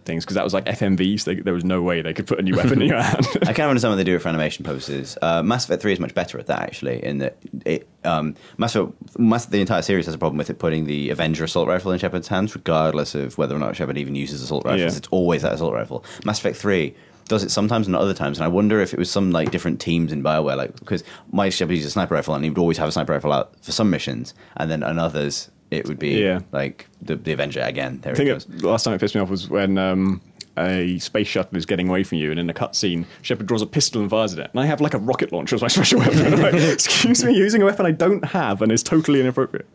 things 0.08 0.24
because 0.24 0.34
that 0.34 0.42
was 0.42 0.52
like 0.52 0.64
FMV, 0.64 1.20
so 1.20 1.34
there 1.34 1.54
was 1.54 1.64
no 1.64 1.82
way 1.82 2.02
they 2.02 2.12
could 2.12 2.26
put 2.26 2.40
a 2.40 2.42
new 2.42 2.56
weapon 2.56 2.82
in 2.82 2.88
your 2.88 3.00
hand. 3.02 3.24
I 3.42 3.52
can't 3.52 3.68
understand 3.68 3.92
what 3.92 3.96
they 3.96 4.04
do 4.04 4.16
it 4.16 4.18
for 4.18 4.28
animation 4.28 4.64
purposes. 4.64 5.16
Uh, 5.22 5.44
Mass 5.44 5.64
Effect 5.64 5.82
3 5.82 5.92
is 5.92 6.00
much 6.00 6.14
better 6.14 6.38
at 6.40 6.46
that, 6.46 6.62
actually, 6.62 7.04
in 7.04 7.18
that 7.18 7.36
it, 7.64 7.86
um, 8.02 8.34
Mass 8.56 8.74
Effect, 8.74 8.92
Mass, 9.18 9.46
the 9.46 9.60
entire 9.60 9.82
series 9.82 10.06
has 10.06 10.14
a 10.14 10.18
problem 10.18 10.38
with 10.38 10.50
it 10.50 10.58
putting 10.58 10.86
the 10.86 11.10
Avenger 11.10 11.44
assault 11.44 11.68
rifle 11.68 11.92
in 11.92 12.00
Shepard's 12.00 12.26
hands, 12.26 12.56
regardless 12.56 13.14
of 13.14 13.38
whether 13.38 13.54
or 13.54 13.60
not 13.60 13.76
Shepard 13.76 13.98
even 13.98 14.16
uses 14.16 14.42
assault 14.42 14.64
rifles. 14.64 14.92
Yeah. 14.92 14.98
It's 14.98 15.08
always 15.12 15.42
that 15.42 15.52
assault 15.52 15.74
rifle. 15.74 16.04
Mass 16.24 16.40
Effect 16.40 16.56
3 16.56 16.94
does 17.28 17.44
it 17.44 17.50
sometimes 17.50 17.86
and 17.86 17.92
not 17.92 18.00
other 18.00 18.14
times, 18.14 18.38
and 18.38 18.44
I 18.44 18.48
wonder 18.48 18.80
if 18.80 18.92
it 18.92 18.98
was 18.98 19.10
some 19.10 19.30
like 19.30 19.50
different 19.50 19.80
teams 19.80 20.10
in 20.12 20.22
Bioware, 20.22 20.56
like 20.56 20.74
because 20.80 21.04
my 21.30 21.50
Shepard 21.50 21.76
uses 21.76 21.88
a 21.88 21.92
sniper 21.92 22.14
rifle 22.14 22.34
and 22.34 22.42
he 22.42 22.50
would 22.50 22.58
always 22.58 22.78
have 22.78 22.88
a 22.88 22.92
sniper 22.92 23.12
rifle 23.12 23.32
out 23.32 23.52
for 23.62 23.72
some 23.72 23.90
missions, 23.90 24.32
and 24.56 24.70
then 24.70 24.82
on 24.82 24.98
others 24.98 25.50
it 25.70 25.86
would 25.88 25.98
be 25.98 26.20
Yeah. 26.22 26.40
like 26.52 26.86
the, 27.02 27.16
the 27.16 27.32
Avenger 27.32 27.60
again. 27.60 28.00
There 28.02 28.12
I 28.12 28.14
it 28.14 28.16
think 28.16 28.28
goes. 28.28 28.44
it, 28.44 28.58
the 28.60 28.68
last 28.68 28.84
time 28.84 28.94
it 28.94 29.00
pissed 29.00 29.14
me 29.14 29.20
off 29.20 29.28
was 29.30 29.48
when 29.48 29.76
um, 29.78 30.20
a 30.56 30.98
space 30.98 31.26
shuttle 31.28 31.56
is 31.56 31.66
getting 31.66 31.88
away 31.88 32.02
from 32.04 32.18
you, 32.18 32.30
and 32.30 32.40
in 32.40 32.48
a 32.50 32.54
cutscene, 32.54 33.04
Shepard 33.22 33.46
draws 33.46 33.62
a 33.62 33.66
pistol 33.66 34.00
and 34.00 34.10
fires 34.10 34.32
at 34.32 34.40
it, 34.40 34.50
and 34.52 34.60
I 34.60 34.66
have 34.66 34.80
like 34.80 34.94
a 34.94 34.98
rocket 34.98 35.32
launcher 35.32 35.54
as 35.56 35.62
my 35.62 35.68
special 35.76 36.00
weapon. 36.00 36.34
I'm 36.34 36.40
like, 36.40 36.54
Excuse 36.54 37.22
me, 37.24 37.34
using 37.34 37.62
a 37.62 37.64
weapon 37.64 37.86
I 37.86 37.90
don't 37.92 38.24
have 38.24 38.62
and 38.62 38.72
is 38.72 38.82
totally 38.82 39.20
inappropriate. 39.20 39.66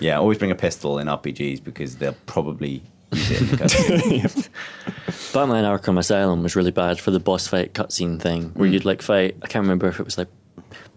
Yeah, 0.00 0.18
always 0.18 0.38
bring 0.38 0.50
a 0.50 0.54
pistol 0.56 0.98
in 0.98 1.06
RPGs 1.08 1.62
because 1.62 1.96
they'll 1.96 2.16
probably 2.26 2.82
use 3.12 3.30
it 3.30 3.40
in 3.42 3.46
the 3.48 3.56
cutscene. 3.56 4.48
Batman 5.32 5.64
Arkham 5.64 5.98
Asylum 5.98 6.42
was 6.42 6.56
really 6.56 6.70
bad 6.70 6.98
for 7.00 7.10
the 7.10 7.20
boss 7.20 7.46
fight 7.46 7.72
cutscene 7.74 8.20
thing, 8.20 8.50
where 8.54 8.68
you'd 8.68 8.84
like 8.84 9.02
fight. 9.02 9.36
I 9.42 9.46
can't 9.46 9.62
remember 9.62 9.86
if 9.88 10.00
it 10.00 10.04
was 10.04 10.18
like 10.18 10.28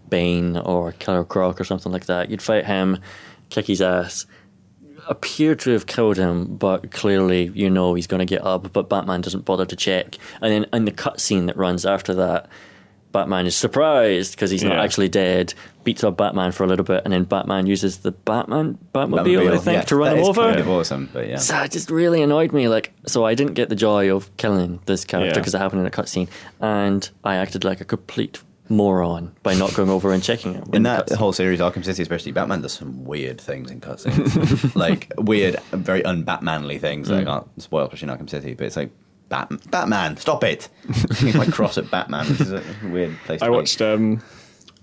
Bane 0.08 0.56
or 0.56 0.92
Killer 0.92 1.24
Croc 1.24 1.60
or 1.60 1.64
something 1.64 1.92
like 1.92 2.06
that. 2.06 2.30
You'd 2.30 2.42
fight 2.42 2.64
him, 2.66 2.98
kick 3.50 3.66
his 3.66 3.80
ass, 3.82 4.26
appear 5.08 5.54
to 5.56 5.70
have 5.70 5.86
killed 5.86 6.16
him, 6.16 6.56
but 6.56 6.90
clearly 6.90 7.50
you 7.54 7.68
know 7.70 7.94
he's 7.94 8.06
going 8.06 8.20
to 8.20 8.26
get 8.26 8.44
up. 8.44 8.72
But 8.72 8.88
Batman 8.88 9.20
doesn't 9.20 9.44
bother 9.44 9.66
to 9.66 9.76
check, 9.76 10.16
and 10.40 10.52
then 10.52 10.66
in 10.72 10.84
the 10.84 10.92
cutscene 10.92 11.46
that 11.46 11.56
runs 11.56 11.84
after 11.86 12.14
that. 12.14 12.48
Batman 13.10 13.46
is 13.46 13.56
surprised 13.56 14.32
because 14.32 14.50
he's 14.50 14.62
not 14.62 14.74
Yeah. 14.74 14.82
actually 14.82 15.08
dead. 15.08 15.54
Beats 15.82 16.04
up 16.04 16.18
Batman 16.18 16.52
for 16.52 16.64
a 16.64 16.66
little 16.66 16.84
bit, 16.84 17.00
and 17.04 17.12
then 17.14 17.24
Batman 17.24 17.64
uses 17.66 17.96
the 17.98 18.10
Batman 18.12 18.76
Batmobile, 18.94 19.50
I 19.50 19.56
think, 19.56 19.76
yeah, 19.76 19.80
to 19.80 19.96
run 19.96 20.18
him 20.18 20.24
over. 20.24 20.42
Kind 20.42 20.60
of 20.60 20.68
awesome, 20.68 21.08
but 21.10 21.26
yeah. 21.26 21.38
So 21.38 21.56
it 21.62 21.70
just 21.70 21.90
really 21.90 22.20
annoyed 22.20 22.52
me. 22.52 22.68
Like, 22.68 22.92
so 23.06 23.24
I 23.24 23.34
didn't 23.34 23.54
get 23.54 23.70
the 23.70 23.76
joy 23.76 24.14
of 24.14 24.28
killing 24.36 24.80
this 24.84 25.06
character 25.06 25.30
Yeah. 25.30 25.40
because 25.40 25.54
it 25.54 25.58
happened 25.58 25.80
in 25.80 25.86
a 25.86 25.90
cutscene, 25.90 26.28
and 26.60 27.08
I 27.24 27.36
acted 27.36 27.64
like 27.64 27.80
a 27.80 27.86
complete 27.86 28.40
moron 28.68 29.34
by 29.42 29.54
not 29.54 29.74
going 29.74 29.88
over 29.90 30.12
and 30.12 30.22
checking 30.22 30.54
it. 30.54 30.74
In 30.74 30.82
that 30.84 31.10
whole 31.10 31.32
series, 31.32 31.60
Arkham 31.60 31.84
City 31.84 32.02
especially, 32.02 32.32
Batman 32.32 32.60
does 32.62 32.72
some 32.72 33.04
weird 33.04 33.40
things 33.40 33.70
in 33.70 33.80
cutscenes, 33.80 34.74
like 34.76 35.12
weird, 35.18 35.58
very 35.72 36.04
un-Batmanly 36.04 36.78
things. 36.78 37.08
That 37.08 37.20
I 37.20 37.24
can't 37.24 37.62
spoil, 37.62 37.84
especially 37.84 38.12
in 38.12 38.18
Arkham 38.18 38.30
City. 38.30 38.54
But 38.54 38.66
it's 38.66 38.76
like, 38.76 38.90
Bat- 39.28 39.70
Batman, 39.70 40.16
stop 40.16 40.42
it! 40.44 40.68
He's 41.18 41.34
like 41.36 41.52
cross 41.52 41.76
at 41.78 41.90
Batman, 41.90 42.26
which 42.28 42.40
is 42.40 42.52
a 42.52 42.62
weird 42.84 43.16
place. 43.24 43.42
I 43.42 43.46
to 43.46 43.50
be. 43.52 43.56
watched 43.56 43.82
um, 43.82 44.22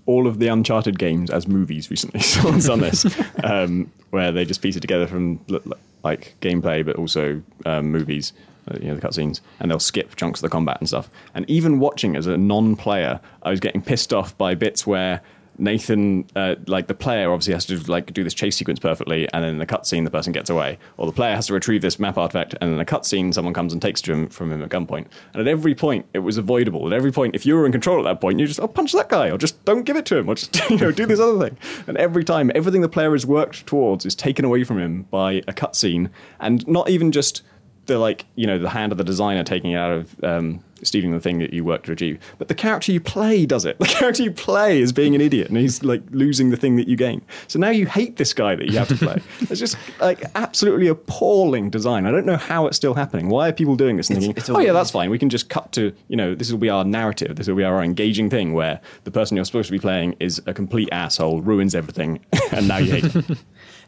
all 0.06 0.26
of 0.28 0.38
the 0.38 0.46
Uncharted 0.48 0.98
games 0.98 1.30
as 1.30 1.48
movies 1.48 1.90
recently. 1.90 2.20
Someone's 2.20 2.66
done 2.66 2.80
this, 2.80 3.06
um, 3.42 3.90
where 4.10 4.30
they 4.30 4.44
just 4.44 4.62
piece 4.62 4.76
it 4.76 4.80
together 4.80 5.06
from 5.08 5.40
l- 5.50 5.60
l- 5.66 5.72
like 6.04 6.36
gameplay, 6.40 6.84
but 6.86 6.94
also 6.96 7.42
um, 7.64 7.90
movies. 7.90 8.32
Uh, 8.68 8.78
you 8.80 8.88
know 8.88 8.94
the 8.96 9.00
cutscenes, 9.00 9.40
and 9.60 9.70
they'll 9.70 9.78
skip 9.78 10.16
chunks 10.16 10.40
of 10.40 10.42
the 10.42 10.48
combat 10.48 10.78
and 10.80 10.88
stuff. 10.88 11.08
And 11.34 11.48
even 11.48 11.78
watching 11.78 12.16
as 12.16 12.26
a 12.26 12.36
non-player, 12.36 13.20
I 13.42 13.50
was 13.50 13.60
getting 13.60 13.80
pissed 13.80 14.12
off 14.12 14.36
by 14.36 14.54
bits 14.54 14.86
where 14.86 15.22
Nathan, 15.58 16.26
uh, 16.36 16.56
like 16.66 16.86
the 16.86 16.94
player, 16.94 17.32
obviously 17.32 17.54
has 17.54 17.64
to 17.66 17.78
like 17.90 18.12
do 18.12 18.24
this 18.24 18.34
chase 18.34 18.56
sequence 18.56 18.78
perfectly, 18.78 19.28
and 19.32 19.42
then 19.44 19.52
in 19.52 19.58
the 19.58 19.66
cutscene 19.66 20.04
the 20.04 20.10
person 20.10 20.32
gets 20.32 20.50
away, 20.50 20.78
or 20.96 21.06
the 21.06 21.12
player 21.12 21.34
has 21.34 21.46
to 21.46 21.54
retrieve 21.54 21.82
this 21.82 21.98
map 21.98 22.18
artifact, 22.18 22.54
and 22.60 22.70
in 22.70 22.78
the 22.78 22.84
cutscene 22.84 23.32
someone 23.32 23.54
comes 23.54 23.72
and 23.72 23.80
takes 23.80 24.00
from, 24.00 24.28
from 24.28 24.52
him 24.52 24.62
at 24.62 24.68
gunpoint. 24.68 25.06
And 25.32 25.40
at 25.40 25.48
every 25.48 25.74
point 25.74 26.06
it 26.12 26.20
was 26.20 26.36
avoidable. 26.36 26.86
At 26.86 26.92
every 26.92 27.12
point, 27.12 27.34
if 27.34 27.46
you 27.46 27.54
were 27.54 27.66
in 27.66 27.72
control 27.72 27.98
at 28.00 28.04
that 28.04 28.20
point, 28.20 28.38
you 28.38 28.46
just 28.46 28.60
oh 28.60 28.68
punch 28.68 28.92
that 28.92 29.08
guy, 29.08 29.30
or 29.30 29.38
just 29.38 29.64
don't 29.64 29.84
give 29.84 29.96
it 29.96 30.06
to 30.06 30.18
him, 30.18 30.28
or 30.28 30.34
just 30.34 30.70
you 30.70 30.76
know 30.76 30.92
do 30.92 31.06
this 31.06 31.20
other 31.20 31.48
thing. 31.48 31.58
And 31.86 31.96
every 31.96 32.24
time, 32.24 32.50
everything 32.54 32.80
the 32.80 32.88
player 32.88 33.12
has 33.12 33.26
worked 33.26 33.66
towards 33.66 34.04
is 34.04 34.14
taken 34.14 34.44
away 34.44 34.64
from 34.64 34.78
him 34.78 35.02
by 35.04 35.34
a 35.48 35.52
cutscene, 35.52 36.10
and 36.40 36.66
not 36.66 36.90
even 36.90 37.12
just 37.12 37.42
the 37.86 37.98
like 37.98 38.24
you 38.34 38.46
know 38.46 38.58
the 38.58 38.70
hand 38.70 38.92
of 38.92 38.98
the 38.98 39.04
designer 39.04 39.44
taking 39.44 39.72
it 39.72 39.76
out 39.76 39.92
of 39.92 40.24
um, 40.24 40.62
stealing 40.82 41.10
the 41.12 41.20
thing 41.20 41.38
that 41.38 41.52
you 41.52 41.64
worked 41.64 41.86
to 41.86 41.92
achieve. 41.92 42.18
But 42.38 42.48
the 42.48 42.54
character 42.54 42.92
you 42.92 43.00
play 43.00 43.46
does 43.46 43.64
it. 43.64 43.76
The 43.86 43.86
character 43.86 44.22
you 44.22 44.30
play 44.30 44.80
is 44.80 44.92
being 44.92 45.14
an 45.14 45.20
idiot, 45.20 45.48
and 45.48 45.56
he's 45.56 45.82
like 45.82 46.02
losing 46.10 46.50
the 46.50 46.56
thing 46.56 46.76
that 46.76 46.86
you 46.88 46.96
gain. 46.96 47.22
So 47.48 47.58
now 47.58 47.70
you 47.70 47.86
hate 47.86 48.16
this 48.16 48.34
guy 48.34 48.54
that 48.56 48.66
you 48.70 48.76
have 48.78 48.88
to 48.88 48.96
play. 48.96 49.22
it's 49.40 49.58
just 49.60 49.76
like 50.00 50.24
absolutely 50.34 50.88
appalling 50.88 51.70
design. 51.70 52.04
I 52.06 52.10
don't 52.10 52.26
know 52.26 52.36
how 52.36 52.66
it's 52.66 52.76
still 52.76 52.94
happening. 52.94 53.28
Why 53.28 53.48
are 53.48 53.52
people 53.52 53.76
doing 53.76 53.96
this 53.96 54.10
and 54.10 54.18
It's- 54.18 54.26
thinking, 54.26 54.40
it's 54.40 54.50
oh 54.50 54.58
yeah, 54.60 54.72
that's 54.72 54.90
fine. 54.90 55.08
We 55.10 55.18
can 55.18 55.30
just 55.30 55.48
cut 55.48 55.72
to 55.72 55.92
you 56.08 56.16
know 56.16 56.34
this 56.34 56.50
will 56.50 56.58
be 56.58 56.68
our 56.70 56.84
narrative. 56.84 57.36
This 57.36 57.48
will 57.48 57.56
be 57.56 57.64
our 57.64 57.82
engaging 57.82 58.28
thing 58.28 58.52
where 58.52 58.80
the 59.04 59.10
person 59.10 59.36
you're 59.36 59.44
supposed 59.46 59.68
to 59.68 59.72
be 59.72 59.78
playing 59.78 60.16
is 60.20 60.42
a 60.46 60.52
complete 60.52 60.88
asshole, 60.92 61.40
ruins 61.40 61.74
everything, 61.74 62.20
and 62.52 62.68
now 62.68 62.78
you 62.78 62.92
hate 62.92 63.04
him. 63.04 63.38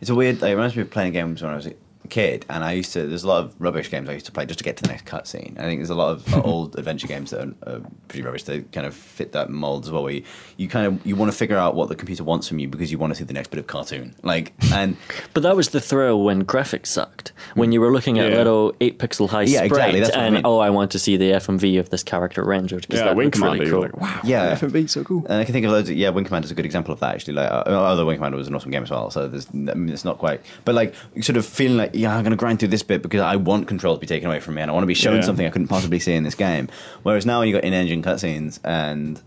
It's 0.01 0.11
a 0.11 0.15
weird. 0.15 0.43
It 0.43 0.51
reminds 0.55 0.77
me 0.77 0.83
of 0.83 0.91
playing 0.91 1.13
games 1.13 1.43
when 1.43 1.51
I 1.53 1.57
was 1.57 1.69
kid, 2.09 2.45
and 2.49 2.65
I 2.65 2.73
used 2.73 2.93
to. 2.95 3.07
There's 3.07 3.25
a 3.25 3.29
lot 3.29 3.45
of 3.45 3.55
rubbish 3.59 3.91
games 3.91 4.09
I 4.09 4.13
used 4.15 4.27
to 4.27 4.33
play 4.33 4.47
just 4.47 4.59
to 4.59 4.65
get 4.65 4.77
to 4.79 4.83
the 4.83 4.89
next 4.89 5.05
cutscene. 5.07 5.59
I 5.59 5.63
think 5.63 5.81
there's 5.81 5.91
a 5.91 5.95
lot 5.95 6.11
of 6.11 6.35
old 6.45 6.79
adventure 6.79 7.07
games 7.07 7.31
that 7.31 7.41
are 7.47 7.55
uh, 7.67 7.81
pretty 8.09 8.23
rubbish. 8.23 8.43
They 8.45 8.61
kind 8.63 8.87
of 8.87 8.95
fit 8.95 9.33
that 9.33 9.51
mold 9.51 9.85
as 9.85 9.91
well. 9.91 10.03
Where 10.03 10.13
you, 10.13 10.23
you 10.57 10.69
kind 10.69 10.87
of 10.87 11.07
you 11.07 11.17
want 11.17 11.31
to 11.31 11.37
figure 11.37 11.57
out 11.57 11.75
what 11.75 11.89
the 11.89 11.95
computer 11.97 12.25
wants 12.25 12.49
from 12.49 12.59
you 12.59 12.69
because 12.69 12.91
you 12.91 12.99
want 12.99 13.13
to 13.13 13.19
see 13.19 13.25
the 13.25 13.33
next 13.35 13.49
bit 13.51 13.59
of 13.61 13.67
cartoon. 13.67 14.15
Like 14.23 14.53
and 14.73 14.97
But 15.35 15.43
that 15.43 15.57
was 15.57 15.69
the 15.71 15.81
thrill 15.81 16.23
when 16.23 16.45
graphics 16.45 16.87
sucked. 16.87 17.33
When 17.55 17.73
you 17.73 17.81
were 17.81 17.93
looking 17.93 18.19
at 18.19 18.31
Yeah. 18.31 18.39
little 18.39 18.75
eight 18.81 18.99
pixel 18.99 19.29
high 19.29 19.43
Yeah, 19.43 19.59
sprite, 19.59 19.71
exactly, 19.71 20.01
that's 20.01 20.11
what 20.17 20.21
I 20.21 20.27
and 20.27 20.35
mean. 20.37 20.43
oh, 20.45 20.59
I 20.59 20.71
want 20.71 20.91
to 20.93 20.99
see 20.99 21.17
the 21.17 21.33
FMV 21.33 21.79
of 21.79 21.91
this 21.91 22.03
character 22.03 22.43
rendered 22.45 22.83
because 22.83 23.01
yeah, 23.01 23.07
that 23.07 23.17
Wing 23.17 23.27
looks 23.27 23.39
Commander. 23.39 23.59
really 23.65 23.71
you're 23.71 23.89
cool. 23.91 24.01
like, 24.01 24.15
wow, 24.17 24.21
Yeah. 24.25 24.55
FMV 24.55 24.89
so 24.91 25.05
cool. 25.05 25.25
And 25.29 25.35
I 25.41 25.45
can 25.45 25.53
think 25.53 25.67
of 25.67 25.73
loads. 25.73 25.89
Of, 25.91 25.97
yeah, 25.97 26.09
Wing 26.11 26.25
Commander 26.25 26.47
is 26.47 26.51
a 26.51 26.55
good 26.55 26.65
example 26.67 26.93
of 26.95 27.01
that. 27.01 27.15
Actually, 27.15 27.35
like, 27.35 27.51
uh, 27.51 27.65
although 27.69 28.07
Wing 28.07 28.17
Commander 28.17 28.39
was 28.39 28.49
an 28.49 28.55
awesome 28.55 28.71
game 28.71 28.83
as 28.83 28.91
well, 28.91 29.11
so 29.11 29.29
there's, 29.29 29.47
I 29.49 29.75
mean, 29.75 29.89
it's 29.91 30.05
not 30.05 30.19
quite. 30.19 30.41
But 30.65 30.75
like, 30.75 30.95
sort 31.21 31.37
of 31.37 31.47
feeling 31.47 31.77
like, 31.79 31.91
yeah, 31.99 32.15
I'm 32.15 32.23
going 32.23 32.31
to 32.31 32.37
grind 32.37 32.59
through 32.61 32.69
this 32.69 32.83
bit 32.83 33.03
because 33.03 33.21
I 33.21 33.37
want 33.37 33.67
control 33.69 33.95
to 33.95 34.01
be 34.01 34.07
taken 34.07 34.29
away 34.29 34.41
from 34.41 34.55
me, 34.55 34.63
and 34.63 34.71
I 34.71 34.75
want 34.75 34.85
to 34.85 34.89
be 34.89 34.95
shown 34.95 35.17
Yeah. 35.17 35.23
something 35.23 35.47
I 35.47 35.51
couldn't 35.51 35.69
possibly 35.69 35.99
see 35.99 36.15
in 36.15 36.23
this 36.25 36.35
game. 36.35 36.69
Whereas 37.03 37.27
now 37.27 37.43
you've 37.43 37.55
got 37.55 37.65
in-engine 37.65 38.03
cutscenes, 38.03 38.59
and 38.65 39.21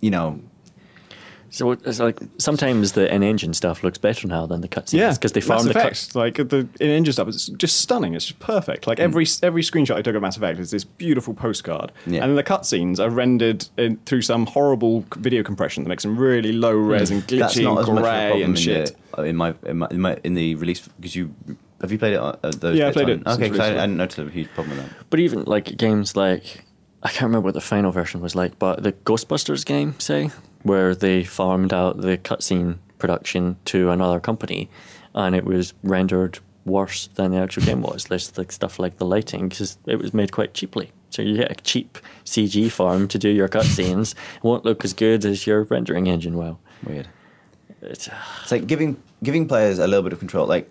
you 0.00 0.10
know, 0.10 0.40
So 1.50 1.72
it's 1.72 1.98
like 1.98 2.18
sometimes 2.36 2.92
the 2.92 3.12
in-engine 3.12 3.54
stuff 3.54 3.82
looks 3.82 3.96
better 3.96 4.28
now 4.28 4.44
than 4.44 4.60
the 4.60 4.68
cutscenes 4.68 4.98
Yeah, 4.98 5.12
because 5.14 5.32
they 5.32 5.40
Mass 5.40 5.46
farm 5.48 5.64
the 5.64 5.70
Effect, 5.70 5.88
cuts. 5.88 6.14
like 6.14 6.34
the 6.36 6.68
in 6.78 6.90
engine 6.90 7.12
stuff 7.14 7.26
is 7.28 7.46
just 7.56 7.80
stunning. 7.80 8.12
It's 8.14 8.26
just 8.26 8.38
perfect. 8.38 8.86
Like 8.86 9.00
every 9.00 9.26
every 9.42 9.62
screenshot 9.62 9.96
I 9.96 10.02
took 10.02 10.14
of 10.14 10.20
Mass 10.20 10.36
Effect 10.36 10.60
is 10.60 10.70
this 10.70 10.84
beautiful 10.84 11.32
postcard, 11.32 11.90
Yeah. 12.06 12.20
and 12.22 12.28
then 12.30 12.36
the 12.36 12.44
cutscenes 12.44 12.98
are 13.00 13.08
rendered 13.10 13.66
in, 13.78 13.96
through 14.04 14.22
some 14.22 14.44
horrible 14.44 15.04
video 15.16 15.42
compression 15.42 15.84
that 15.84 15.88
makes 15.88 16.02
them 16.02 16.18
really 16.18 16.52
low 16.52 16.72
res 16.72 17.10
mm. 17.10 17.14
and 17.14 17.22
that's 17.22 17.54
glitchy 17.56 17.64
not 17.64 17.80
as 17.80 17.88
and 17.88 17.94
much 17.94 17.98
of 17.98 17.98
a 17.98 18.02
grey 18.02 18.28
problem 18.28 18.42
and 18.42 18.50
in, 18.50 18.62
shit. 18.62 18.96
The, 19.16 19.22
in, 19.24 19.36
my, 19.36 19.54
in 19.64 19.78
my 19.78 19.88
in 19.90 20.00
my 20.00 20.16
in 20.24 20.34
the 20.34 20.54
release 20.56 20.86
because 21.00 21.16
you 21.16 21.34
have 21.80 21.92
you 21.92 21.98
played 21.98 22.14
it? 22.14 22.20
On, 22.20 22.36
uh, 22.42 22.50
those 22.50 22.76
Yeah, 22.76 22.84
I 22.84 22.88
bits 22.88 22.94
played 22.96 23.04
on- 23.10 23.10
it 23.20 23.22
since 23.26 23.36
Okay, 23.38 23.50
'cause 23.50 23.60
I, 23.60 23.66
release. 23.68 23.78
I 23.80 23.86
didn't 23.86 23.96
notice 23.98 24.18
a 24.18 24.28
huge 24.30 24.48
problem 24.54 24.76
with 24.78 24.86
that. 24.88 24.96
But 25.10 25.20
even 25.20 25.44
like 25.44 25.76
games 25.76 26.16
like 26.16 26.64
I 27.02 27.08
can't 27.10 27.22
remember 27.22 27.44
what 27.46 27.54
the 27.54 27.60
final 27.60 27.92
version 27.92 28.20
was 28.20 28.34
like, 28.34 28.58
but 28.58 28.82
the 28.82 28.90
Ghostbusters 28.92 29.64
game, 29.64 29.94
say, 30.00 30.30
where 30.64 30.94
they 30.96 31.22
farmed 31.22 31.72
out 31.72 32.00
the 32.00 32.18
cutscene 32.18 32.78
production 32.98 33.56
to 33.66 33.90
another 33.90 34.18
company, 34.18 34.68
and 35.14 35.36
it 35.36 35.44
was 35.44 35.74
rendered 35.84 36.40
worse 36.64 37.08
than 37.14 37.30
the 37.30 37.36
actual 37.38 37.62
game 37.62 37.82
was. 37.82 38.06
There's 38.06 38.36
like 38.36 38.50
stuff 38.50 38.80
like 38.80 38.96
the 38.98 39.06
lighting 39.06 39.48
because 39.48 39.78
it 39.86 39.96
was 40.00 40.12
made 40.12 40.32
quite 40.32 40.54
cheaply. 40.54 40.90
So 41.10 41.22
you 41.22 41.36
get 41.36 41.50
a 41.52 41.54
cheap 41.62 41.98
CG 42.24 42.68
farm 42.70 43.06
to 43.08 43.18
do 43.18 43.28
your 43.28 43.48
cutscenes. 43.48 44.12
It 44.36 44.42
won't 44.44 44.64
look 44.64 44.84
as 44.84 44.92
good 44.92 45.24
as 45.24 45.46
your 45.46 45.62
rendering 45.62 46.08
engine 46.08 46.36
will. 46.36 46.58
Weird. 46.84 47.06
It's, 47.80 48.08
It's 48.42 48.50
like 48.50 48.66
giving 48.66 48.96
giving 49.22 49.46
players 49.46 49.78
a 49.78 49.86
little 49.86 50.02
bit 50.02 50.12
of 50.12 50.18
control. 50.18 50.46
Like 50.48 50.68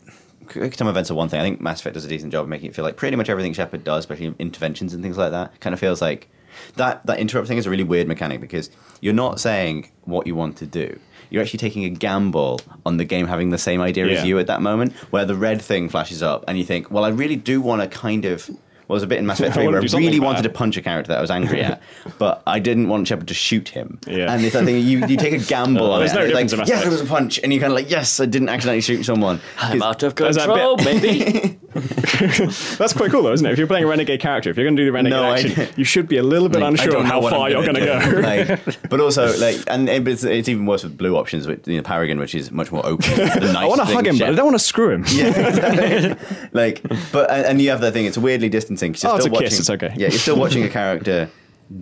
quick 0.47 0.75
time 0.75 0.87
events 0.87 1.11
are 1.11 1.15
one 1.15 1.29
thing. 1.29 1.39
I 1.39 1.43
think 1.43 1.61
Mass 1.61 1.79
Effect 1.79 1.93
does 1.95 2.05
a 2.05 2.09
decent 2.09 2.31
job 2.31 2.43
of 2.43 2.49
making 2.49 2.69
it 2.69 2.75
feel 2.75 2.83
like 2.85 2.95
pretty 2.97 3.15
much 3.15 3.29
everything 3.29 3.53
Shepard 3.53 3.83
does, 3.83 3.99
especially 3.99 4.33
interventions 4.39 4.93
and 4.93 5.03
things 5.03 5.17
like 5.17 5.31
that, 5.31 5.59
kind 5.59 5.73
of 5.73 5.79
feels 5.79 6.01
like 6.01 6.29
that 6.75 7.05
that 7.05 7.19
interrupt 7.19 7.47
thing 7.47 7.57
is 7.57 7.65
a 7.67 7.69
really 7.69 7.83
weird 7.83 8.07
mechanic 8.07 8.41
because 8.41 8.69
you're 8.99 9.13
not 9.13 9.39
saying 9.39 9.91
what 10.05 10.25
you 10.25 10.33
want 10.35 10.57
to 10.57 10.65
do. 10.65 10.99
You're 11.29 11.43
actually 11.43 11.59
taking 11.59 11.83
a 11.83 11.89
gamble 11.89 12.59
on 12.85 12.97
the 12.97 13.05
game 13.05 13.27
having 13.27 13.49
the 13.49 13.57
same 13.57 13.81
idea 13.81 14.07
Yeah. 14.07 14.13
as 14.19 14.25
you 14.25 14.39
at 14.39 14.47
that 14.47 14.61
moment, 14.61 14.93
where 15.11 15.25
the 15.25 15.35
red 15.35 15.61
thing 15.61 15.89
flashes 15.89 16.23
up, 16.23 16.45
and 16.47 16.57
you 16.57 16.63
think, 16.63 16.89
"Well, 16.89 17.03
I 17.03 17.09
really 17.09 17.35
do 17.35 17.61
want 17.61 17.81
to 17.81 17.87
kind 17.87 18.25
of." 18.25 18.49
Well, 18.87 18.95
there's 18.95 19.03
a 19.03 19.07
bit 19.07 19.19
in 19.19 19.25
Mass 19.25 19.39
Effect 19.41 19.51
I 19.51 19.55
3 19.55 19.63
wanna 19.65 19.77
where 19.81 19.89
I 19.89 19.97
really 19.97 20.19
bad. 20.19 20.25
wanted 20.25 20.43
to 20.43 20.49
punch 20.49 20.77
a 20.77 20.81
character 20.81 21.09
that 21.09 21.17
I 21.17 21.21
was 21.21 21.31
angry 21.31 21.61
at, 21.61 21.81
but 22.17 22.41
I 22.47 22.59
didn't 22.59 22.87
want 22.87 23.07
Shepard 23.07 23.27
to 23.27 23.33
shoot 23.33 23.69
him. 23.69 23.99
Yeah. 24.07 24.31
And 24.33 24.43
it's 24.43 24.53
that 24.53 24.65
thing 24.65 24.77
you, 24.83 25.05
you 25.05 25.17
take 25.17 25.33
a 25.33 25.39
gamble 25.45 25.85
oh, 25.87 25.91
on 25.91 25.99
there's 25.99 26.11
it. 26.11 26.15
no 26.15 26.21
and 26.21 26.31
it's 26.31 26.51
difference 26.51 26.53
in 26.53 26.59
like, 26.59 26.67
Mass 26.69 26.77
yes, 26.77 26.85
it 26.85 26.89
was 26.89 27.01
a 27.01 27.05
punch, 27.05 27.39
and 27.43 27.51
you're 27.53 27.59
kind 27.61 27.71
of 27.73 27.75
like, 27.77 27.89
yes, 27.89 28.19
I 28.19 28.25
didn't 28.25 28.49
accidentally 28.49 28.81
shoot 28.81 29.03
someone. 29.03 29.39
I'm 29.59 29.79
'Cause- 29.79 29.87
out 29.87 30.03
of 30.03 30.15
There's 30.15 30.35
that 30.37 30.47
control, 30.47 30.77
bit- 30.77 31.01
baby. 31.01 31.59
That's 31.77 32.93
quite 32.93 33.11
cool, 33.11 33.23
though, 33.23 33.33
isn't 33.33 33.45
it? 33.45 33.51
If 33.51 33.57
you're 33.57 33.67
playing 33.67 33.83
a 33.83 33.87
renegade 33.87 34.19
character, 34.19 34.49
if 34.49 34.57
you're 34.57 34.65
going 34.65 34.75
to 34.77 34.81
do 34.81 34.85
the 34.85 34.91
renegade 34.91 35.11
No, 35.19 35.31
action, 35.33 35.67
you 35.75 35.83
should 35.83 36.07
be 36.07 36.17
a 36.17 36.23
little 36.23 36.49
bit 36.49 36.61
Like, 36.61 36.71
unsure 36.71 36.91
don't 36.93 37.01
of 37.01 37.07
how 37.07 37.21
what 37.21 37.33
I'm 37.33 37.39
far 37.39 37.49
you're 37.51 37.61
going 37.63 37.75
to 37.75 37.85
go. 37.85 38.19
Like, 38.21 38.89
but 38.89 38.99
also, 38.99 39.37
like, 39.37 39.57
and, 39.67 39.87
and 39.89 40.07
it's, 40.07 40.23
it's 40.23 40.49
even 40.49 40.65
worse 40.65 40.83
with 40.83 40.97
blue 40.97 41.15
options 41.17 41.45
with 41.45 41.67
you 41.67 41.77
know, 41.77 41.83
Paragon, 41.83 42.17
which 42.19 42.33
is 42.33 42.51
much 42.51 42.71
more 42.71 42.83
open. 42.85 43.15
Nice 43.17 43.55
I 43.55 43.65
want 43.65 43.79
to 43.81 43.85
hug 43.85 44.07
him, 44.07 44.17
but 44.17 44.29
I 44.29 44.33
don't 44.33 44.45
want 44.45 44.55
to 44.57 44.63
screw 44.63 44.91
him. 44.91 45.05
Yeah, 45.09 45.27
exactly. 45.27 46.47
like, 46.53 46.81
but 47.11 47.29
and, 47.29 47.45
and 47.45 47.61
you 47.61 47.69
have 47.69 47.81
that 47.81 47.93
thing. 47.93 48.05
It's 48.05 48.17
weirdly 48.17 48.49
'cause 48.79 49.03
you're 49.03 49.11
Oh, 49.11 49.15
it's 49.15 49.23
still 49.25 49.27
a 49.27 49.33
watching, 49.33 49.49
kiss, 49.49 49.59
it's 49.59 49.69
okay. 49.69 49.93
Yeah, 49.95 50.07
you're 50.09 50.19
still 50.19 50.37
watching 50.39 50.63
a 50.63 50.69
character 50.69 51.29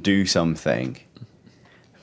do 0.02 0.26
something, 0.26 0.98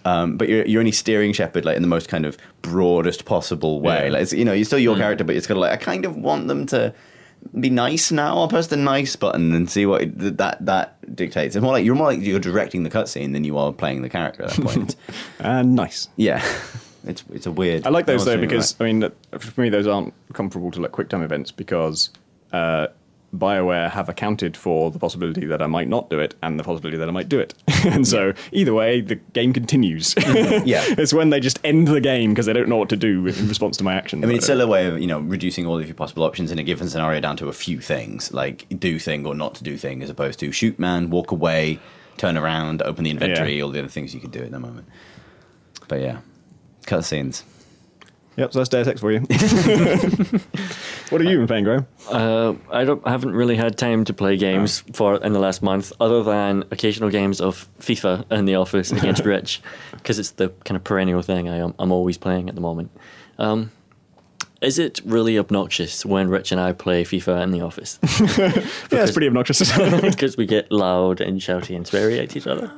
um, 0.05 0.37
but 0.37 0.49
you're 0.49 0.65
you're 0.67 0.81
only 0.81 0.93
steering 0.93 1.33
Shepard 1.33 1.65
like 1.65 1.77
in 1.77 1.83
the 1.83 1.89
most 1.89 2.09
kind 2.09 2.27
of 2.27 2.37
broadest 2.63 3.25
possible 3.25 3.81
way. 3.81 4.07
Yeah. 4.07 4.13
Like, 4.13 4.23
it's, 4.23 4.33
you 4.33 4.45
know, 4.45 4.53
you're 4.53 4.65
still 4.65 4.79
your 4.79 4.97
character, 4.97 5.25
but 5.25 5.37
it's 5.37 5.47
kind 5.47 5.57
of 5.59 5.63
like 5.63 5.73
I 5.73 5.77
kind 5.77 6.05
of 6.05 6.17
want 6.17 6.49
them 6.49 6.67
to 6.67 6.93
be 7.59 7.71
nice 7.71 8.13
now. 8.13 8.37
I'll 8.39 8.49
press 8.49 8.69
the 8.69 8.77
nice 8.77 9.17
button 9.17 9.53
and 9.53 9.69
see 9.69 9.85
what 9.87 10.03
it, 10.03 10.37
that 10.39 10.65
that 10.65 11.17
dictates. 11.17 11.57
It's 11.57 11.63
more 11.63 11.73
like 11.73 11.85
you're 11.85 11.95
more 11.95 12.07
like 12.09 12.21
you're 12.21 12.39
directing 12.41 12.83
the 12.85 12.91
cutscene 12.91 13.33
than 13.33 13.45
you 13.45 13.59
are 13.59 13.73
playing 13.73 14.03
the 14.03 14.09
character 14.09 14.45
at 14.45 14.51
that 14.51 14.65
point. 14.65 14.97
And 15.41 15.75
nice. 15.75 16.09
yeah, 16.17 16.45
it's 17.05 17.25
it's 17.33 17.47
a 17.47 17.51
weird. 17.53 17.87
I 17.87 17.91
like 17.91 18.07
those 18.07 18.25
though 18.25 18.39
because 18.39 18.73
act. 18.73 18.81
I 18.81 18.85
mean, 18.93 19.11
for 19.39 19.61
me, 19.61 19.69
those 19.71 19.87
aren't 19.87 20.15
comparable 20.33 20.71
to 20.73 20.81
like 20.81 20.93
QuickTime 20.93 21.25
events 21.25 21.51
because 21.51 22.11
uh, 22.53 22.89
Bioware 23.35 23.91
have 23.91 24.09
accounted 24.11 24.57
for 24.57 24.91
the 24.91 24.99
possibility 24.99 25.47
that 25.47 25.63
I 25.63 25.67
might 25.67 25.89
not 25.89 26.11
do 26.11 26.19
it 26.19 26.35
and 26.43 26.61
the 26.61 26.65
possibility 26.65 26.99
that 26.99 27.09
I 27.09 27.13
might 27.13 27.29
do 27.31 27.39
it, 27.39 27.55
and 27.85 28.07
so 28.07 28.35
either 28.53 28.75
way, 28.75 29.01
the 29.01 29.17
game 29.17 29.53
continues. 29.53 30.15
Yeah. 30.65 30.85
it's 30.99 31.13
when 31.15 31.31
they 31.31 31.41
just 31.41 31.59
end 31.65 31.89
the 31.89 32.01
game 32.01 32.31
because 32.31 32.47
they 32.47 32.53
don't 32.53 32.69
know 32.69 32.77
what 32.77 32.89
to 32.91 32.97
do 32.97 33.27
in 33.27 33.49
response 33.49 33.77
to 33.79 33.85
my 33.85 33.95
action. 33.95 34.23
I 34.23 34.27
mean, 34.27 34.37
it's 34.37 34.45
uh, 34.45 34.53
still 34.55 34.61
a 34.61 34.67
way 34.67 34.87
of 34.87 35.01
you 35.01 35.07
know 35.07 35.21
reducing 35.21 35.67
all 35.67 35.79
of 35.79 35.87
your 35.87 35.95
possible 35.95 36.25
options 36.25 36.51
in 36.53 36.59
a 36.59 36.63
given 36.63 36.89
scenario 36.89 37.21
down 37.21 37.37
to 37.39 37.49
a 37.49 37.53
few 37.53 37.81
things, 37.81 38.33
like 38.33 38.67
do 38.79 38.99
thing 38.99 39.25
or 39.27 39.35
not 39.35 39.55
to 39.57 39.65
do 39.65 39.77
thing, 39.77 40.03
as 40.03 40.11
opposed 40.11 40.39
to 40.41 40.53
shoot 40.53 40.79
man, 40.79 41.11
walk 41.11 41.31
away, 41.31 41.79
turn 42.19 42.37
around, 42.37 42.83
open 42.83 43.05
the 43.05 43.11
inventory, 43.11 43.57
Yeah. 43.57 43.65
all 43.65 43.71
the 43.71 43.79
other 43.79 43.89
things 43.89 44.15
you 44.15 44.21
could 44.21 44.31
do 44.31 44.43
at 44.43 44.51
the 44.51 44.61
moment. 44.61 44.87
But 45.89 46.01
yeah, 46.01 46.19
cutscenes. 46.87 47.43
Yep, 48.37 48.53
so 48.53 48.59
that's 48.61 48.69
Deus 48.71 48.89
Ex 48.89 49.01
for 49.01 49.13
you. 49.13 49.21
what 51.11 51.21
have 51.21 51.31
you 51.31 51.37
been 51.37 51.47
playing, 51.47 51.65
Graham? 51.65 51.87
Uh, 52.11 52.55
I 52.71 52.85
don't. 52.85 53.07
I 53.07 53.11
haven't 53.11 53.35
really 53.35 53.57
had 53.57 53.77
time 53.77 54.05
to 54.07 54.15
play 54.15 54.37
games 54.39 54.81
for 54.93 55.17
in 55.17 55.35
the 55.35 55.39
last 55.39 55.63
month, 55.63 55.93
other 56.01 56.23
than 56.23 56.65
occasional 56.71 57.11
games 57.11 57.41
of 57.43 57.69
FIFA 57.81 58.31
in 58.33 58.47
the 58.47 58.55
office 58.55 58.91
against 58.91 59.25
Rich, 59.27 59.61
because 59.93 60.19
it's 60.19 60.31
the 60.31 60.49
kind 60.65 60.77
of 60.77 60.85
perennial 60.85 61.21
thing 61.21 61.49
I 61.49 61.59
am, 61.59 61.75
I'm 61.79 61.93
always 61.93 62.17
playing 62.17 62.49
at 62.49 62.55
the 62.55 62.63
moment. 62.63 62.91
Um, 63.39 63.71
is 64.63 64.79
it 64.79 65.01
really 65.05 65.39
obnoxious 65.39 66.07
when 66.07 66.29
Rich 66.29 66.53
and 66.53 66.61
I 66.61 66.73
play 66.73 67.05
FIFA 67.05 67.43
in 67.43 67.51
the 67.51 67.61
office? 67.61 67.99
Yeah, 68.93 69.03
it's 69.03 69.13
pretty 69.13 69.27
obnoxious. 69.27 69.77
Because 70.01 70.37
we 70.37 70.47
get 70.47 70.71
loud 70.71 71.21
and 71.21 71.41
shouty 71.41 71.75
and 71.75 71.85
sweary 71.85 72.23
at 72.23 72.37
each 72.37 72.47
other. 72.47 72.73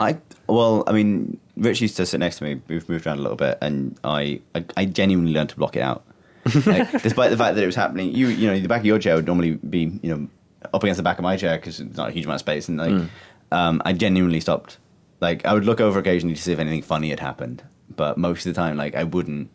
I 0.00 0.18
well, 0.46 0.84
I 0.86 0.92
mean, 0.92 1.38
Rich 1.56 1.80
used 1.80 1.96
to 1.96 2.06
sit 2.06 2.18
next 2.20 2.38
to 2.38 2.44
me. 2.44 2.60
We've 2.68 2.88
moved 2.88 3.06
around 3.06 3.18
a 3.18 3.22
little 3.22 3.36
bit, 3.36 3.58
and 3.60 3.98
I 4.04 4.40
I, 4.54 4.64
I 4.76 4.84
genuinely 4.84 5.32
learned 5.32 5.50
to 5.50 5.56
block 5.56 5.76
it 5.76 5.82
out. 5.82 6.04
Like, 6.64 7.02
despite 7.02 7.30
the 7.30 7.36
fact 7.36 7.56
that 7.56 7.62
it 7.62 7.66
was 7.66 7.74
happening, 7.74 8.14
you 8.14 8.28
you 8.28 8.46
know, 8.46 8.58
the 8.60 8.68
back 8.68 8.80
of 8.80 8.86
your 8.86 8.98
chair 8.98 9.16
would 9.16 9.26
normally 9.26 9.52
be 9.54 9.98
you 10.02 10.14
know 10.14 10.28
up 10.72 10.82
against 10.82 10.96
the 10.98 11.02
back 11.02 11.18
of 11.18 11.22
my 11.24 11.36
chair 11.36 11.56
because 11.56 11.80
it's 11.80 11.96
not 11.96 12.10
a 12.10 12.12
huge 12.12 12.24
amount 12.24 12.36
of 12.36 12.40
space, 12.40 12.68
and 12.68 12.78
like 12.78 13.08
um, 13.52 13.82
I 13.84 13.92
genuinely 13.92 14.40
stopped. 14.40 14.78
Like 15.20 15.44
I 15.44 15.54
would 15.54 15.64
look 15.64 15.80
over 15.80 15.98
occasionally 15.98 16.36
to 16.36 16.42
see 16.42 16.52
if 16.52 16.58
anything 16.58 16.82
funny 16.82 17.10
had 17.10 17.20
happened, 17.20 17.64
but 17.94 18.16
most 18.18 18.46
of 18.46 18.54
the 18.54 18.60
time, 18.60 18.76
like 18.76 18.94
I 18.94 19.04
wouldn't 19.04 19.50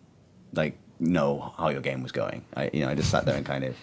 like 0.53 0.77
know 1.01 1.53
how 1.57 1.69
your 1.69 1.81
game 1.81 2.03
was 2.03 2.11
going. 2.11 2.45
I 2.55 2.69
you 2.71 2.81
know 2.81 2.89
I 2.89 2.95
just 2.95 3.09
sat 3.09 3.25
there 3.25 3.35
and 3.35 3.45
kind 3.45 3.63
of. 3.63 3.75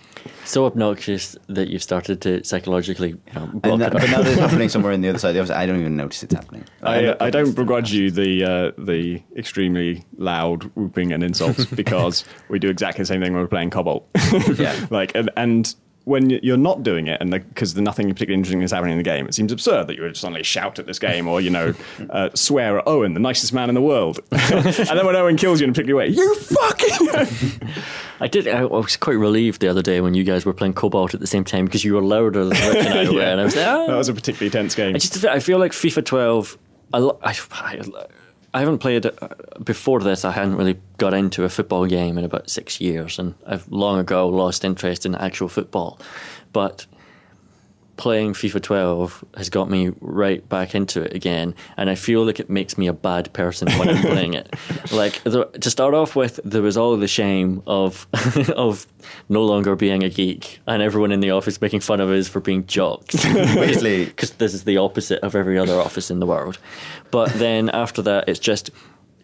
So 0.44 0.64
obnoxious 0.64 1.36
that 1.48 1.68
you've 1.68 1.82
started 1.82 2.20
to 2.22 2.42
psychologically 2.44 3.10
you 3.10 3.34
know, 3.34 3.46
block 3.46 3.72
And 3.72 3.82
that, 3.82 3.94
it 3.94 4.00
but 4.00 4.10
now 4.10 4.22
that 4.22 4.32
it's 4.32 4.40
happening 4.46 4.68
somewhere 4.68 4.92
in 4.92 5.00
the 5.00 5.08
other 5.08 5.18
side 5.18 5.30
of 5.30 5.34
the 5.34 5.40
office, 5.40 5.50
I 5.50 5.66
don't 5.66 5.80
even 5.80 5.96
notice 5.96 6.22
it's 6.22 6.34
happening. 6.34 6.64
I, 6.82 6.98
end 6.98 7.08
uh, 7.08 7.16
I 7.20 7.30
don't 7.30 7.54
begrudge 7.54 7.92
you 7.92 8.10
the 8.10 8.44
uh, 8.44 8.72
the 8.78 9.22
extremely 9.36 10.04
loud 10.16 10.64
whooping 10.74 11.12
and 11.12 11.22
insults 11.22 11.64
because 11.82 12.24
we 12.48 12.58
do 12.58 12.68
exactly 12.68 13.02
the 13.02 13.06
same 13.06 13.20
thing 13.20 13.32
when 13.32 13.42
we're 13.42 13.48
playing 13.48 13.70
Cobalt. 13.70 14.08
Yeah. 14.56 14.86
like 14.90 15.14
and, 15.14 15.30
and 15.36 15.74
when 16.08 16.30
you're 16.30 16.56
not 16.56 16.82
doing 16.82 17.06
it, 17.06 17.20
and 17.20 17.30
because 17.30 17.76
nothing 17.76 18.08
particularly 18.08 18.38
interesting 18.38 18.62
is 18.62 18.72
happening 18.72 18.92
in 18.92 18.98
the 18.98 19.04
game, 19.04 19.26
it 19.28 19.34
seems 19.34 19.52
absurd 19.52 19.86
that 19.86 19.96
you 19.96 20.02
would 20.02 20.16
suddenly 20.16 20.42
shout 20.42 20.78
at 20.78 20.86
this 20.86 20.98
game 20.98 21.28
or 21.28 21.40
you 21.40 21.50
know 21.50 21.74
uh, 22.10 22.30
swear 22.34 22.78
at 22.78 22.88
Owen, 22.88 23.14
the 23.14 23.20
nicest 23.20 23.52
man 23.52 23.68
in 23.68 23.74
the 23.74 23.82
world, 23.82 24.18
and 24.32 24.64
then 24.64 25.06
when 25.06 25.14
Owen 25.14 25.36
kills 25.36 25.60
you 25.60 25.64
in 25.64 25.70
a 25.70 25.72
particular 25.72 25.98
way, 25.98 26.08
you 26.08 26.34
fucking. 26.34 27.68
I 28.20 28.26
did. 28.26 28.48
I 28.48 28.64
was 28.64 28.96
quite 28.96 29.12
relieved 29.18 29.60
the 29.60 29.68
other 29.68 29.82
day 29.82 30.00
when 30.00 30.14
you 30.14 30.24
guys 30.24 30.44
were 30.44 30.54
playing 30.54 30.72
Cobalt 30.72 31.14
at 31.14 31.20
the 31.20 31.26
same 31.26 31.44
time 31.44 31.66
because 31.66 31.84
you 31.84 31.94
were 31.94 32.02
louder 32.02 32.44
than 32.44 32.56
and 32.56 32.88
I 32.88 33.10
were, 33.12 33.20
and 33.20 33.40
I 33.40 33.44
was 33.44 33.54
like, 33.54 33.66
"Ah." 33.66 33.86
that 33.86 33.96
was 33.96 34.08
a 34.08 34.14
particularly 34.14 34.50
tense 34.50 34.74
game. 34.74 34.94
I 34.94 34.98
just 34.98 35.24
I 35.24 35.38
feel 35.40 35.58
like 35.58 35.72
FIFA 35.72 36.04
12. 36.04 36.58
I, 36.90 36.98
I, 37.00 37.36
I, 37.52 37.82
I 38.54 38.60
haven't 38.60 38.78
played 38.78 39.04
uh, 39.06 39.12
before 39.62 40.00
this. 40.00 40.24
I 40.24 40.32
hadn't 40.32 40.56
really 40.56 40.78
got 40.96 41.14
into 41.14 41.44
a 41.44 41.48
football 41.48 41.86
game 41.86 42.16
in 42.16 42.24
about 42.24 42.48
six 42.48 42.80
years, 42.80 43.18
and 43.18 43.34
I've 43.46 43.68
long 43.68 43.98
ago 43.98 44.28
lost 44.28 44.64
interest 44.64 45.04
in 45.04 45.14
actual 45.14 45.48
football. 45.48 45.98
But 46.52 46.86
playing 47.98 48.32
FIFA 48.32 48.62
12 48.62 49.24
has 49.36 49.50
got 49.50 49.68
me 49.68 49.92
right 50.00 50.48
back 50.48 50.74
into 50.74 51.02
it 51.02 51.12
again, 51.12 51.54
and 51.76 51.90
I 51.90 51.96
feel 51.96 52.24
like 52.24 52.40
it 52.40 52.48
makes 52.48 52.78
me 52.78 52.86
a 52.86 52.92
bad 52.94 53.30
person 53.34 53.70
when 53.72 53.90
I'm 53.90 54.02
playing 54.02 54.34
it. 54.34 54.54
Like 54.90 55.22
to 55.24 55.70
start 55.70 55.92
off 55.92 56.16
with, 56.16 56.40
there 56.44 56.62
was 56.62 56.76
all 56.76 56.96
the 56.96 57.08
shame 57.08 57.62
of 57.66 58.06
of 58.56 58.86
no 59.28 59.44
longer 59.44 59.76
being 59.76 60.02
a 60.02 60.08
geek, 60.08 60.60
and 60.66 60.82
everyone 60.82 61.12
in 61.12 61.20
the 61.20 61.30
office 61.30 61.60
making 61.60 61.80
fun 61.80 62.00
of 62.00 62.08
us 62.08 62.26
for 62.28 62.40
being 62.40 62.66
jocks 62.66 63.22
Basically, 63.24 64.06
because 64.06 64.30
this 64.32 64.54
is 64.54 64.64
the 64.64 64.78
opposite 64.78 65.20
of 65.20 65.34
every 65.34 65.58
other 65.58 65.74
office 65.74 66.10
in 66.10 66.20
the 66.20 66.26
world. 66.26 66.58
But 67.10 67.32
then 67.34 67.68
after 67.70 68.00
that, 68.02 68.28
it's 68.28 68.38
just 68.38 68.70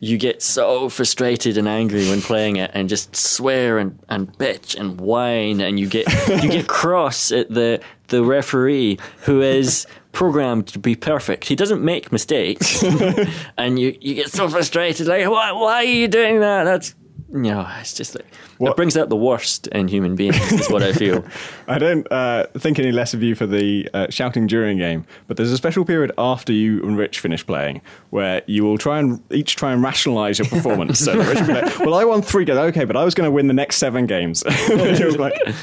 you 0.01 0.19
get 0.19 0.43
so 0.43 0.89
frustrated 0.89 1.57
and 1.57 1.67
angry 1.67 2.09
when 2.09 2.21
playing 2.21 2.57
it, 2.57 2.71
and 2.75 2.89
just 2.89 3.15
swear 3.17 3.79
and, 3.79 3.99
and 4.09 4.33
bitch 4.39 4.79
and 4.79 5.01
whine, 5.01 5.61
and 5.61 5.79
you 5.81 5.89
get 5.89 6.07
you 6.43 6.51
get 6.51 6.67
cross 6.69 7.33
at 7.33 7.53
the 7.53 7.81
the 8.09 8.23
referee 8.23 8.99
who 9.23 9.41
is 9.41 9.87
programmed 10.13 10.67
to 10.69 10.79
be 10.79 10.95
perfect. 10.95 11.45
He 11.45 11.57
doesn't 11.57 11.83
make 11.83 12.13
mistakes, 12.13 12.83
and 13.59 13.79
you 13.79 13.97
you 14.01 14.15
get 14.15 14.31
so 14.31 14.49
frustrated. 14.49 15.07
Like, 15.07 15.29
why 15.29 15.53
why 15.53 15.77
are 15.77 15.85
you 15.85 16.09
doing 16.09 16.41
that? 16.41 16.65
That's 16.65 16.95
you 17.33 17.41
know, 17.41 17.67
it's 17.81 17.95
just 17.95 18.15
like 18.15 18.27
What- 18.59 18.71
it 18.73 18.77
brings 18.77 18.97
out 18.97 19.09
the 19.09 19.17
worst 19.17 19.67
in 19.69 19.89
human 19.89 20.15
beings. 20.15 20.37
Is 20.53 20.71
what 20.71 20.83
I 20.83 20.93
feel. 20.93 21.25
I 21.69 21.79
don't 21.79 22.07
uh, 22.13 22.47
think 22.59 22.79
any 22.79 22.93
less 22.93 23.15
of 23.15 23.23
you 23.23 23.35
for 23.35 23.47
the 23.47 23.89
uh, 23.95 24.07
shouting 24.11 24.47
during 24.47 24.79
game, 24.79 25.05
but 25.27 25.37
there's 25.37 25.51
a 25.51 25.57
special 25.57 25.85
period 25.85 26.13
after 26.19 26.53
you 26.53 26.83
and 26.85 26.97
Rich 26.97 27.21
finish 27.21 27.45
playing 27.45 27.81
where 28.11 28.43
you 28.47 28.63
will 28.65 28.79
try 28.79 28.99
and 28.99 29.21
each 29.33 29.57
try 29.57 29.73
and 29.73 29.83
rationalise 29.83 30.39
your 30.39 30.49
performance. 30.49 31.01
so 31.01 31.17
Rich 31.17 31.41
will 31.41 31.47
be 31.47 31.53
like, 31.55 31.79
"Well, 31.81 31.95
I 31.95 32.05
won 32.05 32.23
three 32.23 32.45
games, 32.45 32.59
okay, 32.59 32.85
but 32.85 32.97
I 32.97 33.05
was 33.05 33.15
going 33.15 33.27
to 33.27 33.33
win 33.33 33.47
the 33.47 33.55
next 33.55 33.77
seven 33.77 34.07
games." 34.07 34.45
You're 34.69 35.13
like, 35.13 35.35
I 35.47 35.55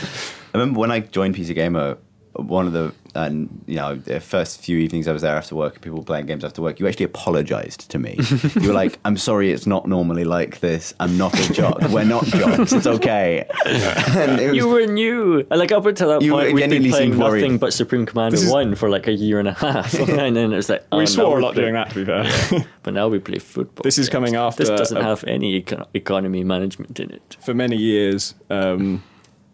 remember 0.53 0.79
when 0.79 0.91
I 0.91 0.99
joined 1.01 1.35
PC 1.35 1.55
Gamer, 1.55 1.97
one 2.41 2.67
of 2.67 2.73
the 2.73 2.93
and 3.13 3.61
you 3.67 3.75
know 3.75 3.95
the 3.95 4.21
first 4.21 4.61
few 4.63 4.77
evenings 4.77 5.05
I 5.05 5.11
was 5.11 5.21
there 5.21 5.35
after 5.35 5.53
work, 5.53 5.81
people 5.81 5.97
were 5.99 6.05
playing 6.05 6.27
games 6.27 6.45
after 6.45 6.61
work. 6.61 6.79
You 6.79 6.87
actually 6.87 7.05
apologised 7.05 7.89
to 7.91 7.99
me. 7.99 8.17
you 8.61 8.67
were 8.69 8.73
like, 8.73 8.99
"I'm 9.03 9.17
sorry, 9.17 9.51
it's 9.51 9.67
not 9.67 9.85
normally 9.87 10.23
like 10.23 10.61
this. 10.61 10.93
I'm 10.99 11.17
not 11.17 11.37
a 11.37 11.51
jock. 11.53 11.81
We're 11.89 12.05
not 12.05 12.23
jocks. 12.25 12.71
It's 12.71 12.87
okay." 12.87 13.45
and 13.65 14.39
it 14.39 14.47
was, 14.49 14.55
You 14.55 14.69
were 14.69 14.85
new. 14.85 15.45
Like 15.49 15.71
up 15.73 15.85
until 15.85 16.07
that 16.09 16.21
You 16.21 16.31
point, 16.31 16.53
we'd 16.53 16.69
been 16.69 16.89
playing 16.89 17.11
seemed 17.11 17.21
worried. 17.21 17.41
nothing 17.41 17.57
but 17.57 17.73
Supreme 17.73 18.05
Commander 18.05 18.37
This 18.37 18.45
is- 18.45 18.51
One 18.51 18.75
for 18.75 18.89
like 18.89 19.07
a 19.07 19.13
year 19.13 19.39
and 19.39 19.47
a 19.49 19.53
half, 19.53 19.93
and 19.99 20.35
then 20.35 20.53
it 20.53 20.55
was 20.55 20.69
like 20.69 20.85
oh, 20.93 20.97
we 20.99 21.03
now 21.03 21.09
swore 21.09 21.31
we're 21.31 21.39
a 21.39 21.43
lot 21.43 21.53
playing- 21.53 21.73
doing 21.73 21.73
that, 21.73 21.89
to 21.89 21.95
be 21.95 22.05
fair. 22.05 22.65
But 22.83 22.93
now 22.93 23.09
we 23.09 23.19
play 23.19 23.39
football. 23.39 23.83
This 23.83 23.97
is 23.99 24.09
coming 24.09 24.35
after 24.35 24.63
This 24.63 24.69
doesn't 24.69 24.97
a- 24.97 25.03
have 25.03 25.23
any 25.25 25.61
econ- 25.61 25.85
economy 25.93 26.43
management 26.43 26.99
in 26.99 27.11
it. 27.11 27.37
For 27.43 27.53
many 27.53 27.75
years, 27.75 28.33
um, 28.49 29.03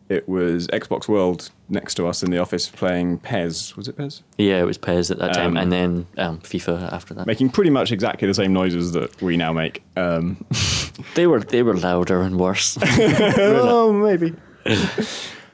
it 0.10 0.30
was 0.30 0.68
Xbox 0.68 1.08
World 1.10 1.50
next 1.70 1.96
to 1.96 2.08
us 2.08 2.24
in 2.24 2.32
the 2.32 2.38
office 2.38 2.70
playing 2.70 3.20
Pez. 3.20 3.76
Was 3.76 3.88
it 3.88 3.98
Pez? 3.98 4.22
Yeah, 4.38 4.60
it 4.62 4.66
was 4.66 4.78
Pez 4.78 5.12
at 5.12 5.20
that 5.20 5.34
time, 5.34 5.52
Um, 5.52 5.58
and 5.58 5.72
then 5.72 6.08
um, 6.18 6.40
FIFA 6.40 6.92
after 6.94 7.14
that. 7.16 7.28
Making 7.28 7.50
pretty 7.50 7.70
much 7.70 7.92
exactly 7.92 8.28
the 8.28 8.34
same 8.34 8.54
noises 8.54 8.94
that 8.94 9.22
we 9.22 9.38
now 9.38 9.54
make. 9.54 9.84
Um, 9.96 10.46
They 11.14 11.28
were 11.28 11.42
they 11.42 11.62
were 11.62 11.76
louder 11.76 12.22
and 12.24 12.40
worse. 12.40 12.76
oh, 12.82 13.94
maybe. 13.94 14.34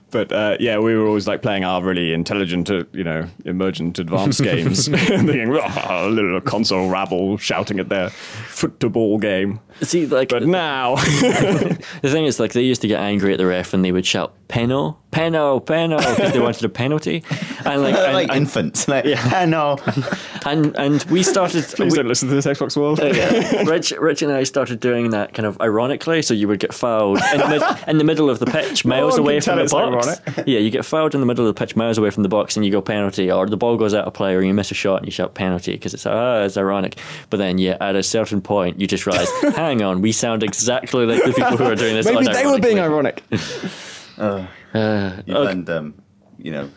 But 0.10 0.32
uh, 0.32 0.58
yeah, 0.60 0.78
we 0.78 0.96
were 0.96 1.08
always 1.08 1.28
like 1.28 1.42
playing 1.42 1.64
our 1.64 1.82
really 1.84 2.14
intelligent, 2.14 2.70
uh, 2.70 2.84
you 2.94 3.04
know, 3.04 3.26
emergent, 3.46 3.98
advanced 3.98 4.44
games, 4.44 4.88
and 4.88 4.96
thinking, 5.00 5.50
"Oh, 5.60 6.08
a 6.08 6.08
little 6.08 6.40
console 6.40 6.88
rabble 6.88 7.38
shouting 7.38 7.80
at 7.80 7.90
their 7.90 8.12
football 8.12 9.18
game. 9.18 9.60
See, 9.82 10.06
like 10.06 10.30
But 10.30 10.44
now, 10.44 10.96
the 10.96 11.78
thing 12.04 12.26
is, 12.26 12.40
like 12.40 12.54
they 12.54 12.62
used 12.64 12.82
to 12.82 12.88
get 12.88 13.00
angry 13.00 13.34
at 13.34 13.38
the 13.38 13.46
ref 13.46 13.74
and 13.74 13.84
they 13.84 13.92
would 13.92 14.06
shout 14.06 14.34
"Peno, 14.48 14.98
Peno, 15.12 15.60
Peno" 15.60 15.98
because 15.98 16.32
they 16.34 16.40
wanted 16.40 16.64
a 16.64 16.70
penalty, 16.70 17.24
and 17.66 17.82
like 17.82 17.96
They're 17.96 18.06
and, 18.06 18.14
like 18.14 18.30
and, 18.30 18.38
infants. 18.38 18.88
Like, 18.88 19.06
yeah, 19.06 19.46
no. 19.46 19.78
and 20.46 20.76
and 20.78 21.04
we 21.06 21.24
started. 21.24 21.64
please 21.66 21.92
we- 21.92 21.98
don't 21.98 22.08
listen 22.08 22.30
to 22.30 22.36
this 22.36 22.46
Xbox 22.46 22.78
World. 22.78 23.00
yeah. 23.00 23.64
Rich, 23.64 23.92
Rich 24.00 24.22
and 24.22 24.32
I 24.32 24.44
started 24.44 24.80
doing 24.80 25.10
that 25.12 25.34
kind 25.34 25.46
of 25.46 25.60
ironically, 25.62 26.22
so 26.22 26.34
you 26.34 26.48
would 26.48 26.60
get 26.60 26.74
fouled 26.74 27.20
in 27.34 27.40
the, 27.40 27.48
mid, 27.48 27.64
in 27.88 27.98
the 27.98 28.04
middle 28.04 28.30
of 28.30 28.40
the 28.40 28.46
pitch, 28.46 28.86
miles 28.86 29.14
one 29.14 29.22
away 29.22 29.40
from 29.40 29.58
the 29.58 29.64
it's 29.64 29.74
box. 29.74 30.08
ironic. 30.28 30.48
Yeah, 30.48 30.60
you 30.60 30.70
get 30.70 30.86
fouled 30.86 31.14
in 31.16 31.22
the 31.22 31.26
middle 31.26 31.48
of 31.48 31.54
the 31.56 31.60
pitch, 31.60 31.76
miles 31.76 31.98
away 31.98 32.10
from 32.10 32.24
the 32.24 32.30
box, 32.30 32.56
and 32.56 32.66
you 32.66 32.72
go 32.72 32.82
penalty, 32.82 33.32
or 33.32 33.48
the 33.48 33.58
ball 33.58 33.78
goes 33.78 33.94
out 33.94 34.06
of 34.06 34.14
play, 34.14 34.34
or 34.36 34.42
you 34.42 34.54
miss 34.54 34.72
a 34.72 34.76
shot 34.76 34.98
and 34.98 35.06
you 35.08 35.12
shout 35.12 35.34
penalty 35.34 35.72
because 35.74 35.94
it's 35.94 36.06
ah, 36.06 36.44
it's 36.44 36.58
ironic. 36.58 36.98
But 37.30 37.38
then, 37.38 37.58
yeah, 37.58 37.78
at 37.82 37.96
a 37.96 38.04
certain 38.04 38.42
point, 38.42 38.80
you 38.80 38.88
just 38.88 39.06
realize, 39.06 39.28
hang 39.64 39.82
on, 39.82 40.02
we 40.02 40.12
sound 40.12 40.44
exactly 40.44 41.06
like 41.06 41.24
the 41.24 41.34
people 41.34 41.58
who 41.58 41.64
are 41.66 41.76
doing 41.76 41.96
this. 41.96 42.06
Maybe 42.12 42.26
they 42.28 42.46
were 42.46 42.60
being 42.60 42.78
unironically. 42.78 42.84
ironic. 42.84 43.24
Uh, 44.76 45.22
You 45.28 45.34
okay. 45.36 45.44
learned, 45.46 45.70
um, 45.70 45.94
you 46.38 46.52
know, 46.52 46.70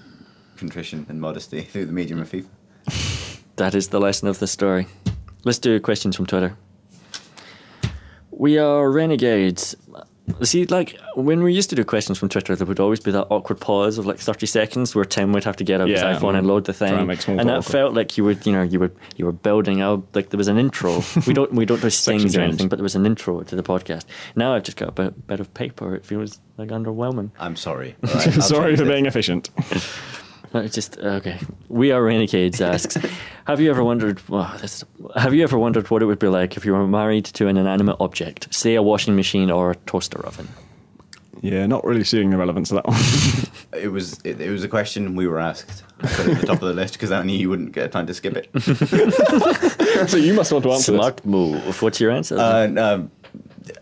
contrition 0.57 1.07
and 1.09 1.19
modesty 1.21 1.63
through 1.63 1.87
the 1.87 1.93
medium 1.93 2.21
of 2.21 2.31
FIFA. 2.31 3.41
That 3.57 3.75
is 3.75 3.89
the 3.89 3.99
lesson 4.01 4.29
of 4.29 4.39
the 4.39 4.47
story. 4.47 4.87
Let's 5.45 5.59
do 5.59 5.81
questions 5.81 6.15
from 6.17 6.27
Twitter. 6.27 6.57
We 8.31 8.59
are 8.59 8.91
renegades. 8.91 9.75
See, 10.43 10.67
like 10.67 10.99
when 11.15 11.43
we 11.45 11.53
used 11.55 11.71
to 11.71 11.77
do 11.77 11.85
questions 11.85 12.19
from 12.19 12.29
Twitter, 12.29 12.57
there 12.57 12.67
would 12.67 12.81
always 12.81 12.99
be 12.99 13.13
that 13.13 13.27
awkward 13.31 13.61
pause 13.61 13.97
of 13.97 14.07
like 14.07 14.19
thirty 14.19 14.47
seconds 14.47 14.95
where 14.95 15.05
Tim 15.05 15.33
would 15.33 15.45
have 15.45 15.57
to 15.57 15.65
get 15.65 15.81
out 15.81 15.89
his 15.89 16.01
Yeah, 16.01 16.19
iPhone 16.19 16.37
and 16.37 16.47
load 16.49 16.65
the 16.65 16.73
thing, 16.73 16.93
and 16.95 17.07
make 17.07 17.21
small 17.23 17.39
and 17.39 17.49
that 17.49 17.59
awkward. 17.59 17.71
felt 17.73 17.95
like 17.95 18.19
you 18.19 18.25
would, 18.25 18.45
you 18.45 18.53
know, 18.53 18.63
you 18.63 18.81
were 18.81 18.91
you 19.17 19.25
were 19.25 19.33
building 19.33 19.81
out 19.81 20.03
like 20.15 20.31
there 20.31 20.39
was 20.39 20.49
an 20.49 20.59
intro. 20.59 21.01
we 21.29 21.33
don't 21.33 21.53
we 21.53 21.65
don't 21.65 21.81
do 21.81 21.91
stings 21.91 22.37
or 22.37 22.41
anything, 22.41 22.69
but 22.69 22.77
there 22.77 22.83
was 22.83 22.97
an 22.97 23.07
intro 23.07 23.43
to 23.43 23.55
the 23.55 23.63
podcast. 23.63 24.05
Now 24.35 24.55
I've 24.55 24.65
just 24.65 24.77
got 24.77 24.89
a 24.89 24.93
bit, 24.93 25.27
bit 25.29 25.39
of 25.39 25.55
paper. 25.55 25.95
It 25.95 26.05
feels 26.05 26.41
like 26.57 26.71
underwhelming. 26.71 27.31
I'm 27.39 27.55
sorry. 27.55 27.95
All 28.09 28.13
right, 28.15 28.27
I'll 28.37 28.43
Sorry 28.43 28.75
for 28.77 28.83
it. 28.83 28.89
being 28.89 29.07
efficient. 29.07 29.51
No, 30.57 30.63
it's 30.63 30.75
just 30.75 30.97
okay. 30.99 31.39
We 31.69 31.93
are 31.93 32.03
renegades. 32.03 32.63
Asks, 32.63 32.97
have 33.47 33.61
you 33.61 33.69
ever 33.69 33.85
wondered? 33.85 34.27
Well, 34.27 34.51
this, 34.59 34.83
have 35.15 35.35
you 35.35 35.43
ever 35.43 35.59
wondered 35.59 35.91
what 35.91 36.01
it 36.01 36.07
would 36.07 36.19
be 36.19 36.29
like 36.29 36.57
if 36.57 36.65
you 36.65 36.73
were 36.73 36.87
married 36.87 37.27
to 37.27 37.47
an 37.49 37.59
inanimate 37.59 37.97
object, 38.01 38.55
say 38.55 38.75
a 38.75 38.83
washing 38.83 39.15
machine 39.17 39.51
or 39.51 39.73
a 39.73 39.75
toaster 39.75 40.25
oven? 40.25 40.49
Yeah, 41.43 41.67
not 41.67 41.85
really 41.85 42.05
seeing 42.05 42.31
the 42.31 42.39
relevance 42.39 42.71
of 42.71 42.77
that 42.77 42.87
one. 42.87 43.01
It 43.77 43.89
was 43.89 44.19
it, 44.25 44.41
it 44.41 44.51
was 44.51 44.65
a 44.65 44.69
question 44.69 45.17
we 45.17 45.27
were 45.27 45.39
asked. 45.39 45.83
I 46.01 46.07
put 46.07 46.27
it 46.27 46.33
at 46.33 46.41
the 46.41 46.47
top 46.47 46.63
of 46.63 46.69
the 46.69 46.73
list 46.73 46.95
because 46.95 47.13
I 47.13 47.23
knew 47.23 47.37
you 47.37 47.51
wouldn't 47.51 47.73
get 47.73 47.93
time 47.93 48.07
to 48.07 48.15
skip 48.15 48.35
it. 48.35 48.49
so 50.09 50.17
you 50.17 50.33
must 50.33 50.51
want 50.51 50.63
to 50.65 50.73
answer 50.73 50.93
this. 50.93 50.99
Smart 50.99 51.27
move. 51.27 51.83
What's 51.83 52.01
your 52.01 52.11
answer? 52.11 52.39
Uh, 52.39 52.69
um, 52.79 53.11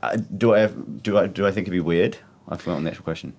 uh, 0.02 0.16
do 0.36 0.52
I 0.52 0.60
have, 0.60 1.02
do 1.02 1.16
I 1.18 1.28
do 1.28 1.46
I 1.46 1.52
think 1.52 1.68
it'd 1.68 1.72
be 1.72 1.80
weird? 1.80 2.18
I 2.48 2.56
forgot 2.56 2.82
the 2.82 2.90
actual 2.90 3.04
question. 3.04 3.34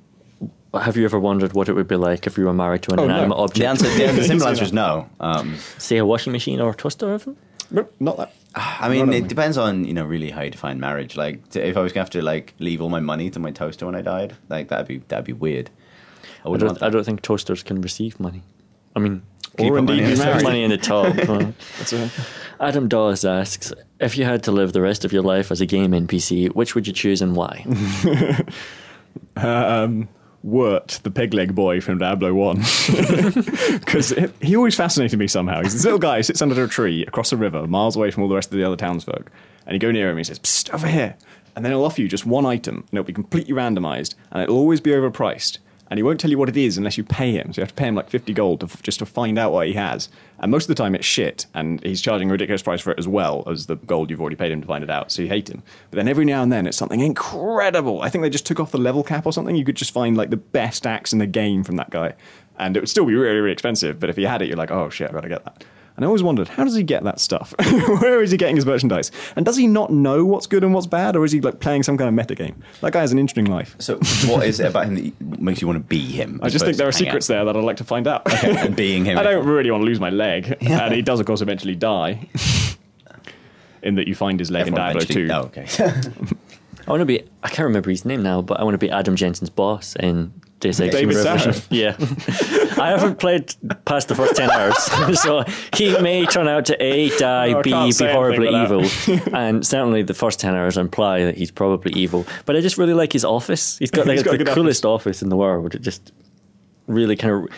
Have 0.83 0.97
you 0.97 1.05
ever 1.05 1.19
wondered 1.19 1.53
what 1.53 1.69
it 1.69 1.73
would 1.73 1.87
be 1.87 1.95
like 1.95 2.27
if 2.27 2.37
you 2.37 2.45
were 2.45 2.53
married 2.53 2.81
to 2.83 2.93
an 2.93 2.99
Oh, 2.99 3.05
no. 3.07 3.13
inanimate 3.13 3.37
object? 3.37 3.59
The 3.59 3.65
answer, 3.67 3.89
the, 3.89 4.11
the 4.19 4.23
simple 4.23 4.47
answer 4.47 4.63
is 4.63 4.73
no. 4.73 5.09
Um, 5.19 5.57
Say 5.77 5.97
a 5.97 6.05
washing 6.05 6.33
machine 6.33 6.59
or 6.61 6.71
a 6.71 6.75
toaster 6.75 7.11
oven? 7.13 7.37
Nope, 7.71 7.93
Not 7.99 8.17
that. 8.17 8.33
I 8.55 8.87
mean, 8.89 9.07
None 9.07 9.13
it 9.15 9.19
them. 9.21 9.27
depends 9.27 9.57
on 9.57 9.83
you 9.85 9.93
know 9.93 10.05
really 10.05 10.29
how 10.31 10.41
you 10.43 10.49
define 10.51 10.79
marriage. 10.79 11.17
Like, 11.17 11.49
to, 11.49 11.67
if 11.67 11.75
I 11.75 11.81
was 11.81 11.91
gonna 11.91 12.03
have 12.03 12.09
to 12.11 12.21
like 12.21 12.53
leave 12.59 12.81
all 12.81 12.89
my 12.89 12.99
money 13.01 13.29
to 13.31 13.39
my 13.39 13.51
toaster 13.51 13.85
when 13.85 13.95
I 13.95 14.01
died, 14.01 14.35
like 14.49 14.69
that'd 14.69 14.87
be 14.87 14.99
that'd 15.09 15.25
be 15.25 15.33
weird. 15.33 15.69
I 16.45 16.49
I 16.51 16.57
don't, 16.57 16.81
I 16.83 16.89
don't 16.89 17.03
think 17.03 17.21
toasters 17.21 17.63
can 17.63 17.81
receive 17.81 18.17
money. 18.19 18.43
I 18.95 18.99
mean, 18.99 19.23
Can 19.57 19.65
Or 19.67 19.77
put 19.79 19.83
money 19.85 19.97
indeed 20.03 20.11
in 20.11 20.15
be 20.17 20.21
a 20.21 20.25
married. 20.25 20.43
money 20.43 20.63
in 20.63 20.69
the 20.69 20.77
top. 20.77 21.13
That's 21.77 21.91
a, 21.93 22.09
Adam 22.61 22.87
Dawes 22.87 23.25
asks, 23.25 23.73
if 23.99 24.17
you 24.17 24.23
had 24.23 24.43
to 24.43 24.51
live 24.53 24.71
the 24.71 24.81
rest 24.81 25.03
of 25.03 25.11
your 25.11 25.23
life 25.23 25.51
as 25.51 25.59
a 25.59 25.65
game 25.65 25.91
NPC, 25.91 26.53
which 26.55 26.75
would 26.75 26.87
you 26.87 26.93
choose 26.93 27.21
and 27.21 27.35
why? 27.35 27.65
um, 29.35 30.07
Wirt, 30.45 30.99
the 31.01 31.09
peg 31.09 31.33
leg 31.33 31.55
boy 31.55 31.81
from 31.81 31.97
Diablo 31.97 32.31
1. 32.33 32.57
Because 33.79 34.13
he 34.41 34.55
always 34.55 34.75
fascinated 34.75 35.17
me 35.17 35.27
somehow. 35.27 35.61
He's 35.63 35.73
this 35.73 35.83
little 35.83 35.99
guy 35.99 36.17
who 36.17 36.23
sits 36.23 36.41
under 36.41 36.63
a 36.63 36.67
tree 36.67 37.03
across 37.05 37.31
a 37.31 37.37
river, 37.37 37.65
miles 37.65 37.95
away 37.95 38.11
from 38.11 38.23
all 38.23 38.29
the 38.29 38.35
rest 38.35 38.51
of 38.51 38.57
the 38.57 38.63
other 38.63 38.75
townsfolk. 38.75 39.31
And 39.65 39.73
you 39.73 39.79
go 39.79 39.91
near 39.91 40.05
him 40.05 40.11
and 40.11 40.19
he 40.19 40.23
says, 40.23 40.39
Psst, 40.39 40.71
over 40.73 40.87
here. 40.87 41.15
And 41.55 41.65
then 41.65 41.71
he'll 41.71 41.83
offer 41.83 42.01
you 42.01 42.07
just 42.07 42.25
one 42.25 42.45
item, 42.45 42.77
and 42.77 42.89
it'll 42.93 43.05
be 43.05 43.13
completely 43.13 43.53
randomized, 43.53 44.13
and 44.31 44.43
it'll 44.43 44.57
always 44.57 44.81
be 44.81 44.91
overpriced. 44.91 45.57
And 45.89 45.97
he 45.97 46.03
won't 46.03 46.19
tell 46.19 46.31
you 46.31 46.37
what 46.37 46.49
it 46.49 46.57
is 46.57 46.77
unless 46.77 46.97
you 46.97 47.03
pay 47.03 47.31
him. 47.31 47.53
So 47.53 47.59
you 47.59 47.63
have 47.63 47.69
to 47.69 47.75
pay 47.75 47.87
him 47.87 47.95
like 47.95 48.09
50 48.09 48.33
gold 48.33 48.61
to, 48.61 48.65
f- 48.65 48.81
just 48.81 48.99
to 48.99 49.05
find 49.05 49.37
out 49.37 49.51
what 49.51 49.67
he 49.67 49.73
has. 49.73 50.09
And 50.39 50.51
most 50.51 50.63
of 50.63 50.67
the 50.69 50.75
time 50.75 50.95
it's 50.95 51.05
shit, 51.05 51.45
and 51.53 51.83
he's 51.83 52.01
charging 52.01 52.29
a 52.29 52.31
ridiculous 52.31 52.61
price 52.63 52.81
for 52.81 52.91
it 52.91 52.99
as 52.99 53.07
well 53.07 53.43
as 53.47 53.67
the 53.67 53.75
gold 53.75 54.09
you've 54.09 54.21
already 54.21 54.35
paid 54.35 54.51
him 54.51 54.61
to 54.61 54.67
find 54.67 54.83
it 54.83 54.89
out, 54.89 55.11
so 55.11 55.21
you 55.21 55.27
hate 55.27 55.49
him. 55.49 55.63
But 55.91 55.97
then 55.97 56.07
every 56.07 56.25
now 56.25 56.43
and 56.43 56.51
then 56.51 56.67
it's 56.67 56.77
something 56.77 57.01
incredible. 57.01 58.01
I 58.01 58.09
think 58.09 58.23
they 58.23 58.29
just 58.29 58.45
took 58.45 58.59
off 58.59 58.71
the 58.71 58.77
level 58.77 59.03
cap 59.03 59.25
or 59.25 59.33
something. 59.33 59.55
You 59.55 59.65
could 59.65 59.75
just 59.75 59.91
find 59.91 60.17
like 60.17 60.29
the 60.29 60.37
best 60.37 60.85
axe 60.87 61.13
in 61.13 61.19
the 61.19 61.27
game 61.27 61.63
from 61.63 61.75
that 61.77 61.89
guy. 61.89 62.13
And 62.57 62.75
it 62.75 62.79
would 62.79 62.89
still 62.89 63.05
be 63.05 63.13
really, 63.13 63.39
really 63.39 63.51
expensive, 63.51 63.99
but 63.99 64.09
if 64.09 64.15
he 64.15 64.23
had 64.23 64.41
it, 64.41 64.47
you're 64.47 64.57
like, 64.57 64.71
oh 64.71 64.89
shit, 64.89 65.07
I've 65.07 65.13
got 65.13 65.21
to 65.21 65.29
get 65.29 65.43
that. 65.45 65.63
And 65.95 66.03
I 66.03 66.07
always 66.07 66.23
wondered, 66.23 66.49
how 66.49 66.65
does 66.65 66.75
he 66.75 66.83
get 66.83 67.03
that 67.05 67.21
stuff? 67.21 67.53
Where 68.01 68.21
is 68.21 68.31
he 68.31 68.37
getting 68.37 68.57
his 68.57 68.65
merchandise? 68.65 69.11
And 69.37 69.45
does 69.45 69.55
he 69.55 69.65
not 69.65 69.91
know 69.91 70.25
what's 70.25 70.45
good 70.45 70.63
and 70.63 70.73
what's 70.73 70.87
bad, 70.87 71.15
or 71.15 71.23
is 71.23 71.31
he 71.31 71.39
like 71.39 71.61
playing 71.61 71.83
some 71.83 71.97
kind 71.97 72.07
of 72.19 72.25
metagame? 72.27 72.55
That 72.81 72.91
guy 72.91 72.99
has 72.99 73.13
an 73.13 73.19
interesting 73.19 73.45
life. 73.45 73.75
So, 73.79 73.95
what 74.27 74.45
is 74.45 74.59
it 74.59 74.67
about 74.67 74.87
him 74.87 74.95
that 74.95 75.39
makes 75.39 75.61
you 75.61 75.67
want 75.67 75.77
to 75.77 75.83
be 75.83 75.99
him? 75.99 76.39
I 76.43 76.47
as 76.47 76.51
just 76.53 76.65
think 76.65 76.77
there 76.77 76.87
are 76.87 76.91
secrets 76.91 77.29
out? 77.29 77.35
there 77.35 77.45
that 77.45 77.55
I'd 77.57 77.63
like 77.63 77.77
to 77.77 77.85
find 77.85 78.07
out. 78.07 78.23
and 78.43 78.75
being 78.75 79.05
him. 79.05 79.17
I 79.19 79.23
don't 79.23 79.45
really 79.45 79.71
want 79.71 79.81
to 79.81 79.85
lose 79.85 79.99
my 80.01 80.09
leg, 80.09 80.57
and 80.61 80.93
he 80.93 81.01
does, 81.01 81.19
of 81.21 81.25
course, 81.25 81.41
eventually 81.41 81.75
die. 81.75 82.27
In 83.83 83.95
that 83.95 84.07
you 84.07 84.15
find 84.15 84.39
his 84.39 84.49
leg 84.49 84.61
Everyone 84.61 84.81
in 84.89 84.97
Diablo 84.97 85.05
2. 85.05 85.29
Oh, 85.31 85.41
okay. 85.43 85.67
I 86.87 86.89
want 86.89 87.01
to 87.01 87.05
be. 87.05 87.21
I 87.43 87.49
can't 87.49 87.65
remember 87.65 87.91
his 87.91 88.03
name 88.03 88.23
now, 88.23 88.41
but 88.41 88.59
I 88.59 88.63
want 88.63 88.73
to 88.73 88.79
be 88.79 88.89
Adam 88.89 89.15
Jensen's 89.15 89.51
boss 89.51 89.95
in 89.99 90.33
Deus 90.59 90.79
Ex 90.79 90.91
David 90.95 91.15
Human 91.15 91.23
Revolution. 91.23 91.51
Sarif. 91.51 91.67
Yeah, 91.69 91.95
I 92.77 92.89
haven't 92.89 93.19
played 93.19 93.53
past 93.85 94.07
the 94.07 94.15
first 94.15 94.35
ten 94.35 94.49
hours, 94.49 94.77
so 95.21 95.43
he 95.75 95.97
may 95.99 96.25
turn 96.25 96.47
out 96.47 96.65
to 96.65 96.83
a 96.83 97.09
die, 97.17 97.57
I 97.57 97.61
b 97.61 97.71
be 97.71 98.05
horribly 98.07 98.49
evil, 98.49 98.83
and 99.33 99.65
certainly 99.65 100.03
the 100.03 100.13
first 100.13 100.39
ten 100.39 100.55
hours 100.55 100.77
imply 100.77 101.23
that 101.25 101.37
he's 101.37 101.51
probably 101.51 101.93
evil. 101.93 102.25
But 102.45 102.55
I 102.55 102.61
just 102.61 102.77
really 102.77 102.93
like 102.93 103.13
his 103.13 103.25
office. 103.25 103.77
He's 103.77 103.91
got 103.91 104.05
like 104.07 104.15
He's 104.17 104.23
got 104.23 104.37
the 104.37 104.45
coolest 104.45 104.85
office. 104.85 105.21
in 105.21 105.29
the 105.29 105.35
world. 105.37 105.75
It 105.75 105.81
just 105.81 106.11
really 106.87 107.15
kind 107.15 107.49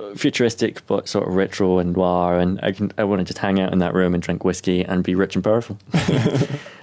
of 0.00 0.18
futuristic, 0.18 0.86
but 0.86 1.08
sort 1.08 1.28
of 1.28 1.34
retro 1.34 1.78
and 1.78 1.94
noir. 1.94 2.38
And 2.38 2.58
I 2.62 2.72
can 2.72 2.92
I 2.98 3.04
want 3.04 3.20
to 3.20 3.24
just 3.24 3.38
hang 3.38 3.60
out 3.60 3.72
in 3.72 3.78
that 3.80 3.94
room 3.94 4.14
and 4.14 4.22
drink 4.22 4.44
whiskey 4.44 4.84
and 4.84 5.04
be 5.04 5.14
rich 5.14 5.34
and 5.34 5.44
powerful. 5.44 5.78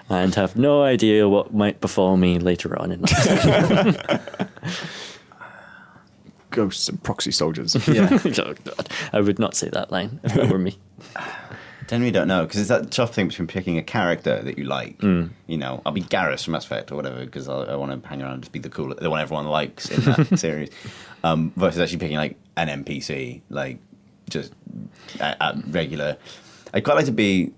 and 0.09 0.33
have 0.35 0.55
no 0.55 0.83
idea 0.83 1.27
what 1.29 1.53
might 1.53 1.81
befall 1.81 2.17
me 2.17 2.39
later 2.39 2.79
on 2.79 2.91
in 2.91 3.01
life. 3.01 4.29
Ghosts 6.51 6.89
and 6.89 7.01
proxy 7.03 7.31
soldiers. 7.31 7.75
yeah. 7.87 8.19
Oh, 8.39 8.53
I 9.13 9.21
would 9.21 9.39
not 9.39 9.55
say 9.55 9.69
that 9.69 9.91
line 9.91 10.19
if 10.23 10.33
that 10.33 10.49
were 10.49 10.59
me. 10.59 10.77
Generally 11.87 12.11
don't 12.11 12.27
know 12.27 12.43
because 12.43 12.59
it's 12.59 12.69
that 12.69 12.91
tough 12.91 13.15
thing 13.15 13.29
between 13.29 13.47
picking 13.47 13.77
a 13.79 13.83
character 13.83 14.41
that 14.43 14.57
you 14.59 14.65
like. 14.65 14.99
Mm. 14.99 15.31
You 15.47 15.57
know, 15.57 15.81
I'll 15.85 15.91
be 15.91 16.03
Garrus 16.03 16.43
from 16.43 16.51
Mass 16.51 16.65
Effect 16.65 16.91
or 16.91 16.95
whatever 16.95 17.25
because 17.25 17.49
I, 17.49 17.63
I 17.63 17.75
want 17.75 18.03
to 18.03 18.07
hang 18.07 18.21
around 18.21 18.33
and 18.33 18.43
just 18.43 18.51
be 18.51 18.59
the 18.59 18.69
cool, 18.69 18.93
the 18.93 19.09
one 19.09 19.19
everyone 19.19 19.47
likes 19.47 19.89
in 19.89 20.01
that 20.03 20.37
series. 20.39 20.69
Um, 21.23 21.51
versus 21.55 21.79
actually 21.81 21.97
picking 21.97 22.17
like 22.17 22.37
an 22.57 22.83
NPC, 22.83 23.41
like 23.49 23.79
just 24.29 24.53
at, 25.19 25.37
at 25.41 25.55
regular. 25.67 26.17
I'd 26.73 26.83
quite 26.83 26.95
like 26.95 27.05
to 27.05 27.11
be 27.11 27.51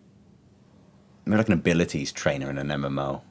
maybe 1.26 1.38
like 1.38 1.48
an 1.48 1.54
abilities 1.54 2.12
trainer 2.12 2.50
in 2.50 2.58
an 2.58 2.68
MMO. 2.68 3.22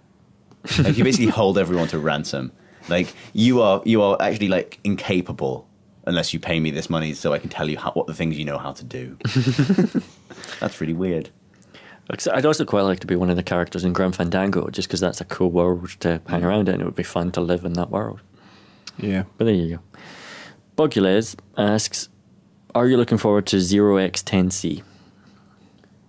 Like 0.78 0.98
you 0.98 1.04
basically 1.04 1.28
hold 1.28 1.56
everyone 1.56 1.88
to 1.88 1.98
ransom. 1.98 2.52
Like 2.88 3.14
you 3.32 3.60
are, 3.62 3.82
you 3.84 4.02
are 4.02 4.16
actually 4.20 4.48
like 4.48 4.78
incapable 4.84 5.66
unless 6.06 6.32
you 6.32 6.40
pay 6.40 6.58
me 6.60 6.70
this 6.70 6.88
money 6.90 7.12
so 7.14 7.32
I 7.32 7.38
can 7.38 7.50
tell 7.50 7.68
you 7.68 7.78
how, 7.78 7.92
what 7.92 8.06
the 8.06 8.14
things 8.14 8.38
you 8.38 8.44
know 8.44 8.58
how 8.58 8.72
to 8.72 8.84
do. 8.84 9.16
That's 10.60 10.80
really 10.80 10.94
weird. 10.94 11.30
I'd 12.32 12.46
also 12.46 12.64
quite 12.64 12.82
like 12.82 12.98
to 13.00 13.06
be 13.06 13.14
one 13.14 13.30
of 13.30 13.36
the 13.36 13.42
characters 13.42 13.84
in 13.84 13.92
Grim 13.92 14.10
Fandango, 14.10 14.68
just 14.70 14.88
because 14.88 14.98
that's 14.98 15.20
a 15.20 15.24
cool 15.24 15.50
world 15.52 15.88
to 16.00 16.20
hang 16.26 16.42
around 16.44 16.68
in. 16.68 16.80
It 16.80 16.84
would 16.84 16.96
be 16.96 17.04
fun 17.04 17.30
to 17.32 17.40
live 17.40 17.64
in 17.64 17.74
that 17.74 17.90
world. 17.90 18.20
yeah. 18.98 19.24
But 19.38 19.44
there 19.44 19.54
you 19.54 19.76
go. 19.76 19.82
Bugulez 20.76 21.36
asks, 21.56 22.08
"Are 22.74 22.88
you 22.88 22.96
looking 22.96 23.16
forward 23.16 23.46
to 23.46 23.58
0x10c? 23.58 24.82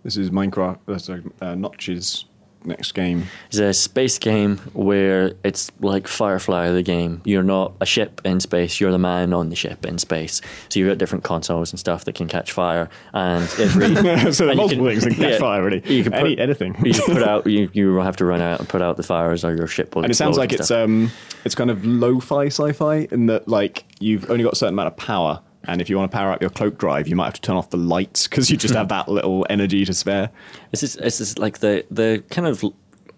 This 0.03 0.17
is 0.17 0.31
Minecraft. 0.31 0.79
That's 0.87 1.07
uh, 1.07 1.19
uh, 1.39 1.53
Notch's 1.53 2.25
next 2.65 2.93
game. 2.93 3.23
It's 3.47 3.57
a 3.59 3.73
space 3.73 4.19
game 4.19 4.57
where 4.73 5.33
it's 5.43 5.71
like 5.79 6.07
Firefly, 6.07 6.71
the 6.71 6.83
game. 6.83 7.21
You're 7.25 7.43
not 7.43 7.73
a 7.81 7.85
ship 7.85 8.21
in 8.23 8.39
space; 8.39 8.79
you're 8.79 8.91
the 8.91 8.97
man 8.99 9.33
on 9.33 9.49
the 9.49 9.55
ship 9.55 9.85
in 9.85 9.97
space. 9.97 10.41
So 10.69 10.79
you've 10.79 10.89
got 10.89 10.97
different 10.97 11.23
consoles 11.23 11.71
and 11.71 11.79
stuff 11.79 12.05
that 12.05 12.15
can 12.15 12.27
catch 12.27 12.51
fire, 12.51 12.89
and 13.13 13.43
every 13.59 13.95
so 13.95 14.01
there 14.03 14.15
and 14.17 14.37
you 14.39 14.55
multiple 14.55 14.67
can- 14.85 14.85
things 14.85 15.03
that 15.03 15.13
catch 15.15 15.31
yeah, 15.33 15.37
fire, 15.39 15.63
really. 15.63 15.81
You 15.93 16.03
can 16.03 16.11
put, 16.11 16.21
Any, 16.21 16.37
anything. 16.37 16.75
you 16.85 16.93
can 16.93 17.03
put 17.15 17.23
out. 17.23 17.45
You, 17.51 17.69
you 17.73 17.95
have 17.97 18.15
to 18.17 18.25
run 18.25 18.39
out 18.39 18.59
and 18.59 18.69
put 18.69 18.81
out 18.81 18.97
the 18.97 19.03
fires, 19.03 19.43
or 19.43 19.53
your 19.55 19.67
ship 19.67 19.95
will. 19.95 20.03
and 20.03 20.11
it 20.11 20.15
sounds 20.15 20.37
like 20.37 20.53
it's 20.53 20.71
um 20.71 21.11
it's 21.43 21.55
kind 21.55 21.69
of 21.69 21.85
lo-fi 21.85 22.45
sci-fi 22.47 23.07
in 23.11 23.25
that 23.25 23.47
like 23.47 23.83
you've 23.99 24.29
only 24.29 24.43
got 24.43 24.53
a 24.53 24.55
certain 24.55 24.75
amount 24.75 24.87
of 24.87 24.95
power 24.97 25.41
and 25.67 25.81
if 25.81 25.89
you 25.89 25.97
want 25.97 26.11
to 26.11 26.17
power 26.17 26.31
up 26.31 26.41
your 26.41 26.49
cloak 26.49 26.77
drive 26.77 27.07
you 27.07 27.15
might 27.15 27.25
have 27.25 27.33
to 27.33 27.41
turn 27.41 27.55
off 27.55 27.69
the 27.69 27.77
lights 27.77 28.27
because 28.27 28.49
you 28.49 28.57
just 28.57 28.73
have 28.73 28.87
that 28.95 29.07
little 29.07 29.45
energy 29.49 29.85
to 29.85 29.93
spare 29.93 30.29
This 30.71 30.83
is 30.83 30.93
this 30.95 31.21
is 31.21 31.37
like 31.37 31.59
the 31.59 31.85
the 31.91 32.23
kind 32.29 32.47
of 32.47 32.63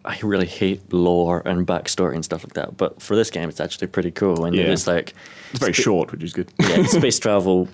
I 0.06 0.20
really 0.22 0.48
hate 0.48 0.92
lore 0.92 1.42
and 1.46 1.66
backstory 1.66 2.16
and 2.16 2.26
stuff 2.26 2.44
like 2.44 2.56
that, 2.56 2.76
but 2.76 3.02
for 3.02 3.16
this 3.16 3.30
game, 3.30 3.48
it's 3.48 3.62
actually 3.62 3.88
pretty 3.88 4.12
cool. 4.12 4.44
And 4.44 4.54
Yeah. 4.54 4.64
it's 4.66 4.86
like 4.86 5.14
it's 5.52 5.60
very 5.62 5.72
short 5.72 6.12
which 6.12 6.22
is 6.24 6.34
good 6.34 6.52
Yeah, 6.60 6.84
space 6.88 7.20
travel. 7.20 7.70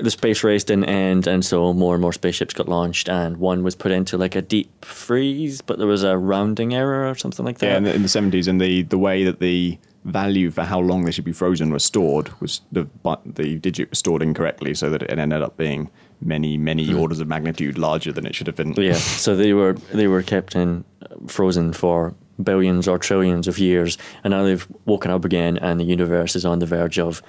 The 0.00 0.10
space 0.10 0.44
race 0.44 0.64
didn't 0.64 0.84
end, 0.84 1.26
and 1.26 1.44
so 1.44 1.72
more 1.72 1.94
and 1.94 2.02
more 2.02 2.12
spaceships 2.12 2.54
got 2.54 2.68
launched, 2.68 3.08
and 3.08 3.36
one 3.36 3.62
was 3.62 3.74
put 3.74 3.92
into 3.92 4.16
like 4.16 4.34
a 4.34 4.42
deep 4.42 4.84
freeze, 4.84 5.60
but 5.60 5.78
there 5.78 5.86
was 5.86 6.04
a 6.04 6.16
rounding 6.16 6.74
error 6.74 7.08
or 7.08 7.14
something 7.14 7.44
like 7.44 7.58
that. 7.58 7.66
yeah 7.66 7.76
in 7.76 7.84
the, 7.84 7.94
in 7.94 8.02
the 8.02 8.08
70s 8.08 8.48
and 8.48 8.60
the 8.60 8.82
the 8.82 8.98
way 8.98 9.24
that 9.24 9.40
the 9.40 9.78
value 10.04 10.50
for 10.50 10.62
how 10.62 10.78
long 10.78 11.04
they 11.04 11.10
should 11.10 11.24
be 11.24 11.32
frozen 11.32 11.70
was 11.70 11.84
stored 11.84 12.30
was 12.40 12.60
the 12.72 12.84
but 13.02 13.20
the 13.24 13.58
digit 13.58 13.90
was 13.90 13.98
stored 13.98 14.22
incorrectly 14.22 14.74
so 14.74 14.88
that 14.88 15.02
it 15.02 15.18
ended 15.18 15.42
up 15.42 15.56
being 15.56 15.90
many 16.20 16.56
many 16.56 16.86
hmm. 16.86 16.98
orders 16.98 17.20
of 17.20 17.28
magnitude 17.28 17.76
larger 17.76 18.12
than 18.12 18.24
it 18.24 18.34
should 18.34 18.46
have 18.46 18.56
been 18.56 18.72
Yeah, 18.76 18.94
so 18.94 19.36
they 19.36 19.52
were 19.52 19.74
they 19.92 20.06
were 20.06 20.22
kept 20.22 20.54
in 20.54 20.84
frozen 21.26 21.72
for 21.72 22.14
billions 22.42 22.86
or 22.86 22.98
trillions 22.98 23.48
of 23.48 23.58
years, 23.58 23.98
and 24.24 24.30
now 24.30 24.44
they've 24.44 24.66
woken 24.84 25.10
up 25.10 25.24
again, 25.24 25.58
and 25.58 25.80
the 25.80 25.84
universe 25.84 26.36
is 26.36 26.44
on 26.44 26.58
the 26.60 26.66
verge 26.66 26.98
of 26.98 27.22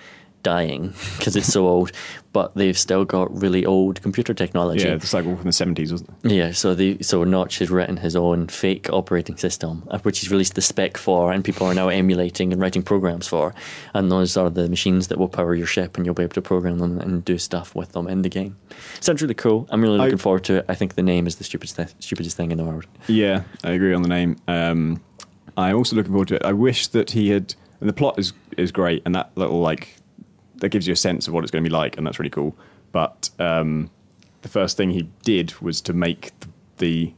dying 0.44 0.94
because 1.18 1.36
it's 1.36 1.52
so 1.52 1.68
old. 1.68 1.92
But 2.32 2.54
they've 2.54 2.78
still 2.78 3.06
got 3.06 3.36
really 3.42 3.66
old 3.66 4.04
computer 4.04 4.36
technology. 4.36 4.86
yeah 4.86 4.94
it's 4.94 5.14
like 5.16 5.24
from 5.24 5.36
the 5.38 5.50
70s 5.50 5.92
wasn't 5.92 6.12
it 6.24 6.32
Yeah, 6.32 6.52
so 6.52 6.76
the 6.76 7.02
so 7.02 7.24
Notch 7.24 7.58
has 7.58 7.72
written 7.72 7.98
his 7.98 8.16
own 8.16 8.48
fake 8.50 8.88
operating 8.94 9.36
system, 9.36 9.82
uh, 9.90 9.98
which 10.00 10.20
he's 10.20 10.30
released 10.30 10.54
the 10.54 10.62
spec 10.62 10.96
for, 10.98 11.32
and 11.32 11.44
people 11.44 11.66
are 11.66 11.74
now 11.74 11.88
emulating 11.90 12.54
and 12.54 12.62
writing 12.62 12.84
programs 12.84 13.28
for. 13.28 13.56
And 13.96 14.12
those 14.12 14.38
are 14.38 14.52
the 14.52 14.70
machines 14.70 15.08
that 15.08 15.18
will 15.18 15.28
power 15.28 15.56
your 15.56 15.66
ship, 15.66 15.98
and 15.98 16.06
you'll 16.06 16.14
be 16.14 16.22
able 16.22 16.36
to 16.36 16.42
program 16.44 16.78
them 16.78 17.00
and 17.00 17.26
do 17.26 17.40
stuff 17.40 17.74
with 17.74 17.94
them 17.94 18.08
in 18.08 18.22
the 18.22 18.30
game. 18.30 18.58
Sounds 19.00 19.24
really 19.24 19.34
cool. 19.34 19.68
I'm 19.72 19.82
really 19.82 20.00
I- 20.00 20.04
looking 20.04 20.20
forward 20.20 20.44
to 20.46 20.58
it. 20.58 20.66
I 20.70 20.76
think 20.76 20.94
the 20.94 21.02
name 21.04 21.26
is 21.26 21.38
the 21.38 21.44
stupidest 21.44 21.78
th- 21.78 21.96
stupidest 22.00 22.38
thing 22.38 22.52
in 22.52 22.60
the 22.60 22.64
world. 22.64 22.86
Yeah, 23.08 23.42
I 23.64 23.72
agree 23.72 23.96
on 23.96 24.04
the 24.04 24.10
name. 24.10 24.38
Um, 24.48 25.02
I'm 25.58 25.76
also 25.78 25.96
looking 25.96 26.12
forward 26.12 26.28
to 26.28 26.36
it. 26.36 26.46
I 26.46 26.54
wish 26.54 26.86
that 26.90 27.10
he 27.12 27.30
had. 27.32 27.56
And 27.82 27.90
the 27.90 27.94
plot 27.94 28.20
is 28.20 28.34
is 28.56 28.72
great, 28.72 29.02
and 29.06 29.16
that 29.16 29.32
little 29.36 29.62
like 29.62 29.96
that 30.60 30.70
gives 30.70 30.88
you 30.88 30.94
a 30.94 30.98
sense 30.98 31.28
of 31.28 31.34
what 31.34 31.44
it's 31.44 31.52
going 31.52 31.64
to 31.64 31.70
be 31.70 31.74
like, 31.74 31.98
and 31.98 32.06
that's 32.06 32.20
really 32.20 32.30
cool. 32.30 32.56
But 32.92 33.30
um, 33.40 33.90
the 34.42 34.50
first 34.50 34.78
thing 34.78 34.92
he 34.92 35.10
did 35.24 35.60
was 35.62 35.82
to 35.82 35.94
make 35.94 36.32
the, 36.40 36.48
the 36.78 37.14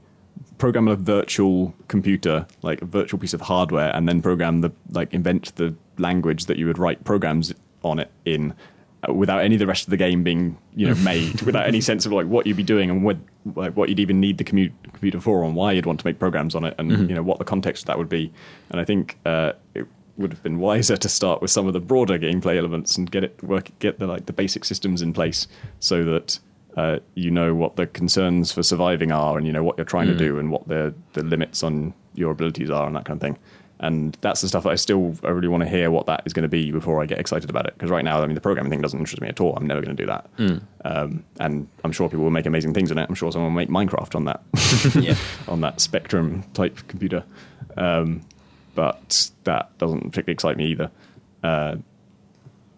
program 0.58 0.88
a 0.88 0.96
virtual 0.96 1.74
computer, 1.88 2.46
like 2.62 2.82
a 2.82 2.86
virtual 2.86 3.20
piece 3.20 3.34
of 3.34 3.42
hardware, 3.42 3.96
and 3.96 4.08
then 4.08 4.22
program 4.22 4.62
the 4.62 4.72
like 4.92 5.14
invent 5.14 5.56
the 5.56 5.74
language 5.98 6.46
that 6.46 6.58
you 6.58 6.66
would 6.68 6.78
write 6.78 7.04
programs 7.04 7.54
on 7.84 8.00
it 8.00 8.12
in. 8.26 8.54
uh, 9.08 9.14
Without 9.14 9.42
any 9.42 9.56
of 9.56 9.60
the 9.60 9.66
rest 9.68 9.86
of 9.86 9.90
the 9.90 9.98
game 9.98 10.24
being, 10.24 10.58
you 10.76 10.88
know, 10.88 10.96
made, 10.96 11.42
without 11.50 11.66
any 11.68 11.82
sense 11.82 12.06
of 12.06 12.12
like 12.12 12.28
what 12.28 12.46
you'd 12.46 12.58
be 12.58 12.64
doing 12.64 12.90
and 12.92 13.04
what, 13.04 13.18
like 13.56 13.76
what 13.76 13.90
you'd 13.90 14.00
even 14.00 14.20
need 14.20 14.38
the 14.38 14.44
commu- 14.44 14.72
computer 14.84 15.20
for, 15.20 15.44
and 15.44 15.56
why 15.56 15.72
you'd 15.72 15.86
want 15.88 16.00
to 16.00 16.06
make 16.06 16.20
programs 16.20 16.54
on 16.54 16.64
it, 16.66 16.76
and 16.78 17.10
you 17.10 17.16
know 17.16 17.24
what 17.24 17.40
the 17.40 17.46
context 17.46 17.84
of 17.84 17.88
that 17.88 17.98
would 17.98 18.10
be. 18.10 18.32
And 18.70 18.80
I 18.80 18.86
think 18.86 19.18
uh, 19.26 19.54
it 19.74 19.88
would 20.22 20.32
have 20.32 20.44
been 20.44 20.60
wiser 20.60 20.96
to 20.98 21.10
start 21.10 21.42
with 21.42 21.52
some 21.52 21.68
of 21.68 21.74
the 21.74 21.80
broader 21.80 22.18
gameplay 22.18 22.58
elements 22.58 22.98
and 22.98 23.10
get 23.12 23.24
it 23.24 23.42
work, 23.44 23.70
get 23.80 24.00
the 24.00 24.08
like 24.08 24.26
the 24.28 24.34
basic 24.34 24.64
systems 24.66 25.02
in 25.02 25.14
place, 25.14 25.48
so 25.80 26.04
that 26.06 26.40
uh, 26.78 27.00
you 27.16 27.30
know 27.32 27.54
what 27.54 27.76
the 27.76 27.88
concerns 27.88 28.52
for 28.52 28.64
surviving 28.64 29.12
are, 29.12 29.38
and 29.38 29.46
you 29.46 29.54
know 29.54 29.64
what 29.64 29.78
you're 29.78 29.86
trying 29.86 30.08
to 30.08 30.16
do, 30.16 30.40
and 30.40 30.52
what 30.52 30.68
the 30.68 30.94
the 31.14 31.24
limits 31.24 31.64
on 31.64 31.94
your 32.14 32.32
abilities 32.32 32.70
are, 32.70 32.88
and 32.88 32.96
that 32.96 33.06
kind 33.06 33.18
of 33.18 33.22
thing. 33.22 33.38
And 33.84 34.16
that's 34.22 34.42
the 34.42 34.48
stuff 34.48 34.62
that 34.66 34.70
I 34.70 34.76
still 34.76 35.16
I 35.24 35.30
really 35.30 35.48
want 35.48 35.64
to 35.64 35.70
hear 35.70 35.90
what 35.90 36.06
that 36.06 36.22
is 36.28 36.34
going 36.34 36.44
to 36.44 36.50
be 36.50 36.70
before 36.72 37.02
I 37.02 37.08
get 37.08 37.18
excited 37.20 37.50
about 37.50 37.66
it. 37.66 37.74
Because 37.74 37.90
right 37.90 38.06
now, 38.06 38.22
I 38.22 38.28
mean, 38.28 38.36
the 38.36 38.42
programming 38.42 38.70
thing 38.70 38.80
doesn't 38.80 39.00
interest 39.00 39.20
me 39.22 39.28
at 39.28 39.42
all. 39.42 39.56
I'm 39.56 39.66
never 39.66 39.82
going 39.82 39.96
to 39.98 40.04
do 40.04 40.06
that. 40.06 40.30
Um, 40.86 41.24
and 41.40 41.68
I'm 41.84 41.92
sure 41.92 42.08
people 42.08 42.24
will 42.24 42.30
make 42.30 42.46
amazing 42.46 42.76
things 42.76 42.92
in 42.92 43.00
it. 43.00 43.10
I'm 43.10 43.16
sure 43.16 43.32
someone 43.32 43.52
will 43.56 43.60
make 43.60 43.70
Minecraft 43.70 44.14
on 44.14 44.26
that 44.26 44.44
Yeah. 45.04 45.16
on 45.48 45.62
that 45.62 45.82
Spectrum 45.82 46.44
type 46.54 46.78
computer. 46.88 47.24
Um, 47.76 48.22
but 48.76 49.32
that 49.44 49.78
doesn't 49.78 50.02
particularly 50.02 50.34
excite 50.34 50.58
me 50.58 50.66
either. 50.68 50.92
Uh, 51.44 51.76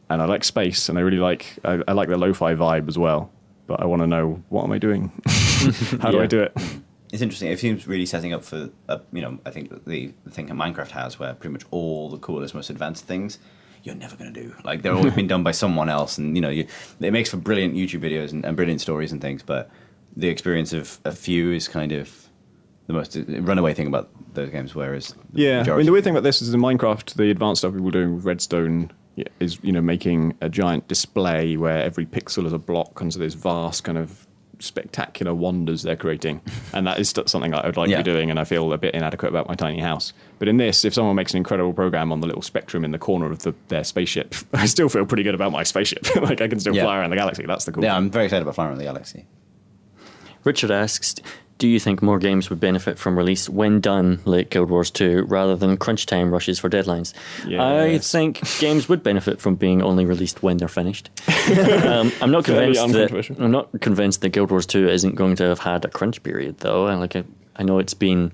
and 0.09 0.21
I 0.21 0.25
like 0.25 0.43
space, 0.43 0.89
and 0.89 0.97
I 0.97 1.01
really 1.01 1.17
like 1.17 1.57
I, 1.63 1.81
I 1.87 1.93
like 1.93 2.09
the 2.09 2.17
lo-fi 2.17 2.53
vibe 2.55 2.87
as 2.87 2.97
well. 2.97 3.31
But 3.65 3.79
I 3.81 3.85
want 3.85 4.01
to 4.01 4.07
know 4.07 4.43
what 4.49 4.65
am 4.65 4.71
I 4.71 4.77
doing? 4.77 5.11
How 6.01 6.11
do 6.11 6.17
Yeah. 6.17 6.23
I 6.23 6.27
do 6.27 6.41
it? 6.41 6.53
It's 7.13 7.21
interesting. 7.21 7.49
It 7.51 7.59
seems 7.59 7.87
really 7.87 8.05
setting 8.05 8.33
up 8.33 8.43
for, 8.43 8.69
uh, 8.89 8.97
you 9.13 9.21
know, 9.21 9.37
I 9.45 9.51
think 9.51 9.85
the, 9.85 10.11
the 10.25 10.31
thing 10.31 10.47
that 10.47 10.55
Minecraft 10.55 10.89
has, 10.91 11.19
where 11.19 11.33
pretty 11.35 11.53
much 11.53 11.63
all 11.71 12.09
the 12.09 12.17
coolest, 12.17 12.53
most 12.55 12.69
advanced 12.69 13.05
things 13.05 13.39
you're 13.83 13.95
never 13.95 14.15
going 14.15 14.33
to 14.33 14.41
do. 14.41 14.55
Like 14.63 14.81
they're 14.81 14.93
always 14.93 15.13
been 15.13 15.27
done 15.35 15.43
by 15.43 15.51
someone 15.51 15.89
else, 15.89 16.17
and 16.17 16.35
you 16.35 16.41
know, 16.41 16.49
you, 16.49 16.67
it 16.99 17.11
makes 17.13 17.29
for 17.29 17.37
brilliant 17.37 17.75
YouTube 17.75 18.01
videos 18.01 18.31
and, 18.31 18.43
and 18.45 18.55
brilliant 18.55 18.81
stories 18.81 19.11
and 19.11 19.21
things. 19.21 19.43
But 19.43 19.69
the 20.15 20.27
experience 20.27 20.73
of 20.73 20.99
a 21.05 21.11
few 21.11 21.51
is 21.51 21.67
kind 21.67 21.91
of 21.91 22.22
the 22.87 22.93
most 22.93 23.17
runaway 23.27 23.73
thing 23.73 23.87
about 23.87 24.09
those 24.33 24.49
games. 24.49 24.75
Whereas 24.75 25.15
the 25.31 25.41
Yeah, 25.41 25.65
I 25.67 25.77
mean 25.77 25.85
the 25.85 25.91
weird 25.91 26.03
thing 26.03 26.13
about 26.13 26.23
this 26.23 26.41
is 26.41 26.53
in 26.53 26.59
Minecraft, 26.61 27.13
the 27.15 27.29
advanced 27.31 27.61
stuff 27.61 27.73
people 27.73 27.87
are 27.89 27.91
doing 27.91 28.15
with 28.15 28.25
Redstone 28.25 28.91
is 29.39 29.59
you 29.61 29.71
know 29.71 29.81
making 29.81 30.35
a 30.41 30.49
giant 30.49 30.87
display 30.87 31.55
where 31.55 31.81
every 31.83 32.05
pixel 32.05 32.45
is 32.45 32.53
a 32.53 32.57
block, 32.59 32.99
and 33.01 33.13
so 33.13 33.19
there's 33.19 33.35
vast 33.35 33.83
kind 33.83 33.97
of 33.97 34.27
spectacular 34.59 35.33
wonders 35.35 35.83
they're 35.83 35.95
creating, 35.95 36.41
and 36.73 36.87
that 36.87 36.97
is 36.99 37.13
something 37.25 37.53
I 37.53 37.65
would 37.65 37.75
like 37.77 37.89
Yeah. 37.89 37.97
to 37.97 38.03
be 38.03 38.11
doing, 38.11 38.29
and 38.31 38.39
I 38.39 38.43
feel 38.43 38.71
a 38.73 38.77
bit 38.77 38.95
inadequate 38.95 39.29
about 39.29 39.47
my 39.47 39.55
tiny 39.55 39.79
house. 39.79 40.13
But 40.39 40.47
in 40.47 40.57
this, 40.57 40.83
if 40.85 40.93
someone 40.93 41.15
makes 41.15 41.33
an 41.33 41.37
incredible 41.37 41.73
program 41.73 42.11
on 42.11 42.21
the 42.21 42.27
little 42.27 42.41
spectrum 42.41 42.83
in 42.85 42.91
the 42.91 42.97
corner 42.97 43.29
of 43.31 43.39
the, 43.39 43.53
their 43.67 43.83
spaceship, 43.83 44.33
I 44.53 44.65
still 44.65 44.89
feel 44.89 45.05
pretty 45.05 45.23
good 45.23 45.35
about 45.35 45.51
my 45.51 45.63
spaceship. 45.63 46.15
like 46.21 46.39
I 46.41 46.47
can 46.47 46.59
still 46.59 46.75
Yeah. 46.75 46.83
fly 46.83 46.97
around 46.99 47.09
the 47.11 47.17
galaxy. 47.17 47.45
That's 47.45 47.65
the 47.65 47.71
cool. 47.71 47.83
yeah, 47.83 47.91
thing. 47.91 47.97
I'm 48.05 48.09
very 48.09 48.25
excited 48.25 48.41
about 48.43 48.55
Flying 48.55 48.69
Around 48.69 48.77
the 48.79 48.85
Galaxy. 48.85 49.25
Richard 50.43 50.71
asks, 50.71 51.15
do 51.63 51.69
you 51.69 51.79
think 51.79 52.01
more 52.01 52.19
games 52.19 52.49
would 52.49 52.59
benefit 52.59 52.99
from 52.99 53.17
release 53.17 53.47
when 53.47 53.79
done 53.79 54.19
like 54.25 54.49
Guild 54.49 54.69
Wars 54.69 54.91
2 54.91 55.27
rather 55.29 55.55
than 55.55 55.77
crunch 55.77 56.05
time 56.05 56.29
rushes 56.29 56.59
for 56.59 56.69
deadlines? 56.69 57.13
I 57.47 57.99
think 57.99 58.41
games 58.59 58.89
would 58.89 59.01
benefit 59.01 59.39
from 59.39 59.55
being 59.55 59.81
only 59.81 60.03
released 60.03 60.43
when 60.43 60.57
they're 60.57 60.67
finished. 60.67 61.09
um, 61.85 62.11
I'm 62.21 62.31
not 62.31 62.43
convinced 62.43 62.81
that 62.81 62.83
uncontroversial. 62.83 63.37
I'm 63.41 63.51
not 63.51 63.79
convinced 63.79 64.19
that 64.19 64.31
Guild 64.31 64.51
Wars 64.51 64.65
2 64.65 64.89
isn't 64.89 65.15
going 65.15 65.37
to 65.37 65.45
have 65.45 65.59
had 65.59 65.85
a 65.85 65.87
crunch 65.87 66.21
period 66.21 66.57
though. 66.57 66.87
And 66.87 66.99
like 66.99 67.15
I, 67.15 67.23
I 67.55 67.63
know 67.63 67.79
it's 67.79 67.93
been 67.93 68.33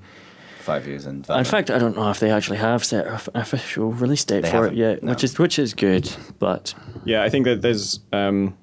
Five 0.61 0.87
years 0.87 1.05
and 1.05 1.29
in 1.29 1.43
fact 1.43 1.69
I 1.69 1.77
don't 1.77 1.95
know 1.95 2.09
if 2.09 2.19
they 2.19 2.31
actually 2.31 2.57
have 2.57 2.83
set 2.83 3.05
an 3.05 3.19
official 3.35 3.91
release 3.91 4.25
date 4.25 4.41
They 4.41 4.49
for 4.49 4.65
it 4.65 4.69
haven't, 4.69 4.77
yet, 4.77 5.03
no. 5.03 5.11
which 5.11 5.23
is 5.23 5.37
which 5.37 5.59
is 5.59 5.75
good, 5.75 6.11
but 6.39 6.73
Yeah, 7.05 7.21
I 7.21 7.29
think 7.29 7.45
that 7.45 7.61
there's. 7.61 7.99
Um, 8.11 8.57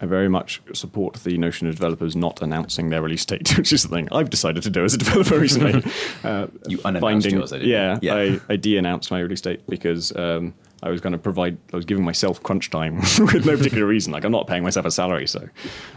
I 0.00 0.06
very 0.06 0.28
much 0.28 0.62
support 0.74 1.14
the 1.24 1.36
notion 1.38 1.66
of 1.66 1.74
developers 1.74 2.14
not 2.14 2.40
announcing 2.40 2.90
their 2.90 3.02
release 3.02 3.24
date, 3.24 3.48
which 3.58 3.72
is 3.72 3.82
something 3.82 4.08
I've 4.12 4.30
decided 4.30 4.62
to 4.62 4.70
do 4.70 4.84
as 4.84 4.94
a 4.94 4.98
developer 4.98 5.38
recently. 5.40 5.82
uh, 6.24 6.46
You 6.66 6.78
unannounced 6.84 7.26
yours, 7.30 7.50
didn't 7.50 7.66
yeah, 7.68 7.98
Yeah. 8.00 8.14
I, 8.14 8.40
I 8.48 8.56
de-announced 8.56 9.10
my 9.10 9.20
release 9.20 9.40
date 9.40 9.60
because 9.68 10.14
um, 10.16 10.54
I 10.82 10.90
was 10.90 11.00
going 11.00 11.12
to 11.14 11.18
provide. 11.18 11.58
I 11.72 11.76
was 11.76 11.84
giving 11.84 12.04
myself 12.04 12.42
crunch 12.42 12.70
time 12.70 12.96
with 13.18 13.44
no 13.46 13.56
particular 13.56 13.86
reason. 13.86 14.12
Like 14.12 14.24
I'm 14.24 14.32
not 14.32 14.46
paying 14.46 14.62
myself 14.62 14.86
a 14.86 14.90
salary, 14.90 15.26
so 15.26 15.40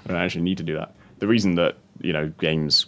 I 0.05 0.07
don't 0.07 0.17
actually 0.17 0.41
need 0.41 0.57
to 0.57 0.63
do 0.63 0.75
that. 0.75 0.95
The 1.19 1.27
reason 1.27 1.55
that 1.55 1.77
you 2.01 2.13
know 2.13 2.29
games 2.39 2.87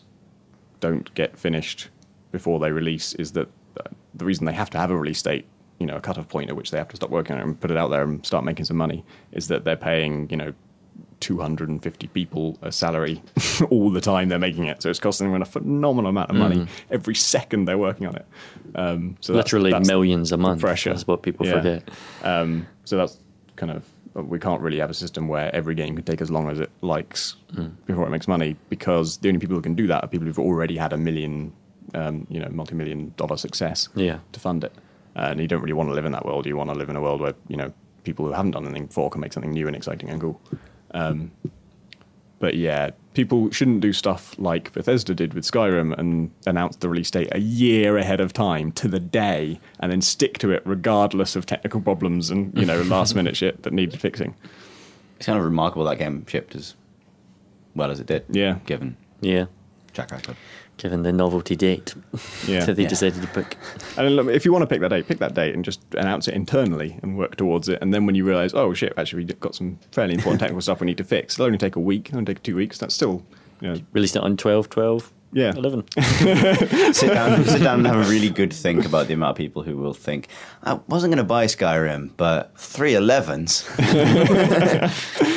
don't 0.79 1.13
get 1.13 1.37
finished 1.37 1.89
before 2.31 2.59
they 2.59 2.71
release 2.71 3.13
is 3.13 3.33
that 3.33 3.47
uh, 3.79 3.89
the 4.15 4.25
reason 4.25 4.45
they 4.45 4.53
have 4.53 4.69
to 4.71 4.77
have 4.79 4.89
a 4.89 4.97
release 4.97 5.21
date, 5.21 5.45
you 5.79 5.85
know, 5.85 5.95
a 5.97 6.01
cutoff 6.01 6.27
point 6.27 6.49
at 6.49 6.55
which 6.55 6.71
they 6.71 6.77
have 6.79 6.87
to 6.89 6.95
stop 6.95 7.11
working 7.11 7.35
on 7.35 7.41
it 7.41 7.43
and 7.45 7.59
put 7.59 7.69
it 7.69 7.77
out 7.77 7.89
there 7.89 8.01
and 8.01 8.25
start 8.25 8.43
making 8.43 8.65
some 8.65 8.77
money, 8.77 9.05
is 9.31 9.47
that 9.49 9.63
they're 9.63 9.75
paying, 9.75 10.27
you 10.31 10.37
know, 10.37 10.51
250 11.23 12.07
people 12.07 12.57
a 12.61 12.71
salary 12.71 13.21
all 13.69 13.89
the 13.89 14.01
time 14.01 14.29
they're 14.29 14.37
making 14.39 14.65
it. 14.65 14.81
So 14.81 14.89
it's 14.89 14.99
costing 14.99 15.31
them 15.31 15.41
a 15.41 15.45
phenomenal 15.45 16.09
amount 16.09 16.29
of 16.29 16.35
money 16.35 16.67
every 16.91 17.15
second 17.15 17.65
they're 17.65 17.77
working 17.77 18.05
on 18.07 18.15
it. 18.15 18.25
Um, 18.75 19.15
so 19.21 19.33
literally 19.33 19.71
that's 19.71 19.87
millions 19.87 20.31
a 20.31 20.37
month. 20.37 20.61
pressure. 20.61 20.89
That's 20.91 21.07
what 21.07 21.23
people 21.23 21.45
Yeah. 21.45 21.53
forget. 21.53 21.89
Um, 22.23 22.67
so 22.85 22.97
that's 22.97 23.17
kind 23.55 23.71
of 23.71 23.83
we 24.15 24.37
can't 24.37 24.61
really 24.61 24.77
have 24.79 24.89
a 24.91 24.93
system 24.93 25.27
where 25.27 25.53
every 25.55 25.73
game 25.73 25.95
can 25.95 26.03
take 26.05 26.21
as 26.21 26.29
long 26.29 26.47
as 26.49 26.59
it 26.59 26.69
likes 26.81 27.35
before 27.87 28.05
it 28.05 28.11
makes 28.11 28.27
money 28.27 28.55
because 28.69 29.17
the 29.17 29.27
only 29.29 29.39
people 29.39 29.55
who 29.55 29.61
can 29.61 29.73
do 29.75 29.87
that 29.87 30.03
are 30.03 30.07
people 30.07 30.27
who've 30.27 30.37
already 30.37 30.77
had 30.77 30.93
a 30.93 30.97
million, 30.97 31.51
um, 31.95 32.27
you 32.29 32.39
know, 32.39 32.47
multi-million 32.51 33.13
dollar 33.17 33.37
success 33.37 33.89
Yeah. 33.95 34.19
to 34.33 34.39
fund 34.39 34.63
it. 34.63 34.73
and 35.15 35.39
you 35.39 35.47
don't 35.47 35.61
really 35.61 35.73
want 35.73 35.89
to 35.89 35.93
live 35.95 36.05
in 36.05 36.11
that 36.11 36.25
world. 36.25 36.45
You 36.47 36.57
want 36.57 36.69
to 36.71 36.75
live 36.75 36.89
in 36.89 36.95
a 36.95 37.01
world 37.01 37.21
where 37.21 37.33
you 37.47 37.55
know 37.57 37.71
people 38.03 38.25
who 38.25 38.31
haven't 38.33 38.51
done 38.51 38.65
anything 38.65 38.87
before 38.87 39.09
can 39.11 39.21
make 39.21 39.31
something 39.31 39.51
new 39.51 39.65
and 39.67 39.75
exciting 39.75 40.09
and 40.09 40.19
cool. 40.19 40.41
Um, 40.93 41.31
but 42.39 42.55
yeah, 42.55 42.91
people 43.13 43.49
shouldn't 43.51 43.81
do 43.81 43.93
stuff 43.93 44.35
like 44.37 44.73
Bethesda 44.73 45.15
did 45.15 45.33
with 45.33 45.45
Skyrim 45.45 45.97
and 45.97 46.31
announce 46.45 46.75
the 46.75 46.89
release 46.89 47.09
date 47.09 47.29
a 47.31 47.39
year 47.39 47.97
ahead 47.97 48.19
of 48.19 48.33
time 48.33 48.71
to 48.73 48.87
the 48.87 48.99
day, 48.99 49.59
and 49.79 49.91
then 49.91 50.01
stick 50.01 50.37
to 50.39 50.51
it 50.51 50.61
regardless 50.65 51.35
of 51.35 51.45
technical 51.45 51.79
problems 51.79 52.29
and 52.29 52.57
you 52.57 52.65
know 52.65 52.81
last 52.83 53.15
minute 53.15 53.37
shit 53.37 53.63
that 53.63 53.73
needed 53.73 53.99
fixing. 53.99 54.35
It's 55.17 55.25
kind 55.25 55.39
of 55.39 55.45
remarkable 55.45 55.85
that 55.85 55.99
game 55.99 56.25
shipped 56.27 56.55
as 56.55 56.75
well 57.75 57.91
as 57.91 57.99
it 57.99 58.07
did. 58.07 58.25
Yeah. 58.29 58.59
Given 58.65 58.97
Yeah, 59.21 59.45
track 59.93 60.11
record. 60.11 60.35
Given 60.77 61.03
the 61.03 61.11
novelty 61.13 61.55
date 61.55 61.93
Yeah. 62.47 62.65
that 62.65 62.75
they 62.75 62.83
Yeah. 62.83 62.89
decided 62.89 63.21
to 63.21 63.27
pick. 63.29 63.57
And 63.97 64.29
if 64.29 64.43
you 64.45 64.51
want 64.51 64.63
to 64.63 64.67
pick 64.67 64.81
that 64.81 64.89
date, 64.89 65.07
pick 65.07 65.19
that 65.19 65.33
date 65.33 65.53
and 65.55 65.63
just 65.63 65.81
announce 65.95 66.27
it 66.27 66.33
internally 66.33 66.99
and 67.01 67.17
work 67.17 67.35
towards 67.35 67.69
it. 67.69 67.79
And 67.81 67.93
then 67.93 68.05
when 68.05 68.15
you 68.15 68.25
realize, 68.25 68.53
oh 68.53 68.73
shit, 68.73 68.93
actually 68.97 69.23
we've 69.25 69.39
got 69.39 69.55
some 69.55 69.77
fairly 69.91 70.13
important 70.15 70.39
technical 70.39 70.61
stuff 70.61 70.79
we 70.81 70.85
need 70.85 70.97
to 70.97 71.03
fix, 71.03 71.35
it'll 71.35 71.45
only 71.45 71.57
take 71.57 71.75
a 71.75 71.79
week, 71.79 72.07
it'll 72.09 72.17
only 72.19 72.33
take 72.33 72.43
two 72.43 72.55
weeks. 72.55 72.77
That's 72.77 72.93
still, 72.95 73.23
you 73.61 73.69
know, 73.73 73.79
Released 73.93 74.15
it 74.15 74.23
on 74.23 74.35
12, 74.35 74.69
12, 74.69 75.11
Yeah. 75.31 75.53
11. 75.55 75.85
sit 76.93 77.13
down, 77.13 77.43
sit 77.45 77.61
down, 77.63 77.79
and 77.79 77.87
have 77.87 78.05
a 78.07 78.09
really 78.09 78.29
good 78.29 78.51
think 78.53 78.85
about 78.85 79.07
the 79.07 79.13
amount 79.13 79.31
of 79.31 79.37
people 79.37 79.63
who 79.63 79.77
will 79.77 79.93
think 79.93 80.27
I 80.63 80.79
wasn't 80.87 81.11
going 81.11 81.17
to 81.23 81.23
buy 81.23 81.45
Skyrim, 81.45 82.11
but 82.17 82.51
three 82.57 82.93
11s. 82.93 83.63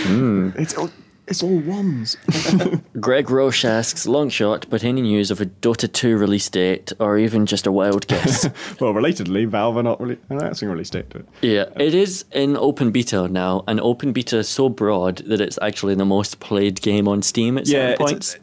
Hmm. 0.06 0.50
it's 0.56 0.74
all 0.74 0.90
it's 1.28 1.42
all 1.42 1.58
ones. 1.58 2.16
Greg 3.00 3.30
Roche 3.30 3.64
asks, 3.64 4.06
long 4.06 4.28
shot, 4.28 4.66
but 4.70 4.84
any 4.84 5.02
news 5.02 5.30
of 5.30 5.40
a 5.40 5.46
Dota 5.46 5.92
2 5.92 6.16
release 6.16 6.48
date 6.48 6.92
or 7.00 7.18
even 7.18 7.46
just 7.46 7.66
a 7.66 7.72
wild 7.72 8.06
guess? 8.08 8.44
well, 8.80 8.94
relatedly, 8.94 9.46
Valve 9.48 9.76
are 9.76 9.82
not 9.82 10.00
really 10.00 10.18
announcing 10.28 10.68
a 10.68 10.72
release 10.72 10.90
date 10.90 11.10
to 11.10 11.18
it. 11.18 11.26
yeah, 11.42 11.64
it 11.76 11.94
is 11.94 12.24
in 12.32 12.56
open 12.56 12.90
beta 12.92 13.28
now, 13.28 13.64
and 13.66 13.80
open 13.80 14.12
beta 14.12 14.38
is 14.38 14.48
so 14.48 14.68
broad 14.68 15.18
that 15.26 15.40
it's 15.40 15.58
actually 15.62 15.94
the 15.94 16.04
most 16.04 16.40
played 16.40 16.80
game 16.80 17.08
on 17.08 17.22
Steam 17.22 17.58
at 17.58 17.66
certain 17.66 17.90
it's 17.92 18.00
a- 18.00 18.04
points. 18.04 18.36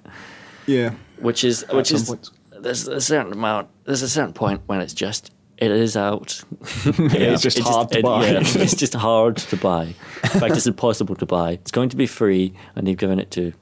Yeah, 0.66 0.94
which 1.20 1.44
is 1.44 1.66
which 1.72 1.92
is 1.92 2.08
points. 2.10 2.32
there's 2.60 2.88
a 2.88 3.02
certain 3.02 3.34
amount 3.34 3.68
there's 3.86 4.02
a 4.02 4.08
certain 4.10 4.34
point 4.34 4.62
when 4.66 4.80
it's 4.80 4.94
just 4.94 5.32
it 5.58 5.72
is 5.72 5.96
out. 5.96 6.44
it's 6.86 7.42
just 7.42 7.60
hard 7.60 7.90
to 7.92 8.00
it- 8.00 8.04
buy. 8.04 8.28
yeah, 8.28 8.40
it's 8.42 8.76
just 8.76 8.94
hard 8.94 9.38
to 9.38 9.58
buy. 9.58 9.84
In 10.24 10.30
fact, 10.40 10.56
it's 10.56 10.68
impossible 10.76 11.16
to 11.16 11.26
buy. 11.26 11.52
It's 11.52 11.72
going 11.72 11.90
to 11.90 11.96
be 11.98 12.08
free, 12.08 12.54
and 12.76 12.88
they've 12.88 12.98
given 12.98 13.20
it 13.20 13.32
to 13.32 13.54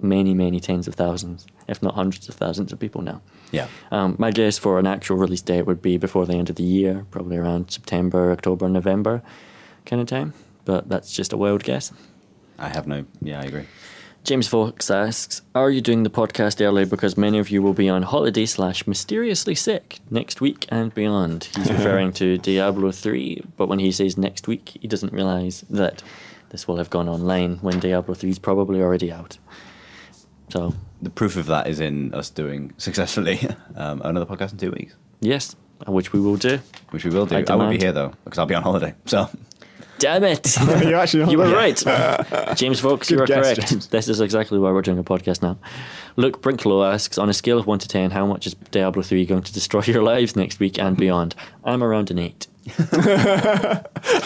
many, 0.00 0.34
many 0.34 0.60
tens 0.60 0.88
of 0.88 0.94
thousands, 0.94 1.46
if 1.68 1.82
not 1.82 1.94
hundreds 1.94 2.28
of 2.28 2.34
thousands 2.34 2.72
of 2.72 2.78
people 2.78 3.02
now. 3.02 3.20
Yeah. 3.52 3.68
Um, 3.90 4.16
my 4.18 4.30
guess 4.30 4.58
for 4.58 4.78
an 4.78 4.86
actual 4.86 5.16
release 5.16 5.42
date 5.42 5.62
would 5.66 5.80
be 5.82 5.96
before 5.98 6.26
the 6.26 6.34
end 6.34 6.50
of 6.50 6.56
the 6.56 6.62
year, 6.62 7.06
probably 7.10 7.36
around 7.36 7.70
September, 7.70 8.32
October, 8.32 8.68
November 8.68 9.22
kind 9.86 10.00
of 10.00 10.08
time. 10.08 10.32
But 10.64 10.88
that's 10.88 11.12
just 11.12 11.32
a 11.32 11.36
wild 11.36 11.62
guess. 11.64 11.92
I 12.58 12.68
have 12.68 12.86
no. 12.86 13.04
Yeah, 13.20 13.40
I 13.40 13.44
agree. 13.44 13.64
James 14.24 14.46
Fox 14.46 14.88
asks, 14.88 15.42
"Are 15.54 15.70
you 15.70 15.80
doing 15.80 16.04
the 16.04 16.10
podcast 16.10 16.64
early 16.64 16.84
because 16.84 17.16
many 17.16 17.38
of 17.40 17.50
you 17.50 17.60
will 17.60 17.72
be 17.74 17.88
on 17.88 18.02
holiday 18.02 18.46
slash 18.46 18.86
mysteriously 18.86 19.54
sick 19.56 19.98
next 20.10 20.40
week 20.40 20.66
and 20.68 20.94
beyond?" 20.94 21.48
He's 21.56 21.70
referring 21.78 22.12
to 22.14 22.38
Diablo 22.38 22.92
three, 22.92 23.42
but 23.56 23.68
when 23.68 23.80
he 23.80 23.90
says 23.90 24.16
next 24.16 24.46
week, 24.46 24.78
he 24.80 24.86
doesn't 24.86 25.12
realise 25.12 25.62
that 25.70 26.04
this 26.50 26.68
will 26.68 26.76
have 26.76 26.88
gone 26.88 27.08
online 27.08 27.56
when 27.62 27.80
Diablo 27.80 28.14
three 28.14 28.30
is 28.30 28.38
probably 28.38 28.80
already 28.80 29.10
out. 29.10 29.38
So 30.50 30.74
The 31.00 31.10
proof 31.10 31.36
of 31.36 31.46
that 31.46 31.66
is 31.66 31.80
in 31.80 32.14
us 32.14 32.30
doing 32.30 32.74
successfully 32.78 33.40
um, 33.76 34.02
another 34.04 34.26
podcast 34.26 34.52
in 34.52 34.58
two 34.58 34.70
weeks, 34.70 34.94
yes, 35.20 35.56
which 35.86 36.12
we 36.12 36.20
will 36.20 36.36
do. 36.36 36.60
which 36.90 37.04
we 37.04 37.10
will 37.10 37.26
do. 37.26 37.36
I 37.36 37.44
I, 37.48 37.56
won't 37.56 37.72
be 37.72 37.78
here 37.78 37.92
though 37.92 38.12
because 38.24 38.38
I'll 38.38 38.46
be 38.46 38.54
on 38.54 38.62
holiday. 38.62 38.94
So 39.06 39.28
Damn 40.02 40.24
it! 40.24 40.56
you 40.84 40.96
actually 40.96 41.30
You 41.30 41.38
were 41.38 41.46
Yeah. 41.46 41.54
right. 41.54 42.56
James 42.56 42.80
Fox, 42.80 43.08
you 43.08 43.20
are 43.20 43.24
guess, 43.26 43.54
correct. 43.54 43.70
James. 43.70 43.86
This 43.86 44.08
is 44.08 44.20
exactly 44.20 44.58
why 44.58 44.72
we're 44.72 44.82
doing 44.82 44.98
a 44.98 45.04
podcast 45.04 45.42
now. 45.42 45.56
Luke 46.16 46.42
Brinklow 46.42 46.92
asks, 46.92 47.18
on 47.18 47.28
a 47.28 47.32
scale 47.32 47.56
of 47.56 47.68
1 47.68 47.78
to 47.78 47.88
10, 47.88 48.10
how 48.10 48.26
much 48.26 48.48
is 48.48 48.54
Diablo 48.72 49.02
3 49.04 49.24
going 49.26 49.42
to 49.44 49.52
destroy 49.52 49.82
your 49.82 50.02
lives 50.02 50.34
next 50.34 50.58
week 50.58 50.76
and 50.76 50.96
beyond? 50.96 51.36
I'm 51.64 51.84
around 51.84 52.10
an 52.10 52.18
8. 52.18 52.48
I 52.78 53.80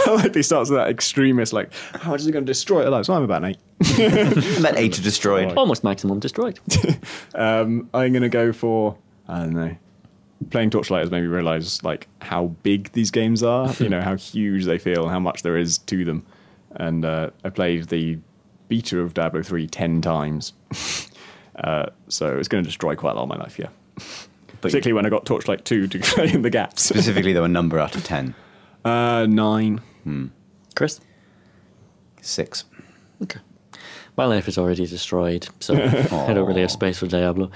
like 0.06 0.34
he 0.34 0.42
starts 0.42 0.70
with 0.70 0.78
that 0.78 0.88
extremist, 0.88 1.52
like, 1.52 1.70
how 1.94 2.10
much 2.10 2.20
is 2.20 2.26
it 2.26 2.32
going 2.32 2.46
to 2.46 2.50
destroy 2.50 2.84
our 2.84 2.90
lives? 2.90 3.08
Well, 3.10 3.18
I'm 3.18 3.24
about 3.24 3.44
an 3.44 3.50
eight. 3.50 3.58
I'm 4.58 4.64
at 4.66 4.76
eight 4.78 4.94
destroyed. 5.02 5.52
Almost 5.56 5.84
maximum 5.84 6.20
destroyed. 6.20 6.58
Um, 7.34 7.90
I'm 7.92 8.12
going 8.12 8.22
to 8.22 8.28
go 8.30 8.52
for, 8.52 8.96
I 9.28 9.40
don't 9.40 9.52
know. 9.52 9.76
Playing 10.50 10.70
Torchlight 10.70 11.00
has 11.02 11.10
made 11.10 11.22
me 11.22 11.26
realize 11.28 11.82
like 11.82 12.08
how 12.20 12.46
big 12.62 12.92
these 12.92 13.10
games 13.10 13.42
are. 13.42 13.72
you 13.78 13.88
know 13.88 14.00
how 14.02 14.16
huge 14.16 14.64
they 14.64 14.78
feel, 14.78 15.08
how 15.08 15.18
much 15.18 15.42
there 15.42 15.56
is 15.56 15.78
to 15.78 16.04
them. 16.04 16.24
And 16.72 17.04
uh, 17.04 17.30
I 17.42 17.48
played 17.50 17.88
the 17.88 18.18
beta 18.68 19.00
of 19.00 19.14
Diablo 19.14 19.42
three 19.42 19.66
ten 19.66 20.00
times, 20.02 20.52
uh, 21.56 21.86
so 22.08 22.36
it's 22.36 22.48
going 22.48 22.62
to 22.62 22.68
destroy 22.68 22.94
quite 22.94 23.12
a 23.12 23.14
lot 23.14 23.22
of 23.22 23.28
my 23.28 23.36
life. 23.36 23.58
Yeah, 23.58 23.68
But 23.96 24.60
particularly 24.60 24.92
when 24.92 25.06
I 25.06 25.08
got 25.08 25.24
Torchlight 25.24 25.64
two 25.64 25.86
to 25.88 25.98
play 26.02 26.32
in 26.32 26.42
the 26.42 26.50
gaps. 26.50 26.82
specifically, 26.82 27.32
though, 27.32 27.44
a 27.44 27.48
number 27.48 27.78
out 27.78 27.96
of 27.96 28.04
ten. 28.04 28.34
Uh, 28.84 29.26
nine. 29.26 29.80
Chris? 30.76 31.00
Six. 32.20 32.64
Okay. 33.22 33.40
My 34.16 34.24
life 34.26 34.48
is 34.48 34.56
already 34.58 34.86
destroyed, 34.86 35.48
so 35.60 35.74
I 35.74 36.32
don't 36.32 36.46
really 36.46 36.60
have 36.62 36.70
space 36.70 36.98
for 36.98 37.06
Diablo. 37.06 37.50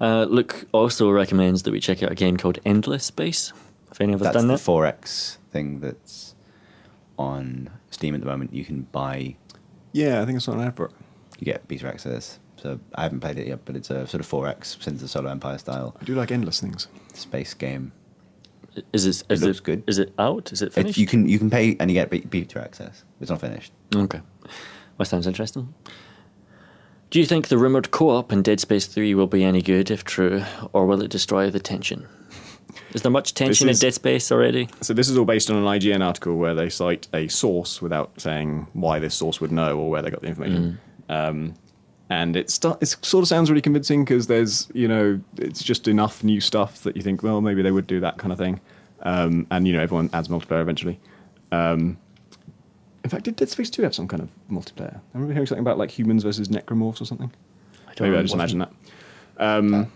Uh, 0.00 0.24
Luke 0.24 0.66
also 0.72 1.10
recommends 1.10 1.62
that 1.64 1.70
we 1.70 1.80
check 1.80 2.02
out 2.02 2.10
a 2.12 2.14
game 2.14 2.36
called 2.36 2.58
Endless 2.64 3.04
Space. 3.04 3.52
Have 3.88 4.00
any 4.00 4.12
of 4.12 4.22
us 4.22 4.32
done 4.32 4.48
that? 4.48 4.52
That's 4.54 4.60
the 4.62 4.64
four 4.64 4.86
X 4.86 5.38
thing. 5.50 5.80
That's 5.80 6.34
on 7.18 7.70
Steam 7.90 8.14
at 8.14 8.20
the 8.20 8.26
moment. 8.26 8.52
You 8.52 8.64
can 8.64 8.82
buy, 8.92 9.36
Yeah, 9.92 10.20
I 10.20 10.24
think 10.26 10.36
it's 10.36 10.48
not 10.48 10.56
an 10.56 10.62
ad 10.64 10.76
for 10.76 10.90
you 11.38 11.44
get 11.44 11.66
beta 11.68 11.86
access. 11.88 12.38
So 12.56 12.80
I 12.94 13.02
haven't 13.02 13.20
played 13.20 13.38
it 13.38 13.46
yet, 13.46 13.60
but 13.64 13.76
it's 13.76 13.90
a 13.90 14.06
sort 14.06 14.20
of 14.20 14.26
4X 14.28 14.82
Sins 14.82 15.00
the 15.02 15.08
Solar 15.08 15.30
Empire 15.30 15.58
style 15.58 15.94
I 16.00 16.04
do 16.04 16.14
like 16.14 16.30
endless 16.30 16.60
things. 16.60 16.88
space 17.12 17.52
game. 17.54 17.92
Is 18.92 19.06
it? 19.06 19.22
Is 19.30 19.42
looks 19.42 19.58
it 19.58 19.64
good. 19.64 19.84
Is 19.86 19.98
it 19.98 20.12
out? 20.18 20.50
Is 20.52 20.60
it 20.62 20.66
It's, 20.66 20.74
finished? 20.74 20.98
you 20.98 21.06
can 21.06 21.28
you 21.28 21.38
can 21.38 21.50
pay 21.50 21.76
and 21.78 21.90
you 21.90 21.94
get 21.94 22.10
be- 22.10 22.20
beta 22.20 22.60
access. 22.60 23.04
It's 23.20 23.30
not 23.30 23.40
finished. 23.40 23.72
Okay. 23.94 24.20
That 24.98 25.04
sounds 25.04 25.26
interesting. 25.28 25.72
Do 27.10 27.20
you 27.20 27.26
think 27.26 27.48
the 27.48 27.58
rumored 27.58 27.90
co-op 27.90 28.32
in 28.32 28.42
Dead 28.42 28.60
Space 28.60 28.86
3 28.86 29.14
will 29.14 29.26
be 29.28 29.44
any 29.44 29.62
good 29.62 29.90
if 29.90 30.04
true, 30.04 30.42
or 30.72 30.86
will 30.86 31.00
it 31.02 31.10
destroy 31.10 31.48
the 31.50 31.60
tension? 31.60 32.06
Is 32.92 33.02
there 33.02 33.10
much 33.12 33.34
tension 33.34 33.68
is- 33.68 33.80
in 33.82 33.86
Dead 33.86 33.94
Space 33.94 34.32
already? 34.32 34.68
So 34.80 34.94
this 34.94 35.08
is 35.08 35.16
all 35.16 35.24
based 35.24 35.50
on 35.50 35.56
an 35.56 35.64
IGN 35.64 36.04
article 36.04 36.36
where 36.36 36.54
they 36.54 36.68
cite 36.68 37.06
a 37.14 37.28
source 37.28 37.80
without 37.80 38.20
saying 38.20 38.66
why 38.72 38.98
this 38.98 39.14
source 39.14 39.40
would 39.40 39.52
know 39.52 39.78
or 39.78 39.90
where 39.90 40.02
they 40.02 40.10
got 40.10 40.22
the 40.22 40.28
information. 40.28 40.78
Um, 41.08 41.54
and 42.10 42.36
it, 42.36 42.50
sta- 42.50 42.76
it 42.80 42.86
sort 43.02 43.22
of 43.22 43.28
sounds 43.28 43.48
really 43.50 43.62
convincing 43.62 44.04
because 44.04 44.26
there's, 44.26 44.68
you 44.74 44.88
know, 44.88 45.20
it's 45.38 45.62
just 45.62 45.86
enough 45.88 46.22
new 46.24 46.40
stuff 46.40 46.82
that 46.82 46.96
you 46.96 47.02
think, 47.02 47.22
well, 47.22 47.40
maybe 47.40 47.62
they 47.62 47.70
would 47.70 47.86
do 47.86 48.00
that 48.00 48.18
kind 48.18 48.32
of 48.32 48.38
thing. 48.38 48.60
Um, 49.02 49.46
and, 49.50 49.66
you 49.66 49.72
know, 49.72 49.80
everyone 49.80 50.10
adds 50.12 50.28
multiplayer 50.28 50.60
eventually. 50.60 50.98
Um, 51.52 51.98
in 53.04 53.10
fact, 53.10 53.24
did 53.24 53.36
Dead 53.36 53.50
Space 53.50 53.68
2 53.70 53.82
have 53.82 53.94
some 53.94 54.08
kind 54.08 54.22
of 54.22 54.30
multiplayer? 54.50 54.96
I 54.96 55.00
remember 55.12 55.34
hearing 55.34 55.46
something 55.46 55.62
about 55.62 55.76
like 55.76 55.90
humans 55.90 56.24
versus 56.24 56.48
necromorphs 56.48 57.02
or 57.02 57.04
something. 57.04 57.30
I 57.86 57.92
don't 57.94 58.08
Maybe 58.08 58.18
I 58.18 58.22
just 58.22 58.34
imagine 58.34 58.60
that. 58.60 58.72
Um, 59.36 59.92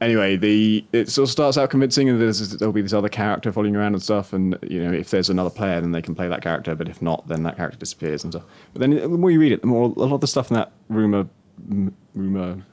anyway, 0.00 0.36
the 0.36 0.84
it 0.92 1.08
sort 1.08 1.28
of 1.28 1.32
starts 1.32 1.58
out 1.58 1.70
convincing, 1.70 2.08
and 2.08 2.20
there's 2.20 2.56
there'll 2.58 2.72
be 2.72 2.82
this 2.82 2.92
other 2.92 3.08
character 3.08 3.50
following 3.50 3.74
around 3.74 3.94
and 3.94 4.02
stuff. 4.02 4.32
And 4.32 4.56
you 4.62 4.82
know, 4.82 4.92
if 4.92 5.10
there's 5.10 5.28
another 5.30 5.50
player, 5.50 5.80
then 5.80 5.90
they 5.90 6.02
can 6.02 6.14
play 6.14 6.28
that 6.28 6.42
character. 6.42 6.76
But 6.76 6.88
if 6.88 7.02
not, 7.02 7.26
then 7.26 7.42
that 7.42 7.56
character 7.56 7.78
disappears 7.78 8.22
and 8.22 8.32
stuff. 8.32 8.44
But 8.72 8.80
then 8.80 8.90
the 8.90 9.08
more 9.08 9.32
you 9.32 9.40
read 9.40 9.52
it, 9.52 9.60
the 9.60 9.66
more 9.66 9.86
a 9.86 9.88
lot 9.88 10.14
of 10.14 10.20
the 10.20 10.28
stuff 10.28 10.50
in 10.50 10.54
that 10.54 10.70
rumor 10.88 11.26
m- 11.68 11.94
rumor 12.14 12.64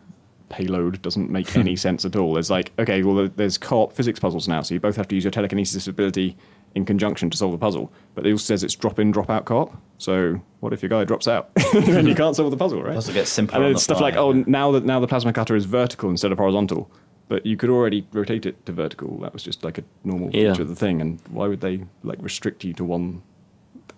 payload 0.49 1.01
doesn't 1.01 1.31
make 1.31 1.55
any 1.57 1.75
sense 1.75 2.05
at 2.05 2.15
all. 2.15 2.37
It's 2.37 2.51
like, 2.51 2.71
okay, 2.77 3.01
well, 3.01 3.29
there's 3.35 3.57
co-op 3.57 3.93
physics 3.93 4.19
puzzles 4.19 4.47
now, 4.47 4.61
so 4.61 4.75
you 4.75 4.79
both 4.79 4.95
have 4.95 5.07
to 5.07 5.15
use 5.15 5.23
your 5.23 5.31
telekinesis 5.31 5.87
ability 5.87 6.37
in 6.75 6.85
conjunction 6.85 7.29
to 7.29 7.37
solve 7.37 7.51
the 7.51 7.57
puzzle. 7.57 7.91
But 8.15 8.25
it 8.25 8.31
also 8.31 8.43
says 8.43 8.63
it's 8.63 8.75
drop 8.75 8.99
in, 8.99 9.11
drop 9.11 9.29
out 9.29 9.45
co-op. 9.45 9.75
So 9.97 10.41
what 10.61 10.73
if 10.73 10.81
your 10.81 10.89
guy 10.89 11.03
drops 11.03 11.27
out 11.27 11.49
and 11.73 12.07
you 12.07 12.15
can't 12.15 12.35
solve 12.35 12.49
the 12.51 12.57
puzzle, 12.57 12.81
right? 12.81 12.95
Also 12.95 13.13
gets 13.13 13.29
simpler 13.29 13.57
And 13.57 13.63
then 13.65 13.71
the 13.73 13.75
it's 13.75 13.83
stuff 13.83 13.97
fly, 13.99 14.09
like, 14.09 14.17
oh, 14.17 14.33
yeah. 14.33 14.43
now 14.47 14.71
that 14.71 14.85
now 14.85 14.99
the 14.99 15.07
plasma 15.07 15.33
cutter 15.33 15.55
is 15.55 15.65
vertical 15.65 16.09
instead 16.09 16.31
of 16.31 16.37
horizontal, 16.37 16.89
but 17.27 17.45
you 17.45 17.55
could 17.57 17.69
already 17.69 18.07
rotate 18.13 18.45
it 18.45 18.65
to 18.65 18.71
vertical. 18.71 19.19
That 19.19 19.33
was 19.33 19.43
just 19.43 19.63
like 19.63 19.77
a 19.77 19.83
normal 20.03 20.29
Yeah. 20.33 20.51
feature 20.53 20.63
of 20.63 20.69
the 20.69 20.75
thing. 20.75 21.01
And 21.01 21.19
why 21.29 21.47
would 21.47 21.61
they 21.61 21.83
like 22.03 22.17
restrict 22.21 22.63
you 22.63 22.73
to 22.73 22.83
one 22.83 23.21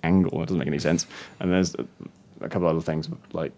angle? 0.03 0.41
It 0.41 0.47
doesn't 0.47 0.59
make 0.59 0.67
any 0.67 0.79
sense. 0.79 1.07
And 1.39 1.51
there's 1.51 1.73
a, 1.75 1.85
a 2.41 2.49
couple 2.49 2.67
other 2.67 2.81
things 2.81 3.07
like 3.31 3.51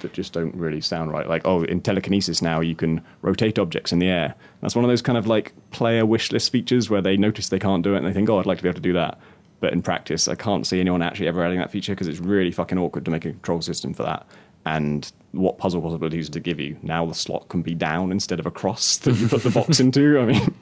that 0.00 0.12
just 0.12 0.32
don't 0.32 0.54
really 0.54 0.80
sound 0.80 1.12
right. 1.12 1.28
Like, 1.28 1.42
oh, 1.44 1.62
in 1.64 1.80
telekinesis 1.80 2.42
now 2.42 2.60
you 2.60 2.74
can 2.74 3.02
rotate 3.22 3.58
objects 3.58 3.92
in 3.92 3.98
the 3.98 4.08
air. 4.08 4.34
That's 4.60 4.74
one 4.74 4.84
of 4.84 4.90
those 4.90 5.02
kind 5.02 5.18
of 5.18 5.26
like 5.26 5.52
player 5.70 6.06
wish 6.06 6.32
list 6.32 6.50
features 6.50 6.90
where 6.90 7.02
they 7.02 7.16
notice 7.16 7.48
they 7.48 7.58
can't 7.58 7.82
do 7.82 7.94
it 7.94 7.98
and 7.98 8.06
they 8.06 8.12
think, 8.12 8.28
oh, 8.28 8.38
I'd 8.38 8.46
like 8.46 8.58
to 8.58 8.62
be 8.62 8.68
able 8.68 8.76
to 8.76 8.82
do 8.82 8.92
that. 8.94 9.18
But 9.60 9.72
in 9.72 9.82
practice, 9.82 10.28
I 10.28 10.34
can't 10.34 10.66
see 10.66 10.80
anyone 10.80 11.02
actually 11.02 11.28
ever 11.28 11.44
adding 11.44 11.58
that 11.58 11.70
feature 11.70 11.92
because 11.92 12.08
it's 12.08 12.20
really 12.20 12.50
fucking 12.50 12.78
awkward 12.78 13.04
to 13.06 13.10
make 13.10 13.24
a 13.24 13.30
control 13.30 13.62
system 13.62 13.94
for 13.94 14.02
that. 14.02 14.26
And 14.66 15.10
what 15.32 15.58
puzzle 15.58 15.82
possibilities 15.82 16.28
to 16.30 16.40
give 16.40 16.58
you? 16.58 16.76
Now 16.82 17.04
the 17.06 17.14
slot 17.14 17.48
can 17.48 17.62
be 17.62 17.74
down 17.74 18.12
instead 18.12 18.40
of 18.40 18.46
across 18.46 18.96
that 18.98 19.14
you 19.14 19.28
put 19.28 19.42
the 19.42 19.50
box 19.50 19.80
into. 19.80 20.18
I 20.18 20.26
mean, 20.26 20.54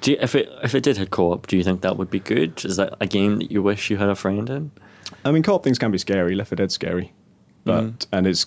Do 0.00 0.12
you, 0.12 0.18
if 0.20 0.34
it 0.34 0.48
if 0.62 0.74
it 0.74 0.82
did 0.82 0.96
have 0.98 1.10
co-op, 1.10 1.46
do 1.46 1.56
you 1.56 1.64
think 1.64 1.80
that 1.80 1.96
would 1.96 2.10
be 2.10 2.20
good? 2.20 2.64
Is 2.64 2.76
that 2.76 2.94
a 3.00 3.06
game 3.06 3.38
that 3.38 3.50
you 3.50 3.62
wish 3.62 3.90
you 3.90 3.96
had 3.96 4.08
a 4.08 4.14
friend 4.14 4.48
in? 4.48 4.70
I 5.24 5.32
mean, 5.32 5.42
co-op 5.42 5.64
things 5.64 5.78
can 5.78 5.90
be 5.90 5.98
scary. 5.98 6.34
Left 6.34 6.50
4 6.50 6.56
Dead's 6.56 6.74
scary, 6.74 7.12
mm-hmm. 7.66 7.90
but 7.90 8.06
and 8.12 8.26
it's 8.26 8.46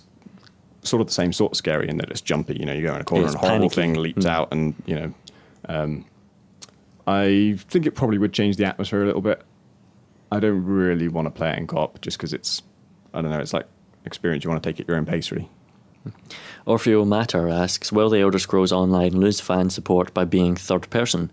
sort 0.83 1.01
of 1.01 1.07
the 1.07 1.13
same 1.13 1.33
sort 1.33 1.53
of 1.53 1.57
scary 1.57 1.89
in 1.89 1.97
that 1.97 2.09
it's 2.09 2.21
jumpy. 2.21 2.57
You 2.59 2.65
know, 2.65 2.73
you 2.73 2.81
go 2.81 2.95
in 2.95 3.01
a 3.01 3.03
corner 3.03 3.27
and 3.27 3.35
a 3.35 3.37
horrible 3.37 3.69
panicky. 3.69 3.75
thing 3.75 3.93
leaps 3.95 4.25
out, 4.25 4.49
and 4.51 4.73
you 4.85 4.95
know, 4.95 5.13
um, 5.69 6.05
I 7.07 7.57
think 7.69 7.85
it 7.85 7.91
probably 7.91 8.17
would 8.17 8.33
change 8.33 8.57
the 8.57 8.65
atmosphere 8.65 9.03
a 9.03 9.05
little 9.05 9.21
bit. 9.21 9.41
I 10.31 10.39
don't 10.39 10.63
really 10.63 11.07
want 11.07 11.25
to 11.25 11.31
play 11.31 11.51
it 11.51 11.57
in 11.57 11.67
co-op 11.67 11.99
just 12.01 12.17
because 12.17 12.33
it's, 12.33 12.61
I 13.13 13.21
don't 13.21 13.31
know, 13.31 13.39
it's 13.39 13.53
like 13.53 13.67
experience. 14.05 14.43
You 14.43 14.49
want 14.49 14.63
to 14.63 14.69
take 14.69 14.79
it 14.79 14.87
your 14.87 14.97
own 14.97 15.05
pace, 15.05 15.29
really. 15.31 15.49
Orfeo 16.65 17.05
Matter 17.05 17.49
asks, 17.49 17.91
will 17.91 18.09
the 18.09 18.21
Elder 18.21 18.39
Scrolls 18.39 18.71
Online 18.71 19.11
lose 19.11 19.41
fan 19.41 19.69
support 19.69 20.13
by 20.13 20.23
being 20.23 20.55
third 20.55 20.89
person? 20.89 21.31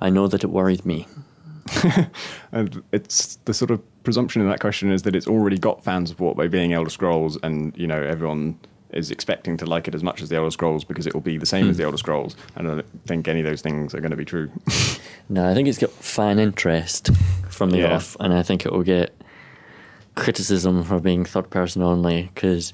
I 0.00 0.10
know 0.10 0.28
that 0.28 0.44
it 0.44 0.48
worried 0.48 0.86
me. 0.86 1.06
And 2.52 2.82
it's 2.90 3.36
the 3.44 3.52
sort 3.52 3.70
of 3.70 3.82
presumption 4.02 4.40
in 4.40 4.48
that 4.48 4.60
question 4.60 4.90
is 4.90 5.02
that 5.02 5.14
it's 5.14 5.26
already 5.26 5.58
got 5.58 5.84
fan 5.84 6.06
support 6.06 6.36
by 6.36 6.48
being 6.48 6.72
Elder 6.72 6.88
Scrolls, 6.88 7.36
and 7.42 7.76
you 7.76 7.86
know 7.86 8.00
everyone 8.00 8.58
is 8.90 9.10
expecting 9.10 9.56
to 9.58 9.66
like 9.66 9.88
it 9.88 9.94
as 9.94 10.02
much 10.02 10.22
as 10.22 10.28
the 10.28 10.36
Elder 10.36 10.50
Scrolls 10.50 10.84
because 10.84 11.06
it 11.06 11.14
will 11.14 11.20
be 11.20 11.36
the 11.36 11.46
same 11.46 11.68
as 11.68 11.76
the 11.76 11.82
hmm. 11.82 11.86
Elder 11.86 11.98
Scrolls. 11.98 12.36
I 12.56 12.62
don't 12.62 12.84
think 13.06 13.28
any 13.28 13.40
of 13.40 13.46
those 13.46 13.60
things 13.60 13.94
are 13.94 14.00
going 14.00 14.10
to 14.10 14.16
be 14.16 14.24
true. 14.24 14.50
No, 15.28 15.50
I 15.50 15.54
think 15.54 15.66
it's 15.66 15.78
got 15.78 15.90
fan 15.90 16.38
interest 16.38 17.10
from 17.50 17.70
the 17.70 17.78
Yeah. 17.78 17.96
off, 17.96 18.16
and 18.20 18.32
I 18.32 18.44
think 18.44 18.64
it 18.64 18.70
will 18.70 18.84
get 18.84 19.12
criticism 20.14 20.84
for 20.84 21.00
being 21.00 21.24
third 21.24 21.50
person 21.50 21.82
only 21.82 22.30
because 22.32 22.72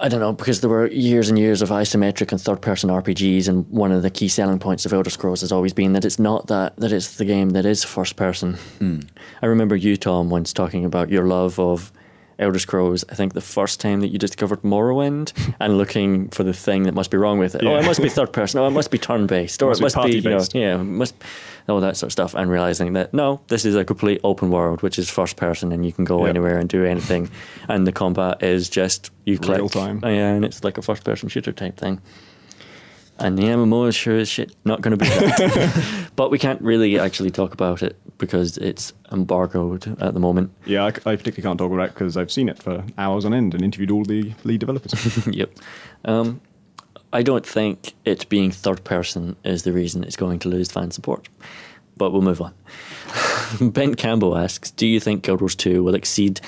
I 0.00 0.08
don't 0.08 0.20
know 0.20 0.32
because 0.32 0.60
there 0.60 0.70
were 0.70 0.86
years 0.86 1.28
and 1.28 1.38
years 1.38 1.60
of 1.60 1.70
isometric 1.70 2.30
and 2.30 2.40
third 2.40 2.60
person 2.60 2.90
RPGs, 2.90 3.48
and 3.48 3.68
one 3.68 3.90
of 3.90 4.02
the 4.02 4.10
key 4.10 4.28
selling 4.28 4.58
points 4.58 4.86
of 4.86 4.92
Elder 4.92 5.10
Scrolls 5.10 5.40
has 5.40 5.50
always 5.50 5.72
been 5.72 5.92
that 5.94 6.04
it's 6.04 6.18
not 6.18 6.46
that 6.48 6.76
that 6.76 6.92
it's 6.92 7.16
the 7.16 7.24
game 7.24 7.50
that 7.50 7.66
is 7.66 7.84
first 7.84 8.16
person. 8.16 8.54
Hmm. 8.78 9.00
I 9.42 9.46
remember 9.46 9.76
you, 9.76 9.96
Tom, 9.96 10.30
once 10.30 10.52
talking 10.52 10.84
about 10.84 11.08
your 11.08 11.26
love 11.26 11.58
of 11.58 11.90
Elder 12.38 12.58
Scrolls. 12.58 13.04
I 13.08 13.14
think 13.14 13.34
the 13.34 13.40
first 13.40 13.80
time 13.80 14.00
that 14.00 14.08
you 14.08 14.18
discovered 14.18 14.62
Morrowind 14.62 15.32
and 15.60 15.76
looking 15.78 16.28
for 16.28 16.44
the 16.44 16.52
thing 16.52 16.84
that 16.84 16.94
must 16.94 17.10
be 17.10 17.16
wrong 17.16 17.38
with 17.38 17.54
it. 17.54 17.64
Oh, 17.64 17.76
it 17.76 17.84
must 17.84 18.00
be 18.02 18.08
third 18.08 18.32
person. 18.32 18.60
Oh, 18.60 18.66
it 18.66 18.70
must 18.70 18.90
be 18.90 18.98
turn 18.98 19.26
based. 19.26 19.62
Or 19.62 19.70
Must 19.70 19.80
it 19.80 19.84
must 19.84 19.96
be, 20.04 20.18
you 20.18 20.22
know, 20.22 20.44
yeah, 20.54 20.76
must 20.76 21.14
all 21.68 21.80
that 21.80 21.96
sort 21.96 22.08
of 22.08 22.12
stuff. 22.12 22.34
And 22.34 22.50
realizing 22.50 22.92
that 22.94 23.12
no, 23.12 23.40
this 23.48 23.64
is 23.64 23.74
a 23.74 23.84
complete 23.84 24.20
open 24.24 24.50
world, 24.50 24.82
which 24.82 24.98
is 24.98 25.10
first 25.10 25.36
person, 25.36 25.72
and 25.72 25.84
you 25.84 25.92
can 25.92 26.04
go 26.04 26.24
Yeah. 26.24 26.30
anywhere 26.30 26.58
and 26.58 26.68
do 26.68 26.84
anything. 26.84 27.30
And 27.68 27.86
the 27.86 27.92
combat 27.92 28.42
is 28.42 28.68
just 28.68 29.10
you 29.24 29.38
click, 29.38 29.58
Real 29.58 29.68
time. 29.68 30.00
Yeah, 30.02 30.32
and 30.32 30.44
it's 30.44 30.62
like 30.64 30.78
a 30.78 30.82
first 30.82 31.04
person 31.04 31.28
shooter 31.28 31.52
type 31.52 31.76
thing. 31.76 32.00
And 33.20 33.36
the 33.36 33.42
MMO 33.42 33.88
is 33.88 33.96
sure 33.96 34.16
as 34.16 34.28
shit 34.28 34.54
not 34.64 34.80
going 34.80 34.96
to 34.96 35.04
be 35.04 35.08
that. 35.10 36.10
but 36.14 36.30
we 36.30 36.38
can't 36.38 36.60
really 36.62 36.98
actually 36.98 37.30
talk 37.30 37.52
about 37.52 37.82
it 37.82 37.96
because 38.18 38.56
it's 38.58 38.92
embargoed 39.10 40.00
at 40.00 40.14
the 40.14 40.20
moment. 40.20 40.52
yeah, 40.66 40.84
I, 40.84 40.88
I 40.88 40.90
particularly 41.16 41.42
can't 41.42 41.58
talk 41.58 41.72
about 41.72 41.84
it 41.90 41.94
because 41.94 42.16
I've 42.16 42.30
seen 42.30 42.48
it 42.48 42.62
for 42.62 42.84
hours 42.96 43.24
on 43.24 43.34
end 43.34 43.54
and 43.54 43.62
interviewed 43.62 43.90
all 43.90 44.04
the 44.04 44.32
lead 44.44 44.60
developers. 44.60 45.26
yep. 45.32 45.50
Um, 46.04 46.40
I 47.12 47.22
don't 47.22 47.44
think 47.46 47.94
it 48.04 48.28
being 48.28 48.50
third 48.50 48.84
person 48.84 49.34
is 49.44 49.62
the 49.62 49.72
reason 49.72 50.04
it's 50.04 50.16
going 50.16 50.38
to 50.40 50.48
lose 50.48 50.70
fan 50.70 50.90
support. 50.90 51.28
But 51.96 52.12
we'll 52.12 52.22
move 52.22 52.40
on. 52.40 52.54
ben 53.60 53.94
Campbell 53.96 54.36
asks 54.36 54.70
Do 54.70 54.86
you 54.86 55.00
think 55.00 55.22
Guild 55.24 55.40
Wars 55.40 55.56
2 55.56 55.82
will 55.82 55.94
exceed 55.96 56.40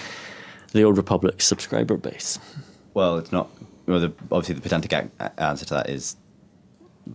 the 0.72 0.84
Old 0.84 0.96
Republic 0.96 1.40
subscriber 1.42 1.96
base? 1.96 2.38
Well, 2.94 3.18
it's 3.18 3.32
not. 3.32 3.48
Well, 3.86 3.98
the, 4.00 4.12
obviously, 4.30 4.54
the 4.56 4.60
pedantic 4.60 4.92
a- 4.92 5.10
a- 5.18 5.42
answer 5.42 5.64
to 5.64 5.74
that 5.74 5.90
is 5.90 6.14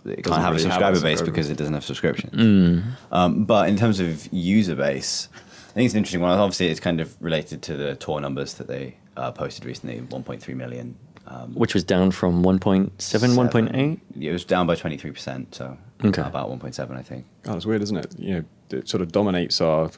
it 0.05 0.23
can't 0.23 0.23
Doesn't 0.25 0.41
have 0.41 0.51
a 0.53 0.55
really 0.55 0.63
have 0.63 0.71
a 0.71 0.73
subscriber 0.73 0.99
base 1.01 1.17
subscriber. 1.19 1.31
because 1.31 1.49
it 1.49 1.57
doesn't 1.57 1.73
have 1.73 1.85
subscriptions. 1.85 2.83
Um, 3.11 3.45
but 3.45 3.69
in 3.69 3.77
terms 3.77 3.99
of 3.99 4.27
user 4.33 4.75
base, 4.75 5.29
I 5.33 5.73
think 5.73 5.85
it's 5.85 5.93
an 5.93 5.99
interesting 5.99 6.21
one. 6.21 6.37
Obviously, 6.37 6.67
it's 6.67 6.79
kind 6.79 6.99
of 7.01 7.15
related 7.21 7.61
to 7.63 7.75
the 7.77 7.95
Tor 7.95 8.21
numbers 8.21 8.53
that 8.55 8.67
they 8.67 8.97
uh, 9.17 9.31
posted 9.31 9.65
recently 9.65 9.99
1.3 10.01 10.55
million. 10.55 10.95
Um, 11.27 11.55
Which 11.55 11.73
was 11.73 11.83
down 11.83 12.11
from 12.11 12.43
1.7, 12.43 12.91
1.8? 12.99 13.99
Yeah, 14.15 14.29
it 14.29 14.33
was 14.33 14.45
down 14.45 14.67
by 14.67 14.75
23%, 14.75 15.55
so 15.55 15.77
Okay. 16.03 16.21
about 16.21 16.49
1.7, 16.49 16.91
I 16.95 17.01
think. 17.01 17.25
oh, 17.47 17.55
it's 17.55 17.65
weird, 17.65 17.81
isn't 17.81 17.97
it? 17.97 18.13
You 18.19 18.33
know, 18.35 18.43
it 18.77 18.87
sort 18.87 19.01
of 19.01 19.11
dominates 19.11 19.59
our 19.59 19.89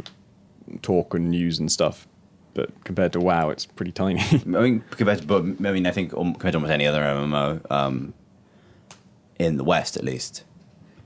talk 0.82 1.14
and 1.14 1.30
news 1.30 1.60
and 1.60 1.70
stuff, 1.72 2.08
but 2.54 2.70
compared 2.86 3.12
to 3.14 3.20
WoW, 3.20 3.50
it's 3.50 3.66
pretty 3.66 3.92
tiny. 3.92 4.22
I 4.32 4.38
mean, 4.46 4.84
compared 4.92 5.20
to, 5.22 5.28
but 5.28 5.42
I 5.44 5.72
mean, 5.72 5.86
I 5.86 5.92
think 5.92 6.14
um, 6.14 6.34
compared 6.34 6.54
to 6.54 6.58
almost 6.60 6.72
any 6.72 6.88
other 6.88 7.02
MMO 7.02 7.70
um, 7.72 8.14
in 9.40 9.58
the 9.58 9.64
West, 9.64 9.98
at 9.98 10.04
least, 10.04 10.44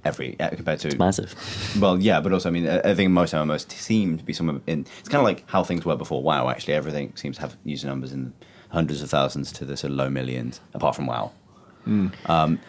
every 0.04 0.40
uh, 0.40 0.50
compared 0.50 0.80
to 0.82 0.98
Massive. 0.98 1.36
Well, 1.80 2.00
yeah, 2.00 2.20
but 2.22 2.34
also, 2.34 2.50
I 2.50 2.52
mean, 2.52 2.68
I 2.68 2.80
I 2.92 2.96
think 2.96 3.12
most 3.12 3.34
MMOs 3.34 3.72
seem 3.72 4.18
to 4.18 4.24
be 4.24 4.34
somewhere 4.34 4.62
in. 4.68 4.86
It's 5.00 5.10
kind 5.10 5.20
of 5.22 5.26
like 5.26 5.50
how 5.50 5.64
things 5.64 5.86
were 5.86 5.96
before 5.96 6.22
WoW. 6.22 6.50
Actually, 6.50 6.76
everything 6.76 7.14
seems 7.16 7.36
to 7.38 7.42
have 7.42 7.58
user 7.64 7.88
numbers 7.88 8.12
in 8.12 8.34
hundreds 8.70 9.02
of 9.02 9.10
thousands 9.10 9.52
to 9.52 9.66
the 9.66 9.76
sort 9.76 9.92
of 9.92 9.98
low 9.98 10.10
millions, 10.10 10.62
apart 10.74 10.96
from 10.96 11.06
WoW. 11.08 11.32
Um, 11.86 12.60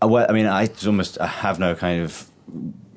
I, 0.00 0.06
well, 0.06 0.26
I 0.28 0.32
mean, 0.32 0.46
I 0.46 0.64
it's 0.64 0.86
almost 0.86 1.20
I 1.20 1.26
have 1.26 1.58
no 1.58 1.74
kind 1.74 2.02
of. 2.02 2.28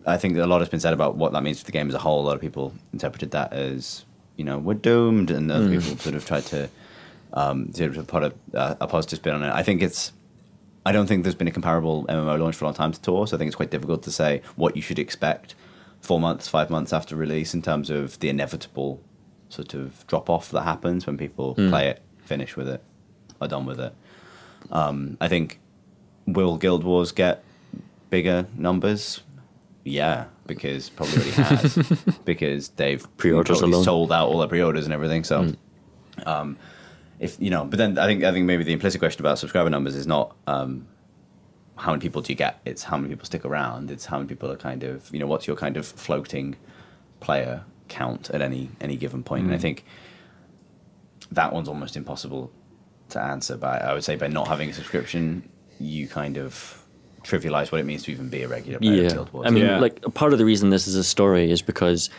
I 0.07 0.17
think 0.17 0.37
a 0.37 0.45
lot 0.45 0.59
has 0.61 0.69
been 0.69 0.79
said 0.79 0.93
about 0.93 1.15
what 1.15 1.31
that 1.33 1.41
means 1.41 1.59
for 1.59 1.65
the 1.65 1.71
game 1.71 1.87
as 1.87 1.95
a 1.95 1.99
whole. 1.99 2.21
A 2.21 2.25
lot 2.27 2.35
of 2.35 2.41
people 2.41 2.73
interpreted 2.93 3.31
that 3.31 3.53
as 3.53 4.05
you 4.35 4.43
know 4.43 4.57
we're 4.59 4.75
doomed, 4.75 5.31
and 5.31 5.51
other 5.51 5.67
people 5.69 5.97
sort 5.97 6.15
of 6.15 6.25
tried 6.25 6.45
to 6.47 6.69
um, 7.33 7.73
sort 7.73 7.97
of 7.97 8.07
put 8.07 8.23
a, 8.23 8.33
a, 8.53 8.77
a 8.81 8.87
positive 8.87 9.17
spin 9.17 9.33
on 9.33 9.43
it. 9.43 9.51
I 9.51 9.63
think 9.63 9.81
it's. 9.81 10.11
I 10.85 10.91
don't 10.91 11.07
think 11.07 11.23
there's 11.23 11.35
been 11.35 11.47
a 11.47 11.51
comparable 11.51 12.05
MMO 12.05 12.39
launch 12.39 12.55
for 12.55 12.65
a 12.65 12.67
long 12.67 12.75
time 12.75 12.91
to 12.91 13.01
Tor, 13.01 13.27
so 13.27 13.35
I 13.35 13.39
think 13.39 13.47
it's 13.47 13.55
quite 13.55 13.71
difficult 13.71 14.03
to 14.03 14.11
say 14.11 14.41
what 14.55 14.75
you 14.75 14.81
should 14.81 14.99
expect 14.99 15.55
four 16.01 16.19
months, 16.19 16.47
five 16.47 16.69
months 16.69 16.93
after 16.93 17.15
release 17.15 17.53
in 17.55 17.61
terms 17.61 17.89
of 17.89 18.19
the 18.19 18.29
inevitable 18.29 19.01
sort 19.49 19.73
of 19.73 20.05
drop 20.07 20.29
off 20.29 20.51
that 20.51 20.61
happens 20.61 21.07
when 21.07 21.17
people 21.17 21.55
play 21.55 21.87
it, 21.87 22.01
finish 22.25 22.55
with 22.55 22.67
it, 22.67 22.83
are 23.41 23.47
done 23.47 23.65
with 23.65 23.79
it. 23.79 23.93
Um, 24.71 25.17
I 25.19 25.27
think 25.27 25.59
will 26.27 26.57
Guild 26.57 26.83
Wars 26.83 27.11
get 27.11 27.43
bigger 28.09 28.45
numbers? 28.55 29.21
Yeah, 29.83 30.25
because 30.47 30.89
probably 30.89 31.17
already 31.17 31.31
has 31.31 31.75
because 32.25 32.69
they've 32.69 33.05
Pre-orders 33.17 33.61
alone. 33.61 33.83
sold 33.83 34.11
out 34.11 34.29
all 34.29 34.39
their 34.39 34.47
pre-orders 34.47 34.85
and 34.85 34.93
everything. 34.93 35.23
So, 35.23 35.53
um, 36.25 36.57
if 37.19 37.37
you 37.39 37.49
know, 37.49 37.65
but 37.65 37.77
then 37.77 37.97
I 37.97 38.05
think 38.05 38.23
I 38.23 38.31
think 38.31 38.45
maybe 38.45 38.63
the 38.63 38.73
implicit 38.73 38.99
question 38.99 39.21
about 39.21 39.39
subscriber 39.39 39.69
numbers 39.69 39.95
is 39.95 40.05
not 40.07 40.35
um, 40.47 40.87
how 41.77 41.91
many 41.91 42.01
people 42.01 42.21
do 42.21 42.31
you 42.31 42.37
get; 42.37 42.59
it's 42.65 42.83
how 42.83 42.97
many 42.97 43.09
people 43.09 43.25
stick 43.25 43.45
around. 43.45 43.91
It's 43.91 44.05
how 44.05 44.17
many 44.17 44.27
people 44.27 44.51
are 44.51 44.57
kind 44.57 44.83
of 44.83 45.09
you 45.13 45.19
know 45.19 45.27
what's 45.27 45.47
your 45.47 45.55
kind 45.55 45.77
of 45.77 45.85
floating 45.85 46.55
player 47.19 47.63
count 47.87 48.29
at 48.31 48.41
any 48.41 48.69
any 48.81 48.97
given 48.97 49.23
point. 49.23 49.45
And 49.45 49.53
I 49.53 49.57
think 49.57 49.85
that 51.31 51.53
one's 51.53 51.67
almost 51.67 51.95
impossible 51.95 52.51
to 53.09 53.21
answer. 53.21 53.57
But 53.57 53.81
I 53.81 53.93
would 53.93 54.03
say 54.03 54.15
by 54.15 54.27
not 54.27 54.47
having 54.47 54.69
a 54.69 54.73
subscription, 54.73 55.47
you 55.79 56.07
kind 56.07 56.37
of 56.37 56.81
trivialize 57.23 57.71
what 57.71 57.81
it 57.81 57.85
means 57.85 58.03
to 58.03 58.11
even 58.11 58.29
be 58.29 58.43
a 58.43 58.47
regular 58.47 58.79
player 58.79 58.93
of 58.93 59.03
Yeah, 59.03 59.09
Guild 59.09 59.33
Wars. 59.33 59.47
I 59.47 59.49
mean, 59.49 59.65
Yeah. 59.65 59.79
like 59.79 60.01
part 60.13 60.31
of 60.31 60.37
the 60.39 60.45
reason 60.45 60.69
this 60.69 60.87
is 60.87 60.95
a 60.95 61.03
story 61.03 61.49
is 61.49 61.61
because 61.61 62.09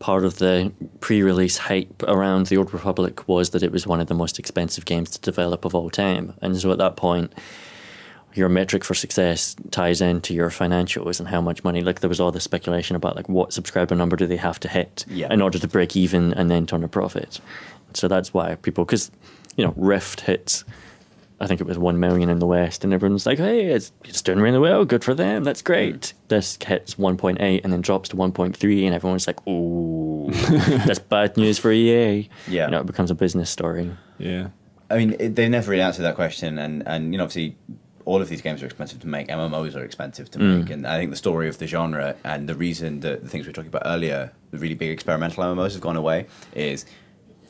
part 0.00 0.24
of 0.24 0.38
the 0.38 0.72
pre-release 1.00 1.56
hype 1.58 2.02
around 2.08 2.46
the 2.46 2.56
Old 2.56 2.72
Republic 2.74 3.28
was 3.28 3.50
that 3.50 3.62
it 3.62 3.70
was 3.70 3.86
one 3.86 4.00
of 4.00 4.08
the 4.08 4.14
most 4.14 4.38
expensive 4.38 4.84
games 4.84 5.10
to 5.10 5.20
develop 5.20 5.64
of 5.64 5.74
all 5.74 5.88
time, 5.90 6.34
and 6.42 6.56
so 6.60 6.72
at 6.72 6.78
that 6.78 6.96
point, 6.96 7.32
your 8.34 8.48
metric 8.48 8.84
for 8.84 8.94
success 8.94 9.56
ties 9.72 10.00
into 10.00 10.32
your 10.34 10.50
financials 10.50 11.18
and 11.18 11.28
how 11.28 11.40
much 11.40 11.64
money. 11.64 11.82
Like 11.82 12.00
there 12.00 12.08
was 12.08 12.20
all 12.20 12.30
this 12.32 12.44
speculation 12.44 12.94
about 12.96 13.16
like 13.16 13.28
what 13.28 13.52
subscriber 13.52 13.94
number 13.96 14.16
do 14.16 14.26
they 14.26 14.36
have 14.36 14.60
to 14.60 14.68
hit 14.68 15.04
Yeah. 15.08 15.32
in 15.32 15.42
order 15.42 15.58
to 15.58 15.66
break 15.68 15.96
even 15.96 16.32
and 16.34 16.50
then 16.50 16.64
turn 16.66 16.84
a 16.84 16.88
profit. 16.88 17.40
So 17.94 18.06
that's 18.08 18.32
why 18.32 18.54
people, 18.54 18.84
because 18.84 19.10
you 19.56 19.64
know, 19.64 19.74
Rift 19.76 20.20
hits. 20.22 20.64
I 21.40 21.46
think 21.46 21.60
it 21.60 21.66
was 21.66 21.78
one 21.78 21.98
million 21.98 22.28
in 22.28 22.38
the 22.38 22.46
West, 22.46 22.84
and 22.84 22.92
everyone's 22.92 23.24
like, 23.24 23.38
"Hey, 23.38 23.66
it's, 23.66 23.92
it's 24.04 24.20
doing 24.20 24.40
really 24.40 24.58
well. 24.58 24.84
Good 24.84 25.02
for 25.02 25.14
them. 25.14 25.42
That's 25.42 25.62
great." 25.62 26.00
Mm. 26.00 26.12
This 26.28 26.58
hits 26.62 26.98
one 26.98 27.16
point 27.16 27.40
eight, 27.40 27.64
and 27.64 27.72
then 27.72 27.80
drops 27.80 28.10
to 28.10 28.16
one 28.16 28.30
point 28.30 28.56
three, 28.56 28.84
and 28.84 28.94
everyone's 28.94 29.26
like, 29.26 29.46
"Ooh, 29.48 30.30
that's 30.32 30.98
bad 30.98 31.36
news 31.38 31.58
for 31.58 31.72
EA." 31.72 32.28
Yeah. 32.46 32.66
you 32.66 32.70
know, 32.70 32.80
it 32.80 32.86
becomes 32.86 33.10
a 33.10 33.14
business 33.14 33.48
story. 33.48 33.90
Yeah. 34.18 34.48
I 34.90 34.98
mean, 34.98 35.16
it, 35.18 35.36
they've 35.36 35.50
never 35.50 35.70
really 35.70 35.82
answered 35.82 36.02
that 36.02 36.14
question, 36.14 36.58
and 36.58 36.86
and 36.86 37.12
you 37.12 37.18
know, 37.18 37.24
obviously, 37.24 37.56
all 38.04 38.20
of 38.20 38.28
these 38.28 38.42
games 38.42 38.62
are 38.62 38.66
expensive 38.66 39.00
to 39.00 39.06
make. 39.06 39.28
MMOs 39.28 39.74
are 39.76 39.84
expensive 39.84 40.30
to 40.32 40.38
mm. 40.38 40.58
make, 40.58 40.70
and 40.70 40.86
I 40.86 40.98
think 40.98 41.10
the 41.10 41.16
story 41.16 41.48
of 41.48 41.56
the 41.56 41.66
genre 41.66 42.16
and 42.22 42.48
the 42.48 42.54
reason 42.54 43.00
that 43.00 43.22
the 43.22 43.28
things 43.28 43.46
we 43.46 43.50
were 43.50 43.54
talking 43.54 43.68
about 43.68 43.82
earlier, 43.86 44.32
the 44.50 44.58
really 44.58 44.74
big 44.74 44.90
experimental 44.90 45.42
MMOs 45.44 45.72
have 45.72 45.80
gone 45.80 45.96
away, 45.96 46.26
is 46.54 46.84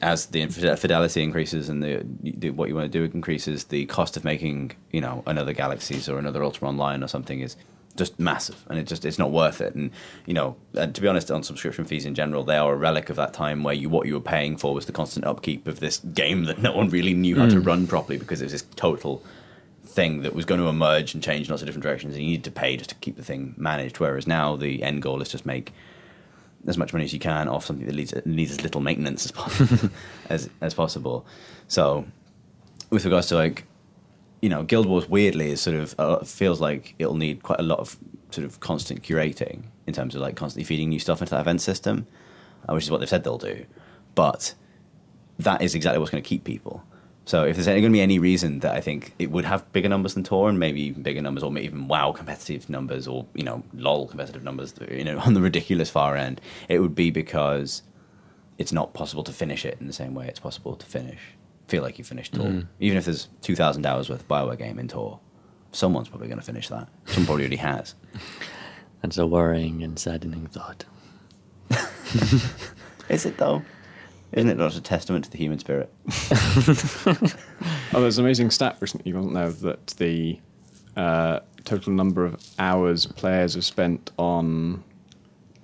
as 0.03 0.27
the 0.27 0.47
fidelity 0.47 1.23
increases 1.23 1.69
and 1.69 1.83
the, 1.83 2.05
the 2.23 2.51
what 2.51 2.69
you 2.69 2.75
want 2.75 2.91
to 2.91 2.99
do 2.99 3.05
increases, 3.13 3.65
the 3.65 3.87
cost 3.87 4.17
of 4.17 4.25
making 4.25 4.73
you 4.93 5.01
know 5.01 5.23
another 5.27 5.53
Galaxies 5.53 6.09
or 6.09 6.19
another 6.19 6.43
Ultima 6.43 6.69
Online 6.69 7.03
or 7.03 7.09
something 7.09 7.41
is 7.41 7.57
just 7.97 8.19
massive, 8.19 8.65
and 8.69 8.79
it 8.79 8.87
just 8.87 9.05
it's 9.05 9.19
not 9.19 9.31
worth 9.31 9.61
it. 9.61 9.75
And 9.75 9.91
you 10.27 10.35
know, 10.35 10.57
and 10.75 10.95
to 10.95 11.01
be 11.01 11.09
honest, 11.09 11.31
on 11.31 11.43
subscription 11.43 11.85
fees 11.85 12.07
in 12.07 12.15
general, 12.15 12.45
they 12.45 12.57
are 12.57 12.73
a 12.73 12.77
relic 12.77 13.11
of 13.11 13.17
that 13.17 13.35
time 13.35 13.63
where 13.63 13.75
you 13.75 13.89
what 13.89 14.07
you 14.07 14.15
were 14.15 14.21
paying 14.21 14.57
for 14.57 14.75
was 14.75 14.87
the 14.87 14.93
constant 14.93 15.27
upkeep 15.27 15.67
of 15.67 15.81
this 15.81 15.99
game 15.99 16.45
that 16.45 16.59
no 16.59 16.73
one 16.73 16.89
really 16.89 17.15
knew 17.15 17.37
how 17.37 17.49
to 17.49 17.57
mm. 17.57 17.67
run 17.67 17.87
properly 17.87 18.19
because 18.19 18.41
it 18.41 18.47
was 18.47 18.53
this 18.53 18.65
total 18.77 19.23
thing 19.85 20.23
that 20.23 20.35
was 20.35 20.45
going 20.45 20.61
to 20.61 20.69
emerge 20.69 21.15
and 21.15 21.23
change 21.23 21.49
in 21.49 21.51
lots 21.51 21.63
of 21.63 21.67
different 21.67 21.83
directions, 21.83 22.15
and 22.15 22.23
you 22.23 22.31
needed 22.31 22.45
to 22.45 22.51
pay 22.51 22.77
just 22.77 22.91
to 22.91 22.97
keep 22.97 23.17
the 23.17 23.25
thing 23.25 23.55
managed. 23.57 24.01
Whereas 24.01 24.27
now 24.27 24.57
the 24.57 24.83
end 24.83 25.03
goal 25.03 25.21
is 25.21 25.29
just 25.29 25.45
make 25.45 25.73
as 26.67 26.77
much 26.77 26.93
money 26.93 27.05
as 27.05 27.13
you 27.13 27.19
can 27.19 27.49
off 27.49 27.65
something 27.65 27.87
that 27.87 27.95
needs, 27.95 28.15
needs 28.25 28.51
as 28.51 28.63
little 28.63 28.81
maintenance 28.81 29.25
as 29.25 29.33
possible. 29.33 29.91
as, 30.29 30.51
as 30.61 30.75
possible. 30.75 31.27
So, 31.69 32.07
with 32.91 33.05
regards 33.05 33.29
to 33.29 33.37
like, 33.37 33.65
you 34.43 34.49
know, 34.49 34.63
Guild 34.63 34.87
Wars 34.87 35.09
weirdly 35.09 35.51
is 35.51 35.61
sort 35.61 35.77
of 35.77 35.95
uh, 35.99 36.19
feels 36.21 36.61
like 36.61 36.95
it'll 36.99 37.15
need 37.15 37.43
quite 37.43 37.61
a 37.61 37.63
lot 37.63 37.79
of 37.79 37.97
sort 38.31 38.45
of 38.47 38.61
constant 38.61 39.03
curating 39.03 39.65
in 39.87 39.95
terms 39.95 40.15
of 40.15 40.21
like 40.21 40.37
constantly 40.37 40.65
feeding 40.65 40.89
new 40.89 40.99
stuff 40.99 41.21
into 41.21 41.31
that 41.31 41.41
event 41.41 41.61
system, 41.61 42.07
uh, 42.69 42.73
which 42.73 42.85
is 42.85 42.91
what 42.91 43.01
they've 43.01 43.09
said 43.09 43.25
they'll 43.25 43.39
do. 43.39 43.65
But 44.15 44.55
that 45.39 45.63
is 45.63 45.75
exactly 45.75 45.99
what's 45.99 46.11
going 46.11 46.23
to 46.23 46.29
keep 46.29 46.45
people. 46.45 46.85
So 47.27 47.45
if 47.45 47.57
there's 47.57 47.67
going 47.67 47.83
to 47.83 47.91
be 47.91 48.01
any 48.01 48.19
reason 48.19 48.61
that 48.61 48.75
I 48.75 48.81
think 48.81 49.15
it 49.19 49.31
would 49.31 49.45
have 49.45 49.71
bigger 49.73 49.89
numbers 49.89 50.15
than 50.15 50.25
Tor, 50.25 50.49
and 50.49 50.59
maybe 50.59 50.81
even 50.83 51.03
bigger 51.03 51.21
numbers, 51.21 51.43
or 51.43 51.57
even 51.59 51.87
WoW 51.87 52.13
competitive 52.13 52.69
numbers, 52.69 53.07
or 53.07 53.27
you 53.35 53.45
know 53.45 53.63
LOL 53.75 54.09
competitive 54.09 54.43
numbers, 54.43 54.75
you 54.91 55.05
know 55.05 55.19
on 55.25 55.35
the 55.35 55.41
ridiculous 55.41 55.91
far 55.91 56.17
end, 56.17 56.41
it 56.69 56.81
would 56.81 56.95
be 56.95 57.11
because 57.11 57.83
it's 58.59 58.73
not 58.73 58.95
possible 58.95 59.23
to 59.25 59.33
finish 59.33 59.65
it 59.65 59.79
in 59.81 59.87
the 59.87 59.93
same 59.93 60.15
way 60.15 60.27
it's 60.27 60.41
possible 60.41 60.77
to 60.77 60.87
finish. 60.87 61.21
Feel 61.69 61.83
like 61.83 61.99
you 61.99 62.05
finished 62.05 62.35
Tor, 62.35 62.47
mm-hmm. 62.47 62.67
even 62.81 62.99
if 62.99 63.05
there's 63.05 63.29
two 63.43 63.55
thousand 63.55 63.87
hours 63.87 64.11
worth 64.11 64.23
of 64.23 64.29
Bioware 64.29 64.59
game 64.59 64.79
in 64.79 64.89
Tor, 64.89 65.21
someone's 65.73 66.09
probably 66.09 66.27
going 66.29 66.41
to 66.41 66.45
finish 66.45 66.69
that. 66.69 66.89
Someone 67.07 67.27
probably 67.27 67.45
already 67.45 67.57
has. 67.57 67.95
That's 69.03 69.19
a 69.19 69.27
worrying 69.27 69.83
and 69.83 69.99
saddening 69.99 70.47
thought. 70.47 70.85
Is 73.09 73.25
it 73.25 73.37
though? 73.39 73.63
Isn't 74.33 74.49
it 74.51 74.57
not 74.57 74.77
a 74.77 74.81
testament 74.81 75.25
to 75.25 75.31
the 75.31 75.39
human 75.39 75.59
spirit? 75.59 75.93
Oh, 77.93 78.01
there's 78.01 78.19
an 78.19 78.25
amazing 78.25 78.51
stat 78.53 78.77
recently, 78.79 79.13
wasn't 79.13 79.35
there, 79.35 79.51
that 79.51 79.89
the 79.99 80.39
uh, 80.97 81.41
total 81.65 81.93
number 81.93 82.25
of 82.25 82.37
hours 82.61 83.05
players 83.05 83.55
have 83.55 83.65
spent 83.65 84.13
on. 84.17 84.85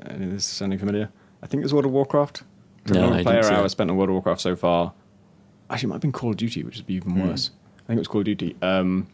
Any 0.04 0.24
of 0.24 0.32
this 0.32 0.44
sounding 0.44 0.80
familiar? 0.80 1.08
I 1.42 1.46
think 1.46 1.62
it's 1.62 1.72
World 1.72 1.86
of 1.86 1.92
Warcraft. 1.92 2.42
Total 2.86 3.02
No, 3.02 3.06
I 3.08 3.10
of 3.10 3.16
didn't 3.18 3.26
player 3.26 3.42
see 3.44 3.50
hours 3.50 3.62
that. 3.62 3.70
spent 3.70 3.90
on 3.92 3.96
World 3.96 4.08
of 4.08 4.14
Warcraft 4.14 4.40
so 4.40 4.56
far. 4.56 4.92
Actually, 5.70 5.86
it 5.86 5.90
might 5.90 5.94
have 5.94 6.00
been 6.02 6.10
Call 6.12 6.30
of 6.30 6.36
Duty, 6.36 6.64
which 6.64 6.76
would 6.78 6.86
be 6.86 6.94
even 6.94 7.14
worse. 7.28 7.50
I 7.78 7.86
think 7.86 7.98
it 7.98 8.00
was 8.00 8.08
Call 8.08 8.22
of 8.22 8.24
Duty. 8.24 8.56
Um, 8.60 9.06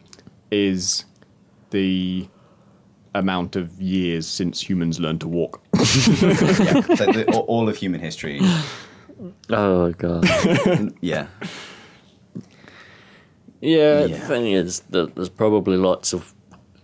is 0.49 1.05
the 1.69 2.27
amount 3.13 3.55
of 3.55 3.79
years 3.79 4.25
since 4.25 4.59
humans 4.67 4.99
learned 4.99 5.21
to 5.21 5.27
walk. 5.27 5.61
yeah, 5.75 5.81
it's 5.83 6.99
like 6.99 7.13
the, 7.15 7.25
all- 7.31 7.41
all 7.41 7.69
of 7.69 7.77
human 7.77 8.01
history. 8.01 8.41
Oh 9.49 9.91
god. 9.93 10.25
Yeah, 11.01 11.27
Yeah, 13.61 14.01
the 14.03 14.09
Yeah. 14.09 14.27
thing 14.27 14.47
is 14.51 14.81
that 14.89 15.15
there's 15.15 15.29
probably 15.29 15.77
lots 15.77 16.13
of 16.13 16.33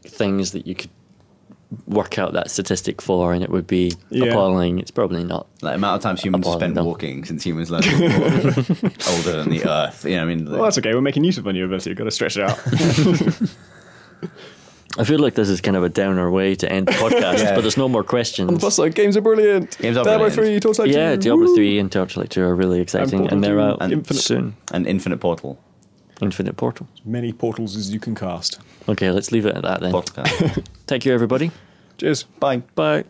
things 0.04 0.52
that 0.52 0.66
you 0.66 0.76
could 0.76 0.90
work 1.86 2.18
out 2.18 2.34
that 2.34 2.50
statistic 2.50 3.02
for, 3.02 3.32
and 3.34 3.44
it 3.44 3.50
would 3.50 3.68
be 3.68 3.94
Yeah. 4.10 4.28
appalling. 4.32 4.80
It's 4.80 4.92
probably 4.92 5.24
not. 5.24 5.46
like 5.62 5.74
the 5.74 5.76
amount 5.76 5.98
of 5.98 6.02
times 6.02 6.22
humans 6.22 6.48
have 6.48 6.56
spent 6.56 6.74
no. 6.76 6.84
walking 6.84 7.26
since 7.26 7.44
humans 7.46 7.70
learned 7.70 7.84
to 7.86 7.92
walk, 8.02 9.08
older 9.10 9.44
than 9.44 9.50
the 9.50 9.64
Earth. 9.70 10.04
You 10.06 10.12
know, 10.12 10.26
what 10.26 10.32
I 10.32 10.36
mean, 10.36 10.46
Well, 10.52 10.64
that's 10.64 10.78
okay. 10.80 10.94
We're 10.96 11.02
making 11.02 11.26
use 11.26 11.38
of 11.38 11.46
our 11.46 11.54
new 11.54 11.66
ability. 11.66 11.90
You've 11.92 11.98
got 12.00 12.06
to 12.06 12.12
stretch 12.12 12.38
it 12.38 12.44
out. 12.44 12.58
I 14.98 15.04
feel 15.04 15.20
like 15.20 15.36
this 15.36 15.50
is 15.50 15.62
kind 15.62 15.78
of 15.78 15.84
a 15.84 15.90
downer 15.90 16.30
way 16.32 16.56
to 16.56 16.72
end 16.72 16.88
the 16.88 16.94
podcast, 16.94 17.38
Yeah. 17.44 17.56
but 17.56 17.62
there's 17.62 17.78
no 17.78 17.88
more 17.88 18.04
questions. 18.04 18.60
Plus, 18.60 18.80
like, 18.80 18.96
games 18.96 19.16
are 19.16 19.22
brilliant. 19.22 19.78
Games 19.78 19.96
are 19.98 20.04
Diablo 20.04 20.30
brilliant. 20.30 20.64
3, 20.64 20.72
Torchlight 20.72 20.90
yeah, 20.90 21.16
2. 21.16 21.22
Diablo 21.22 21.46
woo! 21.46 21.56
3 21.56 21.80
and 21.80 21.92
Torchlight 21.92 22.30
2 22.32 22.42
are 22.44 22.56
really 22.56 22.82
exciting, 22.82 23.20
Portal 23.20 23.36
and 23.36 23.44
they're 23.44 23.60
out 23.60 23.78
and 23.82 23.94
Infinite- 23.94 24.22
soon. 24.22 24.56
an 24.72 24.86
infinite 24.88 25.20
portal. 25.20 25.60
Infinite 26.22 26.58
Portal. 26.58 26.88
As 26.96 27.06
many 27.06 27.32
portals 27.32 27.78
as 27.78 27.92
you 27.94 28.00
can 28.00 28.14
cast. 28.14 28.60
Okay, 28.90 29.10
let's 29.12 29.32
leave 29.32 29.46
it 29.46 29.56
at 29.56 29.62
that 29.62 29.80
then. 29.80 29.92
Portal. 29.92 30.24
Thank 30.88 31.06
you, 31.06 31.14
everybody. 31.14 31.52
Cheers. 31.98 32.24
Bye. 32.40 32.58
Bye. 32.76 33.06